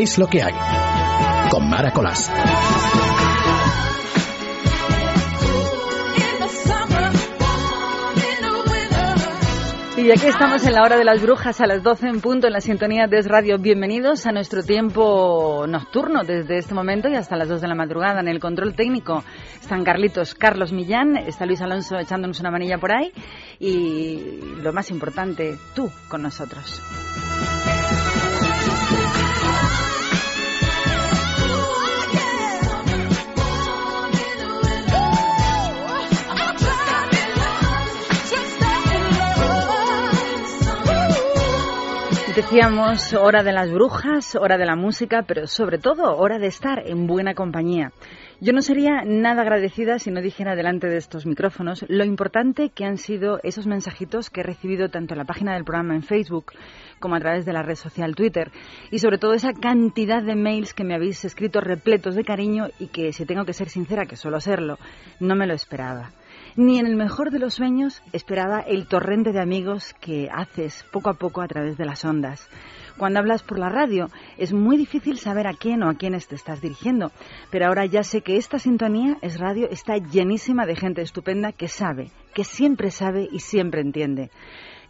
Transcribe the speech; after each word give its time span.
Es 0.00 0.16
lo 0.16 0.26
que 0.28 0.42
hay. 0.42 0.54
Con 1.50 1.68
Mara 1.68 1.90
Colás. 1.90 2.30
Y 9.98 10.10
aquí 10.10 10.26
estamos 10.26 10.66
en 10.66 10.72
la 10.72 10.84
hora 10.84 10.96
de 10.96 11.04
las 11.04 11.20
brujas 11.20 11.60
a 11.60 11.66
las 11.66 11.82
12 11.82 12.08
en 12.08 12.20
punto 12.22 12.46
en 12.46 12.54
la 12.54 12.62
sintonía 12.62 13.08
de 13.08 13.20
Radio. 13.20 13.58
Bienvenidos 13.58 14.24
a 14.24 14.32
nuestro 14.32 14.62
tiempo 14.62 15.66
nocturno 15.68 16.24
desde 16.24 16.56
este 16.56 16.72
momento 16.72 17.10
y 17.10 17.16
hasta 17.16 17.36
las 17.36 17.50
2 17.50 17.60
de 17.60 17.68
la 17.68 17.74
madrugada. 17.74 18.20
En 18.20 18.28
el 18.28 18.40
control 18.40 18.74
técnico 18.74 19.22
están 19.60 19.84
Carlitos, 19.84 20.34
Carlos 20.34 20.72
Millán, 20.72 21.18
está 21.18 21.44
Luis 21.44 21.60
Alonso 21.60 21.98
echándonos 21.98 22.40
una 22.40 22.50
manilla 22.50 22.78
por 22.78 22.90
ahí 22.90 23.12
y 23.58 24.40
lo 24.62 24.72
más 24.72 24.90
importante, 24.90 25.58
tú 25.74 25.90
con 26.08 26.22
nosotros. 26.22 26.80
Decíamos 42.34 43.12
hora 43.12 43.42
de 43.42 43.52
las 43.52 43.72
brujas, 43.72 44.36
hora 44.36 44.56
de 44.56 44.64
la 44.64 44.76
música, 44.76 45.24
pero 45.26 45.48
sobre 45.48 45.78
todo 45.78 46.16
hora 46.16 46.38
de 46.38 46.46
estar 46.46 46.80
en 46.86 47.08
buena 47.08 47.34
compañía. 47.34 47.92
Yo 48.40 48.52
no 48.52 48.62
sería 48.62 49.02
nada 49.04 49.42
agradecida 49.42 49.98
si 49.98 50.12
no 50.12 50.22
dijera 50.22 50.54
delante 50.54 50.86
de 50.86 50.96
estos 50.96 51.26
micrófonos 51.26 51.84
lo 51.88 52.04
importante 52.04 52.70
que 52.70 52.84
han 52.84 52.98
sido 52.98 53.40
esos 53.42 53.66
mensajitos 53.66 54.30
que 54.30 54.40
he 54.40 54.44
recibido 54.44 54.88
tanto 54.90 55.14
en 55.14 55.18
la 55.18 55.24
página 55.24 55.54
del 55.54 55.64
programa 55.64 55.96
en 55.96 56.04
Facebook 56.04 56.52
como 57.00 57.16
a 57.16 57.20
través 57.20 57.44
de 57.44 57.52
la 57.52 57.62
red 57.62 57.74
social 57.74 58.14
Twitter 58.14 58.52
y 58.92 59.00
sobre 59.00 59.18
todo 59.18 59.34
esa 59.34 59.52
cantidad 59.52 60.22
de 60.22 60.36
mails 60.36 60.72
que 60.72 60.84
me 60.84 60.94
habéis 60.94 61.24
escrito 61.24 61.60
repletos 61.60 62.14
de 62.14 62.24
cariño 62.24 62.68
y 62.78 62.86
que 62.86 63.12
si 63.12 63.26
tengo 63.26 63.44
que 63.44 63.52
ser 63.52 63.68
sincera, 63.68 64.06
que 64.06 64.16
suelo 64.16 64.40
serlo, 64.40 64.78
no 65.18 65.34
me 65.34 65.48
lo 65.48 65.54
esperaba. 65.54 66.12
Ni 66.56 66.78
en 66.78 66.86
el 66.86 66.96
mejor 66.96 67.30
de 67.30 67.38
los 67.38 67.54
sueños 67.54 68.02
esperaba 68.12 68.60
el 68.60 68.86
torrente 68.86 69.32
de 69.32 69.40
amigos 69.40 69.94
que 70.00 70.28
haces 70.32 70.84
poco 70.90 71.10
a 71.10 71.14
poco 71.14 71.42
a 71.42 71.46
través 71.46 71.76
de 71.76 71.84
las 71.84 72.04
ondas. 72.04 72.48
Cuando 72.96 73.20
hablas 73.20 73.42
por 73.42 73.58
la 73.58 73.68
radio 73.68 74.08
es 74.36 74.52
muy 74.52 74.76
difícil 74.76 75.18
saber 75.18 75.46
a 75.46 75.54
quién 75.54 75.82
o 75.82 75.88
a 75.88 75.94
quiénes 75.94 76.26
te 76.26 76.34
estás 76.34 76.60
dirigiendo, 76.60 77.12
pero 77.50 77.66
ahora 77.66 77.86
ya 77.86 78.02
sé 78.02 78.22
que 78.22 78.36
esta 78.36 78.58
sintonía 78.58 79.16
es 79.22 79.38
radio, 79.38 79.68
está 79.70 79.96
llenísima 79.96 80.66
de 80.66 80.76
gente 80.76 81.02
estupenda 81.02 81.52
que 81.52 81.68
sabe, 81.68 82.10
que 82.34 82.44
siempre 82.44 82.90
sabe 82.90 83.28
y 83.30 83.38
siempre 83.38 83.80
entiende 83.80 84.30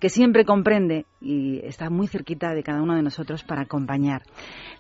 que 0.00 0.08
siempre 0.08 0.44
comprende 0.44 1.04
y 1.20 1.60
está 1.64 1.90
muy 1.90 2.08
cerquita 2.08 2.54
de 2.54 2.62
cada 2.62 2.82
uno 2.82 2.96
de 2.96 3.02
nosotros 3.02 3.44
para 3.44 3.62
acompañar. 3.62 4.22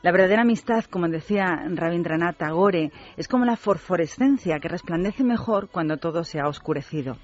La 0.02 0.12
verdadera 0.12 0.42
amistad, 0.42 0.84
como 0.84 1.08
decía 1.08 1.62
Rabindranath 1.68 2.38
Tagore, 2.38 2.90
es 3.16 3.28
como 3.28 3.44
la 3.44 3.56
fosforescencia 3.56 4.58
que 4.58 4.68
resplandece 4.68 5.22
mejor 5.22 5.68
cuando 5.68 5.98
todo 5.98 6.24
se 6.24 6.40
ha 6.40 6.48
oscurecido. 6.48 7.18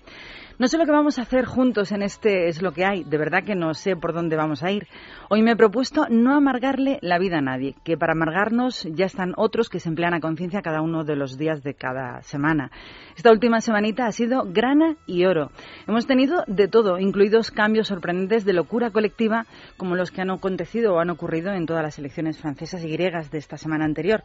No 0.58 0.68
sé 0.68 0.78
lo 0.78 0.86
que 0.86 0.90
vamos 0.90 1.18
a 1.18 1.22
hacer 1.22 1.44
juntos 1.44 1.92
en 1.92 2.00
este 2.00 2.48
Es 2.48 2.62
lo 2.62 2.72
que 2.72 2.86
hay, 2.86 3.04
de 3.04 3.18
verdad 3.18 3.44
que 3.44 3.54
no 3.54 3.74
sé 3.74 3.94
por 3.94 4.14
dónde 4.14 4.36
vamos 4.36 4.62
a 4.62 4.70
ir. 4.70 4.86
Hoy 5.28 5.42
me 5.42 5.50
he 5.50 5.56
propuesto 5.56 6.06
no 6.08 6.34
amargarle 6.34 6.98
la 7.02 7.18
vida 7.18 7.38
a 7.38 7.42
nadie, 7.42 7.74
que 7.84 7.98
para 7.98 8.12
amargarnos 8.14 8.88
ya 8.90 9.04
están 9.04 9.34
otros 9.36 9.68
que 9.68 9.80
se 9.80 9.90
emplean 9.90 10.14
a 10.14 10.20
conciencia 10.20 10.62
cada 10.62 10.80
uno 10.80 11.04
de 11.04 11.14
los 11.14 11.36
días 11.36 11.62
de 11.62 11.74
cada 11.74 12.22
semana. 12.22 12.70
Esta 13.16 13.32
última 13.32 13.60
semanita 13.60 14.06
ha 14.06 14.12
sido 14.12 14.44
grana 14.46 14.96
y 15.06 15.26
oro. 15.26 15.50
Hemos 15.86 16.06
tenido 16.06 16.42
de 16.46 16.68
todo, 16.68 16.98
incluidos 16.98 17.50
cambios 17.50 17.88
sorprendentes 17.88 18.46
de 18.46 18.54
locura 18.54 18.90
colectiva 18.90 19.44
como 19.76 19.94
los 19.94 20.10
que 20.10 20.22
han 20.22 20.30
acontecido 20.30 20.94
o 20.94 21.00
han 21.00 21.10
ocurrido 21.10 21.52
en 21.52 21.66
todas 21.66 21.82
las 21.82 21.98
elecciones 21.98 22.38
francesas 22.38 22.82
y 22.82 22.88
griegas 22.88 23.30
de 23.30 23.38
esta 23.38 23.58
semana 23.58 23.84
anterior. 23.84 24.22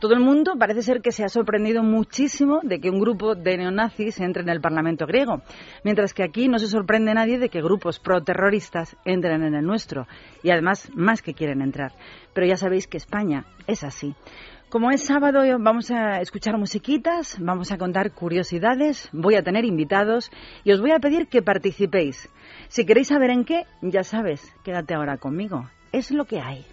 Todo 0.00 0.14
el 0.14 0.20
mundo 0.20 0.54
parece 0.58 0.80
ser 0.80 1.02
que 1.02 1.12
se 1.12 1.24
ha 1.24 1.28
sorprendido 1.28 1.82
muchísimo 1.82 2.60
de 2.62 2.80
que 2.80 2.88
un 2.88 3.00
grupo 3.00 3.34
de 3.34 3.58
neonazis 3.58 4.18
entre 4.20 4.44
en 4.44 4.48
el 4.48 4.62
Parlamento 4.62 5.06
griego 5.06 5.42
mientras 5.84 6.12
que 6.12 6.24
aquí 6.24 6.48
no 6.48 6.58
se 6.58 6.66
sorprende 6.66 7.14
nadie 7.14 7.38
de 7.38 7.48
que 7.48 7.62
grupos 7.62 8.00
pro-terroristas 8.00 8.96
entren 9.04 9.42
en 9.42 9.54
el 9.54 9.64
nuestro, 9.64 10.08
y 10.42 10.50
además 10.50 10.90
más 10.94 11.22
que 11.22 11.34
quieren 11.34 11.62
entrar. 11.62 11.92
Pero 12.32 12.46
ya 12.46 12.56
sabéis 12.56 12.88
que 12.88 12.96
España 12.96 13.44
es 13.66 13.84
así. 13.84 14.14
Como 14.68 14.90
es 14.90 15.04
sábado, 15.04 15.42
vamos 15.60 15.92
a 15.92 16.20
escuchar 16.20 16.58
musiquitas, 16.58 17.36
vamos 17.38 17.70
a 17.70 17.78
contar 17.78 18.10
curiosidades, 18.10 19.08
voy 19.12 19.36
a 19.36 19.42
tener 19.44 19.64
invitados 19.64 20.32
y 20.64 20.72
os 20.72 20.80
voy 20.80 20.90
a 20.90 20.98
pedir 20.98 21.28
que 21.28 21.42
participéis. 21.42 22.28
Si 22.66 22.84
queréis 22.84 23.06
saber 23.06 23.30
en 23.30 23.44
qué, 23.44 23.66
ya 23.82 24.02
sabes, 24.02 24.52
quédate 24.64 24.94
ahora 24.94 25.18
conmigo. 25.18 25.70
Es 25.92 26.10
lo 26.10 26.24
que 26.24 26.40
hay. 26.40 26.66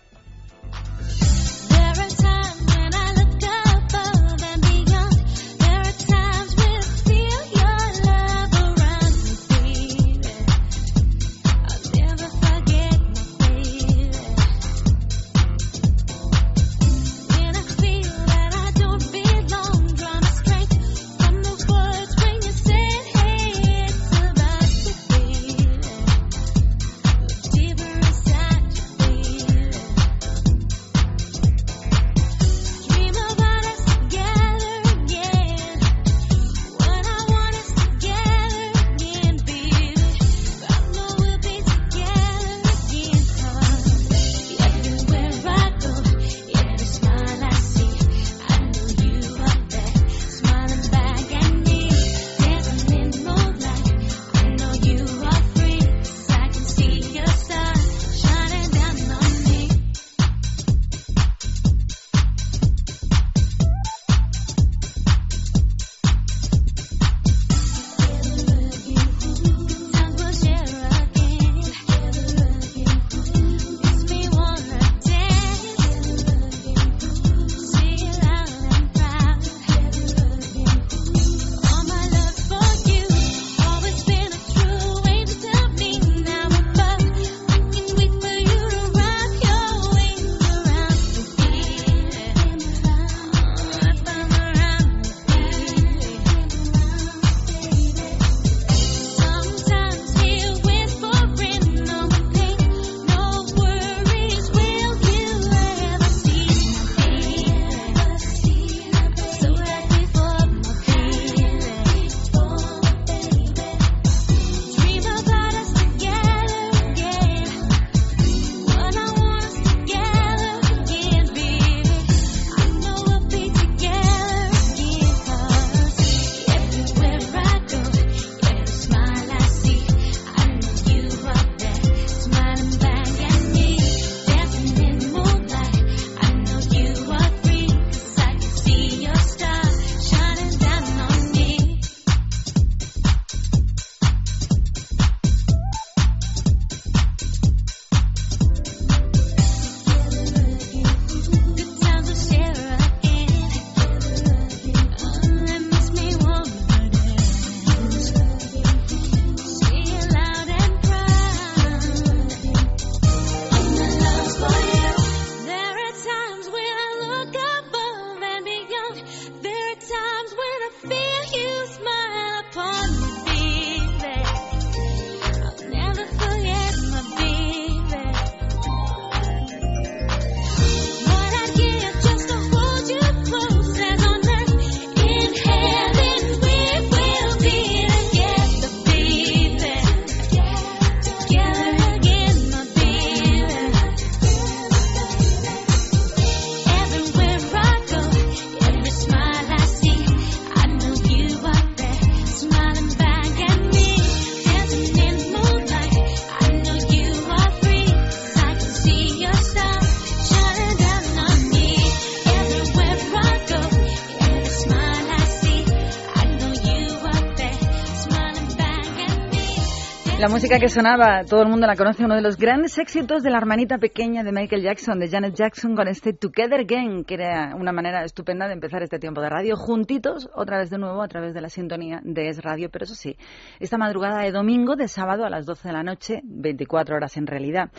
Música 220.32 220.60
que 220.60 220.70
sonaba, 220.70 221.26
todo 221.26 221.42
el 221.42 221.50
mundo 221.50 221.68
la 221.68 221.76
conoce, 221.76 222.06
uno 222.06 222.16
de 222.16 222.22
los 222.22 222.38
grandes 222.38 222.78
éxitos 222.78 223.22
de 223.22 223.30
la 223.30 223.38
hermanita 223.38 223.78
pequeña 223.80 224.24
de 224.24 224.32
Michael 224.32 224.64
Jackson, 224.64 224.98
de 224.98 225.10
Janet 225.10 225.36
Jackson, 225.36 225.76
con 225.76 225.90
este 225.90 226.14
Together 226.14 226.62
Again, 226.62 227.04
que 227.04 227.16
era 227.16 227.54
una 227.54 227.74
manera 227.74 228.06
estupenda 228.06 228.48
de 228.48 228.54
empezar 228.54 228.82
este 228.82 228.98
tiempo 228.98 229.20
de 229.20 229.30
radio, 229.30 229.58
juntitos, 229.58 230.30
otra 230.34 230.58
vez 230.58 230.70
de 230.70 230.78
nuevo, 230.78 231.02
a 231.04 231.08
través 231.10 231.34
de 231.34 231.42
la 231.42 231.50
sintonía 231.50 232.00
de 232.06 232.30
Es 232.30 232.42
Radio, 232.42 232.70
pero 232.72 232.86
eso 232.86 232.96
sí, 232.96 233.18
esta 233.60 233.78
madrugada 233.78 234.22
de 234.22 234.32
domingo, 234.32 234.78
de 234.78 234.88
sábado 234.88 235.26
a 235.26 235.30
las 235.30 235.46
12 235.46 235.68
de 235.68 235.74
la 235.74 235.84
noche, 235.84 236.22
24 236.24 236.96
horas 236.96 237.18
en 237.18 237.28
realidad. 237.28 237.70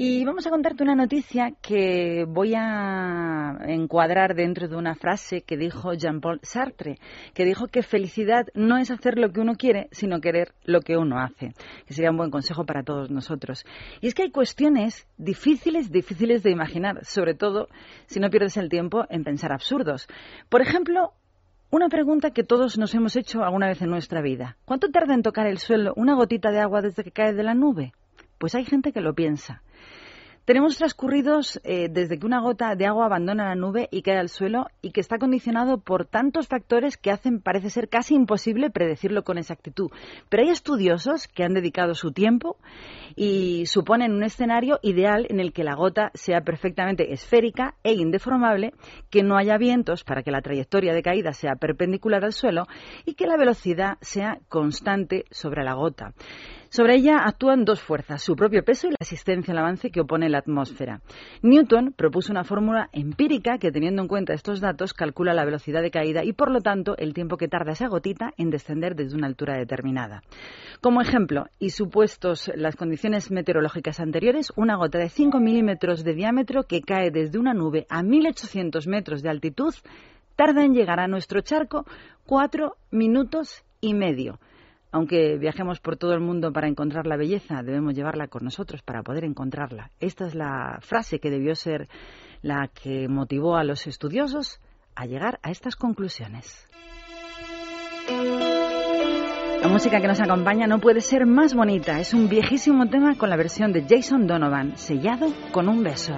Y 0.00 0.24
vamos 0.24 0.46
a 0.46 0.50
contarte 0.50 0.84
una 0.84 0.94
noticia 0.94 1.54
que 1.60 2.24
voy 2.24 2.54
a 2.56 3.58
encuadrar 3.66 4.36
dentro 4.36 4.68
de 4.68 4.76
una 4.76 4.94
frase 4.94 5.42
que 5.42 5.56
dijo 5.56 5.92
Jean-Paul 5.92 6.38
Sartre, 6.40 7.00
que 7.34 7.44
dijo 7.44 7.66
que 7.66 7.82
felicidad 7.82 8.46
no 8.54 8.76
es 8.76 8.92
hacer 8.92 9.18
lo 9.18 9.32
que 9.32 9.40
uno 9.40 9.56
quiere, 9.56 9.88
sino 9.90 10.20
querer 10.20 10.52
lo 10.62 10.82
que 10.82 10.96
uno 10.96 11.18
hace, 11.18 11.52
que 11.84 11.94
sería 11.94 12.12
un 12.12 12.16
buen 12.16 12.30
consejo 12.30 12.64
para 12.64 12.84
todos 12.84 13.10
nosotros. 13.10 13.66
Y 14.00 14.06
es 14.06 14.14
que 14.14 14.22
hay 14.22 14.30
cuestiones 14.30 15.08
difíciles, 15.16 15.90
difíciles 15.90 16.44
de 16.44 16.52
imaginar, 16.52 17.04
sobre 17.04 17.34
todo 17.34 17.66
si 18.06 18.20
no 18.20 18.30
pierdes 18.30 18.56
el 18.56 18.68
tiempo 18.68 19.04
en 19.10 19.24
pensar 19.24 19.50
absurdos. 19.50 20.06
Por 20.48 20.62
ejemplo, 20.62 21.14
una 21.72 21.88
pregunta 21.88 22.30
que 22.30 22.44
todos 22.44 22.78
nos 22.78 22.94
hemos 22.94 23.16
hecho 23.16 23.42
alguna 23.42 23.66
vez 23.66 23.82
en 23.82 23.90
nuestra 23.90 24.22
vida. 24.22 24.58
¿Cuánto 24.64 24.92
tarda 24.92 25.14
en 25.14 25.24
tocar 25.24 25.48
el 25.48 25.58
suelo 25.58 25.92
una 25.96 26.14
gotita 26.14 26.52
de 26.52 26.60
agua 26.60 26.82
desde 26.82 27.02
que 27.02 27.10
cae 27.10 27.34
de 27.34 27.42
la 27.42 27.54
nube? 27.54 27.94
Pues 28.38 28.54
hay 28.54 28.64
gente 28.64 28.92
que 28.92 29.00
lo 29.00 29.14
piensa. 29.14 29.60
Tenemos 30.48 30.78
transcurridos 30.78 31.60
eh, 31.62 31.90
desde 31.90 32.18
que 32.18 32.24
una 32.24 32.40
gota 32.40 32.74
de 32.74 32.86
agua 32.86 33.04
abandona 33.04 33.50
la 33.50 33.54
nube 33.54 33.86
y 33.90 34.00
cae 34.00 34.16
al 34.16 34.30
suelo 34.30 34.68
y 34.80 34.92
que 34.92 35.02
está 35.02 35.18
condicionado 35.18 35.76
por 35.76 36.06
tantos 36.06 36.48
factores 36.48 36.96
que 36.96 37.10
hacen, 37.10 37.42
parece 37.42 37.68
ser 37.68 37.90
casi 37.90 38.14
imposible 38.14 38.70
predecirlo 38.70 39.24
con 39.24 39.36
exactitud. 39.36 39.90
Pero 40.30 40.42
hay 40.42 40.48
estudiosos 40.48 41.28
que 41.28 41.44
han 41.44 41.52
dedicado 41.52 41.94
su 41.94 42.12
tiempo 42.12 42.56
y 43.14 43.66
suponen 43.66 44.14
un 44.14 44.22
escenario 44.22 44.78
ideal 44.80 45.26
en 45.28 45.38
el 45.38 45.52
que 45.52 45.64
la 45.64 45.74
gota 45.74 46.12
sea 46.14 46.40
perfectamente 46.40 47.12
esférica 47.12 47.74
e 47.82 47.92
indeformable, 47.92 48.72
que 49.10 49.22
no 49.22 49.36
haya 49.36 49.58
vientos 49.58 50.02
para 50.02 50.22
que 50.22 50.30
la 50.30 50.40
trayectoria 50.40 50.94
de 50.94 51.02
caída 51.02 51.34
sea 51.34 51.56
perpendicular 51.56 52.24
al 52.24 52.32
suelo 52.32 52.68
y 53.04 53.16
que 53.16 53.26
la 53.26 53.36
velocidad 53.36 53.98
sea 54.00 54.38
constante 54.48 55.26
sobre 55.30 55.62
la 55.62 55.74
gota. 55.74 56.14
Sobre 56.70 56.96
ella 56.96 57.20
actúan 57.24 57.64
dos 57.64 57.80
fuerzas, 57.80 58.22
su 58.22 58.36
propio 58.36 58.62
peso 58.62 58.88
y 58.88 58.90
la 58.90 58.98
asistencia 59.00 59.52
al 59.52 59.58
avance 59.58 59.90
que 59.90 60.02
opone 60.02 60.28
la 60.28 60.38
atmósfera. 60.38 61.00
Newton 61.40 61.94
propuso 61.96 62.30
una 62.30 62.44
fórmula 62.44 62.90
empírica 62.92 63.56
que, 63.56 63.72
teniendo 63.72 64.02
en 64.02 64.08
cuenta 64.08 64.34
estos 64.34 64.60
datos, 64.60 64.92
calcula 64.92 65.32
la 65.32 65.46
velocidad 65.46 65.80
de 65.80 65.90
caída 65.90 66.24
y, 66.24 66.34
por 66.34 66.50
lo 66.50 66.60
tanto, 66.60 66.94
el 66.98 67.14
tiempo 67.14 67.38
que 67.38 67.48
tarda 67.48 67.72
esa 67.72 67.88
gotita 67.88 68.34
en 68.36 68.50
descender 68.50 68.94
desde 68.96 69.16
una 69.16 69.28
altura 69.28 69.56
determinada. 69.56 70.22
Como 70.82 71.00
ejemplo, 71.00 71.46
y 71.58 71.70
supuestos 71.70 72.50
las 72.54 72.76
condiciones 72.76 73.30
meteorológicas 73.30 73.98
anteriores, 73.98 74.52
una 74.54 74.76
gota 74.76 74.98
de 74.98 75.08
5 75.08 75.40
milímetros 75.40 76.04
de 76.04 76.14
diámetro 76.14 76.64
que 76.64 76.82
cae 76.82 77.10
desde 77.10 77.38
una 77.38 77.54
nube 77.54 77.86
a 77.88 78.02
1.800 78.02 78.86
metros 78.86 79.22
de 79.22 79.30
altitud 79.30 79.74
tarda 80.36 80.64
en 80.64 80.74
llegar 80.74 81.00
a 81.00 81.08
nuestro 81.08 81.40
charco 81.40 81.84
cuatro 82.24 82.76
minutos 82.90 83.64
y 83.80 83.94
medio. 83.94 84.38
Aunque 84.90 85.36
viajemos 85.36 85.80
por 85.80 85.96
todo 85.96 86.14
el 86.14 86.20
mundo 86.20 86.52
para 86.52 86.68
encontrar 86.68 87.06
la 87.06 87.16
belleza, 87.16 87.62
debemos 87.62 87.94
llevarla 87.94 88.28
con 88.28 88.44
nosotros 88.44 88.82
para 88.82 89.02
poder 89.02 89.24
encontrarla. 89.24 89.90
Esta 90.00 90.26
es 90.26 90.34
la 90.34 90.78
frase 90.80 91.18
que 91.18 91.30
debió 91.30 91.54
ser 91.54 91.88
la 92.40 92.68
que 92.68 93.08
motivó 93.08 93.56
a 93.56 93.64
los 93.64 93.86
estudiosos 93.86 94.60
a 94.94 95.06
llegar 95.06 95.38
a 95.42 95.50
estas 95.50 95.76
conclusiones. 95.76 96.66
La 99.60 99.68
música 99.68 100.00
que 100.00 100.06
nos 100.06 100.20
acompaña 100.20 100.66
no 100.66 100.78
puede 100.78 101.00
ser 101.00 101.26
más 101.26 101.52
bonita. 101.52 102.00
Es 102.00 102.14
un 102.14 102.28
viejísimo 102.28 102.88
tema 102.88 103.18
con 103.18 103.28
la 103.28 103.36
versión 103.36 103.72
de 103.72 103.84
Jason 103.88 104.26
Donovan, 104.26 104.76
sellado 104.76 105.26
con 105.52 105.68
un 105.68 105.82
beso. 105.82 106.14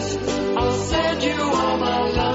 I'll 0.00 0.72
send 0.72 1.22
you 1.24 1.40
all 1.42 1.78
my 1.78 2.10
love. 2.10 2.27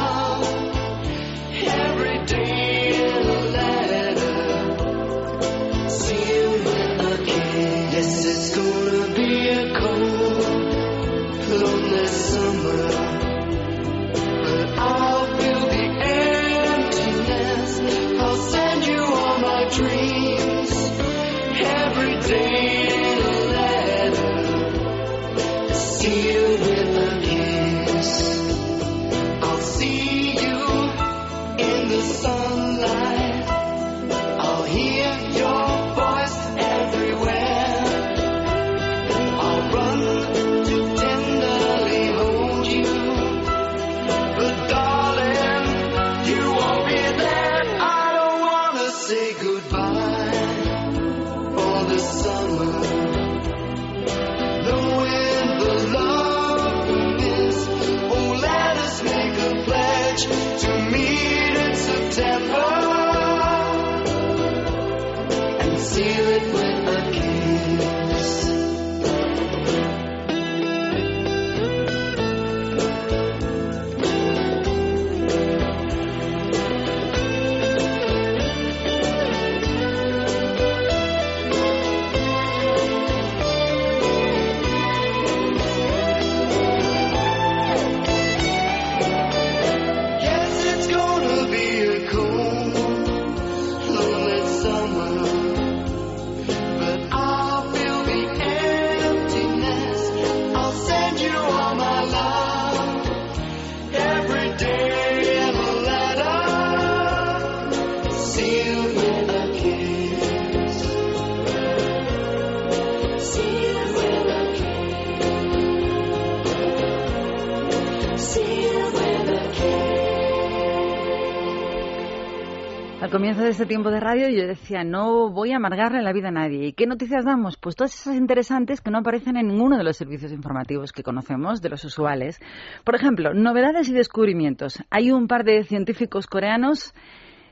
Comienzo 123.13 123.43
de 123.43 123.49
este 123.49 123.67
tiempo 123.67 123.91
de 123.91 123.99
radio 123.99 124.27
yo 124.27 124.47
decía, 124.47 124.83
no 124.83 125.29
voy 125.29 125.51
a 125.51 125.57
amargarle 125.57 126.01
la 126.01 126.11
vida 126.13 126.29
a 126.29 126.31
nadie. 126.31 126.65
¿Y 126.65 126.73
qué 126.73 126.87
noticias 126.87 127.23
damos? 127.23 127.57
Pues 127.57 127.75
todas 127.75 127.93
esas 127.93 128.15
interesantes 128.15 128.81
que 128.81 128.89
no 128.89 128.97
aparecen 128.97 129.37
en 129.37 129.49
ninguno 129.49 129.77
de 129.77 129.83
los 129.83 129.97
servicios 129.97 130.31
informativos 130.31 130.91
que 130.91 131.03
conocemos, 131.03 131.61
de 131.61 131.69
los 131.69 131.85
usuales. 131.85 132.41
Por 132.83 132.95
ejemplo, 132.95 133.35
novedades 133.35 133.87
y 133.87 133.93
descubrimientos. 133.93 134.83
Hay 134.89 135.11
un 135.11 135.27
par 135.27 135.43
de 135.43 135.63
científicos 135.63 136.25
coreanos 136.25 136.95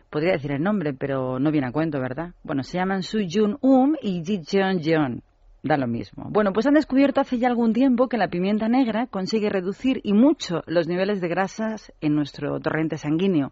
podría 0.10 0.32
decir 0.32 0.51
el 0.51 0.63
nombre, 0.63 0.96
pero 0.96 1.38
no 1.38 1.51
viene 1.51 1.68
a 1.68 1.72
cuento, 1.72 2.00
¿verdad? 2.00 2.34
Bueno, 2.44 2.63
se 2.63 2.80
llaman 2.80 3.03
Su 3.03 3.20
Jun 3.20 3.60
Um 3.62 3.96
y 4.01 4.24
Ji 4.25 4.41
Jeon 4.44 4.80
Jeon. 4.80 5.22
Da 5.63 5.77
lo 5.77 5.88
mismo. 5.88 6.25
Bueno, 6.30 6.53
pues 6.53 6.65
han 6.65 6.74
descubierto 6.74 7.22
hace 7.22 7.38
ya 7.38 7.48
algún 7.48 7.74
tiempo 7.74 8.10
que 8.10 8.18
la 8.18 8.30
pimienta 8.30 8.68
negra 8.68 9.06
consigue 9.08 9.50
reducir 9.50 10.01
y 10.03 10.13
mucho 10.13 10.63
los 10.65 10.88
niveles 10.88 11.22
de 11.22 11.27
grasas 11.27 11.94
en 12.01 12.15
nuestro 12.15 12.60
torrente 12.60 12.98
sanguíneo. 12.98 13.51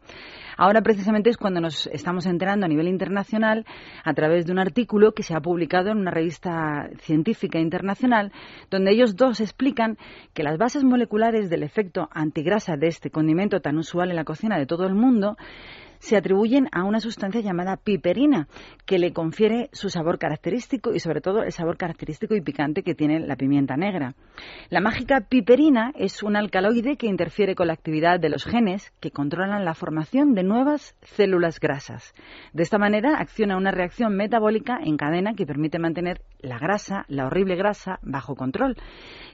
Ahora 0.58 0.82
precisamente 0.82 1.30
es 1.30 1.38
cuando 1.38 1.62
nos 1.62 1.88
estamos 1.88 2.25
enterando 2.25 2.66
a 2.66 2.70
nivel 2.70 2.88
internacional 2.88 3.66
a 4.04 4.13
través 4.13 4.46
de 4.46 4.51
un 4.51 4.60
artículo 4.60 5.13
que 5.13 5.24
se 5.24 5.36
ha 5.36 5.39
publicado 5.39 5.92
en 5.92 5.98
una 5.98 6.12
revista 6.12 6.89
científica 7.00 7.60
internacional 7.60 8.32
donde 8.72 8.92
ellos 8.92 9.16
dos 9.16 9.39
explican 9.39 9.98
que 10.34 10.44
las 10.44 10.58
bases 10.58 10.84
moleculares 10.84 11.50
del 11.50 11.63
efecto 11.63 12.10
antigrasa 12.12 12.75
de 12.75 12.88
este 12.88 13.12
condimento 13.12 13.62
tan 13.62 13.78
usual 13.78 14.10
en 14.10 14.16
la 14.16 14.25
cocina 14.25 14.58
de 14.58 14.66
todo 14.66 14.88
el 14.88 14.96
mundo 14.96 15.38
se 16.00 16.18
atribuyen 16.18 16.68
a 16.72 16.84
una 16.84 17.00
sustancia 17.00 17.41
llamada 17.41 17.77
piperina, 17.77 18.48
que 18.86 19.00
le 19.00 19.13
confiere 19.13 19.70
su 19.74 19.89
sabor 19.89 20.18
característico 20.18 20.94
y 20.94 21.00
sobre 21.00 21.22
todo 21.22 21.44
el 21.44 21.51
sabor 21.51 21.77
característico 21.77 22.36
y 22.36 22.41
picante 22.41 22.84
que 22.84 22.96
tiene 22.96 23.20
la 23.20 23.36
pimienta 23.36 23.75
negra. 23.75 24.15
La 24.70 24.82
mágica 24.82 25.22
piperina 25.22 25.91
es 25.96 26.24
un 26.24 26.36
alcaloide 26.36 26.98
que 26.98 27.08
interfiere 27.08 27.56
con 27.56 27.68
la 27.68 27.74
actividad 27.74 28.20
de 28.20 28.29
los 28.29 28.46
genes 28.46 28.91
que 29.00 29.12
controlan 29.12 29.65
la 29.65 29.74
formación 29.74 30.34
de 30.34 30.44
nuevas 30.44 30.96
células 31.01 31.60
grasas. 31.60 32.13
De 32.53 32.63
esta 32.63 32.77
manera 32.77 33.18
acciona 33.20 33.58
una 33.58 33.72
reacción 33.72 34.15
metabólica 34.15 34.79
en 34.82 34.98
cadena 34.98 35.34
que 35.34 35.46
permite 35.46 35.79
mantener 35.79 36.22
la 36.39 36.58
grasa, 36.58 37.06
la 37.10 37.25
horrible 37.25 37.56
grasa, 37.56 38.00
bajo 38.01 38.36
control. 38.36 38.77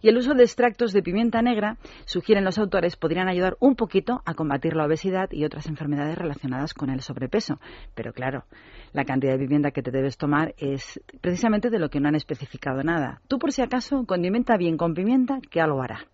Y 0.02 0.10
el 0.10 0.18
uso 0.18 0.34
de 0.34 0.44
extractos 0.44 0.94
de 0.94 1.04
pimienta 1.04 1.42
negra, 1.42 1.78
sugieren 2.06 2.44
los 2.44 2.58
autores, 2.58 2.96
podrían 2.96 3.28
ayudar 3.28 3.56
un 3.60 3.76
poquito 3.76 4.22
a 4.26 4.34
combatir 4.34 4.76
la 4.76 4.86
obesidad 4.86 5.32
y 5.32 5.46
otras 5.46 5.68
enfermedades 5.68 6.18
relacionadas 6.18 6.55
con 6.74 6.90
el 6.90 7.02
sobrepeso. 7.02 7.60
Pero 7.94 8.14
claro, 8.14 8.46
la 8.94 9.06
cantidad 9.06 9.34
de 9.34 9.40
vivienda 9.40 9.72
que 9.72 9.82
te 9.82 9.92
debes 9.92 10.18
tomar 10.18 10.56
es 10.58 11.02
precisamente 11.22 11.70
de 11.70 11.80
lo 11.80 11.90
que 11.90 12.00
no 12.00 12.08
han 12.08 12.16
especificado 12.16 12.82
nada. 12.84 13.22
Tú, 13.28 13.38
por 13.40 13.52
si 13.52 13.62
acaso, 13.62 14.06
condimenta 14.06 14.58
bien 14.58 14.78
con 14.78 14.94
pimienta, 14.94 15.40
que 15.50 15.60
algo 15.60 15.82
hará. 15.82 16.06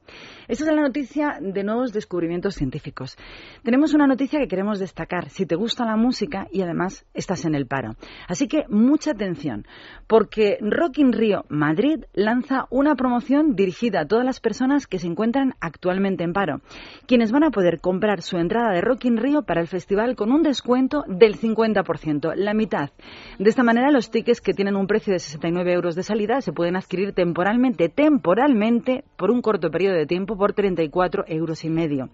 Esta 0.47 0.65
es 0.65 0.75
la 0.75 0.81
noticia 0.81 1.37
de 1.39 1.63
nuevos 1.63 1.93
descubrimientos 1.93 2.55
científicos. 2.55 3.17
Tenemos 3.63 3.93
una 3.93 4.07
noticia 4.07 4.39
que 4.39 4.47
queremos 4.47 4.79
destacar 4.79 5.29
si 5.29 5.45
te 5.45 5.55
gusta 5.55 5.85
la 5.85 5.95
música 5.95 6.47
y 6.51 6.61
además 6.61 7.05
estás 7.13 7.45
en 7.45 7.55
el 7.55 7.67
paro. 7.67 7.95
Así 8.27 8.47
que 8.47 8.65
mucha 8.67 9.11
atención, 9.11 9.65
porque 10.07 10.57
Rock 10.59 10.97
in 10.97 11.13
Rio 11.13 11.45
Madrid 11.49 12.05
lanza 12.13 12.65
una 12.69 12.95
promoción 12.95 13.55
dirigida 13.55 14.01
a 14.01 14.07
todas 14.07 14.25
las 14.25 14.39
personas 14.39 14.87
que 14.87 14.99
se 14.99 15.07
encuentran 15.07 15.53
actualmente 15.59 16.23
en 16.23 16.33
paro, 16.33 16.61
quienes 17.07 17.31
van 17.31 17.43
a 17.43 17.51
poder 17.51 17.79
comprar 17.79 18.21
su 18.21 18.37
entrada 18.37 18.73
de 18.73 18.81
Rock 18.81 19.05
in 19.05 19.17
Rio 19.17 19.43
para 19.43 19.61
el 19.61 19.67
festival 19.67 20.15
con 20.15 20.30
un 20.31 20.43
descuento 20.43 21.03
del 21.07 21.37
50%, 21.37 22.33
la 22.35 22.53
mitad. 22.53 22.89
De 23.37 23.49
esta 23.49 23.63
manera, 23.63 23.91
los 23.91 24.11
tickets 24.11 24.41
que 24.41 24.53
tienen 24.53 24.75
un 24.75 24.87
precio 24.87 25.13
de 25.13 25.19
69 25.19 25.73
euros 25.73 25.95
de 25.95 26.03
salida 26.03 26.41
se 26.41 26.53
pueden 26.53 26.75
adquirir 26.75 27.13
temporalmente, 27.13 27.89
temporalmente, 27.89 29.03
por 29.17 29.31
un 29.31 29.41
corto 29.41 29.69
periodo 29.69 29.95
de 29.95 30.05
tiempo 30.05 30.37
por 30.37 30.53
34 30.53 31.25
euros 31.27 31.63
y 31.63 31.69
medio. 31.69 32.09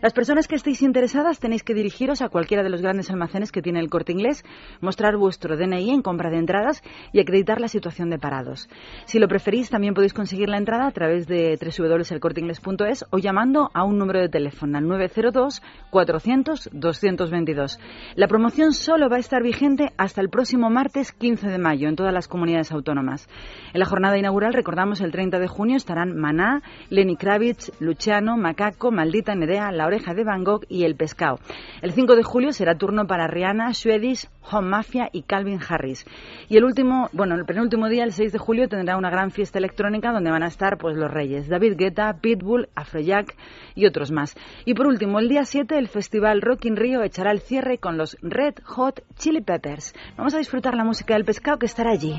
Las 0.00 0.12
personas 0.12 0.46
que 0.46 0.54
estéis 0.54 0.82
interesadas 0.82 1.40
tenéis 1.40 1.64
que 1.64 1.74
dirigiros 1.74 2.22
a 2.22 2.28
cualquiera 2.28 2.62
de 2.62 2.70
los 2.70 2.82
grandes 2.82 3.10
almacenes 3.10 3.50
que 3.50 3.62
tiene 3.62 3.80
el 3.80 3.90
corte 3.90 4.12
inglés, 4.12 4.44
mostrar 4.80 5.16
vuestro 5.16 5.56
DNI 5.56 5.90
en 5.90 6.02
compra 6.02 6.30
de 6.30 6.38
entradas 6.38 6.82
y 7.12 7.20
acreditar 7.20 7.60
la 7.60 7.68
situación 7.68 8.08
de 8.10 8.18
parados. 8.18 8.68
Si 9.06 9.18
lo 9.18 9.26
preferís, 9.26 9.70
también 9.70 9.94
podéis 9.94 10.14
conseguir 10.14 10.48
la 10.48 10.58
entrada 10.58 10.86
a 10.86 10.92
través 10.92 11.26
de 11.26 11.58
www.elcorteinglés.es 11.60 13.06
o 13.10 13.18
llamando 13.18 13.70
a 13.74 13.84
un 13.84 13.98
número 13.98 14.20
de 14.20 14.28
teléfono 14.28 14.78
al 14.78 14.86
902 14.86 15.62
400 15.90 16.70
222. 16.72 17.78
La 18.14 18.28
promoción 18.28 18.72
solo 18.72 19.08
va 19.08 19.16
a 19.16 19.20
estar 19.20 19.42
vigente 19.42 19.92
hasta 19.96 20.20
el 20.20 20.30
próximo 20.30 20.70
martes 20.70 21.12
15 21.12 21.48
de 21.48 21.58
mayo 21.58 21.88
en 21.88 21.96
todas 21.96 22.12
las 22.12 22.28
comunidades 22.28 22.70
autónomas. 22.70 23.28
En 23.72 23.80
la 23.80 23.86
jornada 23.86 24.16
inaugural, 24.16 24.54
recordamos, 24.54 25.00
el 25.00 25.10
30 25.10 25.38
de 25.40 25.48
junio 25.48 25.76
estarán 25.76 26.16
Maná, 26.16 26.62
Lenny 26.88 27.16
Kravitz, 27.16 27.72
Luciano, 27.80 28.36
Macaco, 28.36 28.92
Maldita 28.92 29.34
Nedea, 29.34 29.72
La 29.72 29.87
Oreja 29.88 30.14
de 30.14 30.24
Van 30.24 30.44
Gogh 30.44 30.64
y 30.68 30.84
El 30.84 30.94
Pescado. 30.94 31.38
El 31.82 31.92
5 31.92 32.14
de 32.16 32.22
julio 32.22 32.52
será 32.52 32.76
turno 32.76 33.06
para 33.06 33.26
Rihanna, 33.26 33.74
Swedish, 33.74 34.28
Home 34.50 34.68
Mafia 34.68 35.08
y 35.12 35.22
Calvin 35.22 35.60
Harris. 35.66 36.06
Y 36.48 36.56
el 36.56 36.64
último, 36.64 37.08
bueno, 37.12 37.34
el 37.34 37.44
penúltimo 37.44 37.88
día, 37.88 38.04
el 38.04 38.12
6 38.12 38.32
de 38.32 38.38
julio, 38.38 38.68
tendrá 38.68 38.96
una 38.96 39.10
gran 39.10 39.30
fiesta 39.30 39.58
electrónica 39.58 40.12
donde 40.12 40.30
van 40.30 40.42
a 40.42 40.48
estar 40.48 40.78
pues 40.78 40.96
los 40.96 41.10
reyes, 41.10 41.48
David 41.48 41.74
Guetta, 41.76 42.18
Pitbull, 42.20 42.68
Afrojack 42.74 43.34
y 43.74 43.86
otros 43.86 44.12
más. 44.12 44.36
Y 44.64 44.74
por 44.74 44.86
último, 44.86 45.18
el 45.18 45.28
día 45.28 45.44
7, 45.44 45.78
el 45.78 45.88
festival 45.88 46.40
Rock 46.42 46.66
in 46.66 46.76
Rio 46.76 47.02
echará 47.02 47.32
el 47.32 47.40
cierre 47.40 47.78
con 47.78 47.98
los 47.98 48.16
Red 48.22 48.54
Hot 48.64 49.02
Chili 49.16 49.40
Peppers. 49.40 49.94
Vamos 50.16 50.34
a 50.34 50.38
disfrutar 50.38 50.74
la 50.74 50.84
música 50.84 51.14
del 51.14 51.24
pescado 51.24 51.58
que 51.58 51.66
estará 51.66 51.90
allí. 51.90 52.14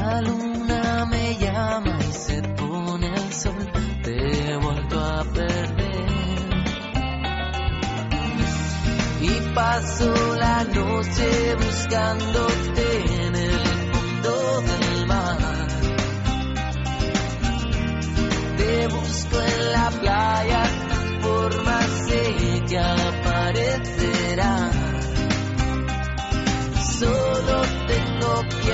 La 0.00 0.18
luna 0.22 1.04
me 1.10 1.36
llama 1.36 1.98
y 2.08 2.12
se 2.12 2.40
pone 2.56 3.06
el 3.06 3.32
sol, 3.34 3.70
te 4.02 4.12
he 4.52 4.56
vuelto 4.56 4.98
a 4.98 5.24
perder. 5.24 6.10
Y 9.20 9.54
paso 9.54 10.14
la 10.36 10.64
noche 10.64 11.54
buscándote 11.54 12.86
en 13.26 13.36
el 13.36 13.60
fondo 13.92 14.60
del 14.70 15.06
mar. 15.06 15.68
Te 18.56 18.86
busco 18.88 19.36
en 19.38 19.72
la 19.72 19.90
playa, 20.00 20.62
forma 21.20 21.80
sé 22.06 22.62
que 22.68 22.78
aparecerá. 22.78 24.70
Solo 26.98 27.62
tengo 27.86 28.42
que 28.64 28.72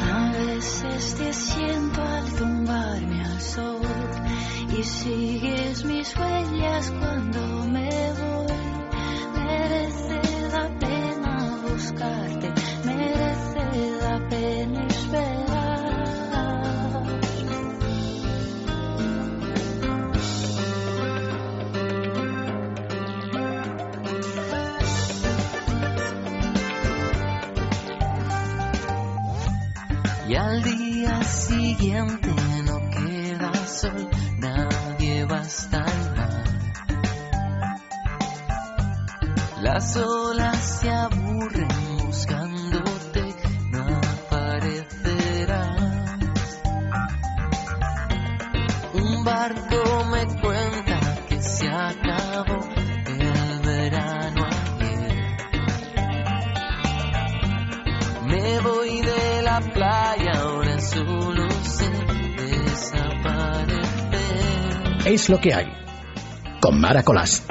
A 0.00 0.32
veces 0.32 1.14
te 1.16 1.32
siento 1.32 2.02
al 2.02 2.32
tumbarme 2.34 3.24
al 3.24 3.40
sol 3.40 3.80
y 4.78 4.82
sigues 4.84 5.84
mis 5.84 6.16
huellas 6.16 6.92
cuando 6.98 7.66
me 7.66 8.12
voy. 8.12 8.52
Merece 9.34 10.20
la 10.52 10.68
pena 10.78 11.62
buscarte, 11.68 12.52
merece 12.84 13.98
la 14.02 14.28
pena 14.28 14.86
esperar. 14.86 15.37
Al 30.38 30.62
día 30.62 31.22
siguiente 31.24 32.32
no 32.64 32.78
queda 32.90 33.52
sol, 33.66 34.08
nadie 34.38 35.24
va 35.24 35.42
el 35.42 36.16
mar. 36.16 36.44
Las 39.60 39.96
olas 39.96 40.80
se 40.80 40.90
aburren 40.90 41.68
buscándote, 42.06 43.34
no 43.72 43.84
aparecerás. 43.96 45.42
Un 48.94 49.24
barco 49.24 50.04
me 50.12 50.24
cuenta 50.40 50.67
la 59.58 59.72
playa, 59.72 60.32
ahora 60.40 60.80
solo 60.80 61.50
sé 61.62 61.90
desaparecer. 62.36 63.86
Es 65.06 65.28
lo 65.28 65.40
que 65.40 65.54
hay. 65.54 65.66
Con 66.60 66.80
Mara 66.80 67.02
Colás. 67.02 67.44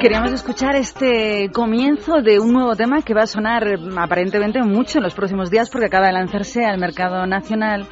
Queríamos 0.00 0.32
escuchar 0.32 0.76
este 0.76 1.50
comienzo 1.52 2.22
de 2.22 2.40
un 2.40 2.54
nuevo 2.54 2.74
tema 2.74 3.02
que 3.02 3.12
va 3.12 3.24
a 3.24 3.26
sonar 3.26 3.66
aparentemente 3.98 4.62
mucho 4.62 4.96
en 4.96 5.04
los 5.04 5.14
próximos 5.14 5.50
días 5.50 5.68
porque 5.68 5.88
acaba 5.88 6.06
de 6.06 6.14
lanzarse 6.14 6.64
al 6.64 6.78
mercado 6.78 7.26
nacional 7.26 7.86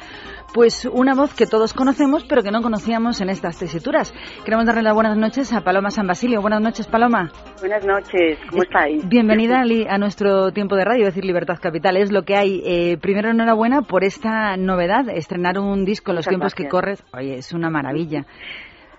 pues 0.51 0.85
una 0.91 1.13
voz 1.13 1.35
que 1.35 1.45
todos 1.45 1.73
conocemos 1.73 2.25
pero 2.25 2.41
que 2.41 2.49
no 2.49 2.63
conocíamos 2.63 3.21
en 3.21 3.29
estas 3.29 3.59
tesituras. 3.59 4.11
Queremos 4.43 4.65
darle 4.65 4.81
las 4.81 4.95
buenas 4.95 5.17
noches 5.17 5.53
a 5.53 5.61
Paloma 5.61 5.91
San 5.91 6.07
Basilio. 6.07 6.41
Buenas 6.41 6.61
noches, 6.61 6.87
Paloma. 6.87 7.31
Buenas 7.59 7.85
noches, 7.85 8.39
¿cómo 8.49 8.63
estáis? 8.63 9.07
Bienvenida 9.07 9.61
a 9.61 9.97
nuestro 9.99 10.51
tiempo 10.51 10.75
de 10.77 10.85
radio, 10.85 11.05
decir 11.05 11.23
Libertad 11.23 11.59
Capital. 11.61 11.95
Es 11.95 12.11
lo 12.11 12.23
que 12.23 12.35
hay. 12.35 12.63
Eh, 12.65 12.97
primero, 12.99 13.29
enhorabuena 13.29 13.83
por 13.83 14.03
esta 14.03 14.57
novedad, 14.57 15.07
estrenar 15.09 15.59
un 15.59 15.85
disco 15.85 16.09
en 16.09 16.15
los 16.15 16.27
tiempos 16.27 16.55
que 16.55 16.67
corres. 16.67 17.03
Oye, 17.13 17.35
es 17.35 17.53
una 17.53 17.69
maravilla 17.69 18.25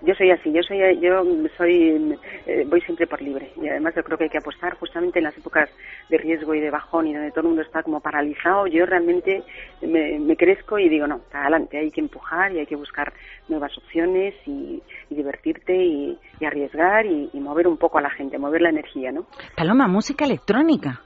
yo 0.01 0.15
soy 0.15 0.31
así, 0.31 0.51
yo 0.51 0.63
soy, 0.63 0.99
yo 0.99 1.23
soy, 1.57 2.17
eh, 2.45 2.65
voy 2.67 2.81
siempre 2.81 3.07
por 3.07 3.21
libre 3.21 3.51
y 3.61 3.67
además 3.67 3.93
yo 3.95 4.03
creo 4.03 4.17
que 4.17 4.25
hay 4.25 4.29
que 4.29 4.37
apostar 4.39 4.75
justamente 4.75 5.19
en 5.19 5.25
las 5.25 5.37
épocas 5.37 5.69
de 6.09 6.17
riesgo 6.17 6.55
y 6.55 6.59
de 6.59 6.71
bajón 6.71 7.07
y 7.07 7.13
donde 7.13 7.31
todo 7.31 7.41
el 7.41 7.47
mundo 7.47 7.61
está 7.61 7.83
como 7.83 7.99
paralizado. 7.99 8.67
Yo 8.67 8.85
realmente 8.85 9.43
me, 9.81 10.35
crezco 10.35 10.79
y 10.79 10.89
digo 10.89 11.07
no, 11.07 11.21
adelante, 11.31 11.77
hay 11.77 11.91
que 11.91 12.01
empujar 12.01 12.51
y 12.51 12.59
hay 12.59 12.65
que 12.65 12.75
buscar 12.75 13.13
nuevas 13.47 13.77
opciones 13.77 14.33
y, 14.45 14.81
divertirte 15.09 15.75
y, 15.75 16.17
arriesgar 16.45 17.05
y, 17.05 17.29
mover 17.33 17.67
un 17.67 17.77
poco 17.77 17.97
a 17.97 18.01
la 18.01 18.09
gente, 18.09 18.37
mover 18.37 18.61
la 18.61 18.69
energía, 18.69 19.11
¿no? 19.11 19.25
Paloma, 19.55 19.87
música 19.87 20.25
electrónica. 20.25 21.01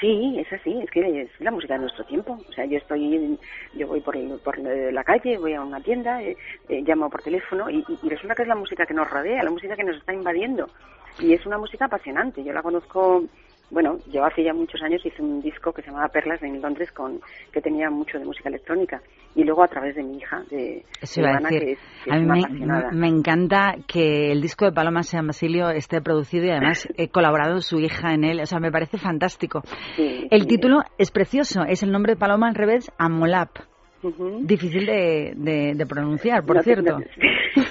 Sí, 0.00 0.36
es 0.38 0.52
así, 0.52 0.78
es 0.82 0.90
que 0.90 1.22
es 1.22 1.30
la 1.40 1.50
música 1.50 1.74
de 1.74 1.80
nuestro 1.80 2.04
tiempo. 2.04 2.38
O 2.48 2.52
sea, 2.52 2.66
yo 2.66 2.76
estoy, 2.76 3.38
yo 3.74 3.86
voy 3.86 4.00
por, 4.00 4.16
por 4.40 4.58
la 4.58 5.04
calle, 5.04 5.38
voy 5.38 5.54
a 5.54 5.62
una 5.62 5.80
tienda, 5.80 6.22
eh, 6.22 6.36
eh, 6.68 6.82
llamo 6.86 7.08
por 7.08 7.22
teléfono 7.22 7.70
y, 7.70 7.82
y, 8.02 8.08
resulta 8.08 8.34
que 8.34 8.42
es 8.42 8.48
la 8.48 8.54
música 8.54 8.84
que 8.84 8.92
nos 8.92 9.08
rodea, 9.08 9.42
la 9.42 9.50
música 9.50 9.74
que 9.74 9.84
nos 9.84 9.96
está 9.96 10.12
invadiendo. 10.12 10.68
Y 11.18 11.32
es 11.32 11.46
una 11.46 11.56
música 11.56 11.86
apasionante. 11.86 12.44
Yo 12.44 12.52
la 12.52 12.62
conozco 12.62 13.24
bueno, 13.70 13.98
yo 14.12 14.24
hace 14.24 14.44
ya 14.44 14.52
muchos 14.52 14.80
años 14.82 15.04
hice 15.04 15.20
un 15.20 15.40
disco 15.40 15.72
que 15.72 15.82
se 15.82 15.88
llamaba 15.88 16.08
Perlas 16.08 16.42
en 16.42 16.60
Londres 16.60 16.90
con 16.92 17.20
que 17.52 17.60
tenía 17.60 17.90
mucho 17.90 18.18
de 18.18 18.24
música 18.24 18.48
electrónica. 18.48 19.02
Y 19.34 19.44
luego 19.44 19.64
a 19.64 19.68
través 19.68 19.96
de 19.96 20.02
mi 20.02 20.16
hija 20.18 20.44
de, 20.50 20.84
Ivana, 21.16 21.48
que 21.48 21.72
es, 21.72 21.78
a 22.10 22.16
mí 22.16 22.42
me, 22.92 23.08
encanta 23.08 23.74
que 23.86 24.32
el 24.32 24.40
disco 24.40 24.64
de 24.64 24.72
Paloma 24.72 25.02
San 25.02 25.26
Basilio 25.26 25.68
esté 25.70 26.00
producido 26.00 26.46
y 26.46 26.50
además 26.50 26.88
he 26.96 27.08
colaborado 27.08 27.60
su 27.60 27.78
hija 27.78 28.14
en 28.14 28.24
él, 28.24 28.40
o 28.40 28.46
sea, 28.46 28.60
me 28.60 28.70
parece 28.70 28.98
fantástico. 28.98 29.62
el 29.98 30.46
título 30.46 30.82
es 30.96 31.10
precioso, 31.10 31.64
es 31.68 31.82
el 31.82 31.90
nombre 31.90 32.14
de 32.14 32.18
Paloma 32.18 32.48
al 32.48 32.54
revés, 32.54 32.90
Amolap. 32.98 33.58
Difícil 34.40 34.86
de, 34.86 35.74
de, 35.74 35.86
pronunciar, 35.86 36.44
por 36.44 36.62
cierto. 36.62 36.98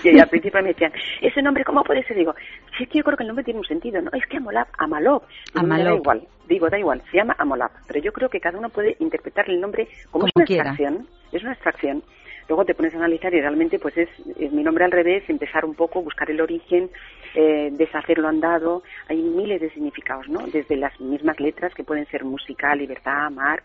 y 0.04 0.20
al 0.20 0.30
principio 0.30 0.62
me 0.62 0.70
decían, 0.70 0.92
¿ese 1.22 1.42
nombre 1.42 1.64
cómo 1.64 1.84
puede 1.84 2.04
ser? 2.04 2.18
Digo, 2.18 2.34
sí, 2.78 2.84
es 2.84 2.90
que 2.90 3.00
yo 3.00 3.04
creo 3.04 3.18
que 3.18 3.24
el 3.24 3.28
nombre 3.28 3.44
tiene 3.44 3.60
un 3.60 3.66
sentido, 3.66 4.02
¿no? 4.02 4.12
Es 4.14 4.26
que 4.28 4.38
Amolab, 4.38 4.68
Amalop. 4.78 5.24
Amalop. 5.54 5.86
Da 5.86 5.96
igual, 5.96 6.28
digo, 6.48 6.70
da 6.70 6.80
igual, 6.80 7.02
se 7.12 7.18
llama 7.18 7.36
Amolab. 7.38 7.72
Pero 7.88 8.00
yo 8.02 8.12
creo 8.12 8.30
que 8.30 8.40
cada 8.40 8.58
uno 8.58 8.70
puede 8.70 8.96
interpretar 9.00 9.50
el 9.50 9.60
nombre 9.60 9.88
como, 10.12 10.26
una 10.26 10.44
abstracción. 10.44 11.08
Es 11.32 11.42
una 11.42 11.52
abstracción. 11.52 12.04
Luego 12.48 12.64
te 12.64 12.76
pones 12.76 12.94
a 12.94 12.98
analizar 12.98 13.34
y 13.34 13.42
realmente 13.42 13.80
pues 13.80 13.98
es, 13.98 14.10
mi 14.52 14.62
nombre 14.64 14.86
al 14.86 14.92
revés, 14.92 15.24
empezar 15.28 15.66
un 15.66 15.74
poco, 15.74 16.04
buscar 16.04 16.30
el 16.30 16.42
origen, 16.42 16.92
eh, 17.34 17.70
deshacerlo 17.72 18.28
andado. 18.28 18.84
Hay 19.10 19.18
miles 19.18 19.62
de 19.62 19.72
significados, 19.72 20.30
¿no? 20.30 20.46
Desde 20.46 20.76
las 20.76 21.00
mismas 21.00 21.40
letras 21.40 21.74
que 21.74 21.84
pueden 21.84 22.06
ser 22.08 22.24
música, 22.24 22.76
libertad, 22.76 23.26
amar, 23.26 23.64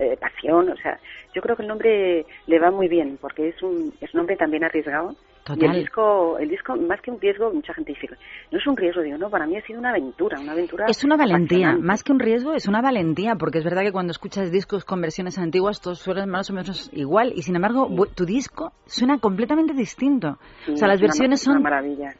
eh, 0.00 0.16
pasión, 0.16 0.70
o 0.70 0.76
sea, 0.76 0.98
yo 1.34 1.42
creo 1.42 1.56
que 1.56 1.62
el 1.62 1.68
nombre 1.68 2.24
le 2.46 2.58
va 2.58 2.70
muy 2.70 2.88
bien 2.88 3.18
porque 3.20 3.48
es 3.48 3.62
un, 3.62 3.92
es 4.00 4.14
un 4.14 4.18
nombre 4.18 4.36
también 4.36 4.64
arriesgado. 4.64 5.14
Y 5.56 5.64
el 5.64 5.72
disco, 5.72 6.38
el 6.38 6.48
disco, 6.48 6.76
más 6.76 7.00
que 7.00 7.10
un 7.10 7.20
riesgo, 7.20 7.52
mucha 7.52 7.74
gente 7.74 7.92
dice, 7.92 8.14
no 8.52 8.58
es 8.58 8.66
un 8.66 8.76
riesgo, 8.76 9.02
digo, 9.02 9.18
no, 9.18 9.28
para 9.30 9.46
mí 9.46 9.56
ha 9.56 9.62
sido 9.66 9.80
una 9.80 9.90
aventura, 9.90 10.38
una 10.40 10.52
aventura. 10.52 10.86
Es 10.88 11.02
una 11.02 11.16
valentía, 11.16 11.76
más 11.76 12.04
que 12.04 12.12
un 12.12 12.20
riesgo, 12.20 12.54
es 12.54 12.68
una 12.68 12.80
valentía, 12.80 13.34
porque 13.34 13.58
es 13.58 13.64
verdad 13.64 13.82
que 13.82 13.90
cuando 13.90 14.12
escuchas 14.12 14.50
discos 14.52 14.84
con 14.84 15.00
versiones 15.00 15.38
antiguas, 15.38 15.80
todos 15.80 15.98
suenan 15.98 16.30
más 16.30 16.48
o 16.50 16.52
menos 16.54 16.88
igual, 16.92 17.32
y 17.34 17.42
sin 17.42 17.56
embargo, 17.56 17.88
tu 18.14 18.24
disco 18.24 18.72
suena 18.86 19.18
completamente 19.18 19.74
distinto. 19.74 20.38
o 20.70 20.76
sea, 20.76 20.88
las 20.88 21.00
versiones 21.00 21.40
son 21.42 21.62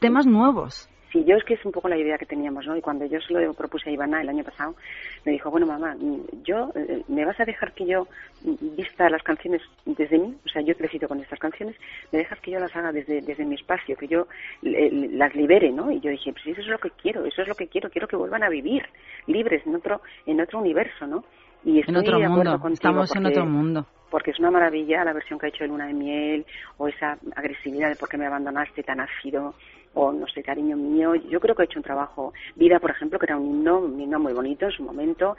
temas 0.01 0.27
nuevos. 0.27 0.89
Sí, 1.13 1.25
yo 1.25 1.37
es 1.37 1.45
que 1.45 1.55
es 1.55 1.65
un 1.65 1.73
poco 1.73 1.89
la 1.89 1.99
idea 1.99 2.19
que 2.19 2.27
teníamos, 2.27 2.67
¿no? 2.67 2.77
Y 2.77 2.81
cuando 2.81 3.05
yo 3.05 3.21
se 3.21 3.33
lo 3.33 3.53
propuse 3.55 3.91
a 3.91 3.93
Ivana 3.93 4.21
el 4.21 4.29
año 4.29 4.45
pasado, 4.45 4.77
me 5.25 5.33
dijo, 5.33 5.51
bueno, 5.51 5.67
mamá, 5.67 5.97
yo, 6.45 6.71
eh, 6.77 7.03
¿me 7.09 7.25
vas 7.25 7.39
a 7.41 7.45
dejar 7.45 7.73
que 7.73 7.85
yo 7.85 8.07
vista 8.45 9.11
las 9.11 9.23
canciones 9.23 9.61
desde 9.85 10.19
mí? 10.19 10.37
O 10.47 10.49
sea, 10.49 10.63
yo 10.63 10.73
he 10.73 10.77
crecido 10.77 11.09
con 11.09 11.21
estas 11.21 11.41
canciones, 11.41 11.75
¿me 12.13 12.21
dejas 12.21 12.39
que 12.41 12.53
yo 12.53 12.61
las 12.61 12.75
haga 12.77 12.93
desde, 12.93 13.23
desde 13.23 13.45
mi 13.45 13.57
espacio, 13.57 13.97
que 13.97 14.07
yo 14.07 14.29
las 14.63 15.35
libere, 15.35 15.73
¿no? 15.73 15.91
Y 15.91 15.99
yo 16.01 16.11
dije, 16.11 16.33
pues 16.33 16.47
eso 16.47 16.61
es 16.61 16.69
lo 16.69 16.79
que 16.79 16.91
quiero, 16.91 17.25
eso 17.25 17.43
es 17.43 17.49
lo 17.49 17.57
que 17.57 17.67
quiero, 17.67 17.91
quiero 17.91 18.07
que 18.07 18.17
vuelvan 18.17 18.45
a 18.45 18.49
vivir 18.49 18.85
libres 19.27 19.67
en 19.67 19.75
otro, 19.75 20.03
en 20.27 20.41
otro 20.41 20.61
universo, 20.61 21.07
¿no? 21.07 21.25
Y 21.65 21.81
estoy 21.81 21.95
en 21.95 22.01
otro 22.01 22.21
mundo, 22.21 22.69
estamos 22.73 23.15
en 23.17 23.27
otro 23.27 23.47
mundo 23.47 23.87
porque 24.11 24.33
es 24.33 24.41
una 24.41 24.51
maravilla 24.51 25.05
la 25.05 25.13
versión 25.13 25.39
que 25.39 25.47
ha 25.47 25.49
hecho 25.49 25.63
de 25.63 25.69
Luna 25.69 25.87
de 25.87 25.95
Miel 25.95 26.47
o 26.79 26.89
esa 26.89 27.17
agresividad 27.37 27.91
de 27.91 27.95
por 27.97 28.09
qué 28.09 28.19
me 28.19 28.27
abandonaste 28.27 28.83
tan 28.83 28.99
ácido 28.99 29.55
o 29.95 30.13
no 30.13 30.27
sé, 30.29 30.43
cariño 30.43 30.77
mío. 30.77 31.15
Yo 31.15 31.41
creo 31.41 31.55
que 31.55 31.63
he 31.63 31.65
hecho 31.65 31.79
un 31.79 31.85
trabajo. 31.85 32.33
Vida, 32.55 32.79
por 32.79 32.91
ejemplo, 32.91 33.19
que 33.19 33.27
era 33.27 33.37
un 33.37 33.47
himno, 33.47 33.79
un 33.81 34.01
himno 34.01 34.19
muy 34.19 34.33
bonito 34.33 34.67
en 34.67 34.73
su 34.73 34.83
momento, 34.83 35.37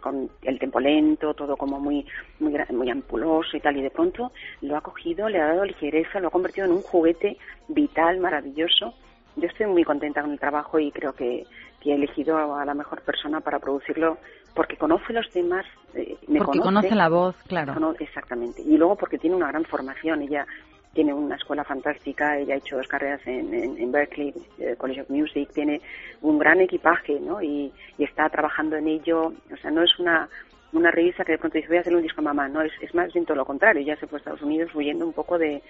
con 0.00 0.30
el 0.42 0.58
tempo 0.58 0.80
lento, 0.80 1.34
todo 1.34 1.56
como 1.56 1.78
muy, 1.78 2.06
muy, 2.38 2.54
muy 2.70 2.90
ampuloso 2.90 3.56
y 3.56 3.60
tal, 3.60 3.76
y 3.76 3.82
de 3.82 3.90
pronto 3.90 4.32
lo 4.62 4.76
ha 4.76 4.80
cogido, 4.80 5.28
le 5.28 5.40
ha 5.40 5.48
dado 5.48 5.64
ligereza, 5.64 6.20
lo 6.20 6.28
ha 6.28 6.32
convertido 6.32 6.66
en 6.66 6.72
un 6.72 6.82
juguete 6.82 7.36
vital, 7.68 8.18
maravilloso. 8.18 8.94
Yo 9.36 9.46
estoy 9.46 9.66
muy 9.66 9.84
contenta 9.84 10.22
con 10.22 10.32
el 10.32 10.40
trabajo 10.40 10.78
y 10.78 10.90
creo 10.90 11.12
que, 11.12 11.46
he 11.82 11.94
elegido 11.94 12.36
a 12.54 12.64
la 12.66 12.74
mejor 12.74 13.00
persona 13.00 13.40
para 13.40 13.58
producirlo 13.58 14.18
porque 14.54 14.76
conoce 14.76 15.14
los 15.14 15.30
temas, 15.30 15.64
eh, 15.94 16.18
porque 16.36 16.58
conoce, 16.58 16.94
la 16.94 17.08
voz, 17.08 17.36
claro. 17.46 17.94
exactamente. 17.98 18.60
Y 18.60 18.76
luego 18.76 18.96
porque 18.96 19.16
tiene 19.16 19.34
una 19.34 19.48
gran 19.48 19.64
formación. 19.64 20.20
Ella 20.20 20.46
tiene 20.92 21.14
una 21.14 21.36
escuela 21.36 21.64
fantástica, 21.64 22.38
ella 22.38 22.54
ha 22.54 22.58
hecho 22.58 22.76
dos 22.76 22.88
carreras 22.88 23.20
en, 23.26 23.54
en, 23.54 23.92
Berkeley, 23.92 24.34
eh, 24.58 24.74
College 24.76 25.02
of 25.02 25.10
Music, 25.10 25.50
tiene 25.52 25.80
un 26.20 26.38
gran 26.38 26.60
equipaje, 26.60 27.20
¿no? 27.20 27.42
Y, 27.42 27.72
está 27.98 28.28
trabajando 28.30 28.76
en 28.76 28.88
ello, 28.88 29.26
o 29.52 29.56
sea, 29.60 29.70
no 29.70 29.82
es 29.82 29.98
una 29.98 30.28
una 30.72 30.90
revista 30.92 31.24
que 31.24 31.32
de 31.32 31.38
pronto 31.38 31.58
dice 31.58 31.68
voy 31.68 31.78
a 31.78 31.80
hacer 31.80 31.94
un 31.94 32.02
disco 32.02 32.20
a 32.20 32.24
mamá, 32.24 32.48
no, 32.48 32.62
es, 32.62 32.72
es 32.80 32.94
más 32.94 33.12
bien 33.12 33.26
todo 33.26 33.36
lo 33.36 33.44
contrario, 33.44 33.82
ya 33.82 33.96
se 33.96 34.06
fue 34.06 34.16
a 34.16 34.20
Estados 34.20 34.40
Unidos 34.40 34.72
huyendo 34.74 35.04
un 35.04 35.12
poco 35.12 35.36
de, 35.36 35.62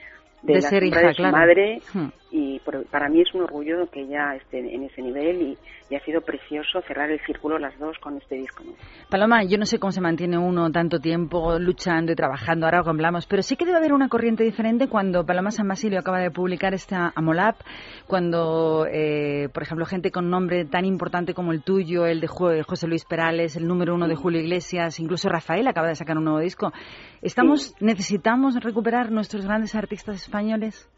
de, 0.42 0.54
la 0.54 0.60
ser 0.60 0.84
hija, 0.84 1.00
de 1.00 1.14
su 1.14 1.22
madre 1.22 1.80
hmm. 1.92 2.08
y 2.30 2.60
para 2.90 3.08
mí 3.08 3.20
es 3.20 3.34
un 3.34 3.42
orgullo 3.42 3.88
que 3.90 4.02
ella 4.02 4.34
esté 4.36 4.58
en 4.58 4.84
ese 4.84 5.02
nivel 5.02 5.42
y, 5.42 5.58
ha 5.90 6.04
sido 6.04 6.20
precioso 6.20 6.80
cerrar 6.86 7.10
el 7.10 7.18
círculo 7.26 7.58
las 7.58 7.76
dos 7.80 7.98
con 7.98 8.16
este 8.16 8.36
disco. 8.36 8.62
Paloma, 9.08 9.42
yo 9.42 9.58
no 9.58 9.66
sé 9.66 9.80
cómo 9.80 9.90
se 9.90 10.00
mantiene 10.00 10.38
uno 10.38 10.70
tanto 10.70 11.00
tiempo 11.00 11.58
luchando 11.58 12.12
y 12.12 12.14
trabajando, 12.14 12.66
ahora 12.66 12.82
hablamos, 12.86 13.26
pero 13.26 13.42
sí 13.42 13.56
que 13.56 13.64
debe 13.64 13.78
haber 13.78 13.92
una 13.92 14.08
corriente 14.08 14.44
diferente 14.44 14.86
cuando 14.86 15.26
Paloma 15.26 15.50
San 15.50 15.66
Basilio 15.66 15.98
acaba 15.98 16.20
de 16.20 16.30
publicar 16.30 16.74
esta 16.74 17.12
Amolap, 17.16 17.56
cuando, 18.06 18.86
eh, 18.86 19.48
por 19.52 19.64
ejemplo, 19.64 19.84
gente 19.84 20.12
con 20.12 20.30
nombre 20.30 20.64
tan 20.64 20.84
importante 20.84 21.34
como 21.34 21.50
el 21.50 21.64
tuyo, 21.64 22.06
el 22.06 22.20
de 22.20 22.28
José 22.28 22.86
Luis 22.86 23.04
Perales, 23.04 23.56
el 23.56 23.66
número 23.66 23.92
uno 23.92 24.06
de 24.06 24.14
Julio 24.14 24.40
Iglesias, 24.40 25.00
incluso 25.00 25.28
Rafael 25.28 25.66
acaba 25.66 25.88
de 25.88 25.96
sacar 25.96 26.16
un 26.16 26.24
nuevo 26.24 26.38
disco. 26.38 26.72
Estamos, 27.20 27.74
necesitamos 27.80 28.54
recuperar 28.62 29.10
nuestros 29.10 29.44
grandes 29.44 29.74
artistas 29.74 30.29
españoles? 30.30 30.88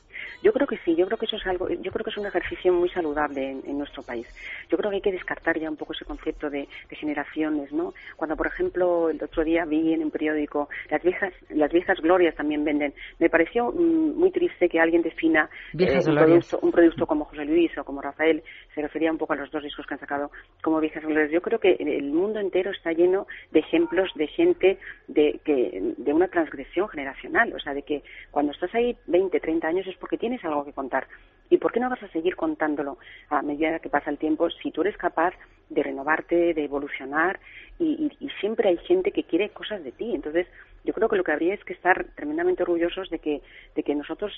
Yo 0.42 0.52
creo 0.52 0.66
que 0.66 0.76
sí, 0.84 0.94
yo 0.94 1.06
creo 1.06 1.18
que 1.18 1.26
eso 1.26 1.36
es 1.36 1.46
algo, 1.46 1.68
yo 1.68 1.90
creo 1.90 2.04
que 2.04 2.10
es 2.10 2.16
un 2.16 2.26
ejercicio 2.26 2.72
muy 2.72 2.88
saludable 2.90 3.50
en, 3.50 3.78
nuestro 3.78 4.02
país. 4.02 4.26
Yo 4.70 4.76
creo 4.76 4.90
que 4.90 4.96
hay 4.96 5.02
que 5.02 5.12
descartar 5.12 5.58
ya 5.58 5.70
un 5.70 5.76
poco 5.76 5.94
ese 5.94 6.04
concepto 6.04 6.50
de, 6.50 6.68
generaciones, 6.90 7.72
¿no? 7.72 7.94
Cuando, 8.16 8.36
por 8.36 8.46
ejemplo, 8.46 9.10
el 9.10 9.22
otro 9.22 9.42
día 9.42 9.64
vi 9.64 9.92
en 9.92 10.04
un 10.04 10.10
periódico 10.10 10.68
las 10.90 11.02
viejas, 11.02 11.32
las 11.48 11.72
viejas 11.72 11.98
glorias 12.00 12.34
también 12.36 12.64
venden. 12.64 12.94
Me 13.18 13.28
pareció 13.28 13.72
mm, 13.72 14.18
muy 14.18 14.30
triste 14.30 14.68
que 14.68 14.78
alguien 14.78 15.02
defina 15.02 15.48
eh, 15.76 16.00
un, 16.06 16.14
producto, 16.14 16.58
un, 16.62 16.70
producto, 16.70 17.06
como 17.06 17.24
José 17.24 17.44
Luis 17.44 17.76
o 17.78 17.84
como 17.84 18.00
Rafael, 18.00 18.42
se 18.74 18.82
refería 18.82 19.10
un 19.10 19.18
poco 19.18 19.32
a 19.32 19.36
los 19.36 19.50
dos 19.50 19.62
discos 19.62 19.86
que 19.86 19.94
han 19.94 20.00
sacado 20.00 20.30
como 20.62 20.80
viejas 20.80 21.04
glorias. 21.04 21.30
Yo 21.30 21.42
creo 21.42 21.58
que 21.58 21.76
el 21.78 22.12
mundo 22.12 22.40
entero 22.40 22.70
está 22.70 22.92
lleno 22.92 23.26
de 23.50 23.60
ejemplos 23.60 24.10
de 24.14 24.26
gente 24.28 24.78
de, 25.08 25.40
que, 25.44 25.94
de 25.96 26.12
una 26.12 26.28
transgresión 26.28 26.88
generacional, 26.88 27.52
o 27.54 27.58
sea, 27.58 27.74
de 27.74 27.82
que 27.82 28.02
cuando 28.30 28.52
estás 28.52 28.74
ahí 28.74 28.96
20, 29.06 29.38
30 29.40 29.66
años 29.66 29.86
es 29.86 29.96
porque 29.96 30.18
tienes 30.18 30.44
algo 30.44 30.64
que 30.64 30.72
contar. 30.72 31.06
¿Y 31.50 31.58
por 31.58 31.72
qué 31.72 31.80
no 31.80 31.90
vas 31.90 32.02
a 32.02 32.08
seguir 32.08 32.34
contándolo 32.34 32.98
a 33.28 33.42
medida 33.42 33.78
que 33.78 33.90
pasa 33.90 34.10
el 34.10 34.18
tiempo 34.18 34.48
si 34.50 34.70
tú 34.70 34.80
eres 34.80 34.96
capaz 34.96 35.34
de 35.68 35.82
renovarte, 35.82 36.54
de 36.54 36.64
evolucionar 36.64 37.40
y, 37.78 38.10
siempre 38.40 38.70
hay 38.70 38.78
gente 38.78 39.12
que 39.12 39.24
quiere 39.24 39.50
cosas 39.50 39.84
de 39.84 39.92
ti? 39.92 40.14
Entonces, 40.14 40.46
yo 40.84 40.94
creo 40.94 41.08
que 41.08 41.16
lo 41.16 41.24
que 41.24 41.32
habría 41.32 41.54
es 41.54 41.62
que 41.64 41.74
estar 41.74 42.06
tremendamente 42.14 42.62
orgullosos 42.62 43.10
de 43.10 43.18
que, 43.18 43.42
de 43.74 43.82
que 43.82 43.94
nosotros, 43.94 44.32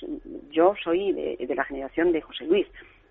yo 0.51 0.75
soy 0.83 1.13
de 1.13 1.55
la 1.55 1.63
generación 1.63 2.11
de 2.11 2.21
José 2.21 2.45
Luis, 2.45 2.67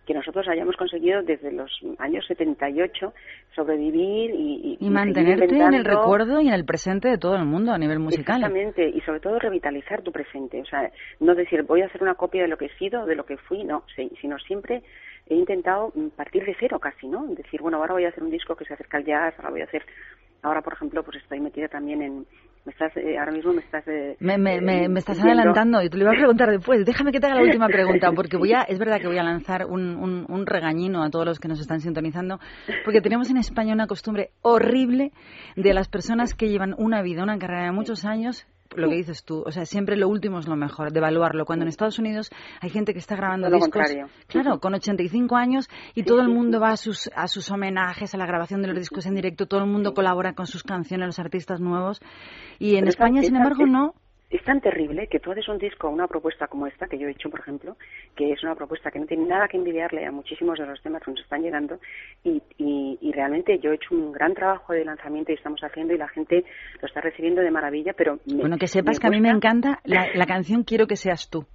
que 0.07 0.15
nosotros 0.15 0.47
hayamos 0.49 0.77
conseguido 0.77 1.23
desde 1.23 1.51
los 1.53 1.71
años 1.99 2.25
78 2.27 3.13
sobrevivir 3.55 4.31
y, 4.31 4.77
y, 4.81 4.91
mantenerte 4.91 5.57
en 5.57 5.75
el 5.75 5.85
recuerdo 5.85 6.41
y 6.41 6.49
en 6.49 6.55
el 6.55 6.65
presente 6.65 7.09
de 7.09 7.19
todo 7.19 7.37
el 7.37 7.45
mundo 7.45 7.73
a 7.73 7.79
nivel 7.79 7.99
musical. 7.99 8.37
Exactamente, 8.37 8.89
y 8.89 9.01
sobre 9.01 9.21
todo 9.21 9.39
revitalizar 9.39 10.03
tu 10.03 10.13
presente, 10.13 10.61
o 10.61 10.67
sea, 10.67 10.91
no 11.21 11.35
decir 11.35 11.63
voy 11.63 11.83
a 11.83 11.87
hacer 11.87 12.03
una 12.03 12.15
copia 12.15 12.43
de 12.43 12.49
lo 12.49 12.59
que 12.59 12.67
he 12.67 12.79
sido, 12.79 13.07
de 13.07 13.17
lo 13.17 13.25
que 13.25 13.37
fui, 13.37 13.65
no, 13.65 13.85
sino 14.21 14.39
siempre 14.41 14.83
he 15.27 15.35
intentado 15.35 15.93
partir 16.17 16.45
de 16.45 16.55
cero 16.59 16.79
casi, 16.79 17.09
¿no? 17.09 17.27
Decir, 17.27 17.63
bueno, 17.63 17.79
ahora 17.79 17.95
voy 17.95 18.05
a 18.05 18.09
hacer 18.09 18.23
un 18.23 18.31
disco 18.31 18.57
que 18.57 18.65
se 18.65 18.75
acerca 18.75 18.99
al 18.99 19.05
jazz, 19.05 19.35
ahora 19.39 19.51
voy 19.51 19.61
a 19.63 19.65
hacer, 19.65 19.85
ahora 20.43 20.61
por 20.61 20.75
ejemplo, 20.75 21.03
pues 21.03 21.17
estoy 21.23 21.41
metida 21.41 21.69
también 21.69 22.03
en, 22.03 22.27
me 22.65 22.73
estás, 22.73 22.97
eh, 22.97 23.19
ahora 23.19 23.33
mismo 23.33 23.53
me 23.53 23.61
estás... 23.61 23.87
Eh, 23.87 24.17
me, 24.21 24.39
me, 24.39 24.61
me, 24.61 24.85
eh, 24.85 24.89
me 24.89 24.99
estás 24.99 25.21
adelantando 25.23 25.83
y 25.83 25.91
te 25.91 25.99
lo 25.99 26.05
iba 26.05 26.13
a 26.13 26.17
preguntar 26.17 26.51
después. 26.51 26.85
Déjame 26.87 27.13
que 27.13 27.21
te 27.21 27.27
haga 27.27 27.37
la 27.37 27.43
última 27.43 27.69
pregunta, 27.69 28.11
porque 28.13 28.39
voy 28.39 28.55
a, 28.55 28.63
es 28.63 28.79
verdad 28.79 29.01
que 29.01 29.07
voy 29.07 29.19
a 29.19 29.23
lanzar 29.23 29.67
un, 29.67 29.97
un, 29.97 30.25
un 30.29 30.47
regañino 30.47 31.03
a 31.03 31.11
todos 31.11 31.27
los 31.27 31.39
que 31.39 31.49
nos 31.49 31.61
están 31.61 31.81
sintonizando, 31.81 32.41
porque 32.85 33.03
tenemos 33.03 33.31
en 33.31 33.37
España 33.37 33.75
una 33.75 33.87
costumbre 33.87 34.31
horrible 34.41 35.13
de 35.57 35.75
las 35.75 35.89
personas 35.89 36.35
que 36.35 36.49
llevan 36.49 36.75
una 36.79 37.03
vida, 37.03 37.23
una 37.23 37.39
carrera 37.39 37.65
de 37.65 37.73
muchos 37.73 38.07
años, 38.07 38.47
lo 38.77 38.89
que 38.89 38.97
dices 38.97 39.25
tú, 39.25 39.43
o 39.47 39.51
sea, 39.51 39.65
siempre 39.65 39.97
lo 39.97 40.09
último 40.09 40.39
es 40.39 40.47
lo 40.47 40.57
mejor, 40.57 40.93
de 40.93 40.99
evaluarlo. 40.99 41.45
Cuando 41.45 41.65
en 41.65 41.69
Estados 41.69 41.99
Unidos 41.99 42.31
hay 42.61 42.71
gente 42.71 42.93
que 42.93 42.99
está 42.99 43.17
grabando 43.17 43.49
lo 43.49 43.57
discos, 43.57 43.71
contrario. 43.71 44.07
claro, 44.27 44.61
con 44.61 44.75
85 44.75 45.37
años 45.37 45.69
y 45.95 46.03
todo 46.03 46.21
el 46.21 46.29
mundo 46.29 46.61
va 46.61 46.71
a 46.71 46.77
sus, 46.77 47.11
a 47.15 47.29
sus 47.29 47.51
homenajes, 47.51 48.15
a 48.15 48.19
la 48.19 48.27
grabación 48.27 48.63
de 48.63 48.69
los 48.69 48.79
discos 48.79 49.07
en 49.07 49.15
directo, 49.15 49.47
todo 49.47 49.61
el 49.61 49.71
mundo 49.71 49.95
colabora 49.95 50.35
con 50.35 50.47
sus 50.47 50.63
canciones, 50.63 51.07
los 51.07 51.19
artistas 51.19 51.61
nuevos. 51.61 52.01
Y 52.59 52.75
en 52.75 52.81
Pero 52.81 52.91
España, 52.91 53.23
sin 53.23 53.37
embargo, 53.37 53.67
no. 53.67 53.95
Es 54.35 54.43
tan 54.43 54.61
terrible 54.61 55.07
que 55.07 55.21
tú 55.21 55.31
haces 55.31 55.49
un 55.49 55.59
disco, 55.59 55.89
una 55.89 56.09
propuesta 56.09 56.49
como 56.49 56.67
esta 56.67 56.89
que 56.89 56.99
yo 56.99 57.07
he 57.07 57.13
hecho, 57.13 57.31
por 57.31 57.39
ejemplo, 57.39 57.77
que 58.17 58.33
es 58.33 58.43
una 58.43 58.57
propuesta 58.57 58.91
que 58.91 58.99
no 58.99 59.07
tiene 59.07 59.27
nada 59.27 59.47
que 59.47 59.57
envidiarle 59.57 60.05
a 60.05 60.11
muchísimos 60.11 60.59
de 60.59 60.67
los 60.67 60.83
temas 60.83 61.03
que 61.05 61.13
nos 61.13 61.21
están 61.21 61.41
llegando 61.43 61.79
y, 62.25 62.43
y, 62.59 62.99
y 63.01 63.13
realmente 63.13 63.61
yo 63.61 63.71
he 63.71 63.77
hecho 63.77 63.95
un 63.95 64.11
gran 64.11 64.35
trabajo 64.35 64.73
de 64.73 64.85
lanzamiento 64.85 65.31
y 65.31 65.37
estamos 65.37 65.61
haciendo 65.63 65.95
y 65.95 65.99
la 65.99 66.09
gente 66.09 66.45
lo 66.83 66.89
está 66.89 67.01
recibiendo 67.01 67.43
de 67.43 67.51
maravilla, 67.53 67.93
pero... 67.97 68.19
me- 68.27 68.41
Bueno, 68.41 68.59
que 68.59 68.67
sepas 68.67 68.99
que 68.99 69.07
a 69.07 69.11
mí 69.11 69.21
me 69.21 69.31
encanta 69.31 69.79
la, 69.85 70.09
la 70.15 70.27
canción 70.27 70.65
Quiero 70.65 70.89
que 70.89 70.97
seas 70.97 71.31
tú. 71.31 71.47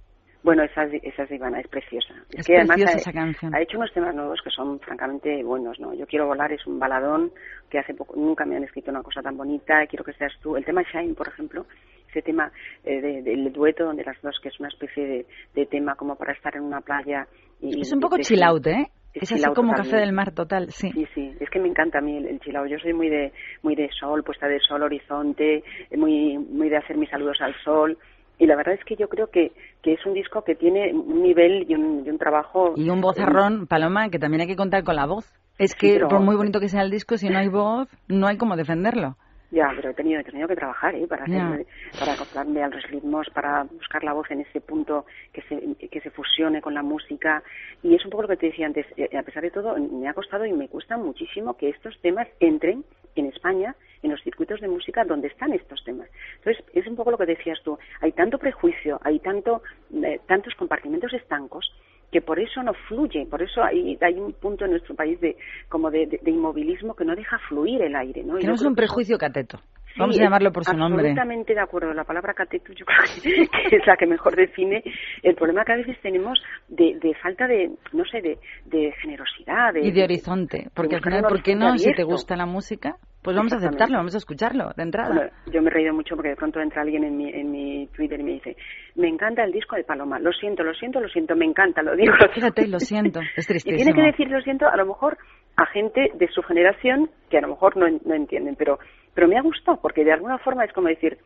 Bueno, 0.42 0.62
esa, 0.62 0.84
es- 0.84 1.02
esa 1.04 1.24
es 1.24 1.30
Ivana, 1.32 1.60
es 1.60 1.68
preciosa. 1.68 2.14
Es 2.30 2.46
que 2.46 2.56
además 2.56 2.76
preciosa 2.76 2.96
ha, 2.96 3.00
esa 3.00 3.12
canción. 3.12 3.54
ha 3.54 3.60
hecho 3.60 3.76
unos 3.76 3.92
temas 3.92 4.14
nuevos 4.14 4.40
que 4.42 4.50
son 4.50 4.80
francamente 4.80 5.42
buenos, 5.44 5.78
¿no? 5.78 5.92
Yo 5.94 6.06
quiero 6.06 6.26
volar 6.26 6.50
es 6.52 6.66
un 6.66 6.78
baladón 6.78 7.30
que 7.68 7.78
hace 7.78 7.94
poco 7.94 8.14
nunca 8.16 8.44
me 8.46 8.56
han 8.56 8.64
escrito 8.64 8.90
una 8.90 9.02
cosa 9.02 9.20
tan 9.22 9.36
bonita. 9.36 9.86
Quiero 9.86 10.04
que 10.04 10.14
seas 10.14 10.32
tú. 10.42 10.56
El 10.56 10.64
tema 10.64 10.82
Shine, 10.92 11.14
por 11.14 11.28
ejemplo, 11.28 11.66
ese 12.08 12.22
tema 12.22 12.50
eh, 12.84 13.00
de- 13.00 13.22
del 13.22 13.52
dueto 13.52 13.84
donde 13.84 14.02
las 14.04 14.20
dos 14.22 14.38
que 14.42 14.48
es 14.48 14.58
una 14.58 14.68
especie 14.70 15.06
de, 15.06 15.26
de 15.54 15.66
tema 15.66 15.94
como 15.94 16.16
para 16.16 16.32
estar 16.32 16.56
en 16.56 16.62
una 16.62 16.80
playa. 16.80 17.26
Y, 17.60 17.80
Es 17.80 17.92
un 17.92 18.00
poco 18.00 18.16
de- 18.16 18.22
chill 18.22 18.42
out, 18.42 18.66
¿eh? 18.66 18.86
Es 19.12 19.32
así 19.32 19.42
como 19.42 19.54
totalmente. 19.72 19.82
café 19.90 19.96
del 19.96 20.12
mar 20.12 20.30
total, 20.32 20.70
sí. 20.70 20.88
Sí, 20.92 21.04
sí, 21.14 21.34
es 21.40 21.50
que 21.50 21.58
me 21.58 21.66
encanta 21.68 21.98
a 21.98 22.00
mí 22.00 22.16
el, 22.16 22.26
el 22.26 22.38
chill 22.40 22.54
out. 22.56 22.68
Yo 22.68 22.78
soy 22.78 22.92
muy 22.92 23.08
de 23.10 23.32
muy 23.62 23.74
de 23.74 23.88
sol, 23.98 24.22
puesta 24.22 24.46
de 24.46 24.60
sol, 24.60 24.82
horizonte, 24.84 25.64
muy 25.96 26.38
muy 26.38 26.68
de 26.68 26.76
hacer 26.76 26.96
mis 26.96 27.10
saludos 27.10 27.38
al 27.40 27.52
sol. 27.64 27.98
Y 28.40 28.46
la 28.46 28.56
verdad 28.56 28.74
es 28.74 28.82
que 28.84 28.96
yo 28.96 29.06
creo 29.08 29.26
que, 29.28 29.52
que 29.82 29.92
es 29.92 30.04
un 30.06 30.14
disco 30.14 30.42
que 30.42 30.54
tiene 30.54 30.92
un 30.94 31.22
nivel 31.22 31.66
y 31.70 31.74
un, 31.74 32.02
y 32.06 32.10
un 32.10 32.18
trabajo. 32.18 32.72
Y 32.74 32.88
un 32.88 33.02
vozarrón, 33.02 33.66
Paloma, 33.66 34.08
que 34.08 34.18
también 34.18 34.40
hay 34.40 34.46
que 34.46 34.56
contar 34.56 34.82
con 34.82 34.96
la 34.96 35.04
voz. 35.04 35.30
Es 35.58 35.72
Sí, 35.72 35.76
que, 35.78 35.92
pero- 35.96 36.08
por 36.08 36.20
muy 36.20 36.36
bonito 36.36 36.58
que 36.58 36.68
sea 36.70 36.80
el 36.80 36.90
disco, 36.90 37.18
si 37.18 37.28
no 37.28 37.38
hay 37.38 37.48
voz, 37.48 37.86
no 38.08 38.26
hay 38.26 38.38
cómo 38.38 38.56
defenderlo. 38.56 39.16
Ya, 39.52 39.68
pero 39.76 39.90
he 39.90 39.94
tenido, 39.94 40.20
he 40.20 40.24
tenido 40.24 40.46
que 40.48 40.54
trabajar, 40.54 40.94
¿eh? 40.94 41.06
Para, 41.08 41.24
hacerme- 41.26 41.66
para 41.98 42.12
acoplarme 42.14 42.62
a 42.62 42.68
los 42.68 42.82
ritmos, 42.84 43.26
para 43.34 43.64
buscar 43.64 44.02
la 44.04 44.12
voz 44.14 44.30
en 44.30 44.40
ese 44.40 44.60
punto 44.62 45.04
que 45.34 45.42
se, 45.42 45.88
que 45.88 46.00
se 46.00 46.10
fusione 46.10 46.62
con 46.62 46.72
la 46.72 46.82
música. 46.82 47.42
Y 47.82 47.94
es 47.94 48.02
un 48.04 48.10
poco 48.10 48.22
lo 48.22 48.28
que 48.28 48.36
te 48.38 48.46
decía 48.46 48.66
antes. 48.66 48.86
eh, 48.96 49.10
A 49.18 49.22
pesar 49.22 49.42
de 49.42 49.50
todo, 49.50 49.76
me 49.76 50.08
ha 50.08 50.14
costado 50.14 50.46
y 50.46 50.52
me 50.54 50.68
cuesta 50.68 50.96
muchísimo 50.96 51.54
que 51.58 51.68
estos 51.68 52.00
temas 52.00 52.28
entren 52.38 52.84
en 53.16 53.26
España 53.26 53.74
en 54.02 54.10
los 54.10 54.22
circuitos 54.22 54.60
de 54.60 54.68
música 54.68 55.04
donde 55.04 55.28
están 55.28 55.52
estos 55.52 55.82
temas. 55.84 56.08
Entonces, 56.38 56.64
es 56.72 56.86
un 56.86 56.96
poco 56.96 57.10
lo 57.10 57.18
que 57.18 57.26
decías 57.26 57.58
tú. 57.62 57.78
Hay 58.00 58.12
tanto 58.12 58.38
prejuicio, 58.38 58.98
hay 59.04 59.18
tanto, 59.18 59.62
eh, 60.02 60.20
tantos 60.26 60.54
compartimentos 60.54 61.12
estancos 61.12 61.70
que 62.10 62.20
por 62.22 62.40
eso 62.40 62.62
no 62.62 62.72
fluye, 62.88 63.26
por 63.26 63.40
eso 63.42 63.62
hay, 63.62 63.96
hay 64.00 64.14
un 64.18 64.32
punto 64.32 64.64
en 64.64 64.72
nuestro 64.72 64.94
país 64.96 65.20
de 65.20 65.36
como 65.68 65.90
de, 65.90 66.06
de- 66.06 66.18
de 66.22 66.30
inmovilismo 66.30 66.94
que 66.96 67.04
no 67.04 67.14
deja 67.14 67.38
fluir 67.48 67.82
el 67.82 67.94
aire, 67.94 68.24
¿no? 68.24 68.36
Y 68.36 68.40
Que 68.40 68.46
yo 68.46 68.48
no 68.48 68.54
es 68.54 68.60
creo 68.60 68.70
un 68.70 68.74
prejuicio 68.76 69.16
cateto. 69.18 69.60
Sí, 69.94 69.98
Vamos 69.98 70.18
a 70.18 70.22
llamarlo 70.22 70.52
por 70.52 70.64
su 70.64 70.76
nombre. 70.76 71.10
Absolutamente 71.10 71.54
de 71.54 71.60
acuerdo. 71.60 71.92
La 71.92 72.04
palabra 72.04 72.32
cateto 72.32 72.72
yo 72.72 72.84
creo 72.84 72.98
que, 73.22 73.48
que 73.70 73.76
es 73.76 73.86
la 73.86 73.96
que 73.96 74.06
mejor 74.06 74.36
define 74.36 74.82
el 75.22 75.34
problema 75.34 75.64
que 75.64 75.72
a 75.72 75.76
veces 75.76 75.96
tenemos 76.00 76.40
de, 76.68 76.98
de 77.00 77.14
falta 77.14 77.46
de, 77.46 77.70
no 77.92 78.04
sé, 78.04 78.20
de, 78.20 78.38
de 78.66 78.92
generosidad. 79.00 79.74
De, 79.74 79.80
Y 79.80 79.90
de 79.90 80.04
horizonte. 80.04 80.68
Porque 80.74 80.96
al 80.96 81.02
final, 81.02 81.22
¿por 81.22 81.42
qué 81.42 81.54
no? 81.56 81.76
Si 81.76 81.92
te 81.92 82.04
gusta 82.04 82.36
la 82.36 82.46
música, 82.46 82.96
pues 83.22 83.36
vamos 83.36 83.52
a 83.52 83.56
aceptarlo, 83.56 83.98
vamos 83.98 84.14
a 84.14 84.18
escucharlo 84.18 84.70
de 84.76 84.82
entrada. 84.82 85.14
Bueno, 85.14 85.30
yo 85.52 85.60
me 85.62 85.68
he 85.68 85.72
reído 85.72 85.92
mucho 85.94 86.16
porque 86.16 86.30
de 86.30 86.36
pronto 86.36 86.60
entra 86.60 86.82
alguien 86.82 87.04
en 87.04 87.16
mi, 87.16 87.28
en 87.30 87.50
mi 87.50 87.86
Twitter 87.88 88.18
y 88.20 88.22
me 88.22 88.32
dice, 88.32 88.56
me 88.96 89.08
encanta 89.08 89.44
el 89.44 89.52
disco 89.52 89.76
de 89.76 89.84
Paloma, 89.84 90.18
lo 90.18 90.32
siento, 90.32 90.62
lo 90.62 90.72
siento, 90.74 91.00
lo 91.00 91.08
siento, 91.08 91.36
me 91.36 91.44
encanta, 91.44 91.82
lo 91.82 91.94
digo. 91.96 92.12
lo 92.12 92.18
digo". 92.18 92.32
Fíjate, 92.34 92.66
lo 92.68 92.78
siento, 92.78 93.20
es 93.36 93.44
Y 93.50 93.52
tristísimo. 93.52 93.76
tiene 93.76 93.92
que 93.94 94.06
decir 94.10 94.28
lo 94.30 94.40
siento 94.40 94.68
a 94.68 94.76
lo 94.76 94.86
mejor 94.86 95.18
a 95.56 95.66
gente 95.66 96.10
de 96.14 96.28
su 96.28 96.42
generación 96.42 97.10
que 97.28 97.38
a 97.38 97.42
lo 97.42 97.48
mejor 97.48 97.76
no, 97.76 97.86
no 98.04 98.14
entienden, 98.14 98.56
pero, 98.56 98.78
pero 99.14 99.28
me 99.28 99.36
ha 99.36 99.42
gustado 99.42 99.78
porque 99.82 100.04
de 100.04 100.12
alguna 100.12 100.38
forma 100.38 100.64
es 100.64 100.72
como 100.72 100.88
decir, 100.88 101.18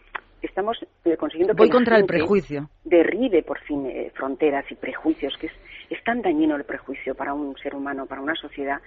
estamos 0.47 0.79
eh, 1.05 1.17
consiguiendo 1.17 1.55
que 1.55 1.59
Voy 1.59 1.69
la 1.69 1.75
contra 1.75 1.97
el 1.97 2.03
gente 2.03 2.15
prejuicio. 2.15 2.69
derribe 2.85 3.43
por 3.43 3.61
fin 3.61 3.87
eh, 3.87 4.11
fronteras 4.15 4.65
y 4.71 4.75
prejuicios, 4.75 5.37
que 5.39 5.47
es, 5.49 5.53
es 5.91 6.03
tan 6.05 6.23
dañino 6.23 6.57
el 6.57 6.65
prejuicio 6.65 7.15
para 7.15 7.35
un 7.35 7.57
ser 7.59 7.75
humano, 7.75 8.07
para 8.07 8.21
una 8.21 8.35
sociedad, 8.35 8.81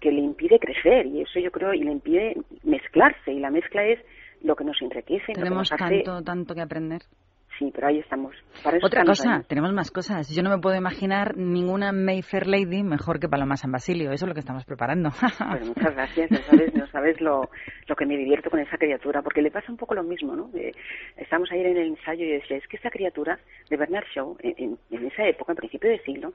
que 0.00 0.10
le 0.12 0.20
impide 0.20 0.58
crecer 0.58 1.06
y 1.06 1.22
eso 1.22 1.38
yo 1.40 1.50
creo 1.50 1.72
y 1.72 1.82
le 1.82 1.92
impide 1.92 2.36
mezclarse 2.62 3.32
y 3.32 3.40
la 3.40 3.50
mezcla 3.50 3.84
es 3.84 3.98
lo 4.42 4.54
que 4.54 4.64
nos 4.64 4.80
enriquece, 4.82 5.28
lo 5.28 5.34
que 5.34 5.40
Tenemos 5.40 5.70
nos 5.70 5.72
hace... 5.72 6.02
tanto, 6.02 6.22
tanto 6.22 6.54
que 6.54 6.60
aprender. 6.60 7.02
Sí, 7.58 7.70
pero 7.74 7.86
ahí 7.86 8.00
estamos. 8.00 8.34
Para 8.64 8.76
eso 8.78 8.86
Otra 8.86 9.02
estamos 9.02 9.18
cosa, 9.20 9.36
ahí. 9.36 9.42
tenemos 9.46 9.72
más 9.72 9.90
cosas. 9.92 10.28
Yo 10.34 10.42
no 10.42 10.50
me 10.50 10.58
puedo 10.58 10.74
imaginar 10.76 11.36
ninguna 11.36 11.92
Mayfair 11.92 12.46
Lady 12.48 12.82
mejor 12.82 13.20
que 13.20 13.28
Paloma 13.28 13.56
San 13.56 13.70
Basilio. 13.70 14.10
Eso 14.10 14.24
es 14.24 14.28
lo 14.28 14.34
que 14.34 14.40
estamos 14.40 14.64
preparando. 14.64 15.10
Pues 15.50 15.68
muchas 15.68 15.94
gracias, 15.94 16.30
no 16.30 16.38
sabes, 16.38 16.74
no 16.74 16.86
sabes 16.88 17.20
lo, 17.20 17.48
lo 17.86 17.94
que 17.96 18.06
me 18.06 18.16
divierto 18.16 18.50
con 18.50 18.58
esa 18.60 18.76
criatura, 18.76 19.22
porque 19.22 19.40
le 19.42 19.50
pasa 19.52 19.70
un 19.70 19.78
poco 19.78 19.94
lo 19.94 20.02
mismo, 20.02 20.34
¿no? 20.34 20.50
Eh, 20.54 20.72
estamos 21.16 21.50
ayer 21.52 21.66
en 21.66 21.76
el 21.76 21.86
ensayo 21.88 22.24
y 22.24 22.32
decía, 22.32 22.56
es 22.56 22.66
que 22.66 22.76
esa 22.76 22.90
criatura 22.90 23.38
de 23.70 23.76
Bernard 23.76 24.06
Shaw, 24.14 24.36
en, 24.40 24.54
en- 24.58 24.78
en 24.90 25.06
esa 25.06 25.24
época, 25.26 25.52
en 25.52 25.56
principio 25.56 25.90
de 25.90 26.00
siglo, 26.00 26.32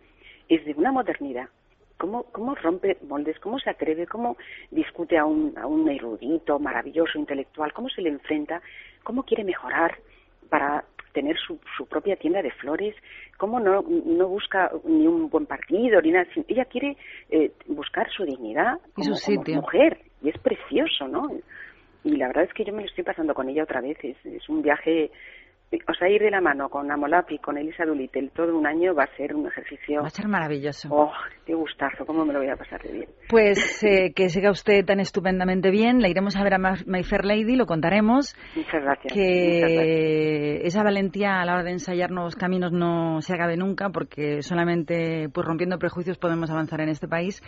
es 0.47 0.63
de 0.65 0.73
una 0.73 0.91
modernidad. 0.91 1.49
¿Cómo, 1.97 2.23
cómo 2.32 2.55
rompe 2.55 2.97
moldes? 3.10 3.38
¿Cómo 3.39 3.60
se 3.60 3.69
atreve? 3.69 4.08
¿Cómo 4.08 4.38
discute 4.71 5.17
a 5.17 5.25
un, 5.25 5.58
a 5.58 5.67
un 5.67 5.89
erudito, 5.89 6.58
maravilloso, 6.58 7.19
intelectual? 7.19 7.73
¿Cómo 7.73 7.89
se 7.89 8.01
le 8.01 8.08
enfrenta? 8.10 8.62
¿Cómo 9.03 9.23
quiere 9.23 9.43
mejorar 9.43 9.97
para 10.49 10.86
tener 11.13 11.38
su, 11.38 11.60
su 11.78 11.86
propia 11.88 12.15
tienda 12.15 12.41
de 12.41 12.52
flores? 12.52 12.95
¿Cómo 13.38 13.60
no, 13.60 13.82
no 13.82 14.28
busca 14.28 14.72
ni 14.86 15.08
un 15.08 15.30
buen 15.30 15.45
partido 15.45 16.02
ni 16.02 16.12
nada? 16.12 16.28
Ella 16.48 16.65
quiere 16.65 16.98
eh, 17.30 17.52
buscar 17.67 18.10
su 18.12 18.26
dignidad 18.26 18.80
como, 18.93 19.15
su 19.15 19.36
como 19.36 19.62
mujer 19.62 20.00
y 20.22 20.30
es 20.30 20.38
precioso, 20.39 21.08
¿no? 21.08 21.30
Y 22.04 22.15
la 22.15 22.28
verdad 22.28 22.45
es 22.45 22.54
que 22.54 22.63
yo 22.63 22.74
me 22.74 22.82
lo 22.82 22.88
estoy 22.88 23.04
pasando 23.04 23.34
con 23.34 23.50
ella 23.50 23.63
otra 23.63 23.82
vez. 23.82 23.98
Es, 24.04 24.17
es 24.26 24.48
un 24.50 24.62
viaje, 24.62 25.12
o 25.71 25.93
sea, 25.93 26.10
ir 26.10 26.21
de 26.21 26.32
la 26.32 26.41
mano 26.41 26.67
con 26.69 26.91
Amolapi, 26.91 27.38
con 27.38 27.58
Elisa 27.58 27.86
Doolittle 27.86 28.32
todo 28.36 28.58
un 28.58 28.65
año 28.65 28.95
va 28.95 29.03
a 29.03 29.15
ser 29.15 29.36
un 29.36 29.47
ejercicio. 29.47 30.01
Va 30.01 30.08
a 30.08 30.10
ser 30.10 30.27
maravilloso. 30.27 30.89
Oh, 30.91 31.12
qué 31.45 31.53
gustazo, 31.53 32.05
cómo 32.05 32.25
me 32.25 32.34
lo 32.34 32.39
voy 32.39 32.49
a 32.49 32.55
pasar 32.55 32.82
de 32.82 32.91
bien. 32.91 33.10
Pues 33.29 33.84
eh, 33.84 34.12
que 34.15 34.29
siga 34.29 34.49
usted 34.49 34.84
tan 34.84 34.99
estupendamente 34.99 35.69
bien. 35.69 36.01
La 36.01 36.10
iremos 36.10 36.36
a 36.36 36.43
ver 36.43 36.55
a 36.55 36.58
My 36.58 37.03
Fair 37.03 37.23
Lady, 37.23 37.55
lo 37.55 37.67
contaremos. 37.67 38.36
Muchas 38.55 38.82
gracias. 38.82 38.84
muchas 38.84 38.84
gracias. 38.84 39.13
Que 39.13 40.62
esa 40.63 40.84
valentía 40.84 41.39
a 41.39 41.45
la 41.45 41.53
hora 41.53 41.63
de 41.63 41.71
ensayar 41.71 42.10
nuevos 42.10 42.36
caminos 42.36 42.71
no 42.71 43.21
se 43.21 43.34
acabe 43.36 43.55
nunca, 43.55 43.89
porque 43.89 44.41
solamente 44.41 45.29
pues 45.32 45.45
rompiendo 45.45 45.77
prejuicios 45.77 46.17
podemos 46.17 46.49
avanzar 46.49 46.82
en 46.82 46.89
este 46.89 47.08
país. 47.08 47.43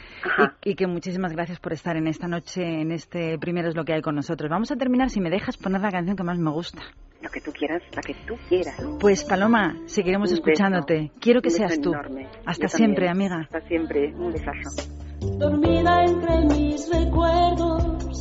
Y 0.64 0.76
que 0.76 0.86
muchísimas 0.86 1.34
gracias 1.34 1.60
por 1.60 1.74
estar 1.74 1.98
en 1.98 2.08
esta 2.08 2.28
noche, 2.28 2.62
en 2.82 2.92
este 2.92 3.40
primero 3.40 3.68
es 3.68 3.76
lo 3.76 3.84
que 3.84 3.94
hay 3.94 4.02
con 4.02 4.16
nosotros. 4.16 4.50
Vamos 4.50 4.72
a 4.72 4.76
terminar, 4.76 5.10
si 5.10 5.22
me 5.22 5.32
dejas, 5.32 5.58
poner 5.58 5.82
la 5.82 5.90
canción 5.90 6.16
que 6.16 6.24
más 6.24 6.38
me 6.38 6.52
gusta. 6.52 6.82
Lo 7.22 7.30
que 7.30 7.40
tú 7.42 7.52
quieras, 7.52 7.82
la 7.96 8.02
que 8.02 8.14
tú 8.28 8.36
quieras. 8.50 8.76
Pues 9.00 9.24
Paloma, 9.24 9.76
seguiremos 9.86 10.32
Un 10.32 10.38
escuchándote. 10.38 10.94
beso. 11.02 11.14
Quiero 11.20 11.42
que 11.42 11.50
Un 11.50 11.54
beso 11.54 11.68
seas 11.68 11.82
tú. 11.82 11.90
enorme. 11.92 12.28
Hasta 12.46 12.64
Yo 12.68 12.78
siempre, 12.78 13.06
también. 13.08 13.32
amiga. 13.32 13.46
Hasta 13.46 13.68
siempre. 13.68 14.14
Un 14.16 14.34
besazo. 14.34 14.92
Dormida 15.38 16.04
entre 16.06 16.42
mis 16.46 16.90
recuerdos, 16.92 18.20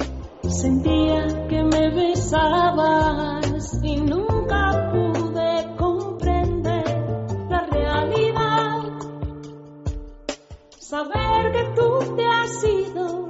sentía 0.48 1.46
que 1.48 1.62
me 1.64 1.90
besabas 1.90 3.80
y 3.82 3.96
nunca 3.96 4.90
pude 4.92 5.76
comprender 5.78 6.84
la 7.48 7.66
realidad. 7.70 8.82
Saber 10.78 11.52
que 11.52 11.64
tú 11.74 12.16
te 12.16 12.24
has 12.26 12.64
ido, 12.64 13.26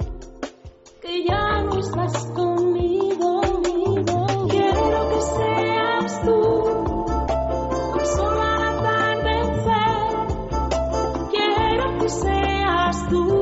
que 1.01 1.23
ya 1.25 1.61
no 1.63 1.79
estás 1.79 2.25
conmigo. 2.27 2.50
Seas 5.21 6.21
tú, 6.23 7.05
el 7.99 8.05
sol 8.07 8.39
al 8.39 8.63
atardecer. 8.79 10.27
Quiero 11.29 11.97
que 11.99 12.09
seas 12.09 13.09
tú, 13.09 13.40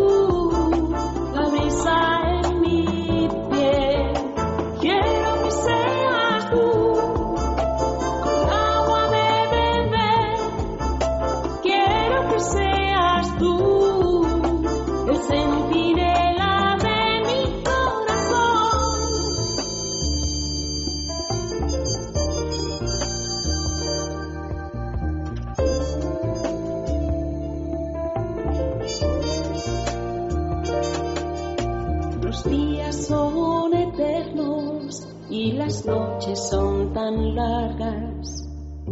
las 35.80 35.86
noches 35.86 36.40
son 36.50 36.94
tan 36.94 37.36
largas. 37.36 38.48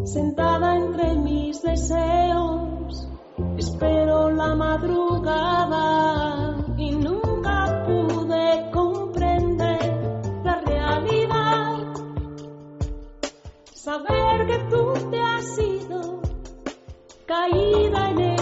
Sentada 0.05 0.75
entre 0.75 1.15
mis 1.15 1.61
deseos, 1.61 3.09
espero 3.57 4.29
la 4.31 4.55
madrugada 4.55 5.85
y 6.77 6.91
nunca 6.91 7.83
pude 7.85 8.69
comprender 8.71 10.21
la 10.43 10.61
realidad. 10.61 11.77
Saber 13.73 14.47
que 14.47 14.57
tú 14.69 14.93
te 15.09 15.19
has 15.19 15.59
ido, 15.59 16.21
caída 17.25 18.11
en 18.11 18.19
el 18.19 18.36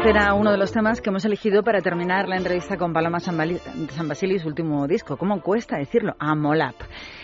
Este 0.00 0.12
era 0.18 0.32
uno 0.32 0.50
de 0.50 0.56
los 0.56 0.72
temas 0.72 1.02
que 1.02 1.10
hemos 1.10 1.26
elegido 1.26 1.62
para 1.62 1.82
terminar 1.82 2.26
la 2.26 2.38
entrevista 2.38 2.78
con 2.78 2.94
Paloma 2.94 3.20
San, 3.20 3.36
Basilio 3.36 4.36
y 4.36 4.38
su 4.38 4.48
último 4.48 4.86
disco. 4.86 5.18
¿Cómo 5.18 5.42
cuesta 5.42 5.76
decirlo? 5.76 6.16
Amolap. 6.18 6.76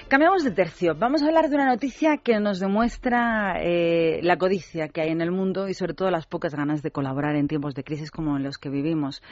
Cambiamos 0.08 0.44
de 0.44 0.50
tercio. 0.50 0.94
Vamos 0.94 1.22
a 1.22 1.26
hablar 1.26 1.48
de 1.48 1.54
una 1.54 1.64
noticia 1.64 2.18
que 2.18 2.38
nos 2.38 2.60
demuestra 2.60 3.62
eh, 3.62 4.20
la 4.22 4.36
codicia 4.36 4.88
que 4.88 5.00
hay 5.00 5.08
en 5.08 5.22
el 5.22 5.30
mundo 5.30 5.68
y 5.68 5.72
sobre 5.72 5.94
todo 5.94 6.10
las 6.10 6.26
pocas 6.26 6.54
ganas 6.54 6.82
de 6.82 6.90
colaborar 6.90 7.34
en 7.36 7.48
tiempos 7.48 7.74
de 7.74 7.82
crisis 7.82 8.10
como 8.10 8.36
en 8.36 8.42
los 8.42 8.58
que 8.58 8.68
vivimos. 8.68 9.22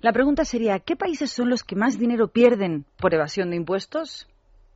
La 0.00 0.12
pregunta 0.12 0.44
sería, 0.44 0.80
¿qué 0.80 0.96
países 0.96 1.30
son 1.30 1.50
los 1.50 1.62
que 1.62 1.76
más 1.76 2.00
dinero 2.00 2.26
pierden 2.26 2.84
por 2.96 3.14
evasión 3.14 3.50
de 3.50 3.56
impuestos? 3.58 4.26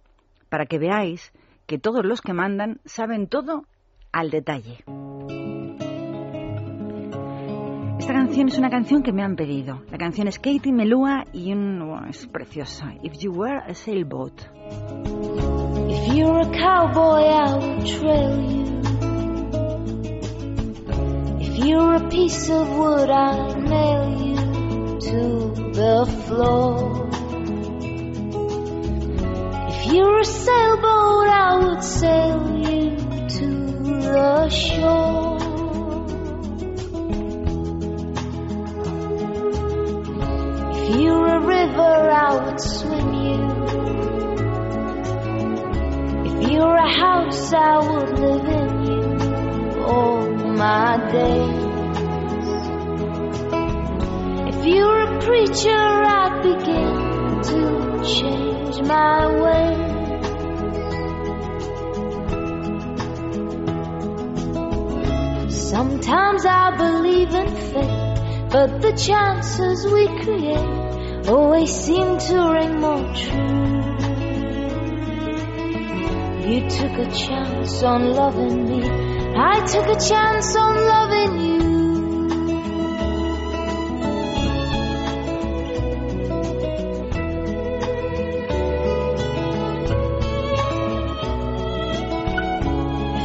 Para 0.50 0.66
que 0.66 0.80
veáis 0.80 1.34
que 1.68 1.78
todos 1.78 2.06
los 2.06 2.22
que 2.22 2.32
mandan 2.34 2.80
saben 2.86 3.28
todo 3.28 3.66
al 4.12 4.32
detalle. 4.32 4.84
Esta 8.00 8.14
canción 8.14 8.48
es 8.48 8.58
una 8.58 8.70
canción 8.70 9.04
que 9.04 9.12
me 9.12 9.24
han 9.24 9.36
pedido. 9.36 9.82
La 9.92 9.98
canción 9.98 10.30
es 10.30 10.40
Katie 10.40 10.72
Melua 10.72 11.26
y 11.34 11.52
un, 11.52 12.08
es 12.10 12.26
preciosa. 12.28 12.94
If 13.04 13.20
you 13.20 13.32
were 13.34 13.58
a 13.58 13.76
sailboat. 13.76 14.42
If 15.90 16.16
you're 16.16 16.40
a 16.40 16.50
cowboy, 16.50 17.24
I 17.26 17.54
will 17.58 17.84
trail 17.84 18.40
you. 18.50 18.60
If 21.42 21.66
you're 21.66 21.96
a 21.96 22.10
piece 22.10 22.50
of 22.50 22.70
wood, 22.70 23.10
I'll 23.10 23.56
nail 23.58 24.10
you 24.18 25.00
to 25.00 25.54
the 25.74 26.06
floor. 26.26 27.10
If 29.68 29.94
you're 29.94 30.20
a 30.20 30.26
sailboat, 30.26 31.28
I 31.28 31.56
would 31.64 31.84
sail 31.84 32.60
you 32.60 32.96
to 33.28 33.48
the 34.02 34.50
shore. 34.50 35.49
You're 40.98 41.28
a 41.28 41.40
river, 41.46 42.10
I 42.12 42.34
would 42.46 42.60
swim 42.60 43.14
you. 43.14 43.42
If 46.26 46.52
you're 46.52 46.76
a 46.76 46.92
house, 46.92 47.54
I 47.54 47.78
would 47.78 48.20
live 48.20 48.46
in 48.46 48.70
you 48.88 49.84
all 49.84 50.30
my 50.56 50.98
days. 51.12 51.70
If 54.56 54.66
you're 54.66 55.02
a 55.02 55.20
preacher, 55.20 55.70
I'd 55.70 56.42
begin 56.44 57.42
to 57.50 57.62
change 58.04 58.82
my 58.88 59.28
ways. 59.44 59.90
Sometimes 65.70 66.46
I 66.46 66.76
believe 66.76 67.34
in 67.34 67.48
fate, 67.56 68.09
but 68.52 68.82
the 68.82 68.94
chances 68.94 69.86
we 69.86 70.08
create 70.24 71.28
always 71.28 71.70
seem 71.72 72.18
to 72.18 72.50
ring 72.52 72.80
more 72.82 73.14
true. 73.14 73.80
You 76.50 76.68
took 76.68 76.94
a 76.98 77.12
chance 77.12 77.84
on 77.84 78.12
loving 78.12 78.66
me. 78.66 78.90
I 79.38 79.64
took 79.68 79.86
a 79.86 80.00
chance 80.00 80.56
on 80.56 80.76
loving 80.76 81.40
you. 81.46 81.60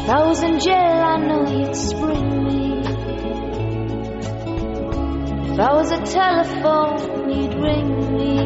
If 0.03 0.09
I 0.09 0.23
was 0.27 0.43
in 0.43 0.59
jail, 0.59 0.75
I 0.75 1.17
know 1.17 1.49
you'd 1.49 1.75
spring 1.75 2.43
me. 2.43 2.64
If 5.55 5.61
I 5.61 5.73
was 5.73 5.89
a 5.89 6.01
telephone, 6.01 7.31
you'd 7.31 7.53
ring 7.53 8.17
me 8.17 8.39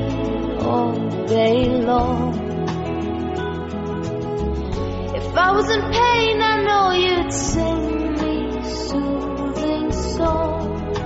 all 0.64 0.94
day 1.26 1.68
long. 1.68 2.36
If 5.16 5.36
I 5.36 5.52
was 5.54 5.72
in 5.72 5.82
pain, 5.82 6.40
I 6.40 6.62
know 6.68 6.92
you'd 6.92 7.34
sing 7.34 8.14
me 8.14 8.62
soothing 8.62 9.92
songs. 9.92 11.00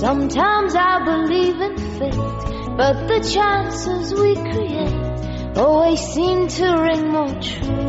Sometimes 0.00 0.74
I 0.74 1.02
believe 1.02 1.60
in 1.62 1.76
fate, 1.98 2.76
but 2.76 3.08
the 3.08 3.20
chances 3.32 4.12
we 4.12 4.34
create 4.34 5.56
always 5.56 6.00
seem 6.00 6.46
to 6.46 6.76
ring 6.76 7.08
more 7.10 7.40
true. 7.40 7.87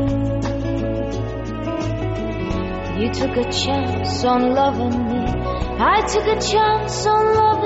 You 3.00 3.14
took 3.14 3.38
a 3.38 3.50
chance 3.50 4.26
on 4.26 4.54
loving 4.54 5.08
me, 5.08 5.24
I 5.80 6.06
took 6.06 6.28
a 6.28 6.40
chance 6.42 7.06
on 7.06 7.36
loving 7.36 7.59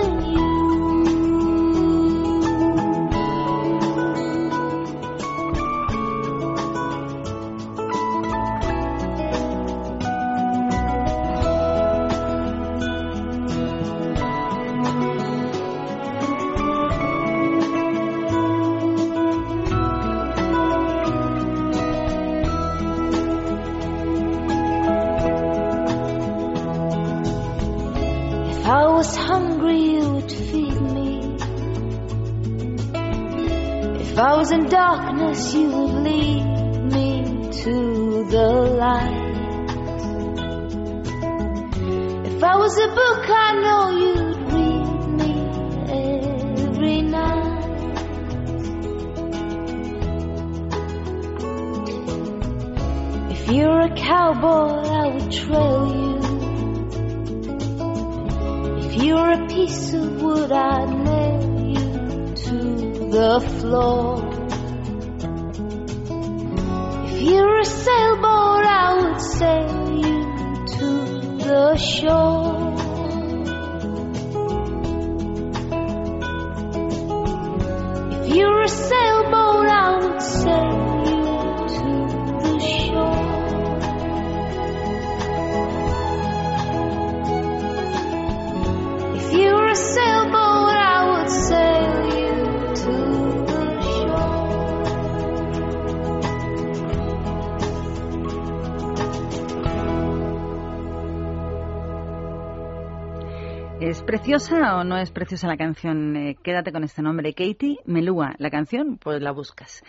preciosa 104.34 104.78
o 104.78 104.84
no 104.84 104.98
es 104.98 105.12
preciosa 105.12 105.48
la 105.48 105.58
canción? 105.58 106.16
Eh, 106.16 106.38
quédate 106.42 106.72
con 106.72 106.84
este 106.84 107.04
nombre, 107.04 107.36
Katie 107.36 107.78
Melúa. 107.86 108.34
La 108.40 108.50
canción, 108.50 108.98
pues 108.98 109.22
la 109.22 109.32
buscas. 109.32 109.84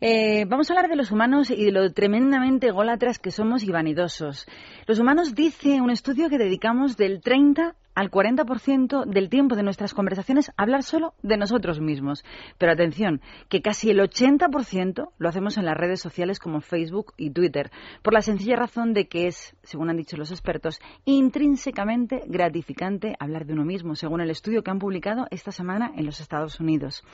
Eh, 0.00 0.46
vamos 0.46 0.70
a 0.70 0.72
hablar 0.72 0.88
de 0.88 0.96
los 0.96 1.10
humanos 1.10 1.50
y 1.50 1.66
de 1.66 1.70
lo 1.70 1.92
tremendamente 1.92 2.68
ególatras 2.68 3.18
que 3.18 3.30
somos 3.30 3.62
y 3.62 3.70
vanidosos. 3.70 4.46
Los 4.86 5.00
humanos, 5.00 5.34
dice 5.34 5.82
un 5.82 5.90
estudio 5.90 6.30
que 6.30 6.38
dedicamos 6.38 6.96
del 6.96 7.20
30 7.20 7.74
al 7.94 8.10
40% 8.10 9.04
del 9.06 9.28
tiempo 9.28 9.56
de 9.56 9.62
nuestras 9.62 9.94
conversaciones 9.94 10.52
hablar 10.56 10.82
solo 10.82 11.14
de 11.22 11.36
nosotros 11.36 11.80
mismos. 11.80 12.24
Pero 12.58 12.72
atención, 12.72 13.20
que 13.48 13.62
casi 13.62 13.90
el 13.90 14.00
80% 14.00 15.10
lo 15.18 15.28
hacemos 15.28 15.56
en 15.56 15.64
las 15.64 15.76
redes 15.76 16.00
sociales 16.00 16.38
como 16.38 16.60
Facebook 16.60 17.14
y 17.16 17.30
Twitter, 17.30 17.70
por 18.02 18.12
la 18.12 18.20
sencilla 18.20 18.56
razón 18.56 18.92
de 18.92 19.06
que 19.06 19.26
es, 19.26 19.56
según 19.62 19.90
han 19.90 19.96
dicho 19.96 20.16
los 20.16 20.30
expertos, 20.30 20.80
intrínsecamente 21.04 22.22
gratificante 22.26 23.14
hablar 23.18 23.46
de 23.46 23.52
uno 23.52 23.64
mismo, 23.64 23.94
según 23.94 24.20
el 24.20 24.30
estudio 24.30 24.62
que 24.62 24.70
han 24.70 24.78
publicado 24.78 25.26
esta 25.30 25.52
semana 25.52 25.92
en 25.96 26.06
los 26.06 26.20
Estados 26.20 26.60
Unidos. 26.60 27.04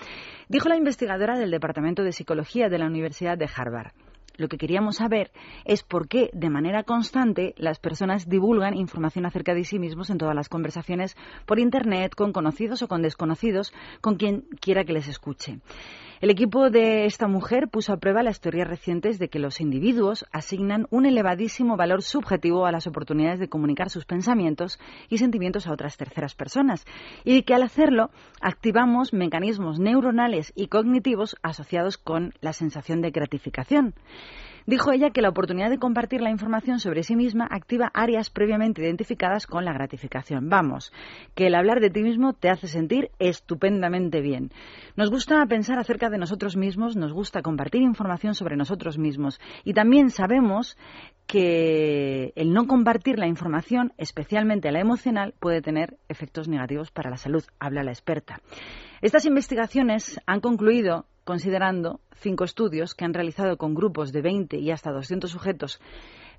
Dijo 0.48 0.68
la 0.68 0.76
investigadora 0.76 1.38
del 1.38 1.50
Departamento 1.50 2.02
de 2.02 2.12
Psicología 2.12 2.68
de 2.68 2.78
la 2.78 2.86
Universidad 2.86 3.36
de 3.36 3.48
Harvard. 3.54 3.92
Lo 4.40 4.48
que 4.48 4.56
queríamos 4.56 4.96
saber 4.96 5.32
es 5.66 5.82
por 5.82 6.08
qué, 6.08 6.30
de 6.32 6.48
manera 6.48 6.82
constante, 6.82 7.54
las 7.58 7.78
personas 7.78 8.26
divulgan 8.26 8.74
información 8.74 9.26
acerca 9.26 9.52
de 9.52 9.64
sí 9.64 9.78
mismos 9.78 10.08
en 10.08 10.16
todas 10.16 10.34
las 10.34 10.48
conversaciones 10.48 11.14
por 11.44 11.58
Internet, 11.58 12.14
con 12.14 12.32
conocidos 12.32 12.80
o 12.80 12.88
con 12.88 13.02
desconocidos, 13.02 13.74
con 14.00 14.16
quien 14.16 14.46
quiera 14.58 14.84
que 14.84 14.94
les 14.94 15.08
escuche. 15.08 15.58
El 16.20 16.28
equipo 16.28 16.68
de 16.68 17.06
esta 17.06 17.28
mujer 17.28 17.68
puso 17.68 17.94
a 17.94 17.96
prueba 17.96 18.22
las 18.22 18.40
teorías 18.40 18.68
recientes 18.68 19.18
de 19.18 19.30
que 19.30 19.38
los 19.38 19.58
individuos 19.58 20.26
asignan 20.32 20.86
un 20.90 21.06
elevadísimo 21.06 21.78
valor 21.78 22.02
subjetivo 22.02 22.66
a 22.66 22.72
las 22.72 22.86
oportunidades 22.86 23.40
de 23.40 23.48
comunicar 23.48 23.88
sus 23.88 24.04
pensamientos 24.04 24.78
y 25.08 25.16
sentimientos 25.16 25.66
a 25.66 25.72
otras 25.72 25.96
terceras 25.96 26.34
personas 26.34 26.84
y 27.24 27.42
que 27.44 27.54
al 27.54 27.62
hacerlo 27.62 28.10
activamos 28.42 29.14
mecanismos 29.14 29.78
neuronales 29.80 30.52
y 30.54 30.66
cognitivos 30.66 31.36
asociados 31.40 31.96
con 31.96 32.34
la 32.42 32.52
sensación 32.52 33.00
de 33.00 33.12
gratificación. 33.12 33.94
Dijo 34.66 34.92
ella 34.92 35.10
que 35.10 35.22
la 35.22 35.30
oportunidad 35.30 35.70
de 35.70 35.78
compartir 35.78 36.20
la 36.20 36.30
información 36.30 36.80
sobre 36.80 37.02
sí 37.02 37.16
misma 37.16 37.46
activa 37.50 37.90
áreas 37.94 38.30
previamente 38.30 38.82
identificadas 38.82 39.46
con 39.46 39.64
la 39.64 39.72
gratificación. 39.72 40.48
Vamos, 40.48 40.92
que 41.34 41.46
el 41.46 41.54
hablar 41.54 41.80
de 41.80 41.90
ti 41.90 42.02
mismo 42.02 42.32
te 42.32 42.50
hace 42.50 42.66
sentir 42.66 43.10
estupendamente 43.18 44.20
bien. 44.20 44.50
Nos 44.96 45.10
gusta 45.10 45.44
pensar 45.46 45.78
acerca 45.78 46.10
de 46.10 46.18
nosotros 46.18 46.56
mismos, 46.56 46.96
nos 46.96 47.12
gusta 47.12 47.42
compartir 47.42 47.82
información 47.82 48.34
sobre 48.34 48.56
nosotros 48.56 48.98
mismos 48.98 49.40
y 49.64 49.74
también 49.74 50.10
sabemos 50.10 50.76
que 51.26 52.32
el 52.34 52.52
no 52.52 52.66
compartir 52.66 53.18
la 53.18 53.28
información, 53.28 53.92
especialmente 53.98 54.72
la 54.72 54.80
emocional, 54.80 55.32
puede 55.38 55.62
tener 55.62 55.96
efectos 56.08 56.48
negativos 56.48 56.90
para 56.90 57.08
la 57.08 57.16
salud, 57.16 57.44
habla 57.60 57.84
la 57.84 57.92
experta. 57.92 58.40
Estas 59.00 59.26
investigaciones 59.26 60.20
han 60.26 60.40
concluido 60.40 61.06
considerando 61.30 62.00
cinco 62.16 62.42
estudios 62.42 62.96
que 62.96 63.04
han 63.04 63.14
realizado 63.14 63.56
con 63.56 63.72
grupos 63.72 64.10
de 64.10 64.20
20 64.20 64.58
y 64.58 64.72
hasta 64.72 64.90
200 64.90 65.30
sujetos, 65.30 65.80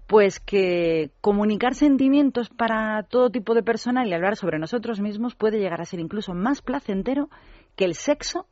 pues 0.05 0.41
que 0.41 1.11
comunicar 1.21 1.75
sentimientos 1.75 2.49
para 2.49 3.01
todo 3.03 3.29
tipo 3.29 3.53
de 3.53 3.63
personas 3.63 4.05
y 4.05 4.13
hablar 4.13 4.35
sobre 4.35 4.59
nosotros 4.59 4.99
mismos 4.99 5.33
puede 5.33 5.59
llegar 5.59 5.79
a 5.79 5.85
ser 5.85 6.01
incluso 6.01 6.33
más 6.33 6.61
placentero 6.61 7.29
que 7.77 7.85
el 7.85 7.95
sexo 7.95 8.47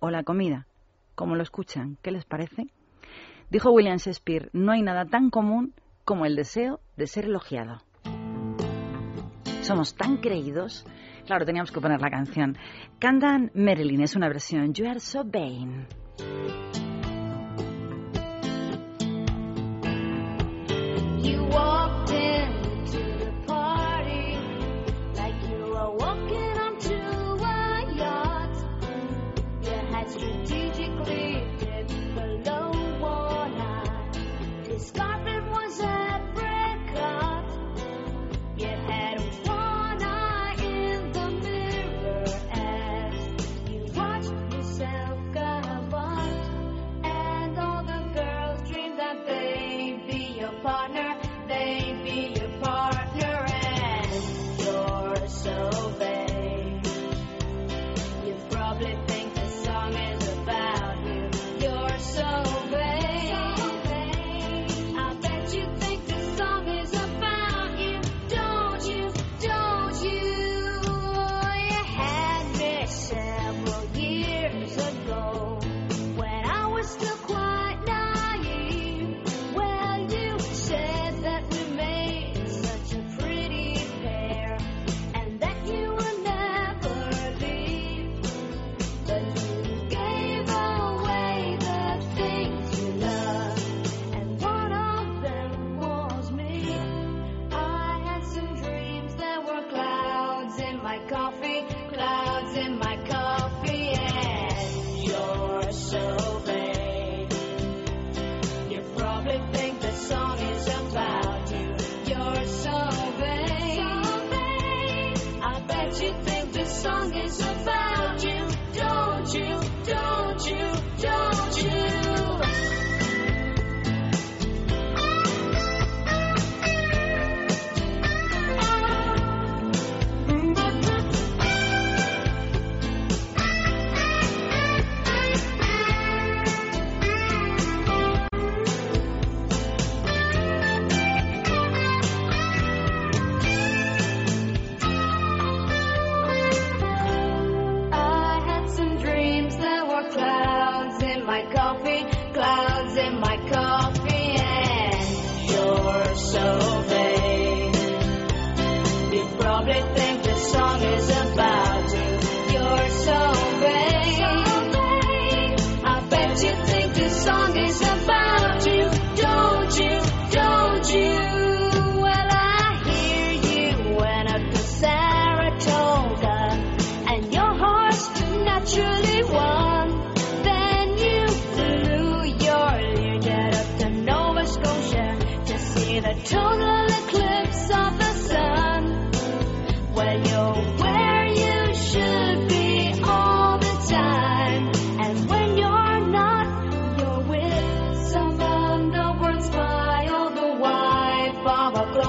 o 0.00 0.10
la 0.10 0.24
comida. 0.24 0.66
Como 1.14 1.36
lo 1.36 1.44
escuchan, 1.44 1.96
¿qué 2.02 2.10
les 2.10 2.24
parece? 2.24 2.66
Dijo 3.48 3.70
William 3.70 3.98
Shakespeare, 3.98 4.50
no 4.52 4.72
hay 4.72 4.82
nada 4.82 5.04
tan 5.04 5.30
común 5.30 5.74
como 6.04 6.26
el 6.26 6.34
deseo 6.34 6.80
de 6.96 7.06
ser 7.06 7.26
elogiado. 7.26 7.82
Somos 9.62 9.94
tan 9.94 10.16
creídos. 10.16 10.84
Claro, 11.26 11.44
teníamos 11.46 11.70
que 11.70 11.80
poner 11.80 12.00
la 12.00 12.10
canción. 12.10 12.56
Cantan 12.98 13.50
Marilyn, 13.54 14.02
es 14.02 14.14
una 14.14 14.28
versión. 14.28 14.74
You 14.74 14.88
are 14.88 15.00
so 15.00 15.24
vain. 15.24 15.86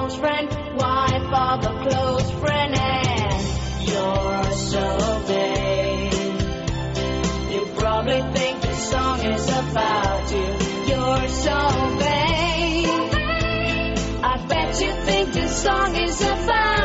Close 0.06 0.20
friend, 0.20 0.48
of 0.48 1.64
a 1.64 1.88
close 1.88 2.30
friend. 2.30 2.74
And 2.76 3.88
you're 3.88 4.52
so 4.52 5.20
vain. 5.26 6.12
You 7.52 7.66
probably 7.74 8.22
think 8.38 8.60
the 8.60 8.74
song 8.74 9.20
is 9.24 9.48
about 9.48 10.32
you. 10.32 10.46
You're 10.90 11.28
so 11.28 11.58
vain. 11.98 12.88
I 14.22 14.46
bet 14.48 14.80
you 14.80 14.92
think 15.06 15.32
this 15.32 15.62
song 15.62 15.96
is 15.96 16.20
about 16.20 16.75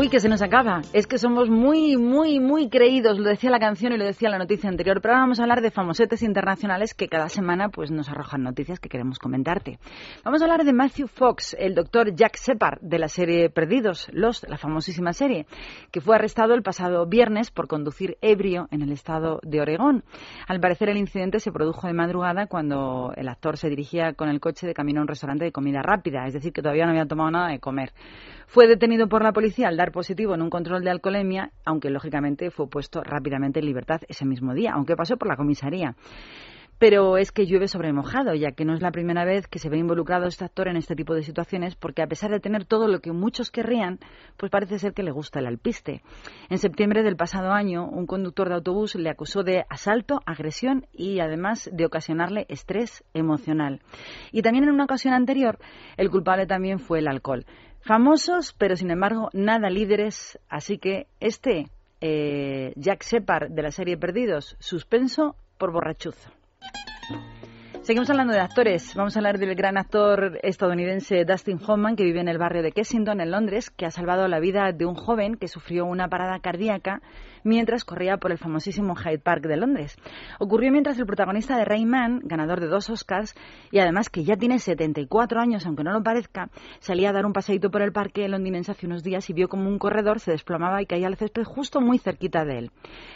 Uy, 0.00 0.08
que 0.08 0.18
se 0.18 0.30
nos 0.30 0.40
acaba. 0.40 0.80
Es 0.94 1.06
que 1.06 1.18
somos 1.18 1.50
muy, 1.50 1.98
muy, 1.98 2.40
muy 2.40 2.70
creídos. 2.70 3.18
Lo 3.18 3.28
decía 3.28 3.50
la 3.50 3.58
canción 3.58 3.92
y 3.92 3.98
lo 3.98 4.06
decía 4.06 4.30
la 4.30 4.38
noticia 4.38 4.70
anterior. 4.70 5.02
Pero 5.02 5.12
ahora 5.12 5.24
vamos 5.24 5.40
a 5.40 5.42
hablar 5.42 5.60
de 5.60 5.70
famosetes 5.70 6.22
internacionales 6.22 6.94
que 6.94 7.06
cada 7.06 7.28
semana 7.28 7.68
pues, 7.68 7.90
nos 7.90 8.08
arrojan 8.08 8.42
noticias 8.42 8.80
que 8.80 8.88
queremos 8.88 9.18
comentarte. 9.18 9.78
Vamos 10.24 10.40
a 10.40 10.46
hablar 10.46 10.64
de 10.64 10.72
Matthew 10.72 11.06
Fox, 11.06 11.54
el 11.58 11.74
doctor 11.74 12.14
Jack 12.14 12.38
Shepard 12.38 12.80
de 12.80 12.98
la 12.98 13.08
serie 13.08 13.50
Perdidos, 13.50 14.08
Los, 14.10 14.42
la 14.48 14.56
famosísima 14.56 15.12
serie, 15.12 15.44
que 15.90 16.00
fue 16.00 16.14
arrestado 16.14 16.54
el 16.54 16.62
pasado 16.62 17.04
viernes 17.06 17.50
por 17.50 17.68
conducir 17.68 18.16
ebrio 18.22 18.68
en 18.70 18.80
el 18.80 18.92
estado 18.92 19.38
de 19.42 19.60
Oregón. 19.60 20.04
Al 20.48 20.60
parecer 20.60 20.88
el 20.88 20.96
incidente 20.96 21.40
se 21.40 21.52
produjo 21.52 21.88
de 21.88 21.92
madrugada 21.92 22.46
cuando 22.46 23.12
el 23.16 23.28
actor 23.28 23.58
se 23.58 23.68
dirigía 23.68 24.14
con 24.14 24.30
el 24.30 24.40
coche 24.40 24.66
de 24.66 24.72
camino 24.72 25.00
a 25.00 25.02
un 25.02 25.08
restaurante 25.08 25.44
de 25.44 25.52
comida 25.52 25.82
rápida, 25.82 26.26
es 26.26 26.32
decir, 26.32 26.54
que 26.54 26.62
todavía 26.62 26.86
no 26.86 26.92
había 26.92 27.04
tomado 27.04 27.30
nada 27.30 27.48
de 27.48 27.58
comer. 27.58 27.92
Fue 28.46 28.66
detenido 28.66 29.06
por 29.06 29.22
la 29.22 29.32
policía 29.32 29.68
al 29.68 29.76
dar 29.76 29.89
positivo 29.90 30.34
en 30.34 30.42
un 30.42 30.50
control 30.50 30.82
de 30.82 30.90
alcoholemia, 30.90 31.52
aunque 31.64 31.90
lógicamente 31.90 32.50
fue 32.50 32.68
puesto 32.68 33.02
rápidamente 33.02 33.60
en 33.60 33.66
libertad 33.66 34.00
ese 34.08 34.24
mismo 34.24 34.54
día, 34.54 34.72
aunque 34.74 34.96
pasó 34.96 35.16
por 35.16 35.28
la 35.28 35.36
comisaría. 35.36 35.96
Pero 36.80 37.18
es 37.18 37.30
que 37.30 37.44
llueve 37.44 37.68
sobre 37.68 37.92
mojado, 37.92 38.34
ya 38.34 38.52
que 38.52 38.64
no 38.64 38.72
es 38.72 38.80
la 38.80 38.90
primera 38.90 39.26
vez 39.26 39.46
que 39.46 39.58
se 39.58 39.68
ve 39.68 39.76
involucrado 39.76 40.26
este 40.26 40.46
actor 40.46 40.66
en 40.66 40.78
este 40.78 40.94
tipo 40.94 41.14
de 41.14 41.22
situaciones, 41.22 41.76
porque 41.76 42.00
a 42.00 42.06
pesar 42.06 42.30
de 42.30 42.40
tener 42.40 42.64
todo 42.64 42.88
lo 42.88 43.00
que 43.00 43.12
muchos 43.12 43.50
querrían, 43.50 43.98
pues 44.38 44.50
parece 44.50 44.78
ser 44.78 44.94
que 44.94 45.02
le 45.02 45.10
gusta 45.10 45.40
el 45.40 45.46
alpiste. 45.46 46.00
En 46.48 46.56
septiembre 46.56 47.02
del 47.02 47.16
pasado 47.16 47.52
año, 47.52 47.86
un 47.86 48.06
conductor 48.06 48.48
de 48.48 48.54
autobús 48.54 48.94
le 48.94 49.10
acusó 49.10 49.42
de 49.42 49.66
asalto, 49.68 50.20
agresión 50.24 50.86
y 50.90 51.20
además 51.20 51.68
de 51.70 51.84
ocasionarle 51.84 52.46
estrés 52.48 53.04
emocional. 53.12 53.82
Y 54.32 54.40
también 54.40 54.64
en 54.64 54.70
una 54.70 54.84
ocasión 54.84 55.12
anterior, 55.12 55.58
el 55.98 56.08
culpable 56.08 56.46
también 56.46 56.78
fue 56.78 57.00
el 57.00 57.08
alcohol. 57.08 57.44
Famosos, 57.82 58.54
pero 58.58 58.76
sin 58.76 58.90
embargo 58.90 59.30
nada 59.32 59.70
líderes, 59.70 60.38
así 60.48 60.78
que 60.78 61.06
este 61.18 61.66
eh, 62.00 62.72
Jack 62.76 63.04
Shepard 63.04 63.50
de 63.50 63.62
la 63.62 63.70
serie 63.70 63.96
Perdidos, 63.96 64.56
suspenso 64.58 65.34
por 65.58 65.72
borrachuzo. 65.72 66.30
Seguimos 67.82 68.10
hablando 68.10 68.34
de 68.34 68.40
actores. 68.40 68.94
Vamos 68.94 69.16
a 69.16 69.20
hablar 69.20 69.38
del 69.38 69.54
gran 69.54 69.78
actor 69.78 70.38
estadounidense 70.42 71.24
Dustin 71.24 71.58
Hoffman, 71.66 71.96
que 71.96 72.04
vive 72.04 72.20
en 72.20 72.28
el 72.28 72.36
barrio 72.36 72.62
de 72.62 72.72
Kensington, 72.72 73.20
en 73.20 73.30
Londres, 73.30 73.70
que 73.70 73.86
ha 73.86 73.90
salvado 73.90 74.28
la 74.28 74.38
vida 74.38 74.70
de 74.72 74.84
un 74.84 74.94
joven 74.94 75.36
que 75.36 75.48
sufrió 75.48 75.86
una 75.86 76.08
parada 76.08 76.38
cardíaca 76.40 77.00
mientras 77.44 77.84
corría 77.84 78.16
por 78.18 78.32
el 78.32 78.38
famosísimo 78.38 78.94
Hyde 78.94 79.18
Park 79.18 79.44
de 79.46 79.56
Londres. 79.56 79.96
Ocurrió 80.38 80.70
mientras 80.72 80.98
el 80.98 81.06
protagonista 81.06 81.56
de 81.56 81.64
Rayman, 81.64 82.20
ganador 82.24 82.60
de 82.60 82.66
dos 82.68 82.90
Oscars, 82.90 83.34
y 83.70 83.78
además 83.78 84.08
que 84.10 84.24
ya 84.24 84.36
tiene 84.36 84.58
74 84.58 85.40
años, 85.40 85.66
aunque 85.66 85.84
no 85.84 85.92
lo 85.92 86.02
parezca, 86.02 86.48
salía 86.80 87.10
a 87.10 87.12
dar 87.12 87.26
un 87.26 87.32
paseíto 87.32 87.70
por 87.70 87.82
el 87.82 87.92
parque 87.92 88.28
londinense 88.28 88.72
hace 88.72 88.86
unos 88.86 89.02
días 89.02 89.28
y 89.30 89.32
vio 89.32 89.48
como 89.48 89.68
un 89.68 89.78
corredor 89.78 90.20
se 90.20 90.32
desplomaba 90.32 90.82
y 90.82 90.86
caía 90.86 91.06
al 91.06 91.16
césped 91.16 91.44
justo 91.44 91.80
muy 91.80 91.98
cerquita 91.98 92.44
de 92.44 92.58
él. 92.58 92.70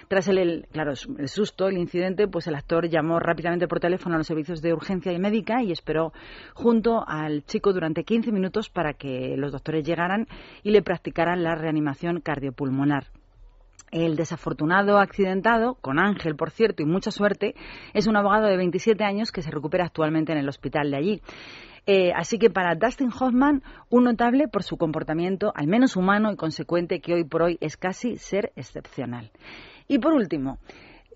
Tras 0.09 0.29
el, 0.29 0.39
el- 0.39 0.67
claro, 0.73 0.93
el 1.19 1.29
susto, 1.29 1.69
el 1.69 1.79
incidente, 1.79 2.29
pues 2.29 2.47
el 2.47 2.55
actor 2.55 2.89
llamó 2.89 3.19
rápidamente 3.21 3.69
por 3.69 3.81
teléfono 3.81 4.15
a 4.15 4.19
los 4.19 4.27
servicios 4.27 4.61
de 4.63 4.73
urgencia 4.73 5.13
y 5.13 5.19
médica 5.19 5.63
y 5.63 5.73
esperó 5.73 6.13
junto 6.55 7.05
al 7.07 7.45
chico 7.45 7.73
durante 7.73 8.05
15 8.05 8.33
minutos 8.33 8.69
para 8.71 8.93
que 8.95 9.37
los 9.37 9.53
doctores 9.53 9.85
llegaran 9.87 10.27
y 10.63 10.71
le 10.71 10.83
practicaran 10.83 11.43
la 11.43 11.55
reanimación 11.55 12.21
cardiopulmonar. 12.21 13.07
El 13.91 14.17
desafortunado 14.17 14.99
accidentado, 14.99 15.75
con 15.81 15.99
Ángel, 15.99 16.37
por 16.37 16.51
cierto, 16.51 16.83
y 16.83 16.87
mucha 16.87 17.11
suerte, 17.11 17.55
es 17.93 18.07
un 18.07 18.17
abogado 18.17 18.47
de 18.47 18.57
27 18.57 19.05
años 19.05 19.31
que 19.31 19.43
se 19.43 19.51
recupera 19.51 19.85
actualmente 19.85 20.33
en 20.33 20.39
el 20.39 20.49
hospital 20.49 20.91
de 20.91 20.97
allí. 20.97 21.23
Eh, 21.87 22.13
así 22.17 22.39
que 22.39 22.51
para 22.51 22.75
Dustin 22.75 23.11
Hoffman, 23.11 23.63
un 23.91 24.05
notable 24.05 24.49
por 24.49 24.63
su 24.63 24.77
comportamiento, 24.77 25.53
al 25.55 25.67
menos 25.67 25.97
humano 25.97 26.33
y 26.33 26.37
consecuente, 26.37 27.01
que 27.01 27.15
hoy 27.15 27.25
por 27.25 27.43
hoy 27.43 27.59
es 27.61 27.77
casi 27.77 28.17
ser 28.17 28.53
excepcional. 28.57 29.31
Y 29.87 29.99
por 29.99 30.15
último, 30.15 30.59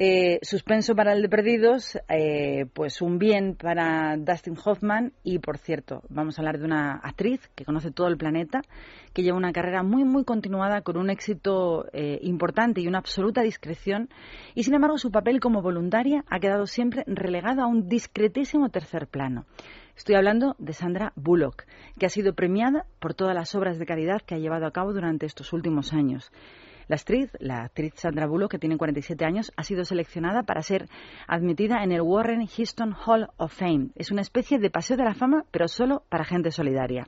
eh, 0.00 0.38
suspenso 0.42 0.94
para 0.94 1.12
el 1.12 1.22
de 1.22 1.28
Perdidos, 1.28 1.98
eh, 2.08 2.66
pues 2.72 3.02
un 3.02 3.18
bien 3.18 3.56
para 3.56 4.16
Dustin 4.16 4.56
Hoffman 4.64 5.12
y, 5.24 5.40
por 5.40 5.58
cierto, 5.58 6.02
vamos 6.08 6.38
a 6.38 6.42
hablar 6.42 6.58
de 6.58 6.66
una 6.66 7.00
actriz 7.02 7.48
que 7.56 7.64
conoce 7.64 7.90
todo 7.90 8.06
el 8.06 8.16
planeta, 8.16 8.62
que 9.12 9.24
lleva 9.24 9.36
una 9.36 9.52
carrera 9.52 9.82
muy, 9.82 10.04
muy 10.04 10.24
continuada 10.24 10.82
con 10.82 10.96
un 10.98 11.10
éxito 11.10 11.86
eh, 11.92 12.20
importante 12.22 12.80
y 12.80 12.86
una 12.86 12.98
absoluta 12.98 13.42
discreción 13.42 14.08
y, 14.54 14.62
sin 14.62 14.74
embargo, 14.74 14.98
su 14.98 15.10
papel 15.10 15.40
como 15.40 15.62
voluntaria 15.62 16.24
ha 16.30 16.38
quedado 16.38 16.66
siempre 16.66 17.02
relegado 17.08 17.62
a 17.62 17.66
un 17.66 17.88
discretísimo 17.88 18.68
tercer 18.68 19.08
plano. 19.08 19.46
Estoy 19.96 20.14
hablando 20.14 20.54
de 20.60 20.74
Sandra 20.74 21.12
Bullock, 21.16 21.64
que 21.98 22.06
ha 22.06 22.08
sido 22.08 22.34
premiada 22.34 22.86
por 23.00 23.14
todas 23.14 23.34
las 23.34 23.52
obras 23.56 23.80
de 23.80 23.86
caridad 23.86 24.20
que 24.24 24.36
ha 24.36 24.38
llevado 24.38 24.64
a 24.64 24.70
cabo 24.70 24.92
durante 24.92 25.26
estos 25.26 25.52
últimos 25.52 25.92
años. 25.92 26.30
La 26.88 26.96
actriz, 26.96 27.30
la 27.38 27.64
actriz 27.64 27.92
Sandra 27.96 28.26
Bullock, 28.26 28.52
que 28.52 28.58
tiene 28.58 28.78
47 28.78 29.22
años, 29.22 29.52
ha 29.56 29.62
sido 29.62 29.84
seleccionada 29.84 30.44
para 30.44 30.62
ser 30.62 30.88
admitida 31.26 31.84
en 31.84 31.92
el 31.92 32.00
Warren 32.00 32.46
Houston 32.46 32.94
Hall 32.94 33.28
of 33.36 33.52
Fame. 33.52 33.90
Es 33.94 34.10
una 34.10 34.22
especie 34.22 34.58
de 34.58 34.70
paseo 34.70 34.96
de 34.96 35.04
la 35.04 35.14
fama, 35.14 35.44
pero 35.50 35.68
solo 35.68 36.04
para 36.08 36.24
gente 36.24 36.50
solidaria. 36.50 37.06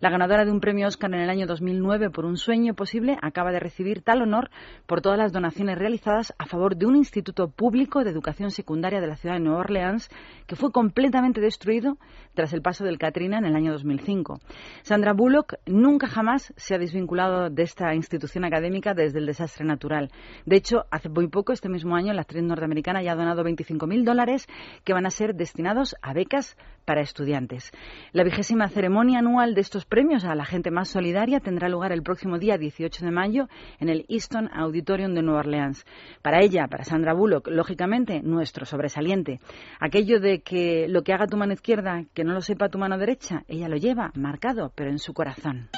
La 0.00 0.08
ganadora 0.08 0.46
de 0.46 0.50
un 0.50 0.60
premio 0.60 0.88
Oscar 0.88 1.12
en 1.12 1.20
el 1.20 1.28
año 1.28 1.46
2009 1.46 2.08
por 2.08 2.24
un 2.24 2.38
sueño 2.38 2.72
posible 2.72 3.18
acaba 3.20 3.52
de 3.52 3.60
recibir 3.60 4.00
tal 4.00 4.22
honor 4.22 4.48
por 4.86 5.02
todas 5.02 5.18
las 5.18 5.30
donaciones 5.30 5.76
realizadas 5.76 6.32
a 6.38 6.46
favor 6.46 6.74
de 6.74 6.86
un 6.86 6.96
instituto 6.96 7.50
público 7.50 8.02
de 8.02 8.08
educación 8.08 8.50
secundaria 8.50 9.02
de 9.02 9.06
la 9.06 9.16
ciudad 9.16 9.34
de 9.34 9.42
Nueva 9.42 9.60
Orleans 9.60 10.08
que 10.46 10.56
fue 10.56 10.72
completamente 10.72 11.42
destruido 11.42 11.98
tras 12.32 12.54
el 12.54 12.62
paso 12.62 12.82
del 12.82 12.96
Katrina 12.96 13.36
en 13.36 13.44
el 13.44 13.54
año 13.54 13.72
2005. 13.72 14.40
Sandra 14.80 15.12
Bullock 15.12 15.56
nunca 15.66 16.06
jamás 16.06 16.54
se 16.56 16.74
ha 16.74 16.78
desvinculado 16.78 17.50
de 17.50 17.62
esta 17.62 17.94
institución 17.94 18.46
académica 18.46 18.94
desde 18.94 19.18
el 19.18 19.26
desastre 19.26 19.66
natural. 19.66 20.10
De 20.46 20.56
hecho, 20.56 20.86
hace 20.90 21.10
muy 21.10 21.28
poco, 21.28 21.52
este 21.52 21.68
mismo 21.68 21.94
año, 21.94 22.14
la 22.14 22.22
actriz 22.22 22.42
norteamericana 22.42 23.02
ya 23.02 23.12
ha 23.12 23.16
donado 23.16 23.44
25.000 23.44 24.02
dólares 24.04 24.46
que 24.82 24.94
van 24.94 25.04
a 25.04 25.10
ser 25.10 25.34
destinados 25.34 25.94
a 26.00 26.14
becas 26.14 26.56
para 26.86 27.02
estudiantes. 27.02 27.70
La 28.12 28.24
vigésima 28.24 28.68
ceremonia 28.68 29.18
anual 29.18 29.54
de 29.54 29.60
estos 29.60 29.84
premios 29.90 30.24
a 30.24 30.34
la 30.34 30.46
gente 30.46 30.70
más 30.70 30.88
solidaria 30.88 31.40
tendrá 31.40 31.68
lugar 31.68 31.92
el 31.92 32.02
próximo 32.02 32.38
día 32.38 32.56
18 32.56 33.04
de 33.04 33.10
mayo 33.10 33.48
en 33.80 33.90
el 33.90 34.06
Easton 34.08 34.48
Auditorium 34.50 35.12
de 35.12 35.22
Nueva 35.22 35.40
Orleans. 35.40 35.84
Para 36.22 36.40
ella, 36.40 36.68
para 36.68 36.84
Sandra 36.84 37.12
Bullock, 37.12 37.48
lógicamente, 37.48 38.22
nuestro 38.22 38.64
sobresaliente. 38.64 39.40
Aquello 39.80 40.20
de 40.20 40.40
que 40.40 40.86
lo 40.88 41.02
que 41.02 41.12
haga 41.12 41.26
tu 41.26 41.36
mano 41.36 41.52
izquierda, 41.52 42.04
que 42.14 42.24
no 42.24 42.32
lo 42.32 42.40
sepa 42.40 42.68
tu 42.68 42.78
mano 42.78 42.96
derecha, 42.96 43.42
ella 43.48 43.68
lo 43.68 43.76
lleva 43.76 44.12
marcado, 44.14 44.72
pero 44.74 44.90
en 44.90 44.98
su 44.98 45.12
corazón. 45.12 45.68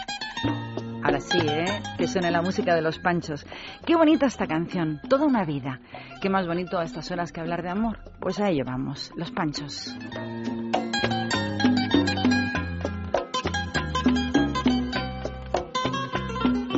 Ahora 1.03 1.19
sí, 1.19 1.39
¿eh? 1.39 1.65
Que 1.99 2.07
suene 2.07 2.31
la 2.31 2.43
música 2.43 2.75
de 2.75 2.83
los 2.83 2.99
panchos. 2.99 3.45
Qué 3.85 3.97
bonita 3.97 4.27
esta 4.27 4.47
canción, 4.47 5.01
toda 5.09 5.27
una 5.27 5.45
vida. 5.45 5.81
Qué 6.21 6.29
más 6.29 6.47
bonito 6.47 6.79
a 6.79 6.85
estas 6.85 7.11
horas 7.11 7.33
que 7.33 7.41
hablar 7.41 7.63
de 7.63 7.71
amor. 7.71 7.99
Pues 8.21 8.39
a 8.39 8.51
ello 8.51 8.65
vamos, 8.65 9.11
los 9.17 9.31
panchos. 9.33 9.97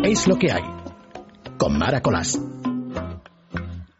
Es 0.07 0.29
lo 0.29 0.37
que 0.37 0.53
hay. 0.53 0.63
Con 1.57 1.79
Mara 1.79 2.03
Colás. 2.03 2.39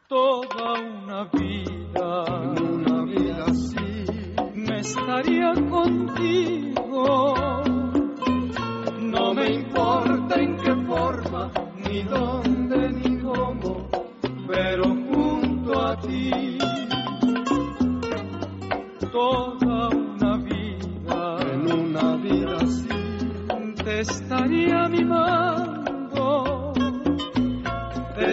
toda 0.07 0.75
una 0.75 1.25
vida, 1.33 2.25
una 2.61 3.05
vida 3.07 3.45
así, 3.47 4.05
me 4.55 4.81
estaría 4.81 5.55
contigo. 5.71 7.35
No 9.01 9.33
me 9.33 9.47
importa 9.55 10.35
en 10.43 10.57
qué 10.59 10.75
forma, 10.87 11.51
ni 11.89 12.03
dónde, 12.03 12.44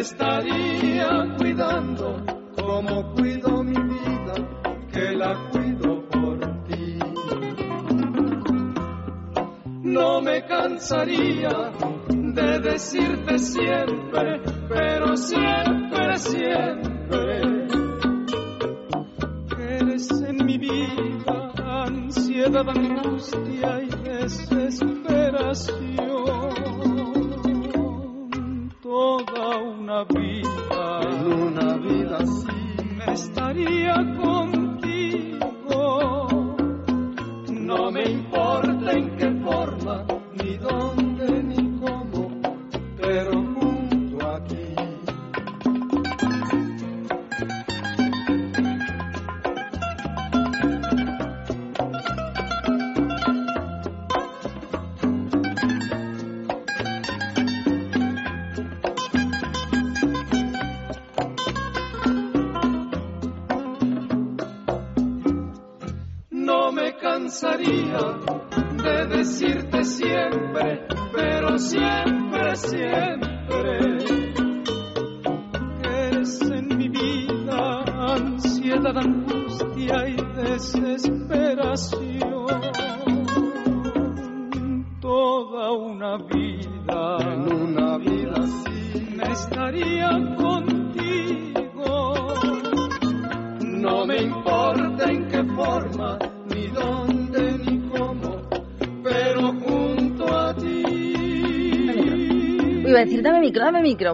estaría 0.02 1.36
cuidando 1.38 2.26
como 2.56 3.14
cuido 3.14 3.64
mi 3.64 3.80
vida, 3.94 4.34
que 4.92 5.12
la 5.12 5.50
cuido 5.52 6.10
por 6.10 6.40
ti. 6.64 6.98
No 9.84 10.22
me 10.22 10.44
cansaría 10.46 11.72
de 12.10 12.60
decirte 12.60 13.38
siempre, 13.38 14.42
pero 14.70 15.16
siempre, 15.16 16.18
siempre, 16.18 17.42
que 19.56 19.64
eres 19.82 20.10
en 20.12 20.46
mi 20.46 20.58
vida 20.58 21.52
ansiedad, 21.84 22.68
angustia 22.68 23.84
y 23.84 23.90
desesperación 24.04 24.91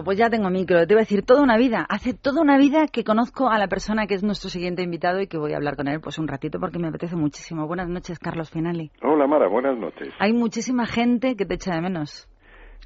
Pues 0.08 0.16
ya 0.16 0.30
tengo 0.30 0.48
micro. 0.48 0.86
Te 0.86 0.94
iba 0.94 1.00
a 1.00 1.04
decir, 1.04 1.22
toda 1.22 1.42
una 1.42 1.58
vida. 1.58 1.84
Hace 1.86 2.14
toda 2.14 2.40
una 2.40 2.56
vida 2.56 2.86
que 2.90 3.04
conozco 3.04 3.50
a 3.50 3.58
la 3.58 3.68
persona 3.68 4.06
que 4.06 4.14
es 4.14 4.22
nuestro 4.22 4.48
siguiente 4.48 4.82
invitado 4.82 5.20
y 5.20 5.26
que 5.26 5.36
voy 5.36 5.52
a 5.52 5.56
hablar 5.56 5.76
con 5.76 5.86
él 5.86 6.00
pues 6.00 6.18
un 6.18 6.26
ratito 6.26 6.58
porque 6.58 6.78
me 6.78 6.88
apetece 6.88 7.14
muchísimo. 7.14 7.66
Buenas 7.66 7.90
noches, 7.90 8.18
Carlos 8.18 8.48
Finali. 8.50 8.90
Hola 9.02 9.26
Mara, 9.26 9.48
buenas 9.48 9.76
noches. 9.76 10.08
Hay 10.18 10.32
muchísima 10.32 10.86
gente 10.86 11.36
que 11.36 11.44
te 11.44 11.56
echa 11.56 11.74
de 11.74 11.82
menos. 11.82 12.26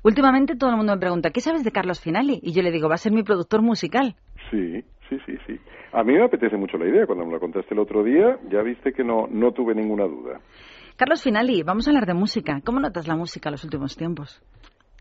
Últimamente 0.02 0.56
todo 0.56 0.70
el 0.70 0.76
mundo 0.76 0.94
me 0.94 0.98
pregunta, 0.98 1.30
¿qué 1.30 1.40
sabes 1.40 1.62
de 1.62 1.70
Carlos 1.70 2.00
Finali? 2.00 2.40
Y 2.42 2.54
yo 2.54 2.62
le 2.62 2.72
digo, 2.72 2.88
va 2.88 2.96
a 2.96 2.98
ser 2.98 3.12
mi 3.12 3.22
productor 3.22 3.62
musical. 3.62 4.16
Sí, 4.50 4.82
sí, 5.08 5.16
sí, 5.24 5.36
sí. 5.46 5.60
A 5.92 6.02
mí 6.02 6.14
me 6.14 6.24
apetece 6.24 6.56
mucho 6.56 6.76
la 6.76 6.88
idea. 6.88 7.06
Cuando 7.06 7.24
me 7.24 7.34
la 7.34 7.38
contaste 7.38 7.72
el 7.72 7.78
otro 7.78 8.02
día, 8.02 8.40
ya 8.50 8.62
viste 8.62 8.92
que 8.92 9.04
no, 9.04 9.28
no 9.30 9.52
tuve 9.52 9.76
ninguna 9.76 10.06
duda. 10.06 10.40
Carlos 10.96 11.22
Finali, 11.22 11.62
vamos 11.62 11.86
a 11.86 11.90
hablar 11.92 12.06
de 12.06 12.14
música. 12.14 12.60
¿Cómo 12.64 12.80
notas 12.80 13.06
la 13.06 13.14
música 13.14 13.48
en 13.48 13.52
los 13.52 13.62
últimos 13.62 13.96
tiempos? 13.96 14.42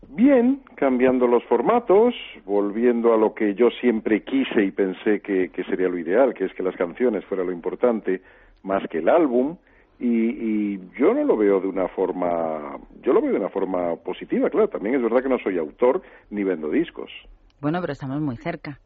Bien, 0.08 0.60
cambiando 0.74 1.26
los 1.26 1.44
formatos, 1.44 2.14
volviendo 2.44 3.14
a 3.14 3.16
lo 3.16 3.34
que 3.34 3.54
yo 3.54 3.70
siempre 3.70 4.22
quise 4.22 4.64
y 4.64 4.70
pensé 4.70 5.20
que, 5.20 5.50
que 5.50 5.64
sería 5.64 5.88
lo 5.88 5.98
ideal, 5.98 6.34
que 6.34 6.44
es 6.44 6.54
que 6.54 6.62
las 6.62 6.76
canciones 6.76 7.24
fuera 7.24 7.44
lo 7.44 7.52
importante 7.52 8.20
más 8.62 8.86
que 8.88 8.98
el 8.98 9.08
álbum. 9.08 9.56
Y, 9.98 10.06
y 10.06 10.80
yo 10.98 11.14
no 11.14 11.24
lo 11.24 11.36
veo 11.36 11.60
de 11.60 11.68
una 11.68 11.88
forma, 11.88 12.76
yo 13.02 13.12
lo 13.12 13.22
veo 13.22 13.32
de 13.32 13.38
una 13.38 13.48
forma 13.48 13.94
positiva, 13.96 14.50
claro. 14.50 14.68
También 14.68 14.96
es 14.96 15.02
verdad 15.02 15.22
que 15.22 15.28
no 15.28 15.38
soy 15.38 15.58
autor 15.58 16.02
ni 16.30 16.42
vendo 16.42 16.68
discos. 16.68 17.10
Bueno, 17.60 17.80
pero 17.80 17.92
estamos 17.92 18.20
muy 18.20 18.36
cerca. 18.36 18.80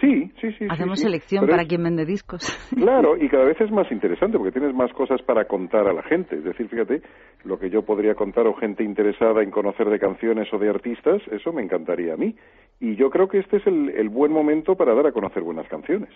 Sí, 0.00 0.30
sí, 0.40 0.50
sí. 0.52 0.56
sí, 0.58 0.66
Hacemos 0.68 0.98
sí. 0.98 1.04
selección 1.04 1.46
para 1.46 1.62
es- 1.62 1.68
quien 1.68 1.82
vende 1.82 2.04
discos. 2.04 2.42
Claro, 2.74 3.16
y 3.16 3.28
cada 3.28 3.44
vez 3.44 3.58
es 3.60 3.70
más 3.70 3.90
interesante 3.90 4.36
porque 4.36 4.52
tienes 4.52 4.74
más 4.74 4.92
cosas 4.92 5.22
para 5.22 5.46
contar 5.46 5.86
a 5.88 5.92
la 5.92 6.02
gente. 6.02 6.36
Es 6.36 6.44
decir, 6.44 6.68
fíjate, 6.68 7.00
lo 7.44 7.58
que 7.58 7.70
yo 7.70 7.82
podría 7.82 8.14
contar 8.14 8.46
o 8.46 8.54
gente 8.54 8.82
interesada 8.84 9.42
en 9.42 9.50
conocer 9.50 9.88
de 9.88 9.98
canciones 9.98 10.48
o 10.52 10.58
de 10.58 10.68
artistas, 10.68 11.22
eso 11.30 11.52
me 11.52 11.62
encantaría 11.62 12.14
a 12.14 12.16
mí. 12.16 12.34
Y 12.80 12.96
yo 12.96 13.08
creo 13.08 13.28
que 13.28 13.38
este 13.38 13.58
es 13.58 13.66
el, 13.66 13.90
el 13.90 14.08
buen 14.08 14.32
momento 14.32 14.74
para 14.74 14.94
dar 14.94 15.06
a 15.06 15.12
conocer 15.12 15.42
buenas 15.42 15.66
canciones. 15.68 16.10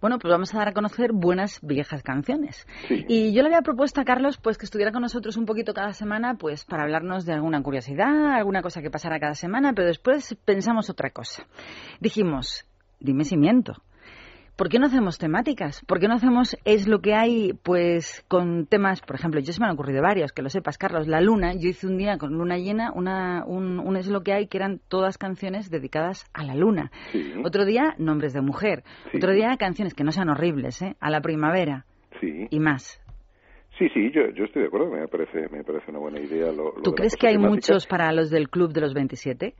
Bueno, 0.00 0.18
pues 0.18 0.30
vamos 0.30 0.54
a 0.54 0.58
dar 0.58 0.68
a 0.68 0.72
conocer 0.72 1.10
buenas 1.12 1.58
viejas 1.62 2.02
canciones. 2.02 2.66
Sí. 2.86 3.04
Y 3.08 3.34
yo 3.34 3.42
le 3.42 3.48
había 3.48 3.62
propuesto 3.62 4.00
a 4.02 4.04
Carlos 4.04 4.38
pues 4.38 4.58
que 4.58 4.66
estuviera 4.66 4.92
con 4.92 5.00
nosotros 5.02 5.36
un 5.38 5.46
poquito 5.46 5.72
cada 5.72 5.94
semana 5.94 6.34
pues 6.38 6.66
para 6.66 6.82
hablarnos 6.82 7.24
de 7.24 7.32
alguna 7.32 7.62
curiosidad, 7.62 8.34
alguna 8.34 8.60
cosa 8.60 8.82
que 8.82 8.90
pasara 8.90 9.18
cada 9.18 9.34
semana, 9.34 9.72
pero 9.74 9.88
después 9.88 10.36
pensamos 10.44 10.90
otra 10.90 11.10
cosa. 11.10 11.44
Dijimos, 12.00 12.68
dime 13.00 13.24
si 13.24 13.36
miento. 13.36 13.74
¿Por 14.56 14.70
qué 14.70 14.78
no 14.78 14.86
hacemos 14.86 15.18
temáticas? 15.18 15.82
¿Por 15.86 16.00
qué 16.00 16.08
no 16.08 16.14
hacemos 16.14 16.56
es 16.64 16.88
lo 16.88 17.00
que 17.00 17.12
hay 17.12 17.52
pues 17.62 18.24
con 18.26 18.64
temas, 18.64 19.02
por 19.02 19.14
ejemplo, 19.16 19.38
yo 19.40 19.52
se 19.52 19.60
me 19.60 19.66
han 19.66 19.74
ocurrido 19.74 20.00
varios, 20.00 20.32
que 20.32 20.40
lo 20.40 20.48
sepas, 20.48 20.78
Carlos, 20.78 21.06
la 21.06 21.20
luna, 21.20 21.52
yo 21.52 21.68
hice 21.68 21.86
un 21.86 21.98
día 21.98 22.16
con 22.16 22.32
luna 22.32 22.56
llena 22.56 22.90
una, 22.94 23.44
un, 23.46 23.78
un 23.78 23.96
es 23.98 24.08
lo 24.08 24.22
que 24.22 24.32
hay 24.32 24.46
que 24.46 24.56
eran 24.56 24.80
todas 24.88 25.18
canciones 25.18 25.68
dedicadas 25.70 26.24
a 26.32 26.42
la 26.42 26.54
luna. 26.54 26.90
Sí. 27.12 27.34
Otro 27.44 27.66
día, 27.66 27.94
nombres 27.98 28.32
de 28.32 28.40
mujer. 28.40 28.82
Sí. 29.12 29.18
Otro 29.18 29.32
día, 29.32 29.54
canciones 29.58 29.92
que 29.92 30.04
no 30.04 30.10
sean 30.10 30.30
horribles, 30.30 30.80
¿eh? 30.80 30.96
A 31.00 31.10
la 31.10 31.20
primavera 31.20 31.84
Sí, 32.18 32.46
y 32.48 32.58
más. 32.58 32.98
sí, 33.78 33.90
sí, 33.92 34.10
yo, 34.10 34.22
yo 34.34 34.44
estoy 34.44 34.62
de 34.62 34.68
acuerdo, 34.68 34.90
me 34.90 35.06
parece, 35.06 35.50
me 35.50 35.64
parece 35.64 35.90
una 35.90 35.98
buena 35.98 36.18
idea. 36.18 36.50
Lo, 36.50 36.72
lo 36.76 36.82
¿Tú 36.82 36.92
crees 36.92 37.14
que 37.16 37.26
hay 37.26 37.34
temática. 37.34 37.50
muchos 37.54 37.86
para 37.86 38.10
los 38.10 38.30
del 38.30 38.48
Club 38.48 38.72
de 38.72 38.80
los 38.80 38.94
27? 38.94 39.52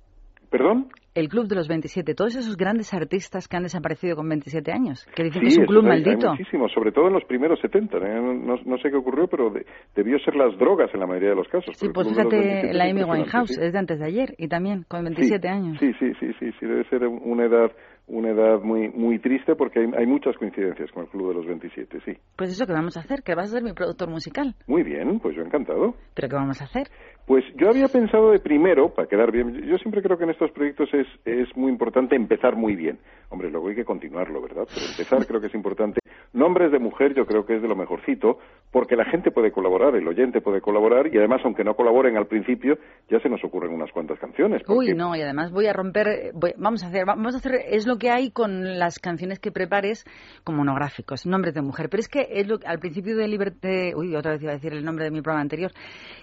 ¿Perdón? 0.51 0.89
El 1.16 1.28
Club 1.28 1.48
de 1.48 1.54
los 1.56 1.66
27, 1.66 2.14
todos 2.14 2.36
esos 2.36 2.56
grandes 2.56 2.92
artistas 2.92 3.48
que 3.48 3.56
han 3.56 3.62
desaparecido 3.62 4.16
con 4.16 4.28
27 4.28 4.70
años, 4.70 5.06
que 5.16 5.24
dicen 5.24 5.40
Sí, 5.40 5.46
que 5.46 5.52
es 5.54 5.58
un 5.58 5.64
club 5.66 5.84
hay- 5.86 5.92
hay 5.98 6.04
maldito. 6.04 6.30
muchísimos, 6.30 6.70
sobre 6.72 6.92
todo 6.92 7.08
en 7.08 7.14
los 7.14 7.24
primeros 7.24 7.58
70. 7.60 7.96
¿eh? 7.98 8.20
No, 8.20 8.56
no- 8.64 8.76
sé 8.78 8.90
qué 8.90 8.96
ocurrió, 8.96 9.26
pero 9.26 9.48
de- 9.50 9.64
debió 9.94 10.18
ser 10.18 10.36
las 10.36 10.56
drogas 10.58 10.90
en 10.92 11.00
la 11.00 11.06
mayoría 11.06 11.30
de 11.30 11.36
los 11.36 11.48
casos. 11.48 11.74
Sí, 11.76 11.88
pues 11.92 12.06
fíjate, 12.08 12.36
27 12.36 12.74
la 12.74 12.84
Amy 12.84 13.02
Winehouse 13.02 13.54
sí. 13.54 13.60
es 13.60 13.72
de 13.72 13.78
antes 13.78 13.98
de 13.98 14.04
ayer 14.06 14.34
y 14.36 14.48
también 14.48 14.84
con 14.86 15.02
27 15.04 15.48
sí, 15.48 15.52
años. 15.54 15.78
Sí, 15.80 15.90
sí, 15.98 16.12
sí, 16.20 16.26
sí, 16.38 16.50
sí, 16.60 16.66
debe 16.66 16.84
ser 16.90 17.06
una 17.06 17.46
edad 17.46 17.72
una 18.08 18.30
edad 18.30 18.60
muy 18.60 18.88
muy 18.90 19.18
triste 19.18 19.56
porque 19.56 19.80
hay, 19.80 19.86
hay 19.98 20.06
muchas 20.06 20.36
coincidencias 20.36 20.92
con 20.92 21.02
el 21.06 21.08
Club 21.10 21.30
de 21.30 21.34
los 21.34 21.46
27, 21.46 21.98
sí. 22.04 22.12
Pues 22.36 22.50
eso 22.52 22.64
que 22.64 22.72
vamos 22.72 22.96
a 22.96 23.00
hacer, 23.00 23.24
que 23.24 23.34
vas 23.34 23.48
a 23.50 23.54
ser 23.54 23.64
mi 23.64 23.72
productor 23.72 24.08
musical. 24.08 24.54
Muy 24.68 24.84
bien, 24.84 25.18
pues 25.18 25.34
yo 25.34 25.42
encantado. 25.42 25.96
¿Pero 26.14 26.28
qué 26.28 26.36
vamos 26.36 26.60
a 26.62 26.66
hacer? 26.66 26.86
Pues 27.26 27.44
yo 27.56 27.68
había 27.68 27.88
pensado 27.88 28.30
de 28.30 28.38
primero, 28.38 28.94
para 28.94 29.08
quedar 29.08 29.32
bien, 29.32 29.62
yo 29.66 29.76
siempre 29.78 30.00
creo 30.00 30.16
que 30.16 30.24
en 30.24 30.30
estos 30.30 30.52
proyectos 30.52 30.88
es, 30.94 31.06
es 31.24 31.48
muy 31.56 31.72
importante 31.72 32.14
empezar 32.14 32.54
muy 32.54 32.76
bien. 32.76 32.98
Hombre, 33.30 33.50
luego 33.50 33.68
hay 33.68 33.74
que 33.74 33.84
continuarlo, 33.84 34.40
¿verdad? 34.40 34.66
Pero 34.72 34.86
empezar 34.86 35.26
creo 35.26 35.40
que 35.40 35.48
es 35.48 35.54
importante 35.54 35.98
Nombres 36.36 36.70
de 36.70 36.78
mujer 36.78 37.14
yo 37.14 37.24
creo 37.24 37.46
que 37.46 37.56
es 37.56 37.62
de 37.62 37.68
lo 37.68 37.76
mejorcito, 37.76 38.38
porque 38.70 38.94
la 38.94 39.06
gente 39.06 39.30
puede 39.30 39.52
colaborar, 39.52 39.94
el 39.96 40.06
oyente 40.06 40.42
puede 40.42 40.60
colaborar, 40.60 41.06
y 41.06 41.16
además, 41.16 41.40
aunque 41.44 41.64
no 41.64 41.74
colaboren 41.74 42.18
al 42.18 42.26
principio, 42.26 42.76
ya 43.08 43.18
se 43.20 43.30
nos 43.30 43.42
ocurren 43.42 43.72
unas 43.72 43.90
cuantas 43.90 44.18
canciones. 44.18 44.62
Uy, 44.68 44.92
no, 44.94 45.16
y 45.16 45.22
además 45.22 45.50
voy 45.50 45.66
a 45.66 45.72
romper, 45.72 46.32
voy- 46.34 46.52
vamos 46.58 46.82
a 46.84 46.88
hacer, 46.88 47.06
vamos 47.06 47.34
a 47.34 47.38
hacer, 47.38 47.52
es 47.70 47.86
lo 47.86 47.96
que 47.96 48.10
hay 48.10 48.30
con 48.32 48.78
las 48.78 48.98
canciones 48.98 49.38
que 49.38 49.50
prepares 49.50 50.04
como 50.44 50.58
monográficos, 50.58 51.24
nombres 51.26 51.54
de 51.54 51.62
mujer. 51.62 51.88
Pero 51.88 52.00
es 52.02 52.08
que 52.08 52.26
es 52.30 52.46
lo, 52.46 52.58
al 52.66 52.80
principio 52.80 53.16
de 53.16 53.28
Liberté, 53.28 53.94
uy, 53.96 54.14
otra 54.14 54.32
vez 54.32 54.42
iba 54.42 54.52
a 54.52 54.56
decir 54.56 54.74
el 54.74 54.84
nombre 54.84 55.04
de 55.06 55.10
mi 55.10 55.22
programa 55.22 55.40
anterior, 55.40 55.70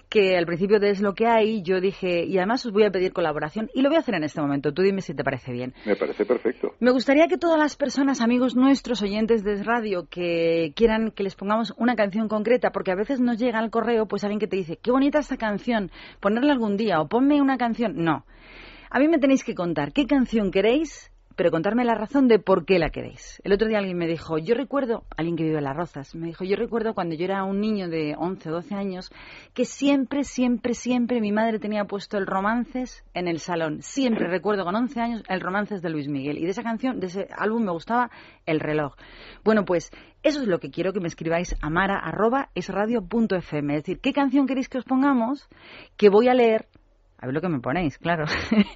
que 0.08 0.36
al 0.36 0.46
principio 0.46 0.78
de 0.78 0.93
es 0.94 1.00
lo 1.00 1.14
que 1.14 1.26
hay, 1.26 1.62
yo 1.62 1.80
dije, 1.80 2.24
y 2.24 2.38
además 2.38 2.64
os 2.64 2.72
voy 2.72 2.84
a 2.84 2.90
pedir 2.90 3.12
colaboración, 3.12 3.68
y 3.74 3.82
lo 3.82 3.88
voy 3.88 3.96
a 3.96 4.00
hacer 4.00 4.14
en 4.14 4.24
este 4.24 4.40
momento. 4.40 4.72
Tú 4.72 4.82
dime 4.82 5.02
si 5.02 5.14
te 5.14 5.22
parece 5.22 5.52
bien. 5.52 5.74
Me 5.84 5.96
parece 5.96 6.24
perfecto. 6.24 6.72
Me 6.80 6.90
gustaría 6.90 7.26
que 7.26 7.36
todas 7.36 7.58
las 7.58 7.76
personas, 7.76 8.20
amigos 8.20 8.56
nuestros, 8.56 9.02
oyentes 9.02 9.44
de 9.44 9.62
radio, 9.62 10.06
que 10.08 10.72
quieran 10.74 11.10
que 11.10 11.22
les 11.22 11.34
pongamos 11.34 11.74
una 11.76 11.96
canción 11.96 12.28
concreta, 12.28 12.70
porque 12.70 12.92
a 12.92 12.96
veces 12.96 13.20
nos 13.20 13.38
llega 13.38 13.58
al 13.58 13.70
correo, 13.70 14.06
pues 14.06 14.24
alguien 14.24 14.40
que 14.40 14.46
te 14.46 14.56
dice, 14.56 14.78
qué 14.82 14.90
bonita 14.90 15.18
esta 15.18 15.36
canción, 15.36 15.90
ponerla 16.20 16.52
algún 16.52 16.76
día, 16.76 17.00
o 17.00 17.08
ponme 17.08 17.42
una 17.42 17.58
canción. 17.58 17.94
No. 17.96 18.24
A 18.90 18.98
mí 19.00 19.08
me 19.08 19.18
tenéis 19.18 19.42
que 19.42 19.54
contar 19.54 19.92
qué 19.92 20.06
canción 20.06 20.50
queréis, 20.50 21.10
pero 21.36 21.50
contarme 21.50 21.84
la 21.84 21.94
razón 21.94 22.28
de 22.28 22.38
por 22.38 22.64
qué 22.64 22.78
la 22.78 22.90
queréis. 22.90 23.40
El 23.44 23.52
otro 23.52 23.68
día 23.68 23.78
alguien 23.78 23.98
me 23.98 24.06
dijo, 24.06 24.38
yo 24.38 24.54
recuerdo, 24.54 25.04
alguien 25.16 25.36
que 25.36 25.44
vive 25.44 25.58
en 25.58 25.64
Las 25.64 25.76
Rozas, 25.76 26.14
me 26.14 26.28
dijo, 26.28 26.44
yo 26.44 26.56
recuerdo 26.56 26.94
cuando 26.94 27.14
yo 27.14 27.24
era 27.24 27.44
un 27.44 27.60
niño 27.60 27.88
de 27.88 28.14
11 28.16 28.50
o 28.50 28.52
12 28.52 28.74
años, 28.74 29.10
que 29.52 29.64
siempre, 29.64 30.24
siempre, 30.24 30.74
siempre 30.74 31.20
mi 31.20 31.32
madre 31.32 31.58
tenía 31.58 31.84
puesto 31.84 32.18
el 32.18 32.26
romances 32.26 33.04
en 33.14 33.28
el 33.28 33.40
salón. 33.40 33.82
Siempre 33.82 34.28
recuerdo 34.28 34.64
con 34.64 34.74
11 34.74 35.00
años 35.00 35.22
el 35.28 35.40
romances 35.40 35.82
de 35.82 35.90
Luis 35.90 36.08
Miguel. 36.08 36.38
Y 36.38 36.44
de 36.44 36.50
esa 36.50 36.62
canción, 36.62 37.00
de 37.00 37.06
ese 37.06 37.28
álbum 37.36 37.64
me 37.64 37.72
gustaba 37.72 38.10
El 38.46 38.60
reloj. 38.60 38.94
Bueno, 39.44 39.64
pues 39.64 39.90
eso 40.22 40.40
es 40.40 40.48
lo 40.48 40.58
que 40.58 40.70
quiero 40.70 40.92
que 40.92 41.00
me 41.00 41.08
escribáis 41.08 41.54
a 41.60 41.68
mara.esradio.fm. 41.68 43.76
Es 43.76 43.82
decir, 43.82 44.00
¿qué 44.00 44.12
canción 44.12 44.46
queréis 44.46 44.68
que 44.68 44.78
os 44.78 44.84
pongamos? 44.84 45.48
Que 45.96 46.08
voy 46.08 46.28
a 46.28 46.34
leer 46.34 46.66
a 47.24 47.26
ver 47.26 47.34
lo 47.34 47.40
que 47.40 47.48
me 47.48 47.60
ponéis, 47.60 47.96
claro. 47.96 48.26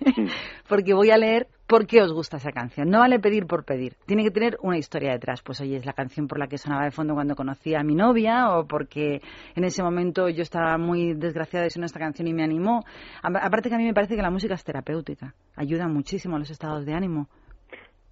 Porque 0.68 0.94
voy 0.94 1.10
a 1.10 1.18
leer 1.18 1.48
por 1.66 1.86
qué 1.86 2.00
os 2.00 2.10
gusta 2.12 2.38
esa 2.38 2.50
canción. 2.50 2.88
No 2.88 3.00
vale 3.00 3.18
pedir 3.18 3.46
por 3.46 3.62
pedir. 3.62 3.94
Tiene 4.06 4.24
que 4.24 4.30
tener 4.30 4.56
una 4.62 4.78
historia 4.78 5.12
detrás. 5.12 5.42
Pues 5.42 5.60
oye, 5.60 5.76
es 5.76 5.84
la 5.84 5.92
canción 5.92 6.26
por 6.26 6.38
la 6.38 6.46
que 6.46 6.56
sonaba 6.56 6.84
de 6.84 6.90
fondo 6.90 7.12
cuando 7.12 7.36
conocí 7.36 7.74
a 7.74 7.82
mi 7.82 7.94
novia 7.94 8.48
o 8.56 8.66
porque 8.66 9.20
en 9.54 9.64
ese 9.64 9.82
momento 9.82 10.30
yo 10.30 10.40
estaba 10.40 10.78
muy 10.78 11.12
desgraciada 11.12 11.64
de 11.64 11.70
sonar 11.70 11.86
esta 11.86 11.98
canción 11.98 12.26
y 12.26 12.32
me 12.32 12.42
animó. 12.42 12.84
Aparte 13.22 13.68
que 13.68 13.74
a 13.74 13.78
mí 13.78 13.84
me 13.84 13.92
parece 13.92 14.16
que 14.16 14.22
la 14.22 14.30
música 14.30 14.54
es 14.54 14.64
terapéutica. 14.64 15.34
Ayuda 15.54 15.86
muchísimo 15.88 16.36
a 16.36 16.38
los 16.38 16.50
estados 16.50 16.86
de 16.86 16.94
ánimo. 16.94 17.28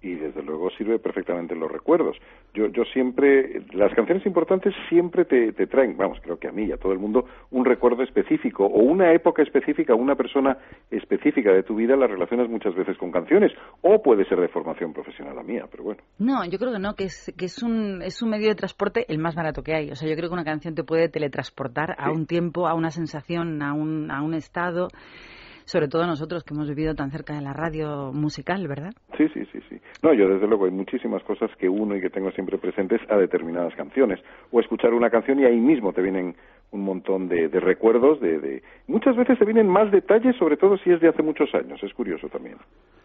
Y 0.07 0.15
desde 0.15 0.41
luego 0.43 0.69
sirve 0.71 0.99
perfectamente 0.99 1.53
en 1.53 1.59
los 1.59 1.71
recuerdos. 1.71 2.17
Yo, 2.53 2.67
yo 2.67 2.83
siempre, 2.85 3.61
las 3.73 3.93
canciones 3.93 4.25
importantes 4.25 4.73
siempre 4.89 5.25
te, 5.25 5.51
te 5.53 5.67
traen, 5.67 5.97
vamos, 5.97 6.19
creo 6.21 6.37
que 6.37 6.47
a 6.47 6.51
mí 6.51 6.63
y 6.65 6.71
a 6.71 6.77
todo 6.77 6.93
el 6.93 6.99
mundo, 6.99 7.25
un 7.51 7.65
recuerdo 7.65 8.03
específico 8.03 8.65
o 8.65 8.81
una 8.83 9.13
época 9.13 9.41
específica, 9.43 9.93
una 9.95 10.15
persona 10.15 10.57
específica 10.91 11.51
de 11.51 11.63
tu 11.63 11.75
vida, 11.75 11.95
las 11.95 12.09
relacionas 12.09 12.49
muchas 12.49 12.75
veces 12.75 12.97
con 12.97 13.11
canciones, 13.11 13.51
o 13.81 14.01
puede 14.01 14.25
ser 14.25 14.39
de 14.39 14.47
formación 14.47 14.93
profesional 14.93 15.35
la 15.35 15.43
mía, 15.43 15.65
pero 15.69 15.83
bueno. 15.83 16.01
No, 16.19 16.43
yo 16.45 16.57
creo 16.57 16.71
que 16.71 16.79
no, 16.79 16.93
que 16.95 17.05
es, 17.05 17.33
que 17.37 17.45
es 17.45 17.61
un, 17.63 18.01
es 18.01 18.21
un 18.21 18.29
medio 18.29 18.47
de 18.49 18.55
transporte 18.55 19.05
el 19.09 19.19
más 19.19 19.35
barato 19.35 19.61
que 19.63 19.73
hay. 19.73 19.91
O 19.91 19.95
sea, 19.95 20.07
yo 20.09 20.15
creo 20.15 20.29
que 20.29 20.33
una 20.33 20.43
canción 20.43 20.75
te 20.75 20.83
puede 20.83 21.09
teletransportar 21.09 21.91
a 21.97 22.05
Sí. 22.05 22.11
un 22.15 22.25
tiempo, 22.25 22.67
a 22.67 22.73
una 22.73 22.89
sensación, 22.91 23.61
a 23.61 23.73
un, 23.73 24.09
a 24.11 24.21
un 24.21 24.33
estado. 24.33 24.87
Sobre 25.67 25.89
todo 25.89 26.07
nosotros 26.07 26.45
que 26.45 26.53
hemos 26.53 26.69
vivido 26.69 26.95
tan 26.95 27.11
cerca 27.11 27.35
de 27.35 27.41
la 27.41 27.51
radio 27.51 28.13
musical, 28.13 28.65
¿verdad? 28.69 28.91
Sí, 29.17 29.27
sí, 29.33 29.41
sí, 29.51 29.59
sí. 29.69 29.75
No, 30.01 30.13
yo 30.13 30.29
desde 30.29 30.47
luego 30.47 30.63
hay 30.63 30.71
muchísimas 30.71 31.21
cosas 31.23 31.51
que 31.59 31.67
uno 31.67 31.93
y 31.95 31.99
que 32.01 32.09
tengo 32.09 32.31
siempre 32.31 32.57
presentes 32.57 33.01
a 33.09 33.17
determinadas 33.17 33.75
canciones. 33.75 34.19
O 34.51 34.61
escuchar 34.61 34.93
una 34.93 35.09
canción 35.09 35.39
y 35.39 35.43
ahí 35.45 35.59
mismo 35.59 35.91
te 35.91 36.01
vienen 36.01 36.35
un 36.71 36.81
montón 36.85 37.27
de, 37.27 37.49
de 37.49 37.59
recuerdos, 37.59 38.19
de, 38.21 38.39
de... 38.39 38.63
Muchas 38.87 39.17
veces 39.17 39.37
te 39.37 39.43
vienen 39.43 39.67
más 39.67 39.91
detalles, 39.91 40.37
sobre 40.37 40.55
todo 40.55 40.77
si 40.77 40.89
es 40.91 41.01
de 41.01 41.09
hace 41.09 41.21
muchos 41.21 41.53
años. 41.53 41.83
Es 41.83 41.93
curioso 41.93 42.29
también. 42.29 42.55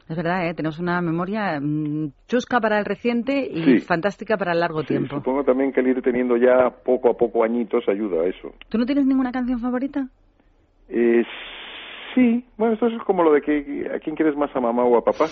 Es 0.08 0.16
verdad, 0.16 0.48
¿eh? 0.48 0.54
tenemos 0.54 0.78
una 0.78 1.00
memoria 1.00 1.58
mm, 1.60 2.12
chusca 2.28 2.60
para 2.60 2.78
el 2.78 2.84
reciente 2.84 3.44
y 3.44 3.62
Sí. 3.64 3.78
fantástica 3.80 4.36
para 4.36 4.52
el 4.52 4.60
largo 4.60 4.82
Sí, 4.82 4.88
tiempo. 4.88 5.16
supongo 5.16 5.42
también 5.42 5.72
que 5.72 5.80
el 5.80 5.88
ir 5.88 6.00
teniendo 6.02 6.36
ya 6.36 6.70
poco 6.84 7.10
a 7.10 7.16
poco 7.16 7.42
añitos 7.42 7.88
ayuda 7.88 8.22
a 8.22 8.26
eso. 8.28 8.52
¿Tú 8.68 8.78
no 8.78 8.86
tienes 8.86 9.04
ninguna 9.06 9.32
canción 9.32 9.58
favorita? 9.58 10.06
Eh, 10.88 11.22
sí, 12.14 12.44
bueno, 12.56 12.74
esto 12.74 12.86
es 12.86 13.02
como 13.04 13.22
lo 13.22 13.32
de 13.32 13.40
que 13.40 13.90
a 13.94 13.98
quién 13.98 14.16
quieres 14.16 14.36
más, 14.36 14.54
a 14.54 14.60
mamá 14.60 14.84
o 14.84 14.96
a 14.96 15.04
papá. 15.04 15.26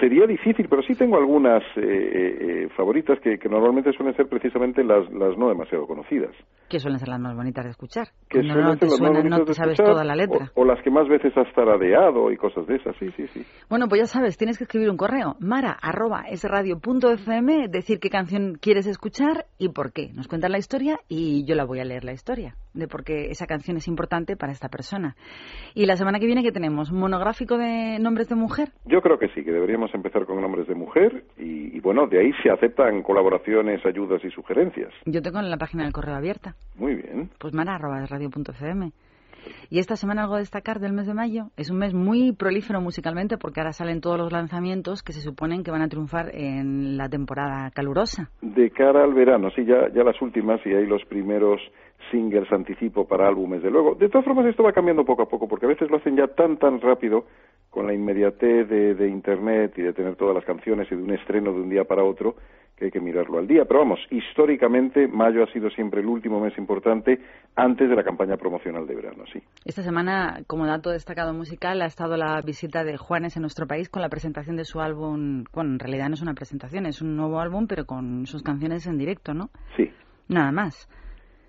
Sería 0.00 0.26
difícil, 0.26 0.66
pero 0.68 0.82
sí 0.82 0.94
tengo 0.94 1.16
algunas 1.16 1.62
eh, 1.76 1.80
eh, 1.82 2.36
eh, 2.40 2.68
favoritas 2.76 3.18
que, 3.20 3.38
que 3.38 3.48
normalmente 3.48 3.92
suelen 3.92 4.14
ser 4.16 4.28
precisamente 4.28 4.84
las, 4.84 5.10
las 5.12 5.36
no 5.36 5.48
demasiado 5.48 5.86
conocidas. 5.86 6.34
Que 6.68 6.78
suelen 6.78 6.98
ser 6.98 7.08
las 7.08 7.20
más 7.20 7.34
bonitas 7.34 7.64
de 7.64 7.70
escuchar. 7.70 8.08
Que 8.28 8.42
no 8.42 8.54
ser 8.54 8.54
te 8.54 8.60
las 8.62 8.80
más 8.80 8.96
suenan, 8.98 9.28
no 9.28 9.38
te 9.38 9.44
de 9.44 9.54
sabes 9.54 9.72
escuchar, 9.72 9.92
toda 9.92 10.04
la 10.04 10.14
letra. 10.14 10.50
O, 10.54 10.62
o 10.62 10.64
las 10.64 10.82
que 10.82 10.90
más 10.90 11.08
veces 11.08 11.36
has 11.36 11.52
taradeado 11.54 12.30
y 12.30 12.36
cosas 12.36 12.66
de 12.66 12.76
esas, 12.76 12.96
sí, 12.98 13.10
sí, 13.16 13.26
sí. 13.28 13.44
Bueno, 13.68 13.86
pues 13.88 14.02
ya 14.02 14.06
sabes, 14.06 14.36
tienes 14.36 14.58
que 14.58 14.64
escribir 14.64 14.90
un 14.90 14.96
correo, 14.96 15.36
mara 15.40 15.76
arroba 15.80 16.24
esradio.fm, 16.30 17.68
decir 17.68 17.98
qué 18.00 18.10
canción 18.10 18.58
quieres 18.60 18.86
escuchar 18.86 19.46
y 19.58 19.68
por 19.68 19.92
qué. 19.92 20.10
Nos 20.14 20.28
cuentan 20.28 20.52
la 20.52 20.58
historia 20.58 20.98
y 21.08 21.44
yo 21.44 21.54
la 21.54 21.64
voy 21.64 21.80
a 21.80 21.84
leer 21.84 22.04
la 22.04 22.12
historia 22.12 22.54
de 22.74 22.86
por 22.86 23.04
qué 23.04 23.30
esa 23.30 23.46
canción 23.46 23.76
es 23.76 23.88
importante 23.88 24.36
para 24.36 24.52
esta 24.52 24.68
persona. 24.68 25.16
Y 25.74 25.86
la 25.86 25.96
semana 26.00 26.18
que 26.18 26.26
viene, 26.26 26.42
¿qué 26.42 26.50
tenemos? 26.50 26.90
¿Monográfico 26.90 27.56
de 27.56 27.98
nombres 28.00 28.28
de 28.28 28.34
mujer? 28.34 28.70
Yo 28.86 29.00
creo 29.00 29.18
que 29.18 29.28
sí, 29.28 29.44
que 29.44 29.52
deberíamos 29.52 29.94
empezar 29.94 30.26
con 30.26 30.40
nombres 30.40 30.66
de 30.66 30.74
mujer 30.74 31.22
y, 31.38 31.76
y 31.76 31.80
bueno, 31.80 32.08
de 32.08 32.18
ahí 32.18 32.32
se 32.42 32.50
aceptan 32.50 33.02
colaboraciones, 33.02 33.86
ayudas 33.86 34.24
y 34.24 34.30
sugerencias. 34.30 34.92
Yo 35.06 35.22
tengo 35.22 35.38
en 35.38 35.48
la 35.50 35.56
página 35.56 35.84
del 35.84 35.92
correo 35.92 36.16
abierta, 36.16 36.56
Muy 36.76 36.96
bien. 36.96 37.30
pues 37.38 37.54
mara 37.54 37.76
arroba 37.76 38.02
esradio.fm. 38.02 38.90
Y 39.70 39.78
esta 39.78 39.96
semana 39.96 40.22
algo 40.22 40.36
destacar 40.36 40.80
del 40.80 40.92
mes 40.92 41.06
de 41.06 41.14
mayo. 41.14 41.50
Es 41.56 41.70
un 41.70 41.78
mes 41.78 41.94
muy 41.94 42.32
prolífero 42.32 42.80
musicalmente 42.80 43.38
porque 43.38 43.60
ahora 43.60 43.72
salen 43.72 44.00
todos 44.00 44.18
los 44.18 44.32
lanzamientos 44.32 45.02
que 45.02 45.12
se 45.12 45.20
suponen 45.20 45.62
que 45.62 45.70
van 45.70 45.82
a 45.82 45.88
triunfar 45.88 46.30
en 46.34 46.96
la 46.96 47.08
temporada 47.08 47.70
calurosa. 47.70 48.30
De 48.42 48.70
cara 48.70 49.04
al 49.04 49.14
verano, 49.14 49.50
sí, 49.54 49.64
ya, 49.64 49.88
ya 49.94 50.02
las 50.02 50.20
últimas 50.20 50.60
y 50.66 50.70
hay 50.70 50.86
los 50.86 51.04
primeros 51.04 51.60
singles 52.10 52.50
anticipo 52.52 53.06
para 53.06 53.28
álbumes, 53.28 53.62
de 53.62 53.70
luego. 53.70 53.94
De 53.94 54.08
todas 54.08 54.24
formas, 54.24 54.46
esto 54.46 54.62
va 54.62 54.72
cambiando 54.72 55.04
poco 55.04 55.22
a 55.22 55.28
poco, 55.28 55.46
porque 55.46 55.66
a 55.66 55.68
veces 55.68 55.90
lo 55.90 55.98
hacen 55.98 56.16
ya 56.16 56.26
tan, 56.28 56.56
tan 56.56 56.80
rápido, 56.80 57.24
con 57.70 57.86
la 57.86 57.94
inmediatez 57.94 58.68
de, 58.68 58.94
de 58.94 59.08
Internet 59.08 59.74
y 59.76 59.82
de 59.82 59.92
tener 59.92 60.16
todas 60.16 60.34
las 60.34 60.44
canciones 60.44 60.90
y 60.90 60.96
de 60.96 61.02
un 61.02 61.12
estreno 61.12 61.52
de 61.52 61.60
un 61.60 61.68
día 61.68 61.84
para 61.84 62.02
otro, 62.02 62.34
que 62.80 62.86
hay 62.86 62.90
que 62.90 63.00
mirarlo 63.00 63.38
al 63.38 63.46
día. 63.46 63.66
Pero 63.66 63.80
vamos, 63.80 64.00
históricamente, 64.10 65.06
mayo 65.06 65.44
ha 65.44 65.52
sido 65.52 65.68
siempre 65.70 66.00
el 66.00 66.06
último 66.06 66.40
mes 66.40 66.56
importante 66.56 67.20
antes 67.54 67.88
de 67.90 67.94
la 67.94 68.02
campaña 68.02 68.38
promocional 68.38 68.86
de 68.86 68.94
verano, 68.94 69.24
sí. 69.32 69.40
Esta 69.66 69.82
semana, 69.82 70.40
como 70.46 70.66
dato 70.66 70.88
destacado 70.90 71.34
musical, 71.34 71.82
ha 71.82 71.86
estado 71.86 72.16
la 72.16 72.40
visita 72.40 72.82
de 72.82 72.96
Juanes 72.96 73.36
en 73.36 73.42
nuestro 73.42 73.66
país 73.66 73.90
con 73.90 74.00
la 74.00 74.08
presentación 74.08 74.56
de 74.56 74.64
su 74.64 74.80
álbum. 74.80 75.44
Bueno, 75.52 75.72
en 75.72 75.78
realidad 75.78 76.08
no 76.08 76.14
es 76.14 76.22
una 76.22 76.32
presentación, 76.34 76.86
es 76.86 77.02
un 77.02 77.16
nuevo 77.16 77.38
álbum, 77.38 77.66
pero 77.66 77.84
con 77.84 78.24
sus 78.26 78.42
canciones 78.42 78.86
en 78.86 78.96
directo, 78.96 79.34
¿no? 79.34 79.50
Sí. 79.76 79.90
Nada 80.28 80.50
más. 80.50 80.88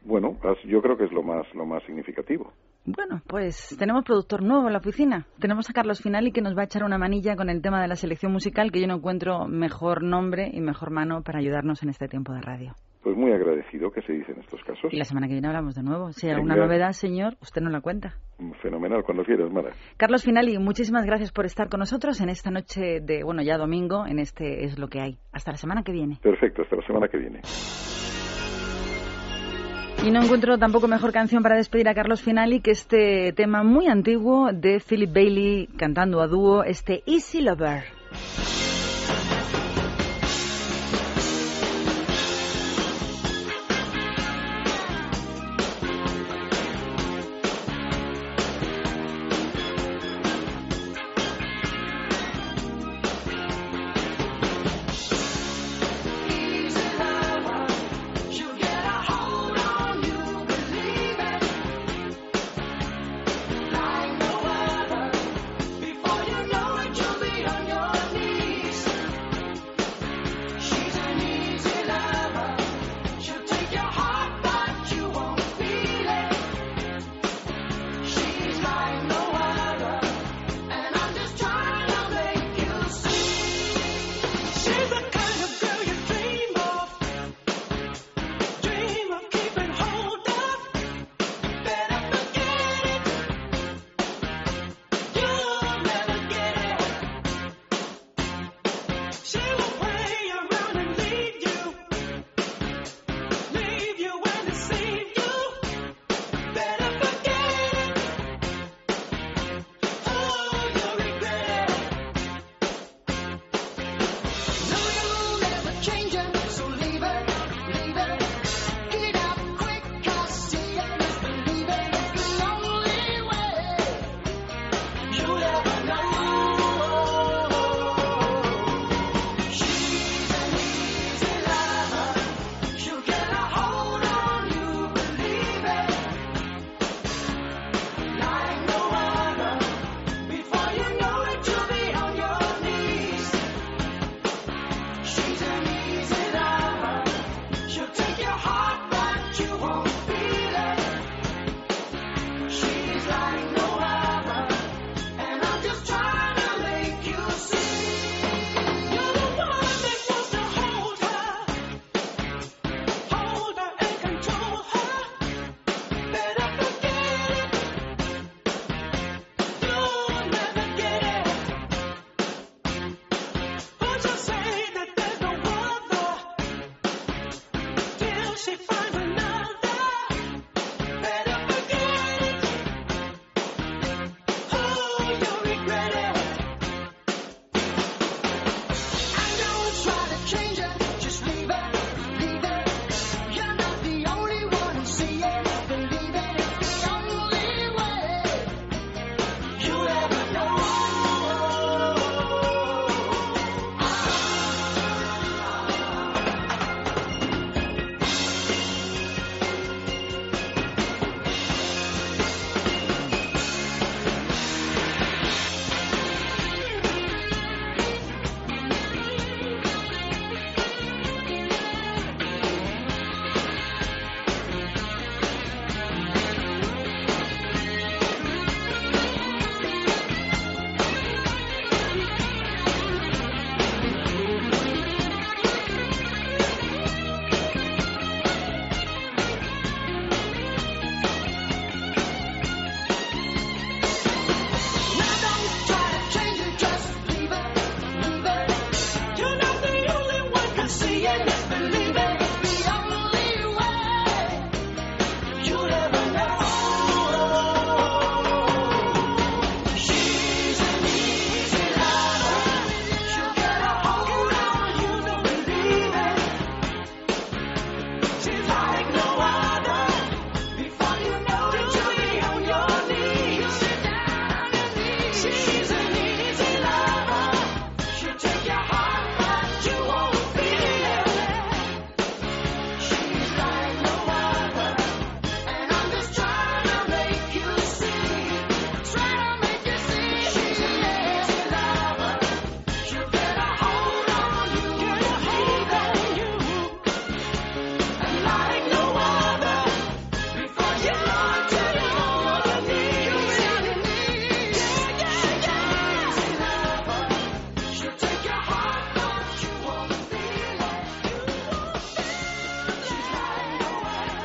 Bueno, 0.04 0.38
as- 0.44 0.62
yo 0.66 0.82
creo 0.82 0.98
que 0.98 1.06
es 1.06 1.12
lo 1.14 1.24
más, 1.24 1.46
lo 1.56 1.66
más 1.66 1.82
significativo. 1.84 2.52
Bueno, 2.86 3.22
pues 3.28 3.76
tenemos 3.78 4.04
productor 4.04 4.42
nuevo 4.42 4.66
en 4.68 4.74
la 4.74 4.80
oficina. 4.80 5.28
Tenemos 5.40 5.70
a 5.70 5.74
Carlos 5.74 6.02
Finali 6.02 6.32
que 6.32 6.42
nos 6.42 6.58
va 6.58 6.62
a 6.62 6.66
echar 6.66 6.84
una 6.84 6.98
manilla 6.98 7.36
con 7.36 7.50
el 7.50 7.62
tema 7.62 7.80
de 7.82 7.88
la 7.88 7.96
selección 7.96 8.32
musical, 8.32 8.72
que 8.72 8.82
yo 8.82 8.88
no 8.88 8.96
encuentro 8.96 9.48
mejor 9.48 10.04
nombre 10.04 10.50
y 10.52 10.62
mejor 10.62 10.90
mano 10.90 11.22
para 11.22 11.40
ayudarnos 11.40 11.84
en 11.84 11.90
este 11.90 12.08
tiempo 12.08 12.34
de 12.34 12.42
radio. 12.42 12.74
Pues 13.04 13.16
muy 13.16 13.32
agradecido 13.32 13.92
que 13.92 14.02
se 14.04 14.14
dice 14.14 14.32
en 14.32 14.40
estos 14.42 14.62
casos. 14.64 14.92
Y 14.94 14.98
la 14.98 15.06
semana 15.06 15.28
que 15.28 15.34
viene 15.34 15.48
hablamos 15.48 15.74
de 15.76 15.82
nuevo. 15.84 16.12
Si 16.12 16.28
hay 16.28 16.34
alguna 16.34 16.54
Venga. 16.56 16.68
novedad, 16.68 16.92
señor, 16.92 17.36
usted 17.42 17.62
nos 17.62 17.72
la 17.74 17.82
cuenta. 17.82 18.16
Fenomenal, 18.62 19.04
cuando 19.04 19.24
quieras, 19.24 19.52
Mara. 19.52 19.72
Carlos 19.98 20.24
Finali, 20.24 20.58
muchísimas 20.60 21.06
gracias 21.06 21.32
por 21.32 21.46
estar 21.46 21.70
con 21.70 21.80
nosotros 21.80 22.20
en 22.22 22.30
esta 22.30 22.52
noche 22.52 23.00
de, 23.02 23.24
bueno, 23.24 23.42
ya 23.42 23.58
domingo, 23.58 24.06
en 24.06 24.20
este 24.20 24.66
Es 24.66 24.78
lo 24.78 24.88
que 24.88 25.02
hay. 25.02 25.18
Hasta 25.32 25.52
la 25.52 25.58
semana 25.58 25.84
que 25.84 25.92
viene. 25.92 26.20
Perfecto, 26.22 26.62
hasta 26.64 26.76
la 26.76 26.86
semana 26.86 27.08
que 27.08 27.18
viene. 27.18 27.42
Y 30.04 30.10
no 30.10 30.24
encuentro 30.24 30.58
tampoco 30.58 30.88
mejor 30.88 31.12
canción 31.12 31.44
para 31.44 31.56
despedir 31.56 31.88
a 31.88 31.94
Carlos 31.94 32.22
Finali 32.22 32.60
que 32.60 32.72
este 32.72 33.34
tema 33.34 33.62
muy 33.62 33.88
antiguo 33.88 34.52
de 34.52 34.80
Philip 34.80 35.14
Bailey 35.14 35.68
cantando 35.78 36.22
a 36.22 36.28
dúo, 36.28 36.64
este 36.64 37.04
Easy 37.06 37.40
Lover. 37.42 37.84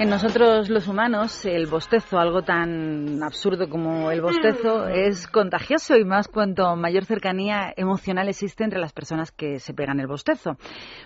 En 0.07 0.11
nosotros 0.11 0.71
los 0.71 0.87
humanos, 0.87 1.45
el 1.47 1.67
bostezo, 1.67 2.21
algo 2.21 2.43
tan 2.43 3.21
absurdo 3.25 3.69
como 3.69 4.13
el 4.13 4.21
bostezo, 4.21 4.87
es 4.87 5.27
contagioso 5.27 5.97
y 5.97 6.05
más 6.05 6.29
cuanto 6.29 6.77
mayor 6.77 7.05
cercanía 7.05 7.75
emocional 7.77 8.29
existe 8.29 8.63
entre 8.63 8.79
las 8.79 8.93
personas 8.93 9.33
que 9.33 9.59
se 9.59 9.75
pegan 9.75 9.99
el 9.99 10.07
bostezo. 10.07 10.59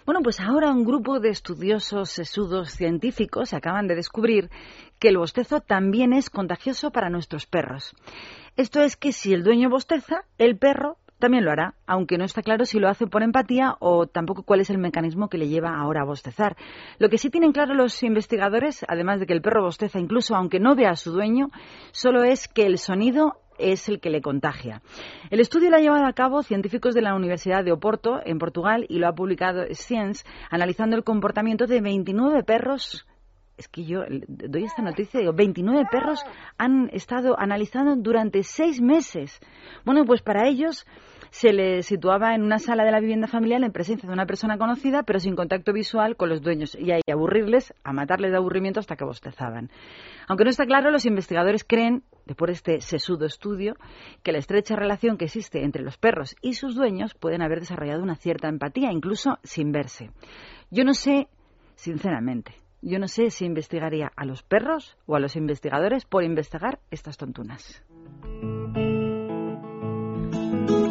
Bueno, 0.05 0.20
pues 0.22 0.38
ahora 0.38 0.70
un 0.70 0.84
grupo 0.84 1.18
de 1.18 1.30
estudiosos 1.30 2.11
sesudos 2.11 2.72
científicos 2.72 3.55
acaban 3.55 3.86
de 3.86 3.94
descubrir 3.94 4.51
que 4.98 5.09
el 5.09 5.16
bostezo 5.16 5.61
también 5.61 6.12
es 6.12 6.28
contagioso 6.28 6.90
para 6.90 7.09
nuestros 7.09 7.46
perros. 7.46 7.94
Esto 8.57 8.82
es 8.82 8.96
que 8.96 9.12
si 9.12 9.32
el 9.32 9.42
dueño 9.42 9.70
bosteza, 9.70 10.24
el 10.36 10.59
perro 10.59 10.98
también 11.20 11.44
lo 11.44 11.52
hará, 11.52 11.74
aunque 11.86 12.18
no 12.18 12.24
está 12.24 12.42
claro 12.42 12.64
si 12.64 12.80
lo 12.80 12.88
hace 12.88 13.06
por 13.06 13.22
empatía 13.22 13.76
o 13.78 14.06
tampoco 14.06 14.42
cuál 14.42 14.60
es 14.60 14.70
el 14.70 14.78
mecanismo 14.78 15.28
que 15.28 15.38
le 15.38 15.48
lleva 15.48 15.78
ahora 15.78 16.02
a 16.02 16.04
bostezar. 16.04 16.56
Lo 16.98 17.08
que 17.08 17.18
sí 17.18 17.30
tienen 17.30 17.52
claro 17.52 17.74
los 17.74 18.02
investigadores, 18.02 18.84
además 18.88 19.20
de 19.20 19.26
que 19.26 19.32
el 19.32 19.42
perro 19.42 19.62
bosteza 19.62 20.00
incluso 20.00 20.34
aunque 20.34 20.58
no 20.58 20.74
vea 20.74 20.90
a 20.90 20.96
su 20.96 21.12
dueño, 21.12 21.50
solo 21.92 22.24
es 22.24 22.48
que 22.48 22.66
el 22.66 22.78
sonido 22.78 23.36
es 23.58 23.88
el 23.88 24.00
que 24.00 24.10
le 24.10 24.22
contagia. 24.22 24.82
El 25.30 25.38
estudio 25.38 25.70
lo 25.70 25.76
ha 25.76 25.80
llevado 25.80 26.06
a 26.06 26.12
cabo 26.14 26.42
científicos 26.42 26.94
de 26.94 27.02
la 27.02 27.14
Universidad 27.14 27.62
de 27.62 27.72
Oporto, 27.72 28.20
en 28.24 28.38
Portugal, 28.38 28.86
y 28.88 28.98
lo 28.98 29.06
ha 29.06 29.14
publicado 29.14 29.62
Science, 29.72 30.24
analizando 30.50 30.96
el 30.96 31.04
comportamiento 31.04 31.66
de 31.66 31.80
29 31.80 32.42
perros 32.42 33.06
es 33.60 33.68
que 33.68 33.84
yo 33.84 34.04
doy 34.08 34.64
esta 34.64 34.80
noticia, 34.80 35.20
digo, 35.20 35.34
29 35.34 35.84
perros 35.90 36.24
han 36.56 36.88
estado 36.94 37.38
analizando 37.38 37.94
durante 37.94 38.42
seis 38.42 38.80
meses. 38.80 39.38
Bueno, 39.84 40.06
pues 40.06 40.22
para 40.22 40.48
ellos 40.48 40.86
se 41.30 41.52
les 41.52 41.86
situaba 41.86 42.34
en 42.34 42.42
una 42.42 42.58
sala 42.58 42.84
de 42.84 42.90
la 42.90 43.00
vivienda 43.00 43.26
familiar 43.26 43.62
en 43.62 43.72
presencia 43.72 44.08
de 44.08 44.12
una 44.12 44.26
persona 44.26 44.58
conocida, 44.58 45.02
pero 45.04 45.20
sin 45.20 45.36
contacto 45.36 45.72
visual 45.72 46.16
con 46.16 46.28
los 46.28 46.42
dueños, 46.42 46.76
y 46.78 46.90
ahí 46.90 47.02
aburrirles, 47.10 47.72
a 47.84 47.92
matarles 47.92 48.32
de 48.32 48.36
aburrimiento 48.36 48.80
hasta 48.80 48.96
que 48.96 49.04
bostezaban. 49.04 49.70
Aunque 50.28 50.44
no 50.44 50.50
está 50.50 50.66
claro, 50.66 50.90
los 50.90 51.06
investigadores 51.06 51.64
creen, 51.64 52.02
después 52.26 52.48
de 52.48 52.52
este 52.54 52.80
sesudo 52.80 53.26
estudio, 53.26 53.74
que 54.22 54.32
la 54.32 54.38
estrecha 54.38 54.76
relación 54.76 55.16
que 55.16 55.26
existe 55.26 55.64
entre 55.64 55.82
los 55.82 55.98
perros 55.98 56.36
y 56.42 56.54
sus 56.54 56.74
dueños 56.74 57.14
pueden 57.14 57.42
haber 57.42 57.60
desarrollado 57.60 58.02
una 58.02 58.16
cierta 58.16 58.48
empatía, 58.48 58.92
incluso 58.92 59.38
sin 59.42 59.72
verse. 59.72 60.10
Yo 60.70 60.84
no 60.84 60.94
sé, 60.94 61.28
sinceramente, 61.74 62.54
yo 62.82 62.98
no 62.98 63.08
sé 63.08 63.30
si 63.30 63.44
investigaría 63.44 64.10
a 64.16 64.24
los 64.24 64.42
perros 64.42 64.96
o 65.06 65.16
a 65.16 65.20
los 65.20 65.36
investigadores 65.36 66.04
por 66.04 66.24
investigar 66.24 66.80
estas 66.90 67.16
tontunas. 67.16 67.82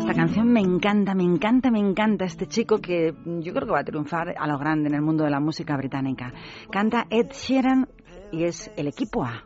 Esta 0.09 0.21
canción 0.21 0.51
me 0.51 0.61
encanta, 0.61 1.13
me 1.13 1.21
encanta, 1.21 1.69
me 1.69 1.77
encanta 1.77 2.25
este 2.25 2.47
chico 2.47 2.79
que 2.79 3.13
yo 3.25 3.53
creo 3.53 3.67
que 3.67 3.73
va 3.73 3.81
a 3.81 3.83
triunfar 3.83 4.33
a 4.35 4.47
lo 4.47 4.57
grande 4.57 4.89
en 4.89 4.95
el 4.95 5.03
mundo 5.03 5.23
de 5.23 5.29
la 5.29 5.39
música 5.39 5.77
británica. 5.77 6.33
Canta 6.71 7.05
Ed 7.11 7.27
Sheeran 7.31 7.87
y 8.31 8.45
es 8.45 8.71
el 8.75 8.87
equipo 8.87 9.23
A. 9.23 9.45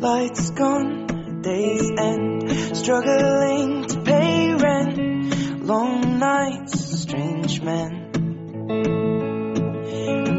Lights 0.00 0.50
gone, 0.54 1.42
days 1.42 1.90
end, 1.98 2.50
struggling 2.74 3.86
to 3.88 4.00
pay 4.04 4.54
rent. 4.54 5.62
Long 5.64 6.18
nights, 6.18 7.02
strange 7.02 7.60
men. 7.62 9.05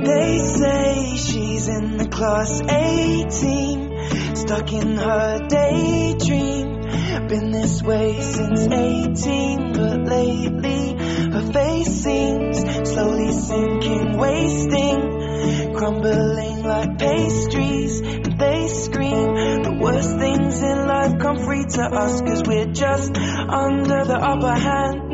They 0.08 0.40
say 0.40 1.18
she's 1.18 1.68
in 1.68 1.98
the 1.98 2.08
class 2.08 2.62
A 2.62 3.26
team, 3.30 4.36
stuck 4.36 4.72
in 4.72 4.96
her 4.96 5.48
daydream. 5.50 7.28
Been 7.28 7.52
this 7.52 7.84
way 7.84 8.22
since 8.22 8.68
18, 8.68 9.74
but 9.74 10.06
lately 10.08 10.94
her 11.30 11.52
face 11.52 11.90
seems 12.04 12.90
slowly 12.90 13.32
sinking, 13.34 14.18
wasting, 14.18 15.74
crumbling 15.76 16.64
like 16.64 16.98
pastries. 16.98 18.00
And 18.00 18.40
they 18.40 18.70
scream 18.70 19.36
the 19.64 19.78
worst 19.82 20.18
things 20.18 20.62
in 20.62 20.88
life 20.88 21.20
come 21.20 21.40
free 21.40 21.66
to 21.66 21.84
us, 21.84 22.22
cause 22.22 22.44
we're 22.48 22.72
just 22.72 23.18
under 23.18 24.06
the 24.06 24.18
upper 24.18 24.54
hand. 24.54 25.07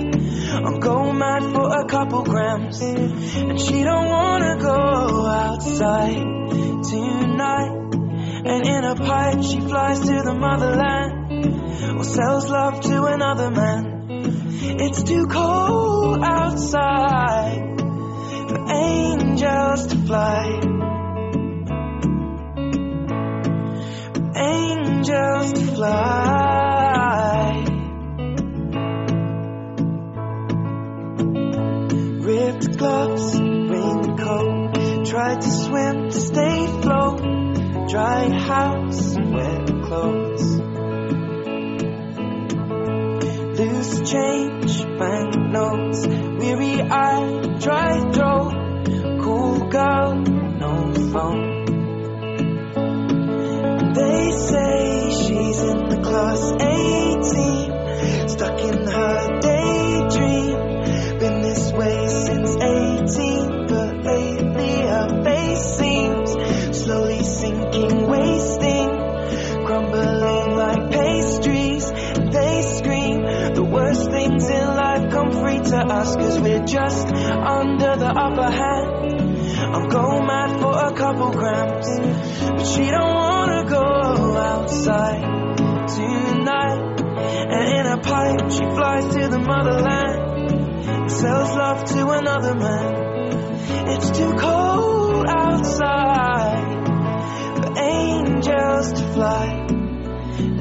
I'll 0.65 0.79
go 0.79 1.11
mad 1.11 1.43
for 1.53 1.77
a 1.77 1.85
couple 1.85 2.23
grams, 2.23 2.81
and 2.81 3.59
she 3.59 3.83
don't 3.83 4.07
wanna 4.07 4.57
go 4.59 5.25
outside 5.27 6.23
tonight. 6.83 7.83
And 8.45 8.67
in 8.67 8.83
a 8.83 8.95
pipe, 8.95 9.43
she 9.43 9.59
flies 9.59 9.99
to 10.01 10.21
the 10.21 10.33
motherland 10.33 11.97
or 11.97 12.03
sells 12.03 12.49
love 12.49 12.81
to 12.81 13.05
another 13.05 13.51
man. 13.51 14.07
It's 14.09 15.03
too 15.03 15.27
cold 15.27 16.19
outside 16.23 17.75
for 18.47 18.71
angels 18.71 19.87
to 19.87 19.95
fly. 19.97 20.59
For 24.13 24.31
angels 24.37 25.53
to 25.53 25.65
fly. 25.75 26.72
Gloves, 32.83 33.39
raincoat, 33.39 35.05
tried 35.05 35.39
to 35.39 35.49
swim 35.49 36.09
to 36.09 36.19
stay 36.19 36.65
afloat. 36.65 37.21
Dry 37.87 38.29
house, 38.29 39.15
wet 39.17 39.67
clothes. 39.85 40.45
Loose 43.57 44.11
change, 44.11 44.73
banknotes, 44.99 46.07
weary 46.07 46.81
eye, 46.81 47.57
dry 47.61 48.11
throat. 48.11 48.53
Cool 49.23 49.59
girl, 49.69 50.15
no 50.63 50.73
phone. 51.13 51.51
They 53.93 54.31
say 54.49 55.09
she's 55.23 55.59
in 55.71 55.79
the 55.87 55.99
class 56.03 56.51
18, 56.51 58.27
stuck 58.27 58.59
in 58.59 58.87
her 58.87 59.39
daydream. 59.39 59.52
Free 75.43 75.59
to 75.59 75.77
us, 75.77 76.15
cause 76.15 76.39
we're 76.39 76.63
just 76.63 77.07
under 77.07 77.95
the 77.97 78.11
upper 78.25 78.49
hand. 78.49 79.13
I'll 79.75 79.89
go 79.89 80.21
mad 80.21 80.61
for 80.61 80.71
a 80.71 80.93
couple 80.93 81.31
grams, 81.31 81.87
but 82.49 82.65
she 82.65 82.85
don't 82.89 83.13
wanna 83.13 83.65
go 83.69 83.83
outside 84.51 85.23
tonight. 85.97 87.01
And 87.55 87.65
in 87.77 87.85
a 87.85 87.97
pipe, 87.97 88.51
she 88.51 88.65
flies 88.77 89.07
to 89.15 89.27
the 89.27 89.39
motherland, 89.39 91.11
sells 91.11 91.49
love 91.55 91.83
to 91.93 92.09
another 92.09 92.55
man. 92.55 92.93
It's 93.91 94.11
too 94.17 94.33
cold 94.33 95.25
outside 95.27 96.87
for 97.57 97.79
angels 97.79 98.93
to 98.93 99.03
fly. 99.13 99.67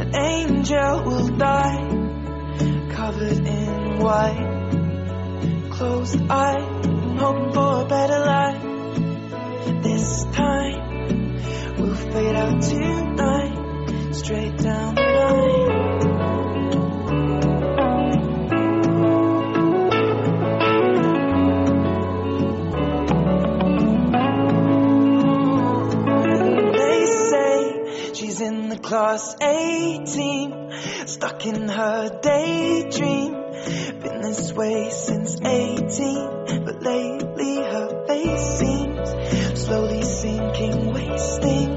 An 0.02 0.14
angel 0.16 1.04
will 1.04 1.28
die, 1.36 1.88
covered 2.90 3.46
in 3.46 3.98
white, 4.00 4.51
closed 5.82 6.20
eye, 6.30 6.62
hoping 7.18 7.52
for 7.52 7.82
a 7.82 7.84
better 7.86 8.20
life. 8.20 8.62
This 9.82 10.24
time 10.26 11.76
we'll 11.76 11.96
fade 11.96 12.36
out 12.36 12.62
tonight, 12.62 14.14
straight 14.14 14.58
down 14.58 14.94
the 14.94 15.02
line. 15.02 15.80
They 26.78 27.06
say 27.30 28.12
she's 28.14 28.40
in 28.40 28.68
the 28.68 28.78
class 28.78 29.34
18, 29.42 31.08
stuck 31.08 31.44
in 31.44 31.68
her 31.68 32.20
daydream. 32.22 33.41
This 34.22 34.52
way 34.52 34.88
since 34.90 35.40
18, 35.42 36.64
but 36.64 36.80
lately 36.80 37.56
her 37.56 38.06
face 38.06 38.58
seems 38.60 39.60
slowly 39.60 40.02
sinking, 40.02 40.92
wasting, 40.92 41.76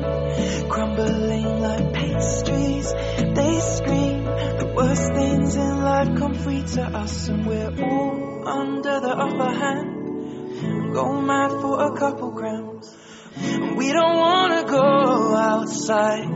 crumbling 0.69 1.59
like 1.59 1.93
pastries. 1.93 2.93
They 2.93 3.59
scream 3.59 4.25
the 4.25 4.73
worst 4.75 5.13
things 5.15 5.55
in 5.55 5.81
life 5.81 6.17
come 6.19 6.35
free 6.35 6.61
to 6.61 6.83
us, 6.83 7.29
and 7.29 7.47
we're 7.47 7.83
all 7.83 8.47
under 8.47 8.99
the 8.99 9.15
upper 9.17 9.51
hand. 9.51 10.93
Go 10.93 11.19
mad 11.19 11.49
for 11.49 11.81
a 11.81 11.97
couple 11.97 12.29
grams. 12.29 12.95
And 13.37 13.75
we 13.75 13.91
don't 13.91 14.17
wanna 14.17 14.63
go 14.65 15.35
outside 15.35 16.27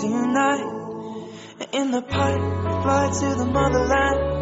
tonight. 0.00 0.76
In 1.72 1.90
the 1.90 2.02
pipe, 2.02 2.82
fly 2.82 3.10
to 3.20 3.34
the 3.34 3.46
motherland. 3.46 4.39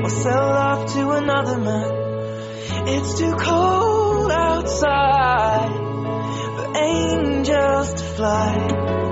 Or 0.00 0.10
sell 0.10 0.50
off 0.52 0.92
to 0.94 1.10
another 1.10 1.58
man. 1.58 1.90
It's 2.88 3.18
too 3.18 3.34
cold 3.34 4.30
outside 4.30 5.76
for 6.56 6.76
angels 6.76 7.94
to 7.94 8.02
fly. 8.02 9.11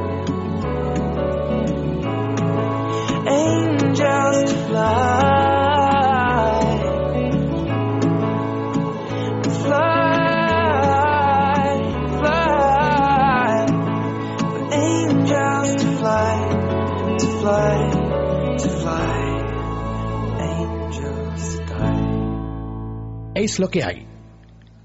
Es 23.42 23.58
lo 23.58 23.68
que 23.68 23.82
hay. 23.82 24.06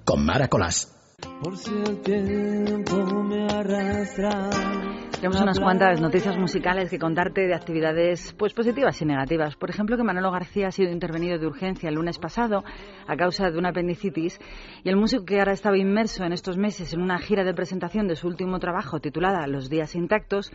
Con 0.06 0.26
Mara 0.26 0.48
Colás. 0.48 0.90
Por 1.44 1.58
si 1.58 1.74
el 1.74 2.00
tiempo 2.00 3.24
me 3.24 3.46
arrastra. 3.48 4.50
Tenemos 5.12 5.42
unas 5.42 5.60
cuantas 5.60 6.00
noticias 6.00 6.38
musicales 6.38 6.90
que 6.90 6.98
contarte 6.98 7.48
de 7.48 7.54
actividades 7.54 8.34
pues 8.38 8.54
positivas 8.54 9.02
y 9.02 9.06
negativas. 9.06 9.58
Por 9.58 9.70
ejemplo, 9.70 9.98
que 9.98 10.04
Manolo 10.04 10.32
García 10.32 10.68
ha 10.68 10.72
sido 10.72 10.90
intervenido 10.92 11.38
de 11.38 11.48
urgencia 11.48 11.90
el 11.90 11.96
lunes 11.96 12.18
pasado 12.18 12.64
a 13.08 13.18
causa 13.18 13.52
de 13.52 13.58
una 13.58 13.70
apendicitis 13.70 14.40
y 14.84 14.90
el 14.90 14.96
músico 14.96 15.26
que 15.26 15.40
ahora 15.40 15.52
estaba 15.52 15.78
inmerso 15.78 16.24
en 16.24 16.32
estos 16.32 16.58
meses 16.58 16.94
en 16.94 17.02
una 17.02 17.18
gira 17.18 17.44
de 17.44 17.54
presentación 17.54 18.08
de 18.08 18.16
su 18.16 18.28
último 18.28 18.60
trabajo 18.60 19.00
titulada 19.00 19.48
Los 19.48 19.70
días 19.70 19.96
intactos, 19.96 20.54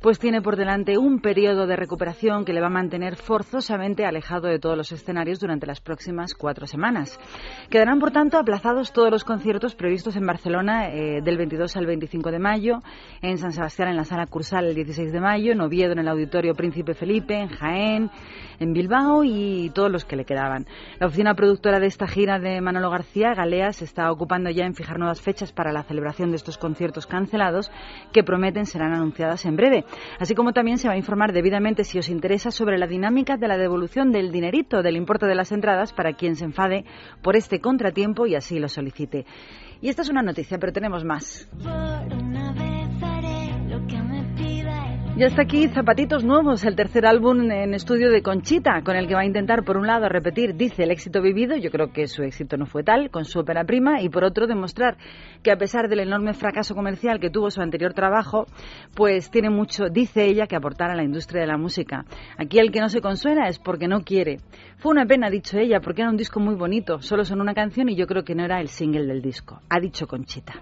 pues 0.00 0.18
tiene 0.18 0.40
por 0.40 0.56
delante 0.56 0.98
un 0.98 1.20
periodo 1.20 1.66
de 1.66 1.76
recuperación 1.76 2.44
que 2.44 2.52
le 2.52 2.60
va 2.60 2.68
a 2.68 2.70
mantener 2.70 3.16
forzosamente 3.16 4.04
alejado 4.04 4.48
de 4.48 4.58
todos 4.58 4.76
los 4.76 4.92
escenarios 4.92 5.40
durante 5.40 5.66
las 5.66 5.80
próximas 5.80 6.34
cuatro 6.34 6.66
semanas. 6.66 7.18
Quedarán, 7.70 7.98
por 7.98 8.10
tanto, 8.10 8.38
aplazados 8.38 8.92
todos 8.92 9.10
los 9.10 9.24
conciertos 9.24 9.74
previstos 9.74 10.16
en 10.16 10.26
Barcelona 10.26 10.88
eh, 10.88 11.20
del 11.22 11.36
22 11.36 11.76
al 11.76 11.86
25 11.86 12.30
de 12.30 12.38
mayo, 12.38 12.82
en 13.22 13.38
San 13.38 13.52
Sebastián 13.52 13.88
en 13.88 13.96
la 13.96 14.04
Sala 14.04 14.26
Cursal 14.26 14.66
el 14.66 14.74
16 14.74 15.12
de 15.12 15.20
mayo, 15.20 15.52
en 15.52 15.60
Oviedo 15.60 15.92
en 15.92 15.98
el 15.98 16.08
Auditorio 16.08 16.54
Príncipe 16.54 16.94
Felipe, 16.94 17.34
en 17.34 17.48
Jaén, 17.48 18.10
en 18.60 18.72
Bilbao 18.72 19.24
y 19.24 19.70
todos 19.74 19.90
los 19.90 20.04
que 20.04 20.16
le 20.16 20.24
quedaban. 20.24 20.66
La 20.98 21.06
oficina 21.06 21.34
productora 21.34 21.80
de 21.80 21.86
esta 21.86 22.06
gira 22.06 22.38
de 22.38 22.60
Manolo 22.60 22.90
García, 22.90 23.34
Galea, 23.34 23.72
se 23.72 23.84
está 23.84 24.10
ocupando 24.10 24.50
ya 24.50 24.64
en 24.64 24.74
fijar 24.74 24.98
nuevas 24.98 25.20
fechas 25.20 25.52
para 25.52 25.72
la 25.72 25.82
celebración 25.82 26.30
de 26.30 26.36
estos 26.36 26.58
conciertos 26.58 27.06
cancelados 27.06 27.70
que 28.12 28.24
prometen 28.24 28.66
serán 28.66 28.92
anunciadas 28.92 29.44
en 29.46 29.56
breve. 29.56 29.84
Así 30.18 30.34
como 30.34 30.52
también 30.52 30.78
se 30.78 30.88
va 30.88 30.94
a 30.94 30.98
informar 30.98 31.32
debidamente 31.32 31.84
si 31.84 31.98
os 31.98 32.08
interesa 32.08 32.50
sobre 32.50 32.78
la 32.78 32.86
dinámica 32.86 33.36
de 33.36 33.48
la 33.48 33.56
devolución 33.56 34.12
del 34.12 34.32
dinerito 34.32 34.82
del 34.82 34.96
importe 34.96 35.26
de 35.26 35.34
las 35.34 35.52
entradas 35.52 35.92
para 35.92 36.12
quien 36.12 36.36
se 36.36 36.44
enfade 36.44 36.84
por 37.22 37.36
este 37.36 37.60
contratiempo 37.60 38.26
y 38.26 38.34
así 38.34 38.58
lo 38.58 38.68
solicite. 38.68 39.24
Y 39.80 39.88
esta 39.88 40.02
es 40.02 40.08
una 40.08 40.22
noticia, 40.22 40.58
pero 40.58 40.72
tenemos 40.72 41.04
más. 41.04 41.48
Ya 45.18 45.26
está 45.26 45.42
aquí 45.42 45.66
Zapatitos 45.66 46.22
Nuevos, 46.22 46.64
el 46.64 46.76
tercer 46.76 47.04
álbum 47.04 47.50
en 47.50 47.74
estudio 47.74 48.08
de 48.08 48.22
Conchita, 48.22 48.82
con 48.84 48.94
el 48.94 49.08
que 49.08 49.14
va 49.14 49.22
a 49.22 49.24
intentar, 49.24 49.64
por 49.64 49.76
un 49.76 49.88
lado, 49.88 50.08
repetir, 50.08 50.54
dice, 50.54 50.84
el 50.84 50.92
éxito 50.92 51.20
vivido, 51.20 51.56
yo 51.56 51.72
creo 51.72 51.92
que 51.92 52.06
su 52.06 52.22
éxito 52.22 52.56
no 52.56 52.66
fue 52.66 52.84
tal, 52.84 53.10
con 53.10 53.24
su 53.24 53.40
ópera 53.40 53.64
prima, 53.64 54.00
y 54.00 54.10
por 54.10 54.22
otro, 54.22 54.46
demostrar 54.46 54.96
que 55.42 55.50
a 55.50 55.56
pesar 55.56 55.88
del 55.88 55.98
enorme 55.98 56.34
fracaso 56.34 56.76
comercial 56.76 57.18
que 57.18 57.30
tuvo 57.30 57.50
su 57.50 57.60
anterior 57.60 57.94
trabajo, 57.94 58.46
pues 58.94 59.28
tiene 59.32 59.50
mucho, 59.50 59.88
dice 59.90 60.24
ella, 60.24 60.46
que 60.46 60.54
aportar 60.54 60.92
a 60.92 60.94
la 60.94 61.02
industria 61.02 61.40
de 61.40 61.48
la 61.48 61.56
música. 61.56 62.04
Aquí 62.36 62.60
el 62.60 62.70
que 62.70 62.78
no 62.78 62.88
se 62.88 63.00
consuela 63.00 63.48
es 63.48 63.58
porque 63.58 63.88
no 63.88 64.02
quiere. 64.02 64.38
Fue 64.76 64.92
una 64.92 65.04
pena, 65.04 65.26
ha 65.26 65.30
dicho 65.30 65.58
ella, 65.58 65.80
porque 65.80 66.02
era 66.02 66.12
un 66.12 66.16
disco 66.16 66.38
muy 66.38 66.54
bonito, 66.54 67.02
solo 67.02 67.24
son 67.24 67.40
una 67.40 67.54
canción 67.54 67.88
y 67.88 67.96
yo 67.96 68.06
creo 68.06 68.22
que 68.22 68.36
no 68.36 68.44
era 68.44 68.60
el 68.60 68.68
single 68.68 69.06
del 69.06 69.20
disco, 69.20 69.62
ha 69.68 69.80
dicho 69.80 70.06
Conchita. 70.06 70.54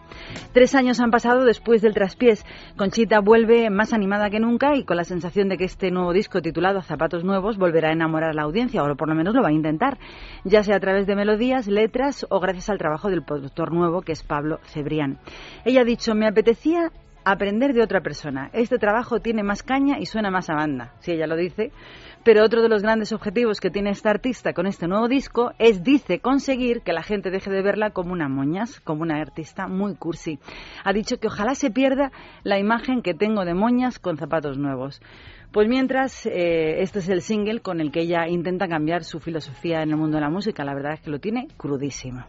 Tres 0.54 0.74
años 0.74 0.98
han 1.00 1.10
pasado 1.10 1.44
después 1.44 1.82
del 1.82 1.92
traspiés. 1.92 2.42
Conchita 2.78 3.20
vuelve 3.20 3.68
más 3.68 3.92
animada 3.92 4.30
que 4.30 4.40
nunca 4.40 4.45
y 4.74 4.84
con 4.84 4.96
la 4.96 5.04
sensación 5.04 5.48
de 5.48 5.56
que 5.56 5.64
este 5.64 5.90
nuevo 5.90 6.12
disco 6.12 6.40
titulado 6.40 6.80
Zapatos 6.80 7.24
Nuevos 7.24 7.58
volverá 7.58 7.88
a 7.88 7.92
enamorar 7.92 8.30
a 8.30 8.32
la 8.32 8.42
audiencia, 8.42 8.82
o 8.82 8.96
por 8.96 9.08
lo 9.08 9.14
menos 9.14 9.34
lo 9.34 9.42
va 9.42 9.48
a 9.48 9.52
intentar, 9.52 9.98
ya 10.44 10.62
sea 10.62 10.76
a 10.76 10.80
través 10.80 11.06
de 11.06 11.16
melodías, 11.16 11.66
letras 11.66 12.24
o 12.30 12.38
gracias 12.38 12.70
al 12.70 12.78
trabajo 12.78 13.10
del 13.10 13.24
productor 13.24 13.72
nuevo 13.72 14.02
que 14.02 14.12
es 14.12 14.22
Pablo 14.22 14.60
Cebrián. 14.64 15.18
Ella 15.64 15.80
ha 15.80 15.84
dicho, 15.84 16.14
me 16.14 16.28
apetecía 16.28 16.92
aprender 17.26 17.74
de 17.74 17.82
otra 17.82 18.02
persona. 18.02 18.50
Este 18.52 18.78
trabajo 18.78 19.18
tiene 19.18 19.42
más 19.42 19.64
caña 19.64 19.98
y 19.98 20.06
suena 20.06 20.30
más 20.30 20.48
a 20.48 20.54
banda, 20.54 20.94
si 21.00 21.10
ella 21.10 21.26
lo 21.26 21.34
dice. 21.34 21.72
Pero 22.22 22.44
otro 22.44 22.62
de 22.62 22.68
los 22.68 22.82
grandes 22.82 23.12
objetivos 23.12 23.60
que 23.60 23.70
tiene 23.70 23.90
esta 23.90 24.10
artista 24.10 24.52
con 24.52 24.66
este 24.66 24.86
nuevo 24.86 25.08
disco 25.08 25.52
es, 25.58 25.82
dice, 25.82 26.20
conseguir 26.20 26.82
que 26.82 26.92
la 26.92 27.02
gente 27.02 27.30
deje 27.30 27.50
de 27.50 27.62
verla 27.62 27.90
como 27.90 28.12
una 28.12 28.28
moñas, 28.28 28.80
como 28.80 29.02
una 29.02 29.20
artista 29.20 29.66
muy 29.66 29.96
cursi. 29.96 30.38
Ha 30.84 30.92
dicho 30.92 31.18
que 31.18 31.26
ojalá 31.26 31.56
se 31.56 31.70
pierda 31.72 32.12
la 32.44 32.60
imagen 32.60 33.02
que 33.02 33.12
tengo 33.12 33.44
de 33.44 33.54
moñas 33.54 33.98
con 33.98 34.16
zapatos 34.18 34.56
nuevos. 34.56 35.00
Pues 35.50 35.68
mientras, 35.68 36.26
eh, 36.26 36.82
este 36.82 37.00
es 37.00 37.08
el 37.08 37.22
single 37.22 37.60
con 37.60 37.80
el 37.80 37.90
que 37.90 38.02
ella 38.02 38.28
intenta 38.28 38.68
cambiar 38.68 39.02
su 39.02 39.18
filosofía 39.18 39.82
en 39.82 39.90
el 39.90 39.96
mundo 39.96 40.16
de 40.16 40.20
la 40.20 40.30
música. 40.30 40.64
La 40.64 40.74
verdad 40.74 40.94
es 40.94 41.00
que 41.00 41.10
lo 41.10 41.18
tiene 41.18 41.48
crudísimo. 41.56 42.24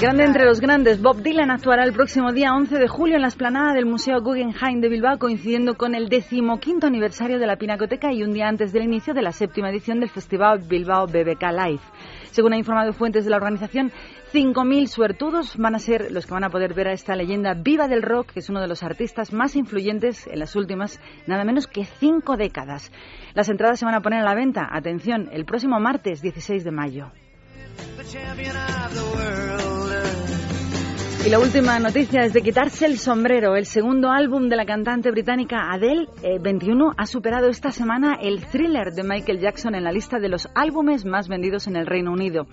Grande 0.00 0.24
entre 0.24 0.46
los 0.46 0.60
grandes, 0.60 1.02
Bob 1.02 1.20
Dylan 1.20 1.50
actuará 1.50 1.84
el 1.84 1.92
próximo 1.92 2.32
día 2.32 2.54
11 2.54 2.78
de 2.78 2.88
julio 2.88 3.16
en 3.16 3.20
la 3.20 3.28
esplanada 3.28 3.74
del 3.74 3.84
Museo 3.84 4.22
Guggenheim 4.22 4.80
de 4.80 4.88
Bilbao, 4.88 5.18
coincidiendo 5.18 5.74
con 5.76 5.94
el 5.94 6.08
decimoquinto 6.08 6.86
aniversario 6.86 7.38
de 7.38 7.46
la 7.46 7.56
Pinacoteca 7.56 8.10
y 8.10 8.22
un 8.22 8.32
día 8.32 8.48
antes 8.48 8.72
del 8.72 8.84
inicio 8.84 9.12
de 9.12 9.20
la 9.20 9.32
séptima 9.32 9.68
edición 9.68 10.00
del 10.00 10.08
Festival 10.08 10.60
Bilbao 10.66 11.06
BBK 11.06 11.42
Live. 11.52 11.82
Según 12.30 12.54
ha 12.54 12.56
informado 12.56 12.94
fuentes 12.94 13.24
de 13.24 13.30
la 13.30 13.36
organización, 13.36 13.92
5.000 14.32 14.86
suertudos 14.86 15.58
van 15.58 15.74
a 15.74 15.78
ser 15.78 16.10
los 16.10 16.24
que 16.24 16.32
van 16.32 16.44
a 16.44 16.50
poder 16.50 16.72
ver 16.72 16.88
a 16.88 16.92
esta 16.92 17.14
leyenda 17.14 17.52
viva 17.52 17.86
del 17.86 18.00
rock, 18.00 18.32
que 18.32 18.40
es 18.40 18.48
uno 18.48 18.62
de 18.62 18.68
los 18.68 18.82
artistas 18.82 19.34
más 19.34 19.54
influyentes 19.54 20.26
en 20.28 20.38
las 20.38 20.56
últimas 20.56 20.98
nada 21.26 21.44
menos 21.44 21.66
que 21.66 21.84
cinco 21.84 22.38
décadas. 22.38 22.90
Las 23.34 23.50
entradas 23.50 23.78
se 23.78 23.84
van 23.84 23.96
a 23.96 24.00
poner 24.00 24.20
a 24.20 24.24
la 24.24 24.34
venta, 24.34 24.66
atención, 24.72 25.28
el 25.30 25.44
próximo 25.44 25.78
martes 25.78 26.22
16 26.22 26.64
de 26.64 26.70
mayo. 26.70 27.12
Y 31.22 31.28
la 31.28 31.38
última 31.38 31.78
noticia 31.78 32.22
es 32.24 32.32
de 32.32 32.40
quitarse 32.40 32.86
el 32.86 32.98
sombrero. 32.98 33.54
El 33.54 33.66
segundo 33.66 34.10
álbum 34.10 34.48
de 34.48 34.56
la 34.56 34.64
cantante 34.64 35.10
británica 35.10 35.70
Adele, 35.70 36.08
eh, 36.22 36.38
21, 36.40 36.94
ha 36.96 37.06
superado 37.06 37.48
esta 37.48 37.70
semana 37.70 38.14
el 38.14 38.42
thriller 38.46 38.92
de 38.92 39.02
Michael 39.02 39.38
Jackson 39.38 39.74
en 39.74 39.84
la 39.84 39.92
lista 39.92 40.18
de 40.18 40.30
los 40.30 40.48
álbumes 40.54 41.04
más 41.04 41.28
vendidos 41.28 41.66
en 41.66 41.76
el 41.76 41.86
Reino 41.86 42.10
Unido. 42.10 42.46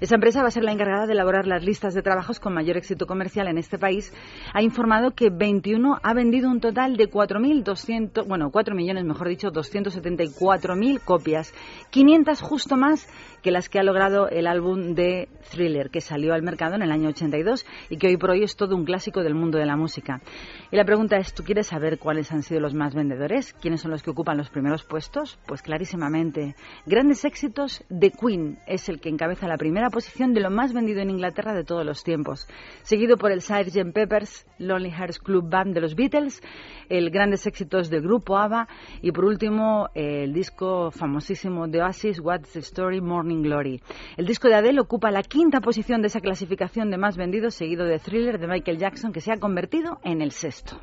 Esa 0.00 0.14
empresa 0.14 0.40
va 0.40 0.48
a 0.48 0.50
ser 0.50 0.64
la 0.64 0.72
encargada 0.72 1.06
de 1.06 1.12
elaborar 1.12 1.46
las 1.46 1.62
listas 1.64 1.92
de 1.92 2.00
trabajos 2.00 2.40
con 2.40 2.54
mayor 2.54 2.78
éxito 2.78 3.06
comercial 3.06 3.46
en 3.46 3.58
este 3.58 3.78
país. 3.78 4.10
Ha 4.54 4.62
informado 4.62 5.10
que 5.10 5.28
21 5.28 5.98
ha 6.02 6.14
vendido 6.14 6.48
un 6.50 6.60
total 6.60 6.96
de 6.96 7.10
4.200, 7.10 8.26
bueno, 8.26 8.50
4 8.50 8.74
millones, 8.74 9.04
mejor 9.04 9.28
dicho, 9.28 9.52
274.000 9.52 11.00
copias. 11.04 11.52
500 11.90 12.40
justo 12.40 12.78
más 12.78 13.06
que 13.44 13.50
las 13.50 13.68
que 13.68 13.78
ha 13.78 13.82
logrado 13.82 14.30
el 14.30 14.46
álbum 14.46 14.94
de 14.94 15.28
Thriller, 15.50 15.90
que 15.90 16.00
salió 16.00 16.32
al 16.32 16.40
mercado 16.40 16.76
en 16.76 16.82
el 16.82 16.90
año 16.90 17.10
82 17.10 17.66
y 17.90 17.98
que 17.98 18.06
hoy 18.06 18.16
por 18.16 18.30
hoy 18.30 18.42
es 18.42 18.56
todo 18.56 18.74
un 18.74 18.86
clásico 18.86 19.22
del 19.22 19.34
mundo 19.34 19.58
de 19.58 19.66
la 19.66 19.76
música. 19.76 20.22
Y 20.72 20.76
la 20.76 20.84
pregunta 20.86 21.18
es, 21.18 21.34
¿tú 21.34 21.44
quieres 21.44 21.66
saber 21.66 21.98
cuáles 21.98 22.32
han 22.32 22.42
sido 22.42 22.60
los 22.60 22.72
más 22.72 22.94
vendedores? 22.94 23.52
¿Quiénes 23.52 23.82
son 23.82 23.90
los 23.90 24.02
que 24.02 24.12
ocupan 24.12 24.38
los 24.38 24.48
primeros 24.48 24.82
puestos? 24.84 25.38
Pues 25.46 25.60
clarísimamente. 25.60 26.54
Grandes 26.86 27.26
éxitos, 27.26 27.84
The 27.90 28.12
Queen 28.12 28.60
es 28.66 28.88
el 28.88 28.98
que 28.98 29.10
encabeza 29.10 29.46
la 29.46 29.58
primera 29.58 29.90
posición 29.90 30.32
de 30.32 30.40
lo 30.40 30.50
más 30.50 30.72
vendido 30.72 31.02
en 31.02 31.10
Inglaterra 31.10 31.52
de 31.52 31.64
todos 31.64 31.84
los 31.84 32.02
tiempos, 32.02 32.48
seguido 32.82 33.18
por 33.18 33.30
el 33.30 33.42
Sgt. 33.42 33.92
Pepper's 33.92 34.46
Lonely 34.58 34.90
Hearts 34.90 35.18
Club 35.18 35.50
Band 35.50 35.74
de 35.74 35.82
los 35.82 35.94
Beatles, 35.94 36.42
el 36.88 37.10
grandes 37.10 37.46
éxitos 37.46 37.90
del 37.90 38.00
grupo 38.00 38.38
ABBA 38.38 38.68
y 39.02 39.12
por 39.12 39.26
último 39.26 39.90
el 39.94 40.32
disco 40.32 40.90
famosísimo 40.90 41.68
de 41.68 41.82
Oasis, 41.82 42.20
What's 42.20 42.54
the 42.54 42.60
Story, 42.60 43.02
Morning 43.02 43.33
Glory. 43.42 43.82
El 44.16 44.26
disco 44.26 44.48
de 44.48 44.54
Adele 44.54 44.80
ocupa 44.80 45.10
la 45.10 45.22
quinta 45.22 45.60
posición 45.60 46.00
de 46.00 46.08
esa 46.08 46.20
clasificación 46.20 46.90
de 46.90 46.98
más 46.98 47.16
vendidos, 47.16 47.54
seguido 47.54 47.84
de 47.84 47.98
Thriller 47.98 48.38
de 48.38 48.46
Michael 48.46 48.78
Jackson, 48.78 49.12
que 49.12 49.20
se 49.20 49.32
ha 49.32 49.36
convertido 49.36 49.98
en 50.04 50.22
el 50.22 50.32
sexto. 50.32 50.80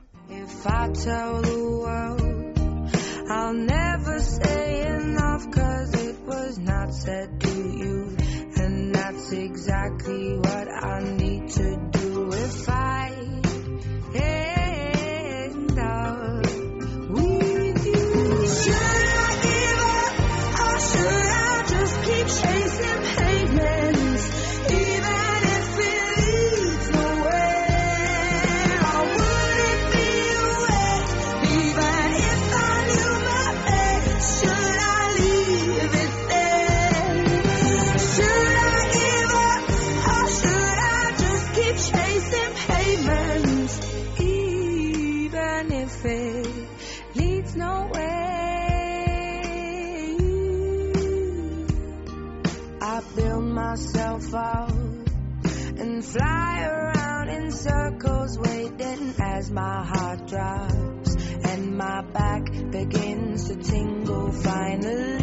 Up 54.33 54.69
and 54.69 56.03
fly 56.05 56.63
around 56.63 57.29
in 57.29 57.51
circles, 57.51 58.37
waiting 58.39 59.13
as 59.19 59.51
my 59.51 59.83
heart 59.85 60.27
drops 60.27 61.15
and 61.45 61.77
my 61.77 62.01
back 62.01 62.45
begins 62.71 63.47
to 63.49 63.55
tingle 63.55 64.31
finally. 64.31 65.20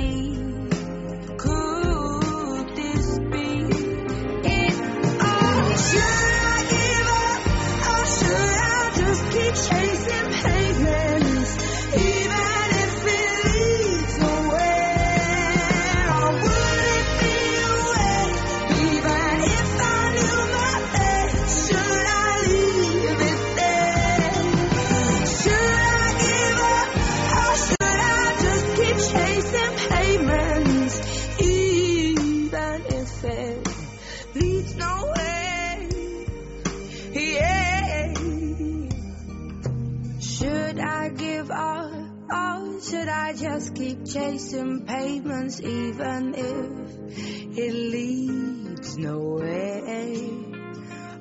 Just 43.59 43.74
keep 43.74 44.06
chasing 44.06 44.86
pavements 44.86 45.61
even 45.61 46.32
if 46.32 47.59
it 47.59 47.74
leads 47.74 48.96
nowhere? 48.96 49.82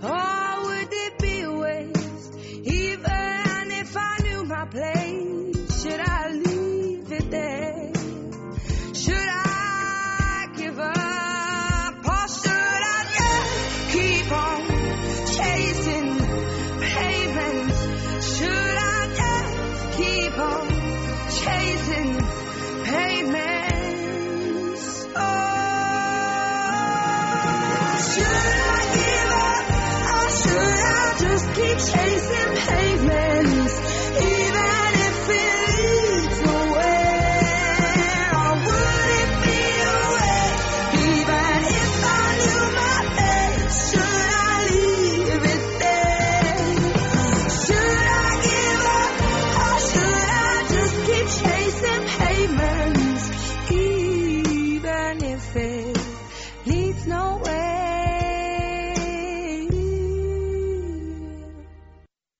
Or 0.04 0.66
would 0.66 0.88
it 0.92 1.18
be 1.18 1.42
a 1.42 1.52
waste? 1.52 2.36
Even 2.64 3.72
if 3.72 3.98
I 3.98 4.18
knew 4.22 4.44
my 4.44 4.66
place, 4.66 5.37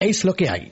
Es 0.10 0.24
lo 0.24 0.36
que 0.36 0.48
hay. 0.48 0.72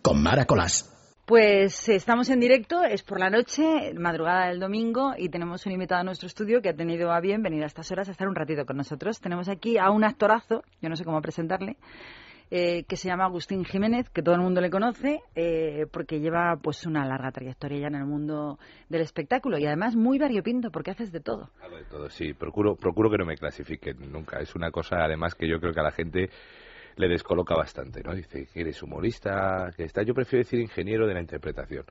Con 0.00 0.22
Mara 0.22 0.44
Colás. 0.44 0.88
Pues 1.26 1.88
eh, 1.88 1.96
estamos 1.96 2.30
en 2.30 2.38
directo, 2.38 2.84
es 2.84 3.02
por 3.02 3.18
la 3.18 3.28
noche, 3.28 3.92
madrugada 3.98 4.46
del 4.46 4.60
domingo, 4.60 5.12
y 5.18 5.28
tenemos 5.28 5.66
un 5.66 5.72
invitado 5.72 6.02
a 6.02 6.04
nuestro 6.04 6.28
estudio 6.28 6.62
que 6.62 6.68
ha 6.68 6.76
tenido 6.76 7.10
a 7.10 7.18
bien 7.18 7.42
venir 7.42 7.64
a 7.64 7.66
estas 7.66 7.90
horas 7.90 8.06
a 8.06 8.12
estar 8.12 8.28
un 8.28 8.36
ratito 8.36 8.64
con 8.64 8.76
nosotros. 8.76 9.20
Tenemos 9.20 9.48
aquí 9.48 9.76
a 9.76 9.90
un 9.90 10.04
actorazo, 10.04 10.62
yo 10.80 10.88
no 10.88 10.94
sé 10.94 11.04
cómo 11.04 11.20
presentarle, 11.20 11.78
eh, 12.52 12.84
que 12.84 12.96
se 12.96 13.08
llama 13.08 13.24
Agustín 13.24 13.64
Jiménez, 13.64 14.08
que 14.10 14.22
todo 14.22 14.36
el 14.36 14.40
mundo 14.40 14.60
le 14.60 14.70
conoce, 14.70 15.18
eh, 15.34 15.86
porque 15.90 16.20
lleva 16.20 16.56
pues 16.62 16.86
una 16.86 17.04
larga 17.04 17.32
trayectoria 17.32 17.80
ya 17.80 17.86
en 17.88 17.96
el 17.96 18.06
mundo 18.06 18.60
del 18.88 19.00
espectáculo 19.00 19.58
y 19.58 19.66
además 19.66 19.96
muy 19.96 20.20
variopinto, 20.20 20.70
porque 20.70 20.92
haces 20.92 21.10
de 21.10 21.18
todo. 21.18 21.50
Hago 21.60 21.76
de 21.76 21.86
todo, 21.86 22.08
sí. 22.08 22.34
Procuro, 22.34 22.76
procuro 22.76 23.10
que 23.10 23.18
no 23.18 23.26
me 23.26 23.36
clasifiquen 23.36 24.12
nunca. 24.12 24.38
Es 24.38 24.54
una 24.54 24.70
cosa, 24.70 24.98
además, 25.02 25.34
que 25.34 25.48
yo 25.48 25.58
creo 25.58 25.72
que 25.72 25.80
a 25.80 25.84
la 25.84 25.90
gente 25.90 26.30
le 26.96 27.08
descoloca 27.08 27.54
bastante, 27.54 28.02
¿no? 28.02 28.14
Dice 28.14 28.46
que 28.52 28.60
eres 28.60 28.82
humorista, 28.82 29.70
que 29.76 29.84
está. 29.84 30.02
Yo 30.02 30.14
prefiero 30.14 30.44
decir 30.44 30.60
ingeniero 30.60 31.06
de 31.06 31.14
la 31.14 31.20
interpretación. 31.20 31.84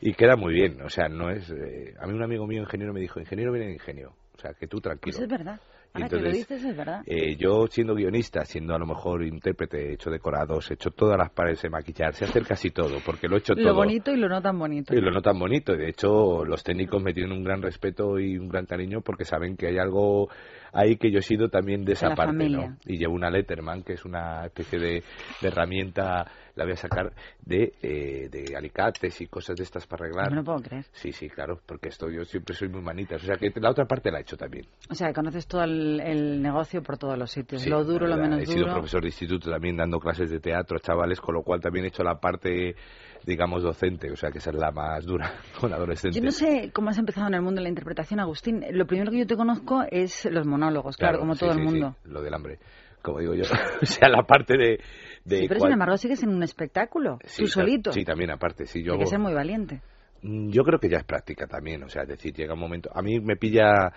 Y 0.00 0.14
queda 0.14 0.36
muy 0.36 0.54
bien, 0.54 0.80
o 0.82 0.88
sea, 0.88 1.08
no 1.08 1.28
es... 1.30 1.50
eh, 1.50 1.94
a 2.00 2.06
mí 2.06 2.12
un 2.14 2.22
amigo 2.22 2.46
mío 2.46 2.60
ingeniero 2.62 2.92
me 2.92 3.00
dijo, 3.00 3.18
ingeniero 3.18 3.50
viene 3.52 3.66
de 3.68 3.72
ingenio. 3.74 4.12
O 4.36 4.40
sea, 4.40 4.52
que 4.54 4.68
tú 4.68 4.80
tranquilo. 4.80 5.16
Pues 5.16 5.22
es 5.24 5.28
verdad. 5.28 5.60
Ahora 5.94 6.08
que 6.08 6.16
lo 6.16 6.20
entonces, 6.26 6.48
dices, 6.48 6.64
es 6.70 6.76
verdad. 6.76 7.02
Eh, 7.06 7.34
yo 7.36 7.66
siendo 7.66 7.94
guionista, 7.94 8.44
siendo 8.44 8.74
a 8.74 8.78
lo 8.78 8.86
mejor 8.86 9.24
intérprete, 9.24 9.88
he 9.88 9.92
hecho 9.94 10.10
decorados, 10.10 10.70
he 10.70 10.74
hecho 10.74 10.90
todas 10.90 11.16
las 11.16 11.30
paredes 11.30 11.62
de 11.62 11.70
maquillar, 11.70 12.14
sé 12.14 12.26
hacer 12.26 12.44
casi 12.46 12.70
todo, 12.70 12.98
porque 13.04 13.26
lo 13.26 13.36
he 13.36 13.38
hecho 13.38 13.54
Lo 13.54 13.62
todo. 13.70 13.74
bonito 13.76 14.12
y 14.12 14.18
lo 14.18 14.28
no 14.28 14.40
tan 14.42 14.58
bonito. 14.58 14.94
Y 14.94 15.00
lo 15.00 15.10
no 15.10 15.22
tan 15.22 15.38
bonito. 15.38 15.74
Y 15.74 15.78
de 15.78 15.88
hecho, 15.88 16.44
los 16.44 16.62
técnicos 16.62 17.02
me 17.02 17.14
tienen 17.14 17.32
un 17.32 17.42
gran 17.42 17.62
respeto 17.62 18.18
y 18.20 18.36
un 18.38 18.48
gran 18.48 18.66
cariño 18.66 19.00
porque 19.00 19.24
saben 19.24 19.56
que 19.56 19.66
hay 19.68 19.78
algo 19.78 20.28
ahí 20.72 20.96
que 20.96 21.10
yo 21.10 21.18
he 21.18 21.22
sido 21.22 21.48
también 21.48 21.84
de 21.84 21.92
esa 21.92 22.14
parte. 22.14 22.48
¿no? 22.48 22.76
Y 22.86 22.98
llevo 22.98 23.14
una 23.14 23.30
Letterman, 23.30 23.82
que 23.82 23.94
es 23.94 24.04
una 24.04 24.46
especie 24.46 24.78
de, 24.78 25.02
de 25.40 25.48
herramienta, 25.48 26.26
la 26.54 26.64
voy 26.64 26.72
a 26.72 26.76
sacar 26.76 27.12
de, 27.40 27.72
eh, 27.82 28.28
de 28.30 28.56
alicates 28.56 29.20
y 29.20 29.26
cosas 29.26 29.56
de 29.56 29.62
estas 29.64 29.86
para 29.86 30.04
arreglar. 30.06 30.26
No 30.26 30.30
me 30.30 30.36
lo 30.38 30.44
puedo 30.44 30.58
creer. 30.60 30.84
Sí, 30.92 31.12
sí, 31.12 31.28
claro, 31.28 31.60
porque 31.64 31.88
esto 31.88 32.10
yo 32.10 32.24
siempre 32.24 32.54
soy 32.54 32.68
muy 32.68 32.82
manitas. 32.82 33.22
O 33.22 33.26
sea 33.26 33.36
que 33.36 33.52
la 33.60 33.70
otra 33.70 33.84
parte 33.86 34.10
la 34.10 34.18
he 34.18 34.22
hecho 34.22 34.36
también. 34.36 34.66
O 34.90 34.94
sea, 34.94 35.12
conoces 35.12 35.46
todo 35.46 35.62
el, 35.62 36.00
el 36.00 36.42
negocio 36.42 36.82
por 36.82 36.98
todos 36.98 37.16
los 37.16 37.30
sitios. 37.30 37.62
Sí, 37.62 37.70
lo 37.70 37.84
duro, 37.84 38.06
lo 38.06 38.16
menos 38.16 38.40
He 38.40 38.46
sido 38.46 38.60
duro. 38.62 38.72
profesor 38.74 39.02
de 39.02 39.08
instituto 39.08 39.50
también 39.50 39.76
dando 39.76 39.98
clases 40.00 40.30
de 40.30 40.40
teatro 40.40 40.76
a 40.76 40.80
chavales, 40.80 41.20
con 41.20 41.34
lo 41.34 41.42
cual 41.42 41.60
también 41.60 41.84
he 41.84 41.88
hecho 41.88 42.02
la 42.02 42.18
parte, 42.18 42.74
digamos, 43.28 43.62
docente, 43.62 44.10
o 44.10 44.16
sea 44.16 44.30
que 44.30 44.38
esa 44.38 44.50
es 44.50 44.56
la 44.56 44.70
más 44.72 45.04
dura 45.04 45.34
con 45.60 45.72
adolescentes. 45.72 46.20
Yo 46.20 46.24
no 46.24 46.30
sé 46.32 46.70
cómo 46.72 46.90
has 46.90 46.98
empezado 46.98 47.28
en 47.28 47.34
el 47.34 47.42
mundo 47.42 47.60
de 47.60 47.64
la 47.64 47.68
interpretación, 47.68 48.18
Agustín. 48.20 48.64
Lo 48.72 48.86
primero 48.86 49.10
que 49.12 49.18
yo 49.18 49.26
te 49.26 49.36
conozco 49.36 49.84
es 49.90 50.24
los 50.32 50.46
monólogos, 50.46 50.96
claro, 50.96 51.18
como 51.18 51.34
sí, 51.34 51.40
todo 51.40 51.52
sí, 51.52 51.60
el 51.60 51.68
sí, 51.68 51.70
mundo. 51.72 51.96
lo 52.04 52.22
del 52.22 52.32
hambre, 52.34 52.58
como 53.02 53.20
digo 53.20 53.34
yo. 53.34 53.44
o 53.82 53.86
sea, 53.86 54.08
la 54.08 54.22
parte 54.22 54.56
de... 54.56 54.80
pero 55.24 55.46
cual- 55.48 55.60
sin 55.60 55.72
embargo 55.72 55.96
sigues 55.98 56.22
en 56.22 56.30
un 56.30 56.42
espectáculo, 56.42 57.18
tú 57.36 57.46
solito. 57.46 57.92
Sí, 57.92 58.04
también 58.04 58.30
aparte, 58.30 58.64
sí. 58.66 58.82
Yo 58.82 58.94
Hay 58.94 59.00
que 59.00 59.06
ser 59.06 59.18
muy 59.18 59.34
valiente. 59.34 59.82
Mm, 60.22 60.48
Yo 60.50 60.62
creo 60.64 60.80
que 60.80 60.88
ya 60.88 60.98
es 60.98 61.04
práctica 61.04 61.46
también, 61.46 61.82
o 61.84 61.88
sea, 61.88 62.02
es 62.02 62.08
decir, 62.08 62.32
llega 62.34 62.54
un 62.54 62.60
momento. 62.60 62.90
A 62.94 63.02
mí 63.02 63.20
me 63.20 63.36
pilla 63.36 63.92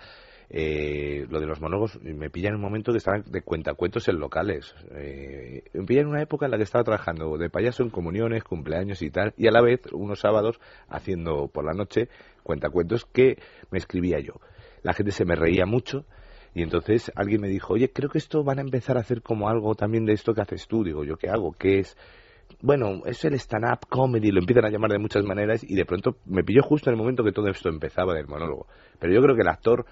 eh, 0.54 1.26
lo 1.30 1.40
de 1.40 1.46
los 1.46 1.62
monólogos, 1.62 1.98
me 2.02 2.28
pilla 2.28 2.50
en 2.50 2.56
un 2.56 2.60
momento 2.60 2.92
que 2.92 2.98
estaba 2.98 3.20
de 3.24 3.40
cuentacuentos 3.40 4.06
en 4.08 4.18
locales. 4.18 4.74
Eh, 4.90 5.64
me 5.72 5.84
pilla 5.84 6.02
en 6.02 6.08
una 6.08 6.20
época 6.20 6.44
en 6.44 6.50
la 6.50 6.58
que 6.58 6.64
estaba 6.64 6.84
trabajando 6.84 7.38
de 7.38 7.48
payaso 7.48 7.82
en 7.82 7.88
comuniones, 7.88 8.44
cumpleaños 8.44 9.00
y 9.00 9.10
tal, 9.10 9.32
y 9.38 9.48
a 9.48 9.50
la 9.50 9.62
vez 9.62 9.80
unos 9.92 10.20
sábados 10.20 10.60
haciendo 10.88 11.48
por 11.48 11.64
la 11.64 11.72
noche 11.72 12.08
cuentacuentos 12.42 13.06
que 13.06 13.38
me 13.70 13.78
escribía 13.78 14.20
yo. 14.20 14.34
La 14.82 14.92
gente 14.92 15.12
se 15.12 15.24
me 15.24 15.34
reía 15.34 15.64
mucho. 15.64 16.04
Y 16.54 16.62
entonces 16.62 17.10
alguien 17.14 17.40
me 17.40 17.48
dijo, 17.48 17.72
oye, 17.72 17.90
creo 17.90 18.10
que 18.10 18.18
esto 18.18 18.44
van 18.44 18.58
a 18.58 18.60
empezar 18.60 18.98
a 18.98 19.00
hacer 19.00 19.22
como 19.22 19.48
algo 19.48 19.74
también 19.74 20.04
de 20.04 20.12
esto 20.12 20.34
que 20.34 20.42
haces 20.42 20.68
tú. 20.68 20.84
Digo, 20.84 21.02
¿yo 21.02 21.16
qué 21.16 21.30
hago? 21.30 21.52
¿Qué 21.58 21.78
es? 21.78 21.96
bueno, 22.60 23.02
es 23.06 23.24
el 23.24 23.34
stand-up 23.34 23.86
comedy, 23.88 24.30
lo 24.30 24.40
empiezan 24.40 24.66
a 24.66 24.70
llamar 24.70 24.90
de 24.90 24.98
muchas 24.98 25.24
maneras 25.24 25.64
y 25.64 25.74
de 25.74 25.84
pronto 25.84 26.16
me 26.26 26.44
pilló 26.44 26.62
justo 26.62 26.90
en 26.90 26.94
el 26.94 26.98
momento 26.98 27.24
que 27.24 27.32
todo 27.32 27.48
esto 27.48 27.68
empezaba 27.68 28.14
del 28.14 28.26
monólogo. 28.26 28.66
Pero 28.98 29.14
yo 29.14 29.22
creo 29.22 29.34
que 29.34 29.42
el 29.42 29.48
actor, 29.48 29.86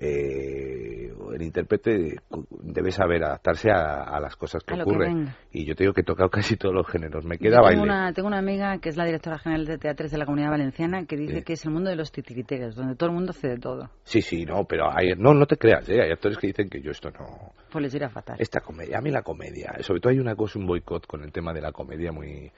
eh, 0.00 1.12
el 1.34 1.42
intérprete, 1.42 2.16
debe 2.62 2.90
saber 2.92 3.24
adaptarse 3.24 3.70
a, 3.70 4.02
a 4.04 4.20
las 4.20 4.36
cosas 4.36 4.62
que 4.64 4.74
ocurren. 4.80 5.34
y 5.50 5.64
yo 5.64 5.74
te 5.74 5.84
digo 5.84 5.94
que 5.94 6.02
he 6.02 6.04
tocado 6.04 6.28
casi 6.30 6.56
todos 6.56 6.74
los 6.74 6.86
géneros. 6.86 7.24
Me 7.24 7.38
queda 7.38 7.56
tengo 7.56 7.64
baile. 7.64 7.82
una, 7.82 8.12
tengo 8.12 8.28
una 8.28 8.38
amiga 8.38 8.78
que 8.78 8.88
es 8.90 8.96
la 8.96 9.04
directora 9.04 9.38
general 9.38 9.64
de 9.66 9.78
teatros 9.78 10.10
de 10.10 10.18
la 10.18 10.24
Comunidad 10.26 10.50
Valenciana 10.50 11.04
que 11.06 11.16
dice 11.16 11.38
Sí. 11.38 11.42
que 11.42 11.52
es 11.54 11.64
el 11.64 11.70
mundo 11.72 11.90
de 11.90 11.96
los 11.96 12.12
titiriteros, 12.12 12.74
donde 12.74 12.96
todo 12.96 13.10
el 13.10 13.14
mundo 13.14 13.30
hace 13.30 13.48
de 13.48 13.58
todo. 13.58 13.90
Sí, 14.04 14.20
sí, 14.22 14.44
no, 14.44 14.64
pero 14.64 14.90
hay, 14.94 15.12
no, 15.16 15.32
no 15.34 15.46
te 15.46 15.56
creas, 15.56 15.88
¿eh? 15.88 16.02
hay 16.02 16.10
actores 16.10 16.36
que 16.38 16.48
dicen 16.48 16.68
que 16.68 16.80
yo 16.82 16.90
esto 16.90 17.10
no... 17.10 17.52
Pues 17.70 17.82
les 17.82 17.94
irá 17.94 18.08
fatal. 18.10 18.36
Esta 18.38 18.60
comedia, 18.60 18.98
a 18.98 19.00
mí 19.00 19.10
la 19.10 19.22
comedia, 19.22 19.74
sobre 19.80 20.00
todo 20.00 20.12
hay 20.12 20.18
una 20.18 20.34
cosa, 20.36 20.58
un 20.58 20.66
boicot 20.66 21.06
con 21.06 21.22
el 21.22 21.32
tema 21.32 21.52
de 21.54 21.60
la 21.62 21.72
comedia 21.72 22.12
muy... 22.12 22.50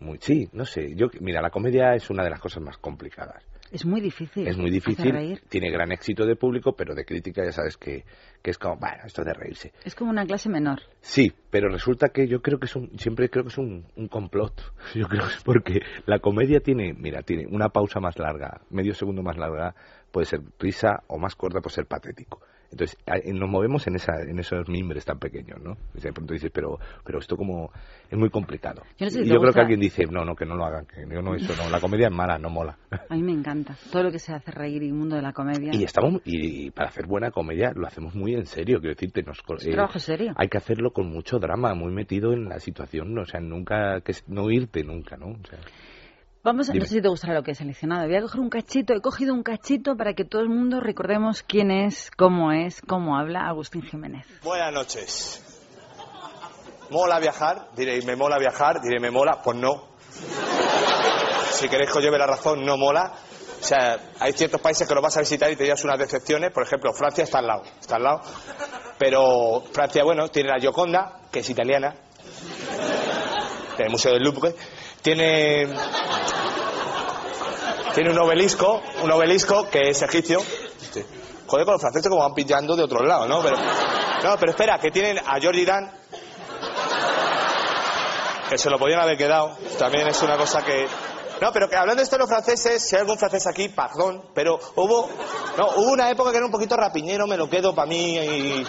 muy 0.00 0.18
sí, 0.20 0.48
no 0.52 0.64
sé, 0.64 0.94
yo 0.94 1.08
mira, 1.20 1.42
la 1.42 1.50
comedia 1.50 1.94
es 1.94 2.08
una 2.10 2.24
de 2.24 2.30
las 2.30 2.40
cosas 2.40 2.62
más 2.62 2.78
complicadas. 2.78 3.42
Es 3.72 3.86
muy 3.86 4.02
difícil. 4.02 4.46
Es 4.46 4.58
muy 4.58 4.70
difícil, 4.70 5.10
reír. 5.10 5.40
tiene 5.48 5.70
gran 5.70 5.90
éxito 5.92 6.26
de 6.26 6.36
público, 6.36 6.74
pero 6.76 6.94
de 6.94 7.06
crítica 7.06 7.42
ya 7.42 7.52
sabes 7.52 7.78
que, 7.78 8.04
que 8.42 8.50
es 8.50 8.58
como, 8.58 8.76
bueno, 8.76 8.98
esto 9.06 9.22
es 9.22 9.26
de 9.26 9.32
reírse. 9.32 9.72
Es 9.84 9.94
como 9.94 10.10
una 10.10 10.26
clase 10.26 10.50
menor. 10.50 10.82
Sí, 11.00 11.32
pero 11.50 11.70
resulta 11.70 12.10
que 12.10 12.28
yo 12.28 12.42
creo 12.42 12.58
que 12.58 12.66
es 12.66 12.76
un, 12.76 12.98
siempre 12.98 13.30
creo 13.30 13.44
que 13.44 13.48
es 13.48 13.56
un, 13.56 13.86
un 13.96 14.08
complot. 14.08 14.60
Yo 14.94 15.08
creo 15.08 15.26
que 15.26 15.34
es 15.34 15.42
porque 15.42 15.80
la 16.04 16.18
comedia 16.18 16.60
tiene, 16.60 16.92
mira, 16.92 17.22
tiene 17.22 17.46
una 17.46 17.70
pausa 17.70 17.98
más 17.98 18.18
larga, 18.18 18.60
medio 18.68 18.92
segundo 18.92 19.22
más 19.22 19.38
larga, 19.38 19.74
puede 20.12 20.26
ser 20.26 20.40
risa 20.58 21.02
o 21.08 21.18
más 21.18 21.34
corta 21.34 21.60
puede 21.60 21.74
ser 21.74 21.86
patético. 21.86 22.40
Entonces, 22.72 22.98
eh, 23.04 23.32
nos 23.34 23.50
movemos 23.50 23.86
en, 23.86 23.96
esa, 23.96 24.14
en 24.22 24.38
esos 24.38 24.66
mimbres 24.66 25.04
tan 25.04 25.18
pequeños, 25.18 25.60
¿no? 25.62 25.76
Y 25.94 26.00
de 26.00 26.12
pronto 26.12 26.32
dices, 26.32 26.50
pero, 26.52 26.78
pero 27.04 27.18
esto 27.18 27.36
como 27.36 27.70
es 28.10 28.18
muy 28.18 28.30
complicado. 28.30 28.82
Yo 28.96 29.06
no 29.06 29.10
sé 29.10 29.24
si 29.24 29.28
y 29.28 29.32
yo 29.32 29.40
creo 29.40 29.52
que 29.52 29.60
alguien 29.60 29.78
dice, 29.78 30.06
no, 30.06 30.24
no, 30.24 30.34
que 30.34 30.46
no 30.46 30.56
lo 30.56 30.64
hagan, 30.64 30.86
que 30.86 31.02
yo 31.02 31.20
no, 31.20 31.34
eso 31.34 31.54
no, 31.62 31.68
la 31.68 31.80
comedia 31.80 32.06
es 32.06 32.14
mala, 32.14 32.38
no 32.38 32.48
mola. 32.48 32.78
A 33.10 33.14
mí 33.14 33.22
me 33.22 33.32
encanta. 33.32 33.76
Todo 33.90 34.04
lo 34.04 34.10
que 34.10 34.18
se 34.18 34.32
hace 34.32 34.50
reír 34.50 34.82
y 34.82 34.88
el 34.88 34.94
mundo 34.94 35.16
de 35.16 35.22
la 35.22 35.34
comedia. 35.34 35.70
Y 35.74 35.84
estamos 35.84 36.22
y, 36.24 36.70
para 36.70 36.88
hacer 36.88 37.06
buena 37.06 37.30
comedia 37.30 37.72
lo 37.74 37.86
hacemos 37.86 38.14
muy 38.14 38.34
en 38.34 38.46
serio, 38.46 38.80
quiero 38.80 38.94
decirte, 38.94 39.22
nos, 39.22 39.38
Es 39.38 39.66
un 39.66 39.72
trabajo 39.72 39.98
serio. 39.98 40.32
hay 40.36 40.48
que 40.48 40.56
hacerlo 40.56 40.92
con 40.92 41.10
mucho 41.10 41.38
drama, 41.38 41.74
muy 41.74 41.92
metido 41.92 42.32
en 42.32 42.48
la 42.48 42.58
situación, 42.58 43.12
¿no? 43.14 43.22
o 43.22 43.26
sea, 43.26 43.40
nunca 43.40 44.00
que 44.00 44.14
no 44.28 44.50
irte 44.50 44.82
nunca, 44.82 45.18
¿no? 45.18 45.26
O 45.26 45.46
sea, 45.46 45.58
Vamos, 46.44 46.68
a, 46.70 46.74
no 46.74 46.80
sé 46.80 46.94
si 46.94 47.00
te 47.00 47.08
gustará 47.08 47.34
lo 47.34 47.44
que 47.44 47.52
he 47.52 47.54
seleccionado. 47.54 48.04
Voy 48.08 48.16
a 48.16 48.22
coger 48.22 48.40
un 48.40 48.50
cachito, 48.50 48.94
he 48.94 49.00
cogido 49.00 49.32
un 49.32 49.44
cachito 49.44 49.96
para 49.96 50.14
que 50.14 50.24
todo 50.24 50.42
el 50.42 50.48
mundo 50.48 50.80
recordemos 50.80 51.44
quién 51.44 51.70
es, 51.70 52.10
cómo 52.16 52.50
es, 52.50 52.80
cómo 52.80 53.16
habla 53.16 53.46
Agustín 53.46 53.82
Jiménez. 53.82 54.26
Buenas 54.42 54.72
noches. 54.72 55.44
¿Mola 56.90 57.20
viajar? 57.20 57.68
Diréis, 57.76 58.04
¿me 58.04 58.16
mola 58.16 58.38
viajar? 58.38 58.82
Diré, 58.82 58.98
¿me 58.98 59.12
mola? 59.12 59.40
Pues 59.42 59.56
no. 59.56 59.86
Si 61.52 61.68
queréis 61.68 61.92
que 61.92 61.98
os 61.98 62.04
lleve 62.04 62.18
la 62.18 62.26
razón, 62.26 62.64
no 62.64 62.76
mola. 62.76 63.12
O 63.60 63.64
sea, 63.64 63.96
hay 64.18 64.32
ciertos 64.32 64.60
países 64.60 64.88
que 64.88 64.94
los 64.94 65.02
vas 65.02 65.16
a 65.16 65.20
visitar 65.20 65.48
y 65.48 65.54
te 65.54 65.62
llevas 65.62 65.84
unas 65.84 65.98
decepciones. 65.98 66.50
Por 66.50 66.64
ejemplo, 66.64 66.92
Francia 66.92 67.22
está 67.22 67.38
al 67.38 67.46
lado. 67.46 67.62
Está 67.80 67.96
al 67.96 68.02
lado. 68.02 68.20
Pero 68.98 69.62
Francia, 69.72 70.02
bueno, 70.02 70.26
tiene 70.26 70.48
la 70.48 70.58
Gioconda, 70.58 71.20
que 71.30 71.38
es 71.38 71.48
italiana. 71.48 71.94
Tiene 73.76 73.86
el 73.86 73.90
Museo 73.90 74.12
del 74.12 74.24
Louvre. 74.24 74.56
Tiene... 75.02 75.66
Tiene 77.94 78.10
un 78.10 78.18
obelisco, 78.18 78.80
un 79.02 79.10
obelisco 79.10 79.68
que 79.68 79.90
es 79.90 80.00
egipcio. 80.00 80.40
Sí. 80.92 81.04
Joder, 81.46 81.66
con 81.66 81.74
los 81.74 81.80
franceses 81.82 82.08
como 82.08 82.22
van 82.22 82.32
pillando 82.32 82.74
de 82.74 82.84
otro 82.84 83.04
lado, 83.04 83.28
¿no? 83.28 83.42
Pero, 83.42 83.56
no, 83.56 84.36
pero 84.38 84.52
espera, 84.52 84.78
que 84.78 84.90
tienen 84.90 85.18
a 85.18 85.38
George 85.38 85.60
Irán, 85.60 85.92
que 88.48 88.56
se 88.56 88.70
lo 88.70 88.78
podían 88.78 89.00
haber 89.00 89.18
quedado. 89.18 89.56
También 89.78 90.08
es 90.08 90.22
una 90.22 90.38
cosa 90.38 90.64
que... 90.64 90.86
No, 91.42 91.52
pero 91.52 91.68
que 91.68 91.76
hablando 91.76 92.00
de 92.00 92.04
esto 92.04 92.16
de 92.16 92.20
los 92.20 92.28
franceses, 92.28 92.88
si 92.88 92.94
hay 92.96 93.00
algún 93.00 93.18
francés 93.18 93.46
aquí, 93.46 93.68
perdón, 93.68 94.24
pero 94.34 94.58
hubo... 94.76 95.10
No, 95.58 95.66
hubo 95.76 95.92
una 95.92 96.10
época 96.10 96.30
que 96.30 96.38
era 96.38 96.46
un 96.46 96.52
poquito 96.52 96.76
rapiñero, 96.76 97.26
me 97.26 97.36
lo 97.36 97.50
quedo 97.50 97.74
para 97.74 97.88
mí 97.88 98.16
y... 98.18 98.66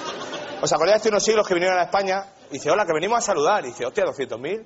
¿Os 0.61 0.71
acordáis 0.71 0.99
hace 1.01 1.09
unos 1.09 1.23
siglos 1.23 1.47
que 1.47 1.53
vinieron 1.53 1.77
a 1.77 1.83
España? 1.83 2.25
Y 2.49 2.53
dice, 2.53 2.71
hola, 2.71 2.85
que 2.85 2.93
venimos 2.93 3.19
a 3.19 3.21
saludar. 3.21 3.63
Y 3.65 3.67
dice, 3.67 3.85
hostia, 3.85 4.05
200.000. 4.05 4.65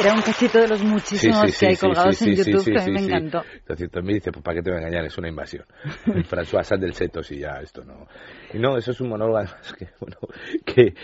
Era 0.00 0.14
un 0.14 0.22
cachito 0.22 0.60
de 0.60 0.68
los 0.68 0.82
muchísimos 0.82 1.58
que 1.58 1.66
hay 1.66 1.76
colgados 1.76 2.22
en 2.22 2.36
YouTube 2.36 2.60
sí, 2.60 2.72
que 2.72 2.78
a 2.78 2.86
mí 2.86 2.98
sí, 2.98 3.06
me 3.06 3.16
encantó. 3.16 3.42
200.000 3.66 4.14
dice, 4.14 4.32
pues 4.32 4.44
para 4.44 4.56
qué 4.56 4.62
te 4.62 4.70
voy 4.70 4.78
a 4.78 4.82
engañar, 4.82 5.04
es 5.04 5.18
una 5.18 5.28
invasión. 5.28 5.64
François 6.28 6.62
sal 6.62 6.80
del 6.80 6.94
seto, 6.94 7.22
sí, 7.22 7.38
ya, 7.38 7.60
esto 7.60 7.84
no. 7.84 8.06
Y 8.52 8.58
no, 8.58 8.76
eso 8.76 8.92
es 8.92 9.00
un 9.00 9.08
monólogo 9.08 9.38
además 9.38 9.72
que, 9.78 9.88
bueno, 10.00 10.16
que, 10.64 10.94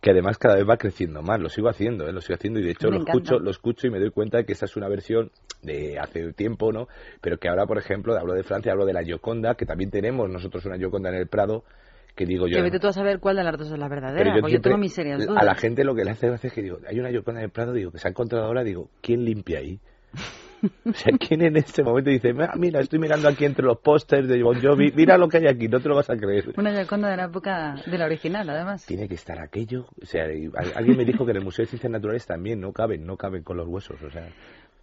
que 0.00 0.10
además 0.10 0.38
cada 0.38 0.56
vez 0.56 0.68
va 0.68 0.76
creciendo 0.76 1.22
más, 1.22 1.40
lo 1.40 1.48
sigo 1.48 1.68
haciendo, 1.68 2.06
¿eh? 2.06 2.12
lo 2.12 2.20
sigo 2.20 2.34
haciendo 2.34 2.60
y 2.60 2.64
de 2.64 2.70
hecho 2.72 2.88
Me 2.88 2.96
lo 2.96 3.02
encanta. 3.02 3.18
escucho, 3.18 3.38
lo 3.38 3.50
escucho 3.50 3.86
y 3.86 3.90
me 3.90 3.98
doy 3.98 4.10
cuenta 4.10 4.38
de 4.38 4.44
que 4.44 4.52
esa 4.52 4.66
es 4.66 4.76
una 4.76 4.88
versión 4.88 5.30
de 5.62 5.98
hace 5.98 6.32
tiempo, 6.32 6.72
¿no? 6.72 6.88
Pero 7.20 7.38
que 7.38 7.48
ahora, 7.48 7.66
por 7.66 7.78
ejemplo, 7.78 8.16
hablo 8.18 8.34
de 8.34 8.42
Francia, 8.42 8.72
hablo 8.72 8.84
de 8.84 8.92
la 8.92 9.02
Gioconda, 9.02 9.54
que 9.54 9.64
también 9.64 9.90
tenemos 9.90 10.28
nosotros 10.28 10.64
una 10.66 10.76
Gioconda 10.76 11.08
en 11.10 11.16
el 11.16 11.28
Prado, 11.28 11.64
que 12.14 12.26
digo 12.26 12.46
yo... 12.46 12.56
Que 12.56 12.62
vete 12.62 12.78
tú 12.78 12.88
a 12.88 12.92
saber 12.92 13.20
cuál 13.20 13.36
de 13.36 13.44
las 13.44 13.56
dos 13.58 13.70
es 13.70 13.78
la 13.78 13.88
verdadera, 13.88 14.18
Pero 14.24 14.36
yo 14.36 14.40
porque 14.40 14.54
yo 14.54 14.60
tengo 14.60 14.78
mis 14.78 14.94
serias 14.94 15.24
dudas. 15.26 15.42
A 15.42 15.44
la 15.44 15.54
gente 15.54 15.84
lo 15.84 15.94
que 15.94 16.04
le 16.04 16.10
hace 16.10 16.28
gracia 16.28 16.48
es 16.48 16.52
que 16.52 16.62
digo, 16.62 16.78
hay 16.88 16.98
una 17.00 17.10
Yoconda 17.10 17.40
en 17.40 17.44
el 17.44 17.50
Prado, 17.50 17.72
digo, 17.72 17.90
que 17.90 17.98
se 17.98 18.08
ha 18.08 18.10
encontrado 18.10 18.44
ahora, 18.44 18.64
digo, 18.64 18.90
¿quién 19.00 19.24
limpia 19.24 19.58
ahí? 19.58 19.80
O 20.84 20.92
sea, 20.92 21.12
¿quién 21.18 21.42
en 21.42 21.56
ese 21.56 21.82
momento 21.82 22.10
dice, 22.10 22.32
"Ah, 22.38 22.54
mira, 22.56 22.78
estoy 22.78 23.00
mirando 23.00 23.28
aquí 23.28 23.44
entre 23.44 23.64
los 23.64 23.78
pósters 23.78 24.28
de 24.28 24.40
Bon 24.44 24.60
Jovi, 24.62 24.92
mira 24.94 25.18
lo 25.18 25.26
que 25.26 25.38
hay 25.38 25.48
aquí, 25.48 25.66
no 25.66 25.80
te 25.80 25.88
lo 25.88 25.96
vas 25.96 26.08
a 26.08 26.16
creer? 26.16 26.52
Una 26.56 26.72
Gioconda 26.72 27.10
de 27.10 27.16
la 27.16 27.24
época 27.24 27.74
de 27.84 27.98
la 27.98 28.04
original, 28.04 28.48
además. 28.48 28.86
Tiene 28.86 29.08
que 29.08 29.16
estar 29.16 29.40
aquello, 29.40 29.86
o 30.00 30.06
sea, 30.06 30.22
alguien 30.22 30.96
me 30.96 31.04
dijo 31.04 31.24
que 31.24 31.32
en 31.32 31.38
el 31.38 31.44
Museo 31.44 31.64
de 31.64 31.70
Ciencias 31.70 31.90
Naturales 31.90 32.26
también 32.26 32.60
no 32.60 32.72
caben, 32.72 33.04
no 33.04 33.16
caben 33.16 33.42
con 33.42 33.56
los 33.56 33.66
huesos, 33.66 34.00
o 34.02 34.10
sea, 34.10 34.28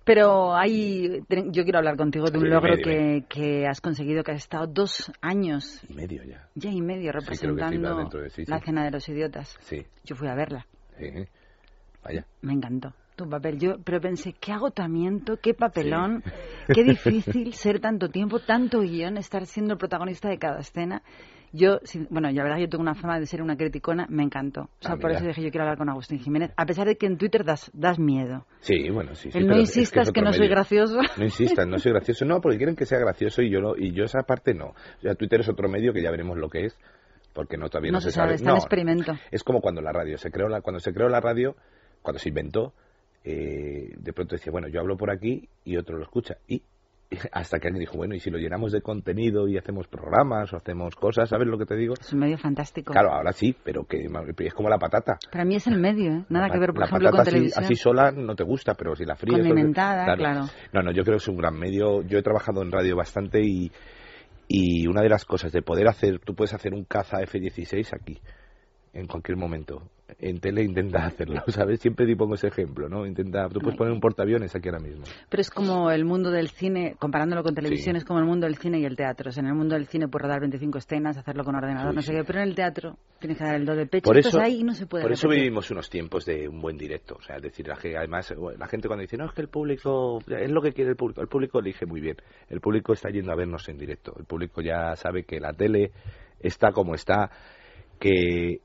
Pero 0.09 0.55
hay, 0.55 1.21
yo 1.51 1.63
quiero 1.63 1.77
hablar 1.77 1.95
contigo 1.95 2.25
de 2.31 2.39
un 2.39 2.45
Sí, 2.45 2.49
logro 2.49 2.75
que, 2.77 3.25
que 3.29 3.67
has 3.67 3.79
conseguido, 3.79 4.23
que 4.23 4.31
has 4.31 4.39
estado 4.39 4.65
dos 4.65 5.11
años 5.21 5.79
y 5.87 5.93
medio 5.93 6.23
ya, 6.23 6.47
ya 6.55 6.71
y 6.71 6.81
medio 6.81 7.11
sí, 7.11 7.19
representando 7.19 8.09
de 8.09 8.45
la 8.47 8.59
cena 8.59 8.83
de 8.85 8.89
los 8.91 9.07
idiotas. 9.07 9.55
sí, 9.59 9.85
Yo 10.03 10.15
fui 10.15 10.27
a 10.27 10.33
verla, 10.33 10.65
sí, 10.97 11.27
vaya. 12.03 12.25
me 12.41 12.53
encantó 12.53 12.91
tu 13.15 13.29
papel. 13.29 13.59
Yo, 13.59 13.75
pero 13.83 14.01
pensé, 14.01 14.33
qué 14.33 14.51
agotamiento, 14.51 15.37
qué 15.37 15.53
papelón, 15.53 16.23
qué 16.73 16.83
difícil 16.83 17.53
ser 17.53 17.79
tanto 17.79 18.09
tiempo, 18.09 18.39
tanto 18.39 18.79
guion, 18.79 19.17
estar 19.17 19.45
siendo 19.45 19.73
el 19.73 19.77
protagonista 19.77 20.27
de 20.29 20.39
cada 20.39 20.59
escena. 20.61 21.03
Yo, 21.51 21.79
sin- 21.83 22.07
bueno, 22.09 22.29
la 22.31 22.43
verdad 22.43 22.57
yo 22.59 22.69
tengo 22.69 22.81
una 22.83 22.95
fama 22.95 23.19
de 23.19 23.25
ser 23.25 23.41
una 23.41 23.57
criticona, 23.57 24.05
me 24.09 24.23
encantó. 24.23 24.61
O 24.61 24.69
sea, 24.81 24.93
Ah, 24.93 24.97
por 24.97 25.11
eso 25.11 25.25
dije 25.25 25.41
yo 25.41 25.49
quiero 25.49 25.63
hablar 25.63 25.77
con 25.77 25.89
Agustín 25.89 26.19
Jiménez, 26.19 26.51
a 26.55 26.65
pesar 26.65 26.85
de 26.87 26.95
que 26.95 27.05
en 27.07 27.17
Twitter 27.17 27.43
das, 27.43 27.71
das 27.73 27.97
miedo. 27.99 28.45
Sí, 28.59 28.89
bueno, 28.89 29.15
sí. 29.15 29.31
sí, 29.31 29.37
El 29.37 29.47
no 29.47 29.53
pero 29.53 29.61
es 29.63 29.69
que 29.69 29.71
es 29.71 29.77
insistas 29.77 30.11
que, 30.11 30.21
no 30.21 30.31
soy 30.33 30.47
gracioso. 30.47 30.99
No 31.17 31.23
insistas, 31.23 31.67
no 31.67 31.79
soy 31.79 31.91
gracioso. 31.91 32.25
No, 32.25 32.39
porque 32.41 32.57
quieren 32.57 32.75
que 32.75 32.85
sea 32.85 32.99
gracioso 32.99 33.41
y 33.41 33.49
yo 33.49 33.59
no, 33.61 33.75
y 33.75 33.91
yo 33.93 34.03
esa 34.03 34.21
parte 34.23 34.53
no. 34.53 34.67
O 34.67 35.01
sea, 35.01 35.15
Twitter 35.15 35.39
es 35.41 35.49
otro 35.49 35.67
medio 35.69 35.91
que 35.93 36.01
ya 36.03 36.11
veremos 36.11 36.37
lo 36.37 36.49
que 36.49 36.65
es, 36.65 36.77
porque 37.33 37.57
no 37.57 37.69
todavía 37.69 37.91
no, 37.91 37.97
No 37.97 38.01
se 38.01 38.11
sabe, 38.11 38.35
está 38.35 38.51
en 38.51 38.57
experimento. 38.57 39.13
Es 39.31 39.43
como 39.43 39.61
cuando 39.61 39.81
la 39.81 39.91
radio 39.91 40.17
se 40.17 40.29
creó 40.31 40.49
la, 40.49 40.61
cuando 40.61 40.79
se 40.79 40.93
creó 40.93 41.09
la 41.09 41.19
radio, 41.19 41.55
cuando 42.01 42.19
se 42.19 42.29
inventó, 42.29 42.73
eh, 43.23 43.93
de 43.97 44.13
pronto 44.13 44.35
decía, 44.35 44.51
bueno, 44.51 44.67
yo 44.67 44.79
hablo 44.79 44.97
por 44.97 45.11
aquí 45.11 45.49
y 45.65 45.77
otro 45.77 45.97
lo 45.97 46.03
escucha 46.03 46.37
y 46.47 46.61
hasta 47.31 47.59
que 47.59 47.67
alguien 47.67 47.81
dijo, 47.81 47.97
bueno, 47.97 48.15
y 48.15 48.19
si 48.19 48.29
lo 48.29 48.37
llenamos 48.37 48.71
de 48.71 48.81
contenido 48.81 49.47
y 49.47 49.57
hacemos 49.57 49.87
programas 49.87 50.53
o 50.53 50.57
hacemos 50.57 50.95
cosas, 50.95 51.29
¿sabes 51.29 51.47
lo 51.47 51.57
que 51.57 51.65
te 51.65 51.75
digo? 51.75 51.95
Es 51.99 52.13
un 52.13 52.19
medio 52.19 52.37
fantástico. 52.37 52.91
Claro, 52.93 53.11
ahora 53.11 53.31
sí, 53.31 53.55
pero 53.63 53.83
que 53.85 54.07
es 54.39 54.53
como 54.53 54.69
la 54.69 54.77
patata. 54.77 55.17
Para 55.31 55.45
mí 55.45 55.55
es 55.55 55.65
el 55.67 55.79
medio, 55.79 56.11
¿eh? 56.11 56.25
Nada 56.29 56.47
La 56.47 56.53
que 56.53 56.59
ver, 56.59 56.69
por 56.71 56.79
la 56.79 56.85
ejemplo, 56.85 57.09
con 57.09 57.17
patata 57.17 57.21
así- 57.29 57.31
televisión. 57.31 57.63
Así, 57.63 57.75
sola 57.75 58.11
no 58.11 58.35
te 58.35 58.43
gusta, 58.43 58.73
pero 58.75 58.95
si 58.95 59.05
la 59.05 59.15
fríes... 59.15 59.39
Condimentada, 59.39 60.15
claro. 60.15 60.45
No, 60.73 60.81
no, 60.81 60.91
yo 60.91 61.03
creo 61.03 61.17
que 61.17 61.23
es 61.23 61.27
un 61.27 61.37
gran 61.37 61.57
medio. 61.57 62.01
Yo 62.03 62.19
he 62.19 62.23
trabajado 62.23 62.61
en 62.61 62.71
radio 62.71 62.95
bastante 62.95 63.41
y, 63.41 63.71
y 64.47 64.87
una 64.87 65.01
de 65.01 65.09
las 65.09 65.25
cosas 65.25 65.51
de 65.51 65.61
poder 65.61 65.87
hacer... 65.87 66.19
Tú 66.19 66.35
puedes 66.35 66.53
hacer 66.53 66.73
un 66.73 66.83
caza 66.83 67.21
F-16 67.21 67.93
aquí, 67.93 68.19
en 68.93 69.07
cualquier 69.07 69.37
momento. 69.37 69.83
En 70.17 70.39
tele 70.39 70.63
intenta 70.63 71.05
hacerlo, 71.05 71.41
¿sabes? 71.47 71.79
Siempre 71.79 72.07
te 72.07 72.15
pongo 72.15 72.33
ese 72.33 72.47
ejemplo, 72.47 72.89
¿no? 72.89 73.05
Intenta... 73.05 73.47
Tú 73.47 73.59
puedes 73.59 73.77
poner 73.77 73.93
un 73.93 73.99
portaaviones 73.99 74.55
aquí 74.55 74.67
ahora 74.67 74.81
mismo. 74.81 75.03
Pero 75.29 75.41
es 75.41 75.51
como 75.51 75.91
el 75.91 76.03
mundo 76.03 76.31
del 76.31 76.49
cine, 76.49 76.95
comparándolo 76.97 77.43
con 77.43 77.53
televisión, 77.53 77.95
es 77.95 78.03
como 78.03 78.19
el 78.19 78.25
mundo 78.25 78.47
del 78.47 78.57
cine 78.57 78.79
y 78.79 78.85
el 78.85 78.95
teatro. 78.95 79.29
O 79.29 79.31
sea, 79.31 79.41
en 79.41 79.49
el 79.49 79.53
mundo 79.53 79.75
del 79.75 79.85
cine 79.85 80.07
puedes 80.07 80.23
rodar 80.23 80.39
25 80.39 80.79
escenas, 80.79 81.17
hacerlo 81.17 81.43
con 81.43 81.55
ordenador, 81.55 81.91
Sí, 81.91 81.95
no 81.95 82.01
sé 82.01 82.11
sí. 82.11 82.17
qué, 82.17 82.23
pero 82.23 82.39
en 82.39 82.47
el 82.49 82.55
teatro 82.55 82.97
tienes 83.19 83.37
que 83.37 83.43
dar 83.43 83.55
el 83.55 83.65
do 83.65 83.75
de 83.75 83.85
pecho. 83.85 84.05
Por 84.05 84.17
eso, 84.17 84.39
ahí 84.39 84.63
no 84.63 84.73
se 84.73 84.87
puede 84.87 85.03
por 85.03 85.11
eso 85.11 85.29
vivimos 85.29 85.69
unos 85.69 85.89
tiempos 85.89 86.25
de 86.25 86.49
un 86.49 86.59
buen 86.59 86.77
directo. 86.77 87.15
O 87.19 87.21
sea, 87.21 87.35
es 87.35 87.43
decir, 87.43 87.67
la 87.67 87.77
además, 87.97 88.33
la 88.57 88.67
gente 88.67 88.87
cuando 88.87 89.01
dice, 89.01 89.15
no, 89.15 89.25
es 89.25 89.33
que 89.33 89.41
el 89.41 89.49
público, 89.49 90.19
es 90.27 90.49
lo 90.49 90.61
que 90.61 90.73
quiere 90.73 90.89
el 90.89 90.97
público. 90.97 91.21
El 91.21 91.27
público 91.27 91.59
elige 91.59 91.85
muy 91.85 92.01
bien. 92.01 92.17
El 92.49 92.61
público 92.61 92.93
está 92.93 93.09
yendo 93.09 93.31
a 93.31 93.35
vernos 93.35 93.69
en 93.69 93.77
directo. 93.77 94.15
El 94.17 94.25
público 94.25 94.61
ya 94.61 94.95
sabe 94.95 95.23
que 95.23 95.39
la 95.39 95.53
tele 95.53 95.91
está 96.39 96.71
como 96.71 96.95
está, 96.95 97.29
que, 97.99 98.61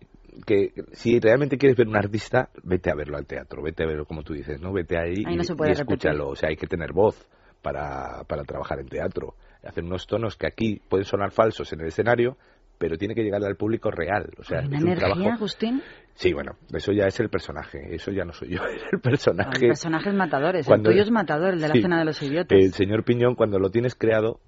que 0.47 0.73
si 0.93 1.21
realmente 1.21 1.59
quieres 1.59 1.77
ver 1.77 1.89
un 1.89 1.97
artista, 1.97 2.51
vete 2.63 2.91
a 2.91 2.95
verlo 2.95 3.17
al 3.17 3.27
teatro, 3.27 3.63
vete 3.63 3.85
a 3.85 3.87
verlo 3.87 4.05
como 4.07 4.23
tú 4.23 4.33
dices, 4.35 4.61
¿no? 4.61 4.73
Vete 4.73 4.97
ahí, 4.99 5.23
Ahí 5.27 5.35
y, 5.35 5.37
no 5.37 5.43
y 5.67 5.71
escúchalo. 5.71 6.29
O 6.29 6.37
sea, 6.37 6.49
hay 6.49 6.57
que 6.57 6.67
tener 6.67 6.93
voz 6.93 7.27
para, 7.63 8.25
para 8.27 8.43
trabajar 8.45 8.81
en 8.81 8.89
teatro. 8.89 9.35
Hacer 9.63 9.85
unos 9.85 10.07
tonos 10.07 10.37
que 10.37 10.47
aquí 10.47 10.81
pueden 10.89 11.05
sonar 11.07 11.31
falsos 11.31 11.73
en 11.73 11.81
el 11.81 11.87
escenario, 11.89 12.37
pero 12.79 12.99
tiene 12.99 13.15
que 13.15 13.23
llegar 13.23 13.43
al 13.45 13.57
público 13.57 13.91
real. 13.91 14.31
O 14.39 14.43
sea, 14.43 14.59
una 14.61 14.77
es 14.77 14.83
un 14.83 14.89
energía, 14.89 15.09
trabajo... 15.09 15.31
Agustín. 15.33 15.83
Sí, 16.15 16.33
bueno, 16.33 16.53
eso 16.73 16.93
ya 16.93 17.07
es 17.07 17.19
el 17.21 17.29
personaje, 17.29 17.95
eso 17.95 18.11
ya 18.13 18.25
no 18.25 18.33
soy 18.33 18.51
yo, 18.51 18.65
es 18.67 18.83
el 18.93 19.01
personaje. 19.01 19.67
personajes 19.69 20.13
matadores. 20.15 20.67
Cuando- 20.67 20.91
el 20.91 20.95
tuyo 20.97 21.05
es 21.05 21.11
matador, 21.11 21.55
el 21.55 21.61
de 21.61 21.69
la 21.69 21.75
Sí. 21.75 21.83
cena 21.83 21.99
de 21.99 22.05
los 22.05 22.23
idiotas. 22.23 22.59
El 22.59 22.73
señor 22.73 23.05
Piñón, 23.05 23.35
cuando 23.35 23.59
lo 23.59 23.71
tienes 23.71 23.95
creado, 23.95 24.41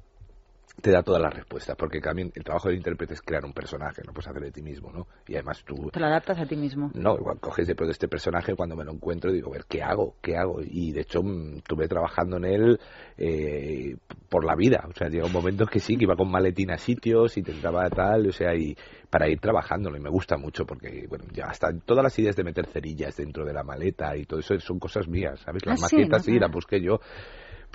te 0.80 0.90
da 0.90 1.02
todas 1.02 1.22
las 1.22 1.32
respuestas, 1.32 1.74
porque 1.76 2.00
también 2.00 2.30
el 2.34 2.44
trabajo 2.44 2.68
del 2.68 2.76
intérprete 2.76 3.14
es 3.14 3.22
crear 3.22 3.44
un 3.44 3.52
personaje, 3.52 4.02
no 4.06 4.12
puedes 4.12 4.28
hacer 4.28 4.42
de 4.42 4.50
ti 4.50 4.62
mismo, 4.62 4.92
¿no? 4.92 5.06
Y 5.26 5.34
además 5.34 5.64
tú... 5.64 5.90
Te 5.90 5.98
lo 5.98 6.06
adaptas 6.06 6.38
a 6.38 6.46
ti 6.46 6.54
mismo. 6.54 6.90
No, 6.94 7.16
igual 7.16 7.40
coges 7.40 7.66
de 7.66 7.74
pronto 7.74 7.92
este 7.92 8.08
personaje 8.08 8.54
cuando 8.54 8.76
me 8.76 8.84
lo 8.84 8.92
encuentro 8.92 9.32
digo, 9.32 9.48
a 9.48 9.52
ver, 9.54 9.64
¿qué 9.68 9.82
hago? 9.82 10.16
¿Qué 10.20 10.36
hago? 10.36 10.60
Y 10.62 10.92
de 10.92 11.00
hecho 11.00 11.22
mm, 11.22 11.56
estuve 11.58 11.88
trabajando 11.88 12.36
en 12.36 12.44
él 12.44 12.80
eh, 13.16 13.96
por 14.28 14.44
la 14.44 14.54
vida. 14.54 14.84
O 14.88 14.92
sea, 14.96 15.08
llega 15.08 15.24
un 15.26 15.32
momento 15.32 15.66
que 15.66 15.80
sí, 15.80 15.96
que 15.96 16.04
iba 16.04 16.14
con 16.14 16.30
maletín 16.30 16.70
a 16.70 16.76
sitios, 16.76 17.36
intentaba 17.38 17.88
tal, 17.88 18.28
o 18.28 18.32
sea, 18.32 18.54
y 18.54 18.76
para 19.08 19.28
ir 19.28 19.40
trabajándolo. 19.40 19.96
Y 19.96 20.00
me 20.00 20.10
gusta 20.10 20.36
mucho 20.36 20.66
porque, 20.66 21.06
bueno, 21.08 21.24
ya 21.32 21.46
hasta 21.46 21.68
todas 21.84 22.04
las 22.04 22.18
ideas 22.18 22.36
de 22.36 22.44
meter 22.44 22.66
cerillas 22.66 23.16
dentro 23.16 23.44
de 23.44 23.54
la 23.54 23.62
maleta 23.64 24.16
y 24.16 24.26
todo 24.26 24.40
eso 24.40 24.58
son 24.60 24.78
cosas 24.78 25.08
mías, 25.08 25.40
¿sabes? 25.40 25.64
Las 25.64 25.82
Ah, 25.82 25.88
sí, 25.88 25.96
maquetas 25.96 26.26
no 26.26 26.34
sí, 26.34 26.38
las 26.38 26.50
busqué 26.50 26.80
yo. 26.82 27.00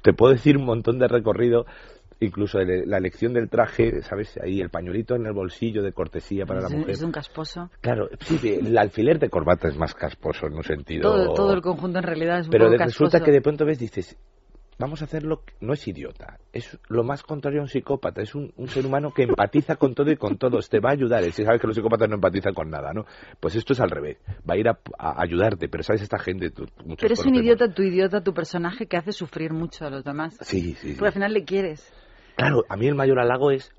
Te 0.04 0.14
puedo 0.14 0.34
decir 0.34 0.58
un 0.58 0.66
montón 0.66 0.98
de 1.00 1.08
recorrido 1.08 1.66
incluso 2.22 2.60
el- 2.60 2.90
la 2.90 2.98
elección 2.98 3.34
del 3.34 3.50
traje, 3.50 4.02
¿sabes? 4.04 4.40
Ahí 4.42 4.62
el 4.62 4.70
pañuelito 4.70 5.16
en 5.16 5.26
el 5.26 5.34
bolsillo 5.34 5.84
de 5.84 5.92
cortesía 5.92 6.46
para 6.46 6.62
la 6.62 6.70
mujer. 6.70 6.92
es 6.92 7.02
un 7.02 7.12
casposo. 7.12 7.70
Claro, 7.82 8.10
sí, 8.22 8.40
el 8.48 8.78
alfiler 8.78 9.20
de 9.20 9.30
corbata 9.30 9.68
es 9.68 9.76
más 9.78 9.94
casposo 9.94 10.48
en 10.48 10.54
un 10.54 10.64
sentido. 10.64 11.02
Todo, 11.12 11.34
todo 11.34 11.54
el 11.54 11.62
conjunto 11.62 11.98
en 12.00 12.04
realidad 12.06 12.40
es 12.40 12.46
un 12.48 12.52
Pero 12.52 12.66
poco 12.66 12.72
de- 12.74 12.78
casposo. 12.78 13.06
resulta 13.06 13.26
que 13.26 13.32
de 13.32 13.42
pronto 13.42 13.66
ves, 13.66 13.80
dices, 13.80 14.16
vamos 14.78 15.02
a 15.02 15.06
hacerlo, 15.06 15.44
no 15.60 15.74
es 15.74 15.88
idiota, 15.88 16.40
es 16.54 16.80
lo 16.90 17.04
más 17.04 17.22
contrario 17.22 17.60
a 17.60 17.64
un 17.64 17.68
psicópata, 17.70 18.22
es 18.24 18.34
un, 18.34 18.52
un 18.58 18.68
ser 18.68 18.84
humano 18.86 19.12
que 19.14 19.24
empatiza 19.24 19.76
con 19.76 19.94
todo 19.94 20.12
y 20.12 20.16
con 20.16 20.38
todos, 20.38 20.70
te 20.70 20.80
va 20.80 20.90
a 20.90 20.94
ayudar, 20.94 21.24
si 21.32 21.44
sabes 21.44 21.62
que 21.62 21.68
los 21.68 21.76
psicópatas 21.76 22.10
no 22.10 22.16
empatizan 22.16 22.54
con 22.56 22.70
nada, 22.72 22.92
¿no? 22.92 23.06
Pues 23.40 23.56
esto 23.56 23.74
es 23.74 23.80
al 23.80 23.92
revés, 23.92 24.18
va 24.50 24.56
a 24.56 24.58
ir 24.58 24.68
a, 24.68 24.80
a 24.98 25.22
ayudarte, 25.22 25.70
pero 25.70 25.84
sabes, 25.84 26.02
esta 26.02 26.18
gente, 26.18 26.50
tú, 26.50 26.66
Pero 27.00 27.14
es 27.14 27.24
un 27.26 27.36
idiota, 27.36 27.68
tu 27.72 27.84
idiota, 27.84 28.22
tu 28.24 28.34
personaje 28.34 28.88
que 28.88 28.98
hace 28.98 29.12
sufrir 29.12 29.54
mucho 29.54 29.86
a 29.86 29.92
los 29.92 30.04
demás. 30.04 30.36
Sí, 30.42 30.74
sí, 30.74 30.90
sí. 30.90 30.94
Porque 30.94 31.08
al 31.08 31.14
final 31.14 31.34
le 31.34 31.44
quieres. 31.46 31.94
Claro, 32.42 32.66
a 32.70 32.76
mí 32.78 32.88
el 32.88 32.96
mayor 32.96 33.20
halago 33.20 33.52
es, 33.52 33.72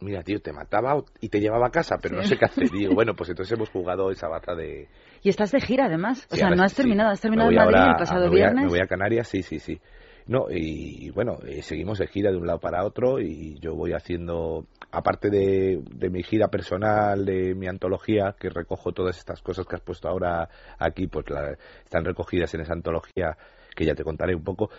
mira, 0.00 0.22
tío, 0.22 0.40
te 0.40 0.52
mataba 0.52 1.02
y 1.20 1.28
te 1.28 1.40
llevaba 1.40 1.66
a 1.68 1.70
casa, 1.70 1.96
pero 2.00 2.16
no 2.16 2.22
sé 2.22 2.36
qué 2.36 2.44
hacer. 2.46 2.64
Y 2.72 2.78
digo, 2.80 2.94
bueno, 2.94 3.14
pues 3.14 3.30
entonces 3.30 3.52
hemos 3.56 3.70
jugado 3.70 4.10
esa 4.10 4.28
baza 4.28 4.54
de... 4.54 4.88
Y 5.22 5.28
estás 5.30 5.52
de 5.52 5.60
gira 5.60 5.86
además. 5.86 6.26
O 6.30 6.34
Sí, 6.34 6.40
sea, 6.40 6.50
no 6.50 6.62
has 6.62 6.74
terminado, 6.74 7.10
has 7.10 7.20
terminado 7.20 7.50
en 7.50 7.56
Madrid 7.56 7.74
ahora 7.76 7.90
el 7.92 7.96
pasado 7.96 8.24
me 8.24 8.28
voy 8.30 8.40
a- 8.40 8.44
viernes. 8.44 8.62
me 8.64 8.68
voy 8.68 8.80
a 8.80 8.86
Canarias, 8.86 9.28
sí, 9.28 9.42
sí, 9.42 9.58
sí. 9.58 9.80
No, 10.26 10.46
y 10.50 11.10
bueno, 11.10 11.38
eh, 11.46 11.60
seguimos 11.60 11.98
de 11.98 12.06
gira 12.06 12.30
de 12.30 12.38
un 12.38 12.46
lado 12.46 12.58
para 12.58 12.82
otro 12.84 13.20
y 13.20 13.58
yo 13.60 13.74
voy 13.74 13.92
haciendo, 13.92 14.64
aparte 14.90 15.28
de, 15.28 15.82
de 15.90 16.08
mi 16.08 16.22
gira 16.22 16.48
personal, 16.48 17.26
de 17.26 17.54
mi 17.54 17.66
antología, 17.66 18.34
que 18.38 18.48
recojo 18.48 18.92
todas 18.92 19.18
estas 19.18 19.42
cosas 19.42 19.66
que 19.66 19.76
has 19.76 19.82
puesto 19.82 20.08
ahora 20.08 20.48
aquí, 20.78 21.08
pues 21.08 21.28
la- 21.28 21.58
están 21.84 22.06
recogidas 22.06 22.54
en 22.54 22.62
esa 22.62 22.72
antología 22.72 23.36
que 23.76 23.84
ya 23.84 23.94
te 23.94 24.02
contaré 24.04 24.34
un 24.34 24.44
poco, 24.44 24.70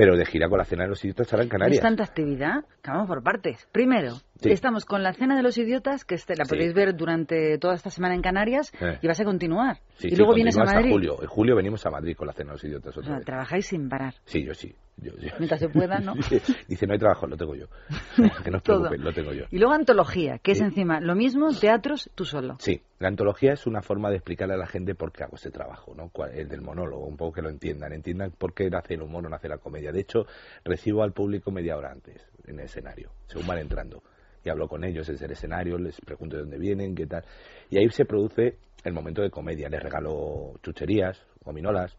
pero 0.00 0.16
de 0.16 0.24
gira 0.24 0.48
con 0.48 0.56
la 0.56 0.64
cena 0.64 0.84
de 0.84 0.88
los 0.88 1.04
idiotas 1.04 1.30
ahora 1.30 1.42
en 1.42 1.48
Es 1.48 1.52
Canarias. 1.52 1.82
tanta 1.82 2.04
actividad 2.04 2.64
que 2.82 2.90
vamos 2.90 3.06
por 3.06 3.22
partes. 3.22 3.68
Primero, 3.70 4.14
Sí. 4.48 4.50
estamos 4.52 4.84
con 4.84 5.02
la 5.02 5.12
cena 5.12 5.36
de 5.36 5.42
los 5.42 5.56
idiotas, 5.58 6.04
que 6.04 6.14
este, 6.14 6.34
la 6.36 6.44
Sí. 6.44 6.50
podéis 6.54 6.74
ver 6.74 6.94
durante 6.96 7.58
toda 7.58 7.74
esta 7.74 7.90
semana 7.90 8.14
en 8.14 8.22
Canarias, 8.22 8.72
Eh. 8.80 8.98
y 9.02 9.06
vas 9.06 9.20
a 9.20 9.24
continuar. 9.24 9.78
Sí, 9.98 10.08
y 10.08 10.16
luego 10.16 10.34
vienes 10.34 10.56
a 10.56 10.60
continúa 10.60 10.70
hasta 10.70 10.80
Madrid. 10.80 10.92
julio. 10.92 11.22
En 11.22 11.28
julio 11.28 11.56
venimos 11.56 11.84
a 11.86 11.90
Madrid 11.90 12.16
con 12.16 12.26
la 12.26 12.32
cena 12.32 12.48
de 12.50 12.54
los 12.54 12.64
idiotas 12.64 12.96
O 12.96 13.00
otra 13.00 13.08
sea, 13.10 13.16
vez. 13.18 13.26
trabajáis 13.26 13.66
sin 13.66 13.88
parar. 13.88 14.14
Sí, 14.24 14.44
yo 14.44 14.54
sí. 14.54 14.74
Yo- 15.02 15.12
yo- 15.16 15.30
Mientras 15.38 15.60
se 15.60 15.68
pueda, 15.70 15.98
¿no? 16.00 16.12
Dice, 16.68 16.86
no 16.86 16.92
hay 16.92 16.98
trabajo, 16.98 17.26
lo 17.26 17.36
tengo 17.38 17.54
yo. 17.54 17.66
Que 18.44 18.50
no 18.50 18.58
os 18.58 18.62
Todo. 18.62 18.80
preocupéis, 18.88 19.02
lo 19.02 19.12
tengo 19.14 19.32
yo. 19.32 19.44
Y 19.50 19.58
luego 19.58 19.72
antología, 19.72 20.38
que 20.38 20.52
es 20.52 20.60
encima 20.60 21.00
lo 21.00 21.14
mismo, 21.14 21.48
teatros, 21.58 22.10
tú 22.14 22.26
solo. 22.26 22.56
Sí, 22.58 22.82
la 22.98 23.08
antología 23.08 23.52
es 23.54 23.66
una 23.66 23.80
forma 23.80 24.10
de 24.10 24.16
explicarle 24.16 24.54
a 24.54 24.58
la 24.58 24.66
gente 24.66 24.94
por 24.94 25.10
qué 25.12 25.24
hago 25.24 25.36
este 25.36 25.50
trabajo, 25.50 25.94
¿no? 25.94 26.10
El 26.34 26.48
del 26.48 26.60
monólogo, 26.60 27.06
un 27.06 27.16
poco 27.16 27.32
que 27.32 27.40
lo 27.42 27.48
entiendan, 27.48 27.94
entiendan 27.94 28.32
por 28.32 28.52
qué 28.52 28.68
nace 28.68 28.94
el 28.94 29.02
humor 29.02 29.24
o 29.24 29.30
nace 29.30 29.48
la 29.48 29.56
comedia. 29.56 29.90
De 29.90 30.00
hecho, 30.00 30.26
recibo 30.64 31.02
al 31.02 31.12
público 31.12 31.50
media 31.50 31.78
hora 31.78 31.90
antes 31.92 32.22
en 32.46 32.58
el 32.58 32.66
escenario, 32.66 33.10
según 33.26 33.46
van 33.46 33.58
entrando. 33.58 34.02
Y 34.44 34.48
hablo 34.48 34.68
con 34.68 34.84
ellos 34.84 35.06
desde 35.06 35.26
el 35.26 35.32
escenario, 35.32 35.76
les 35.78 36.00
pregunto 36.00 36.36
de 36.36 36.42
dónde 36.42 36.58
vienen, 36.58 36.94
qué 36.94 37.06
tal. 37.06 37.24
Y 37.70 37.78
ahí 37.78 37.88
se 37.90 38.04
produce 38.04 38.56
el 38.84 38.92
momento 38.92 39.20
de 39.22 39.30
comedia. 39.30 39.68
Les 39.68 39.82
regalo 39.82 40.54
chucherías, 40.62 41.22
gominolas. 41.44 41.94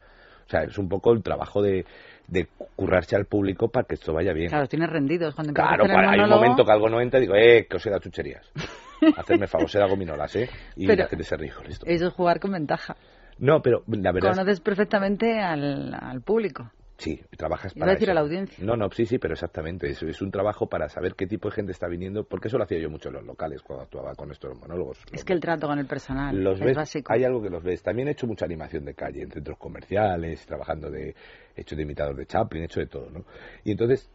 O 0.47 0.49
sea, 0.51 0.63
es 0.63 0.77
un 0.77 0.89
poco 0.89 1.13
el 1.13 1.21
trabajo 1.23 1.61
de, 1.61 1.85
de 2.27 2.47
currarse 2.75 3.15
al 3.15 3.25
público 3.25 3.69
para 3.69 3.85
que 3.87 3.93
esto 3.95 4.11
vaya 4.11 4.33
bien. 4.33 4.49
Claro, 4.49 4.67
tienes 4.67 4.89
rendidos. 4.89 5.33
Cuando 5.35 5.53
Claro, 5.53 5.83
para- 5.85 6.11
hay 6.11 6.19
un 6.19 6.29
momento 6.29 6.65
que 6.65 6.71
algo 6.71 6.89
no 6.89 6.99
entra 6.99 7.19
y 7.19 7.23
digo, 7.23 7.35
eh, 7.35 7.67
que 7.69 7.77
os 7.77 7.85
he 7.85 7.89
dado 7.89 8.01
chucherías. 8.01 8.51
Hacerme 9.17 9.47
favor, 9.47 9.69
se 9.69 9.79
da 9.79 9.87
gominolas, 9.87 10.35
¿eh? 10.35 10.49
Y 10.75 10.87
Pero- 10.87 11.03
la 11.03 11.09
gente 11.09 11.23
se 11.23 11.37
ríe 11.37 11.51
con 11.51 11.67
esto. 11.67 11.85
Eso 11.87 12.07
es 12.07 12.13
jugar 12.13 12.39
con 12.39 12.51
ventaja. 12.51 12.95
No, 13.37 13.61
pero 13.61 13.83
la 13.87 14.11
verdad 14.11 14.31
es 14.31 14.37
Conoces 14.37 14.59
perfectamente 14.59 15.39
al, 15.39 15.93
al 15.93 16.21
público. 16.21 16.71
Sí, 17.01 17.19
trabajas 17.35 17.75
Iba 17.75 17.81
para 17.85 17.91
a 17.93 17.95
decir 17.95 18.09
eso. 18.09 18.11
a 18.11 18.15
la 18.15 18.21
audiencia. 18.21 18.63
No, 18.63 18.75
no, 18.75 18.89
sí, 18.91 19.05
sí, 19.07 19.17
pero 19.17 19.33
exactamente. 19.33 19.89
Es, 19.89 20.03
es 20.03 20.21
un 20.21 20.29
trabajo 20.29 20.67
para 20.67 20.87
saber 20.87 21.15
qué 21.15 21.25
tipo 21.25 21.49
de 21.49 21.55
gente 21.55 21.71
está 21.71 21.87
viniendo, 21.87 22.23
porque 22.23 22.47
eso 22.47 22.57
lo 22.59 22.63
hacía 22.63 22.77
yo 22.79 22.89
mucho 22.91 23.09
en 23.09 23.15
los 23.15 23.25
locales 23.25 23.61
cuando 23.63 23.83
actuaba 23.85 24.13
con 24.13 24.29
estos 24.31 24.55
monólogos. 24.55 24.99
Es 25.11 25.25
que 25.25 25.33
el 25.33 25.39
trato 25.39 25.65
con 25.67 25.79
el 25.79 25.87
personal 25.87 26.35
los 26.43 26.59
es 26.59 26.65
ves, 26.65 26.77
básico. 26.77 27.11
hay 27.11 27.23
algo 27.23 27.41
que 27.41 27.49
los 27.49 27.63
ves. 27.63 27.81
También 27.81 28.07
he 28.07 28.11
hecho 28.11 28.27
mucha 28.27 28.45
animación 28.45 28.85
de 28.85 28.93
calle, 28.93 29.23
en 29.23 29.31
centros 29.31 29.57
comerciales, 29.57 30.45
trabajando 30.45 30.91
de, 30.91 31.15
he 31.55 31.61
hecho 31.61 31.75
de 31.75 31.81
imitador 31.81 32.15
de 32.15 32.25
Chaplin, 32.27 32.61
he 32.61 32.65
hecho 32.65 32.79
de 32.81 32.87
todo, 32.87 33.09
¿no? 33.09 33.25
Y 33.63 33.71
entonces, 33.71 34.09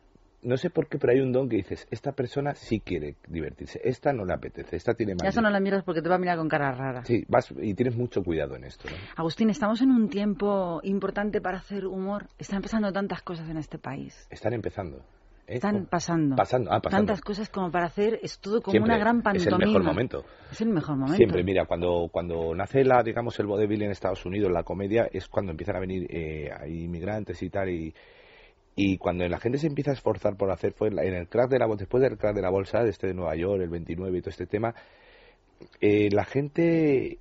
no 0.47 0.57
sé 0.57 0.71
por 0.71 0.89
qué, 0.89 0.99
pero 0.99 1.13
hay 1.13 1.21
un 1.21 1.33
don 1.33 1.49
que 1.49 1.57
dices, 1.57 1.87
esta 1.91 2.13
persona 2.13 2.55
sí 2.55 2.81
quiere 2.81 3.17
divertirse, 3.29 3.81
esta 3.83 4.13
no 4.13 4.25
le 4.25 4.33
apetece, 4.33 4.77
esta 4.77 4.95
tiene 4.95 5.15
más... 5.15 5.25
Ya 5.25 5.31
eso 5.31 5.41
no 5.41 5.51
la 5.51 5.59
miras 5.59 5.83
porque 5.83 6.03
te 6.03 6.09
va 6.09 6.15
a 6.15 6.19
mirar 6.19 6.39
con 6.39 6.49
cara 6.49 6.71
rara. 6.71 7.05
Sí, 7.05 7.25
vas, 7.29 7.53
y 7.61 7.75
tienes 7.75 7.97
mucho 7.97 8.23
cuidado 8.23 8.55
en 8.55 8.65
esto, 8.65 8.89
¿no? 8.89 8.97
Agustín, 9.17 9.51
estamos 9.51 9.83
en 9.83 9.91
un 9.91 10.09
tiempo 10.09 10.81
importante 10.85 11.41
para 11.41 11.59
hacer 11.59 11.87
humor. 11.87 12.29
Están 12.39 12.63
pasando 12.63 12.93
tantas 12.93 13.23
cosas 13.23 13.49
en 13.49 13.57
este 13.57 13.79
país. 13.79 14.29
Están 14.31 14.53
empezando. 14.53 14.99
¿eh? 15.47 15.55
Están 15.57 15.87
pasando. 15.87 16.37
Pasando, 16.37 16.71
ah, 16.73 16.81
pasando. 16.81 17.07
Tantas 17.07 17.21
cosas 17.23 17.49
como 17.49 17.71
para 17.73 17.87
hacer. 17.87 18.21
Es 18.23 18.39
todo 18.39 18.63
como 18.63 18.71
Siempre 18.73 18.93
una 18.93 18.99
gran 18.99 19.19
es 19.19 19.25
pantomima. 19.25 19.57
el 19.57 19.67
mejor 19.67 19.83
momento. 19.83 20.25
Es 20.51 20.61
el 20.61 20.69
mejor 20.69 20.97
momento. 20.97 21.17
Siempre, 21.17 21.43
mira, 21.43 21.67
cuando, 21.67 22.09
cuando 22.13 22.55
nace 22.55 22.85
la, 22.85 23.03
digamos, 23.03 23.39
el 23.41 23.47
vodevil 23.47 23.83
en 23.83 23.91
Estados 23.91 24.25
Unidos, 24.25 24.53
la 24.53 24.63
comedia, 24.63 25.09
es 25.13 25.27
cuando 25.29 25.51
empiezan 25.51 25.77
a 25.77 25.81
venir 25.81 26.07
eh, 26.09 26.51
inmigrantes 26.69 27.43
y 27.43 27.51
tal, 27.51 27.69
y, 27.69 27.95
y 28.79 28.99
cuando 28.99 29.27
la 29.27 29.41
gente 29.41 29.57
se 29.59 29.67
empieza 29.67 29.91
a 29.91 29.95
esforzar 29.95 30.37
por 30.37 30.51
hacer, 30.51 30.75
fue 30.75 30.89
en 30.89 31.15
el 31.15 31.29
crack 31.29 31.51
de 31.51 31.59
la 31.59 31.67
después 31.67 32.03
del 32.03 32.19
crack 32.19 32.37
de 32.37 32.43
la 32.43 32.51
bolsa, 32.51 32.85
de 32.85 32.91
este 32.91 33.07
de 33.07 33.15
Nueva 33.15 33.35
York, 33.35 33.63
el 33.63 33.71
29 33.71 34.19
y 34.19 34.21
todo 34.21 34.31
este 34.31 34.47
tema, 34.47 34.75
eh, 35.81 36.11
la 36.13 36.27
gente 36.27 37.19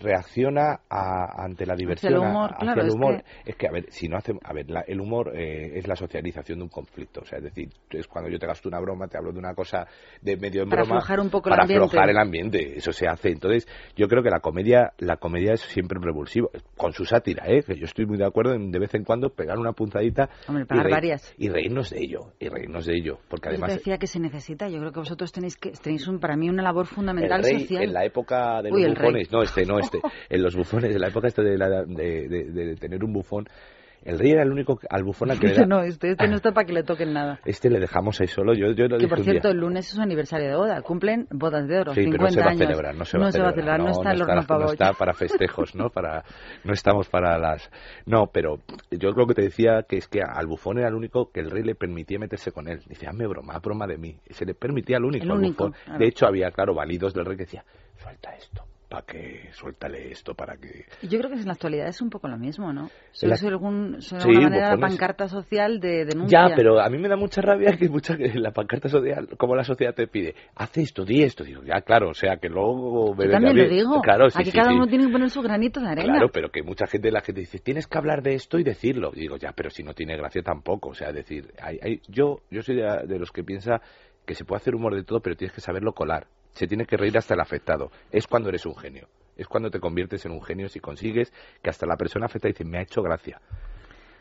reacciona 0.00 0.80
a- 0.88 1.44
ante 1.44 1.66
la 1.66 1.74
diversión 1.74 2.14
el 2.14 2.22
a- 2.22 2.28
humor, 2.30 2.50
hacia 2.54 2.58
claro, 2.64 2.80
el 2.82 2.88
es 2.88 2.94
humor 2.94 3.22
es 3.44 3.56
que 3.56 3.66
a 3.68 3.70
ver 3.72 3.86
si 3.90 4.08
no 4.08 4.16
hace 4.16 4.32
a 4.42 4.52
ver 4.52 4.70
la- 4.70 4.84
el 4.86 5.00
humor 5.00 5.32
eh, 5.36 5.78
es 5.78 5.86
la 5.88 5.96
socialización 5.96 6.58
de 6.58 6.64
un 6.64 6.70
conflicto 6.70 7.20
o 7.20 7.24
sea 7.24 7.38
es 7.38 7.44
decir 7.44 7.68
es 7.90 8.06
cuando 8.06 8.30
yo 8.30 8.38
te 8.38 8.46
gasto 8.46 8.68
una 8.68 8.80
broma 8.80 9.08
te 9.08 9.18
hablo 9.18 9.32
de 9.32 9.38
una 9.38 9.54
cosa 9.54 9.86
de 10.20 10.36
medio 10.36 10.62
en 10.62 10.68
Para 10.70 10.82
broma 10.82 10.96
aflojar 10.98 11.20
un 11.20 11.30
poco 11.30 11.48
el 11.48 11.50
para 11.50 11.62
ambiente. 11.64 11.84
aflojar 11.86 12.10
el 12.10 12.18
ambiente 12.18 12.76
eso 12.76 12.92
se 12.92 13.06
hace 13.08 13.30
entonces 13.30 13.66
yo 13.96 14.06
creo 14.08 14.22
que 14.22 14.30
la 14.30 14.40
comedia 14.40 14.92
la 14.98 15.16
comedia 15.16 15.52
es 15.54 15.60
siempre 15.60 15.98
revulsiva 16.00 16.48
con 16.76 16.92
su 16.92 17.04
sátira 17.04 17.44
eh 17.46 17.62
que 17.62 17.76
yo 17.76 17.84
estoy 17.84 18.06
muy 18.06 18.18
de 18.18 18.26
acuerdo 18.26 18.54
en 18.54 18.70
de 18.70 18.78
vez 18.78 18.94
en 18.94 19.04
cuando 19.04 19.30
pegar 19.30 19.58
una 19.58 19.72
punzadita 19.72 20.28
Hombre, 20.48 20.64
y, 20.70 20.74
reír- 20.74 20.90
varias. 20.90 21.34
y 21.38 21.48
reírnos 21.48 21.90
de 21.90 21.98
ello 22.00 22.32
y 22.38 22.48
reírnos 22.48 22.86
de 22.86 22.94
ello 22.96 23.18
porque 23.28 23.48
Yo 23.48 23.50
además 23.52 23.74
decía 23.74 23.98
que 23.98 24.06
se 24.06 24.18
necesita. 24.20 24.68
Yo 24.68 24.78
creo 24.78 24.92
que 24.92 25.00
vosotros 25.00 25.32
tenéis 25.32 25.56
que 25.56 25.70
tenéis 25.72 26.06
un, 26.08 26.18
para 26.20 26.36
mí 26.36 26.48
una 26.48 26.62
labor 26.62 26.86
fundamental 26.86 27.40
el 27.40 27.44
rey, 27.44 27.60
social. 27.60 27.82
en 27.82 27.92
la 27.92 28.04
época 28.04 28.62
de 28.62 28.70
Uy, 28.72 28.82
los 28.84 28.94
bufones, 28.94 29.30
no 29.32 29.42
este, 29.42 29.64
no 29.66 29.78
este, 29.78 30.00
en 30.28 30.42
los 30.42 30.54
bufones, 30.56 30.94
en 30.94 31.00
la 31.00 31.08
época 31.08 31.28
este 31.28 31.42
de, 31.42 31.58
la- 31.58 31.84
de, 31.84 32.28
de- 32.28 32.44
de 32.50 32.76
tener 32.76 33.02
un 33.04 33.12
bufón, 33.12 33.46
el 34.04 34.20
rey 34.20 34.30
era 34.30 34.42
el 34.44 34.52
único 34.52 34.78
al 34.88 35.02
bufón 35.02 35.32
al 35.32 35.40
que 35.40 35.48
le 35.48 35.54
da- 35.56 35.66
no, 35.66 35.82
este, 35.82 36.10
este 36.12 36.28
no 36.28 36.36
está 36.36 36.52
para 36.52 36.64
que 36.64 36.72
le 36.72 36.84
toquen 36.84 37.12
nada. 37.12 37.40
este 37.44 37.68
le 37.70 37.80
dejamos 37.80 38.20
ahí 38.20 38.28
solo, 38.28 38.54
yo, 38.54 38.70
yo 38.70 38.86
lo 38.86 38.98
Que 38.98 39.08
por 39.08 39.20
cierto, 39.24 39.48
el 39.48 39.56
lunes 39.56 39.86
es 39.88 39.94
su 39.96 40.00
aniversario 40.00 40.48
de 40.48 40.54
boda. 40.54 40.80
Cumplen 40.82 41.26
bodas 41.32 41.66
de 41.66 41.78
oro. 41.80 41.92
Sí, 41.92 42.04
50 42.04 42.18
pero 42.18 42.28
no 42.28 42.30
se 42.30 42.40
va 42.40 42.50
a 42.50 42.54
celebrar, 42.56 42.94
no 42.94 43.04
se 43.04 43.18
va 43.18 43.26
a 43.26 43.32
celebrar, 43.32 43.80
no, 43.80 43.88
está 43.90 44.12
el 44.12 44.22
horno 44.22 44.34
no 44.42 44.46
pavo. 44.46 44.72
está 44.72 44.92
para 44.92 45.12
festejos, 45.12 45.74
¿no? 45.74 45.90
Para, 45.90 46.22
no 46.62 46.72
estamos 46.72 47.08
para 47.08 47.36
las... 47.38 47.68
No, 48.04 48.28
pero 48.32 48.60
yo 48.92 49.12
creo 49.12 49.26
que 49.26 49.34
te 49.34 49.42
decía 49.42 49.82
que 49.88 49.96
es 49.96 50.06
que 50.06 50.20
al 50.22 50.46
bufón 50.46 50.78
era 50.78 50.86
el 50.88 50.94
único 50.94 51.32
que 51.32 51.40
el 51.40 51.50
rey 51.50 51.64
le 51.64 51.74
permitía 51.74 52.20
meterse 52.20 52.52
con 52.52 52.68
él. 52.68 52.80
Dice, 52.86 53.08
hazme 53.08 53.26
broma, 53.26 53.58
broma 53.58 53.88
de 53.88 53.98
mí. 53.98 54.16
Se 54.30 54.44
le 54.44 54.54
permitía 54.54 54.98
al 54.98 55.04
único, 55.04 55.24
El 55.24 55.30
al 55.32 55.38
único, 55.38 55.64
bufón. 55.66 55.80
claro. 55.84 55.98
De 55.98 56.06
hecho, 56.06 56.26
había, 56.28 56.50
claro, 56.52 56.74
válidos 56.74 57.12
del 57.12 57.24
rey 57.24 57.36
que 57.36 57.44
decía, 57.44 57.64
suelta 57.96 58.30
esto, 58.36 58.62
para 58.88 59.04
que, 59.04 59.48
suéltale 59.52 60.12
esto, 60.12 60.34
para 60.34 60.56
que... 60.56 60.84
Yo 61.02 61.18
creo 61.18 61.30
que 61.30 61.36
en 61.36 61.46
la 61.46 61.52
actualidad 61.54 61.88
es 61.88 62.00
un 62.00 62.08
poco 62.10 62.28
lo 62.28 62.38
mismo, 62.38 62.72
¿no? 62.72 62.88
Solo 63.10 63.30
La- 63.30 63.34
es 63.36 63.44
algún, 63.44 64.00
Sí, 64.00 64.14
alguna 64.14 64.40
manera 64.42 64.70
la 64.70 64.76
pancarta 64.78 65.28
social 65.28 65.80
de 65.80 66.04
denuncia. 66.04 66.48
Ya, 66.48 66.54
pero 66.54 66.80
a 66.80 66.88
mí 66.88 66.98
me 66.98 67.08
da 67.08 67.16
mucha 67.16 67.40
rabia 67.40 67.76
que 67.76 67.88
mucha 67.88 68.16
que 68.16 68.32
la 68.34 68.52
pancarta 68.52 68.88
social, 68.88 69.28
como 69.36 69.56
la 69.56 69.64
sociedad 69.64 69.92
te 69.94 70.06
pide, 70.06 70.34
haz 70.54 70.76
esto, 70.78 71.04
di 71.04 71.22
esto. 71.22 71.42
Digo, 71.42 71.62
ya, 71.64 71.80
claro, 71.80 72.10
o 72.10 72.14
sea, 72.14 72.36
que 72.36 72.48
luego 72.48 73.14
Yo 73.16 73.30
también 73.30 73.56
lo 73.56 73.68
digo. 73.68 74.00
Claro, 74.02 74.30
sí, 74.30 74.38
Aquí 74.40 74.50
sí, 74.52 74.56
cada 74.56 74.72
uno 74.72 74.86
tiene 74.86 75.06
que 75.06 75.12
poner 75.12 75.30
su 75.30 75.42
granito 75.42 75.80
de 75.80 75.88
arena. 75.88 76.12
Claro, 76.12 76.28
pero 76.32 76.50
que 76.50 76.62
mucha 76.62 76.86
gente, 76.86 77.10
la 77.10 77.20
gente 77.22 77.40
dice, 77.40 77.58
tienes 77.58 77.86
que 77.88 77.98
hablar 77.98 78.22
de 78.22 78.34
esto 78.34 78.58
y 78.58 78.62
decirlo. 78.62 79.10
Y 79.14 79.20
digo, 79.20 79.36
ya, 79.36 79.52
pero 79.52 79.70
si 79.70 79.82
no 79.82 79.94
tiene 79.94 80.16
gracia 80.16 80.42
tampoco. 80.42 80.90
O 80.90 80.94
sea, 80.94 81.12
decir, 81.12 81.52
hay, 81.60 81.78
hay- 81.82 82.00
yo, 82.08 82.40
yo 82.50 82.62
soy 82.62 82.76
de, 82.76 83.06
de 83.06 83.18
los 83.18 83.32
que 83.32 83.42
piensa 83.42 83.80
que 84.24 84.34
se 84.34 84.44
puede 84.44 84.58
hacer 84.60 84.74
humor 84.74 84.94
de 84.94 85.02
todo, 85.04 85.20
pero 85.20 85.34
tienes 85.36 85.54
que 85.54 85.60
saberlo 85.60 85.92
colar. 85.92 86.26
Se 86.56 86.66
tiene 86.66 86.86
que 86.86 86.96
reír 86.96 87.16
hasta 87.18 87.34
el 87.34 87.40
afectado. 87.40 87.90
Es 88.10 88.26
cuando 88.26 88.48
eres 88.48 88.64
un 88.66 88.74
genio. 88.76 89.06
Es 89.36 89.46
cuando 89.46 89.70
te 89.70 89.78
conviertes 89.78 90.24
en 90.24 90.32
un 90.32 90.42
genio 90.42 90.68
si 90.68 90.80
consigues 90.80 91.30
que 91.62 91.68
hasta 91.70 91.86
la 91.86 91.96
persona 91.96 92.26
afectada 92.26 92.48
dice, 92.52 92.64
me 92.64 92.78
ha 92.78 92.82
hecho 92.82 93.02
gracia. 93.02 93.38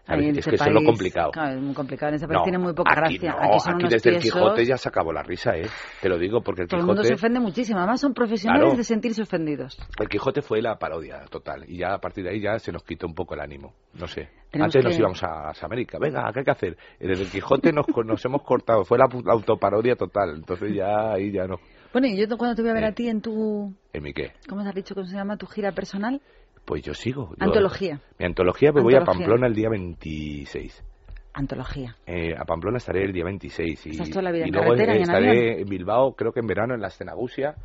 Ahí 0.07 0.25
en 0.25 0.31
Es 0.31 0.37
este 0.39 0.49
que 0.51 0.55
eso 0.57 0.65
es 0.65 0.71
lo 0.71 0.79
país, 0.81 0.87
complicado. 0.89 1.31
Claro, 1.31 1.55
es 1.55 1.61
muy 1.63 1.73
complicado. 1.73 2.09
En 2.09 2.15
este 2.15 2.27
país 2.27 2.37
No, 2.37 2.43
tiene 2.43 2.57
muy 2.59 2.73
poca 2.73 2.91
aquí 2.91 3.17
gracia. 3.17 3.31
no, 3.31 3.37
aquí 3.53 3.59
son 3.61 3.75
unos 3.75 3.89
desde 3.89 4.09
el. 4.11 4.21
Quijote 4.21 4.63
ya 4.65 4.77
se 4.77 4.87
acabó 4.89 5.11
la 5.11 5.23
risa, 5.23 5.57
¿eh? 5.57 5.65
Te 5.99 6.09
lo 6.09 6.19
digo 6.19 6.41
porque 6.41 6.61
el 6.63 6.67
Todo 6.67 6.81
el 6.81 6.85
mundo 6.85 7.01
Quijote... 7.01 7.17
se 7.17 7.25
ofende 7.25 7.39
muchísimo. 7.39 7.79
Además, 7.79 8.01
son 8.01 8.13
profesionales 8.13 8.65
Claro. 8.65 8.77
de 8.77 8.83
sentirse 8.83 9.21
ofendidos. 9.23 9.79
El 9.99 10.07
Quijote 10.07 10.43
fue 10.43 10.61
la 10.61 10.77
parodia 10.77 11.25
total 11.31 11.63
y 11.67 11.77
ya 11.79 11.93
a 11.95 11.99
partir 11.99 12.23
de 12.25 12.31
ahí 12.31 12.39
ya 12.41 12.59
se 12.59 12.71
nos 12.71 12.83
quitó 12.83 13.07
un 13.07 13.15
poco 13.15 13.33
el 13.33 13.39
ánimo. 13.39 13.73
No 13.93 14.05
sé. 14.05 14.29
Antes 14.53 14.83
nos 14.83 14.93
que- 14.93 14.99
íbamos 14.99 15.23
a, 15.23 15.49
a 15.49 15.53
América. 15.63 15.97
Venga, 15.99 16.29
¿qué 16.33 16.39
hay 16.39 16.45
que 16.45 16.51
hacer? 16.51 16.77
Desde 16.99 17.23
el 17.23 17.31
Quijote 17.31 17.71
nos, 17.73 17.87
nos 18.05 18.23
hemos 18.25 18.43
cortado. 18.43 18.85
Fue 18.85 18.99
la, 18.99 19.05
la 19.23 19.33
autoparodia 19.33 19.95
total. 19.95 20.35
Entonces 20.35 20.71
ya 20.75 21.13
ahí 21.13 21.31
ya 21.31 21.47
no. 21.47 21.55
Bueno, 21.95 22.07
y 22.07 22.17
yo 22.17 22.27
cuando 22.37 22.57
te 22.57 22.61
voy 22.61 22.71
a 22.71 22.73
ver 22.73 22.83
Eh. 22.83 22.87
a 22.87 22.91
ti 22.91 23.07
en 23.07 23.21
tu... 23.21 23.73
¿En 23.93 24.03
mi 24.03 24.11
qué? 24.11 24.33
¿Cómo 24.49 24.63
te 24.63 24.67
has 24.67 24.75
dicho 24.75 24.93
que 24.93 25.05
se 25.05 25.15
llama? 25.15 25.37
¿Tu 25.37 25.45
gira 25.47 25.71
personal? 25.71 26.19
Pues 26.65 26.83
yo 26.83 26.93
sigo. 26.93 27.29
Yo- 27.29 27.35
Antología. 27.39 28.01
Mi 28.19 28.25
antología 28.25 28.73
me 28.73 28.81
voy 28.81 28.95
a 28.95 28.97
Antología. 28.97 29.25
Pamplona 29.25 29.47
el 29.47 29.53
día 29.55 29.69
26. 29.69 30.83
antología. 31.31 31.95
Eh, 32.05 32.35
a 32.37 32.43
Pamplona 32.43 32.79
estaré 32.79 33.05
el 33.05 33.13
día 33.13 33.23
26 33.23 33.85
y, 33.85 33.89
Estás 33.91 34.09
toda 34.09 34.23
la 34.23 34.31
vida 34.31 34.43
y 34.43 34.49
en 34.49 34.55
luego 34.55 34.71
carretera 34.71 34.95
en 34.97 35.01
estaré 35.03 35.29
avión. 35.29 35.59
en 35.61 35.69
Bilbao, 35.69 36.15
creo 36.17 36.33
que 36.33 36.41
en 36.41 36.47
verano 36.47 36.73
en 36.75 36.81
la 36.81 36.89
Escenagusia. 36.89 37.55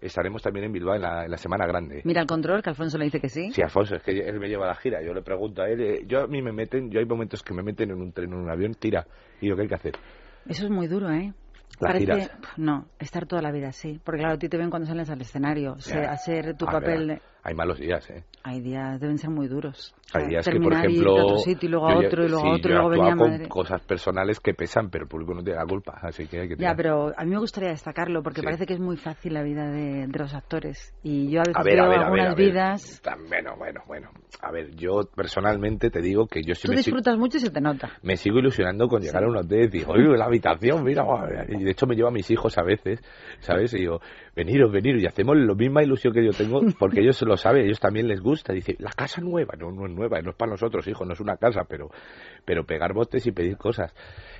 Estaremos 0.00 0.42
también 0.42 0.64
en 0.66 0.72
Bilbao 0.72 0.96
en 0.96 1.02
la, 1.02 1.24
en 1.24 1.30
la 1.30 1.36
Semana 1.36 1.64
Grande. 1.64 2.02
Mira 2.04 2.20
el 2.22 2.26
control, 2.26 2.62
que 2.64 2.70
Alfonso 2.70 2.98
le 2.98 3.04
dice 3.04 3.20
que 3.20 3.28
sí. 3.28 3.52
Sí, 3.52 3.62
Alfonso, 3.62 3.94
es 3.94 4.02
que 4.02 4.10
él 4.10 4.40
me 4.40 4.48
lleva 4.48 4.64
a 4.64 4.68
la 4.70 4.74
gira. 4.74 5.00
Yo 5.00 5.14
le 5.14 5.22
pregunto 5.22 5.62
a 5.62 5.68
él, 5.68 5.80
eh, 5.80 6.02
yo 6.08 6.22
a 6.24 6.26
mí 6.26 6.42
me 6.42 6.50
meten, 6.52 6.90
yo 6.90 6.98
hay 6.98 7.06
momentos 7.06 7.40
que 7.44 7.54
me 7.54 7.62
meten 7.62 7.92
en 7.92 8.00
un 8.02 8.10
tren 8.12 8.32
en 8.32 8.38
un 8.38 8.50
avión, 8.50 8.74
tira, 8.74 9.06
y 9.40 9.46
lo 9.48 9.54
que 9.54 9.62
hay 9.62 9.68
que 9.68 9.74
hacer. 9.76 9.92
Eso 10.48 10.64
es 10.64 10.70
muy 10.70 10.88
duro, 10.88 11.08
¿eh? 11.12 11.32
Las 11.78 11.92
Parece, 11.92 11.98
giras. 12.06 12.30
no, 12.56 12.86
estar 12.98 13.26
toda 13.26 13.42
la 13.42 13.52
vida 13.52 13.68
así. 13.68 14.00
Porque 14.02 14.20
claro, 14.20 14.34
a 14.36 14.38
ti 14.38 14.48
te 14.48 14.56
ven 14.56 14.70
cuando 14.70 14.86
sales 14.88 15.10
al 15.10 15.20
escenario. 15.20 15.76
se- 15.78 15.94
Ya. 15.94 16.10
hacer 16.12 16.56
tu 16.56 16.64
Ah, 16.66 16.72
papel. 16.72 17.06
verá, 17.08 17.20
Hay 17.48 17.54
malos 17.54 17.78
días, 17.78 18.10
¿eh? 18.10 18.24
Hay 18.42 18.60
días, 18.60 19.00
deben 19.00 19.18
ser 19.18 19.30
muy 19.30 19.46
duros. 19.46 19.94
Hay 20.12 20.26
días 20.26 20.44
que, 20.44 20.58
por 20.58 20.72
terminar 20.72 20.90
y 20.90 20.94
irte 20.94 21.04
ejemplo, 21.04 21.20
a 21.20 21.24
otro 21.24 21.38
sitio 21.38 21.66
y 21.68 21.70
luego 21.70 21.86
a 21.88 22.00
ya- 22.02 22.08
otro 22.08 22.24
y 22.24 22.28
luego 22.28 22.42
sí, 22.44 22.48
a 22.48 22.52
otro 22.54 22.58
y 22.58 22.62
yo 22.62 22.68
he 22.68 22.72
luego 22.74 22.90
venía 22.90 23.08
actuado 23.12 23.30
madre. 23.30 23.48
con 23.48 23.48
cosas 23.48 23.80
personales 23.82 24.40
que 24.40 24.54
pesan, 24.54 24.90
pero 24.90 25.04
el 25.04 25.08
público 25.08 25.32
no 25.34 25.42
tiene 25.44 25.60
la 25.60 25.66
culpa, 25.66 25.96
así 26.02 26.26
que 26.26 26.40
hay 26.40 26.48
que 26.48 26.54
Ya, 26.54 26.58
tirar. 26.58 26.76
pero 26.76 27.12
a 27.16 27.24
mí 27.24 27.30
me 27.30 27.38
gustaría 27.38 27.68
destacarlo 27.70 28.22
porque 28.24 28.40
Sí. 28.40 28.44
parece 28.44 28.66
que 28.66 28.74
es 28.74 28.80
muy 28.80 28.96
fácil 28.96 29.34
la 29.34 29.42
vida 29.44 29.70
de, 29.70 30.08
de 30.08 30.18
los 30.18 30.34
actores. 30.34 30.92
Y 31.04 31.30
yo 31.30 31.40
a 31.40 31.44
veces 31.44 31.56
A 31.56 31.62
ver, 31.62 31.74
veo 31.74 31.84
a 31.84 31.88
ver, 31.88 32.00
algunas 32.00 32.32
a 32.32 32.34
ver. 32.34 32.46
vidas. 32.46 33.00
Bueno, 33.28 33.54
bueno, 33.56 33.80
bueno. 33.86 34.10
A 34.42 34.50
ver, 34.50 34.74
yo 34.76 35.02
personalmente 35.14 35.90
te 35.90 36.00
digo 36.00 36.26
que 36.26 36.42
yo 36.42 36.54
sí 36.54 36.66
Tú 36.66 36.72
me, 36.72 36.76
disfrutas 36.78 37.16
mucho 37.16 37.38
y 37.38 37.40
se 37.40 37.50
te 37.50 37.60
nota. 37.60 37.90
me 38.02 38.16
sigo 38.16 38.38
ilusionando 38.38 38.86
con 38.88 39.02
llegar 39.02 39.24
a 39.24 39.28
un 39.28 39.36
hotel 39.36 39.64
y 39.66 39.68
digo, 39.78 39.92
oye, 39.92 40.04
la 40.16 40.26
habitación, 40.26 40.82
mira, 40.84 41.04
guau". 41.04 41.26
y 41.48 41.62
de 41.64 41.70
hecho 41.70 41.86
me 41.86 41.94
llevo 41.94 42.08
a 42.08 42.12
mis 42.12 42.30
hijos 42.30 42.58
a 42.58 42.62
veces, 42.62 43.00
¿sabes? 43.40 43.72
Y 43.74 43.78
digo, 43.78 44.00
veniros, 44.34 44.70
veniros, 44.70 45.02
y 45.02 45.06
hacemos 45.06 45.36
la 45.36 45.54
misma 45.54 45.82
ilusión 45.82 46.12
que 46.12 46.24
yo 46.24 46.32
tengo, 46.32 46.60
porque 46.78 47.00
ellos 47.00 47.20
lo 47.22 47.35
saben, 47.36 47.64
ellos 47.64 47.80
también 47.80 48.08
les 48.08 48.20
gusta. 48.20 48.52
Dice, 48.52 48.76
la 48.78 48.90
casa 48.90 49.20
nueva, 49.20 49.54
no, 49.58 49.70
no 49.70 49.86
es 49.86 49.92
nueva, 49.92 50.20
no 50.20 50.30
es 50.30 50.36
para 50.36 50.52
nosotros, 50.52 50.86
hijo, 50.88 51.04
no 51.04 51.12
es 51.12 51.20
una 51.20 51.36
casa, 51.36 51.62
pero, 51.68 51.90
pero 52.44 52.64
pegar 52.64 52.92
botes 52.92 53.26
y 53.26 53.32
pedir 53.32 53.56
cosas. 53.56 53.92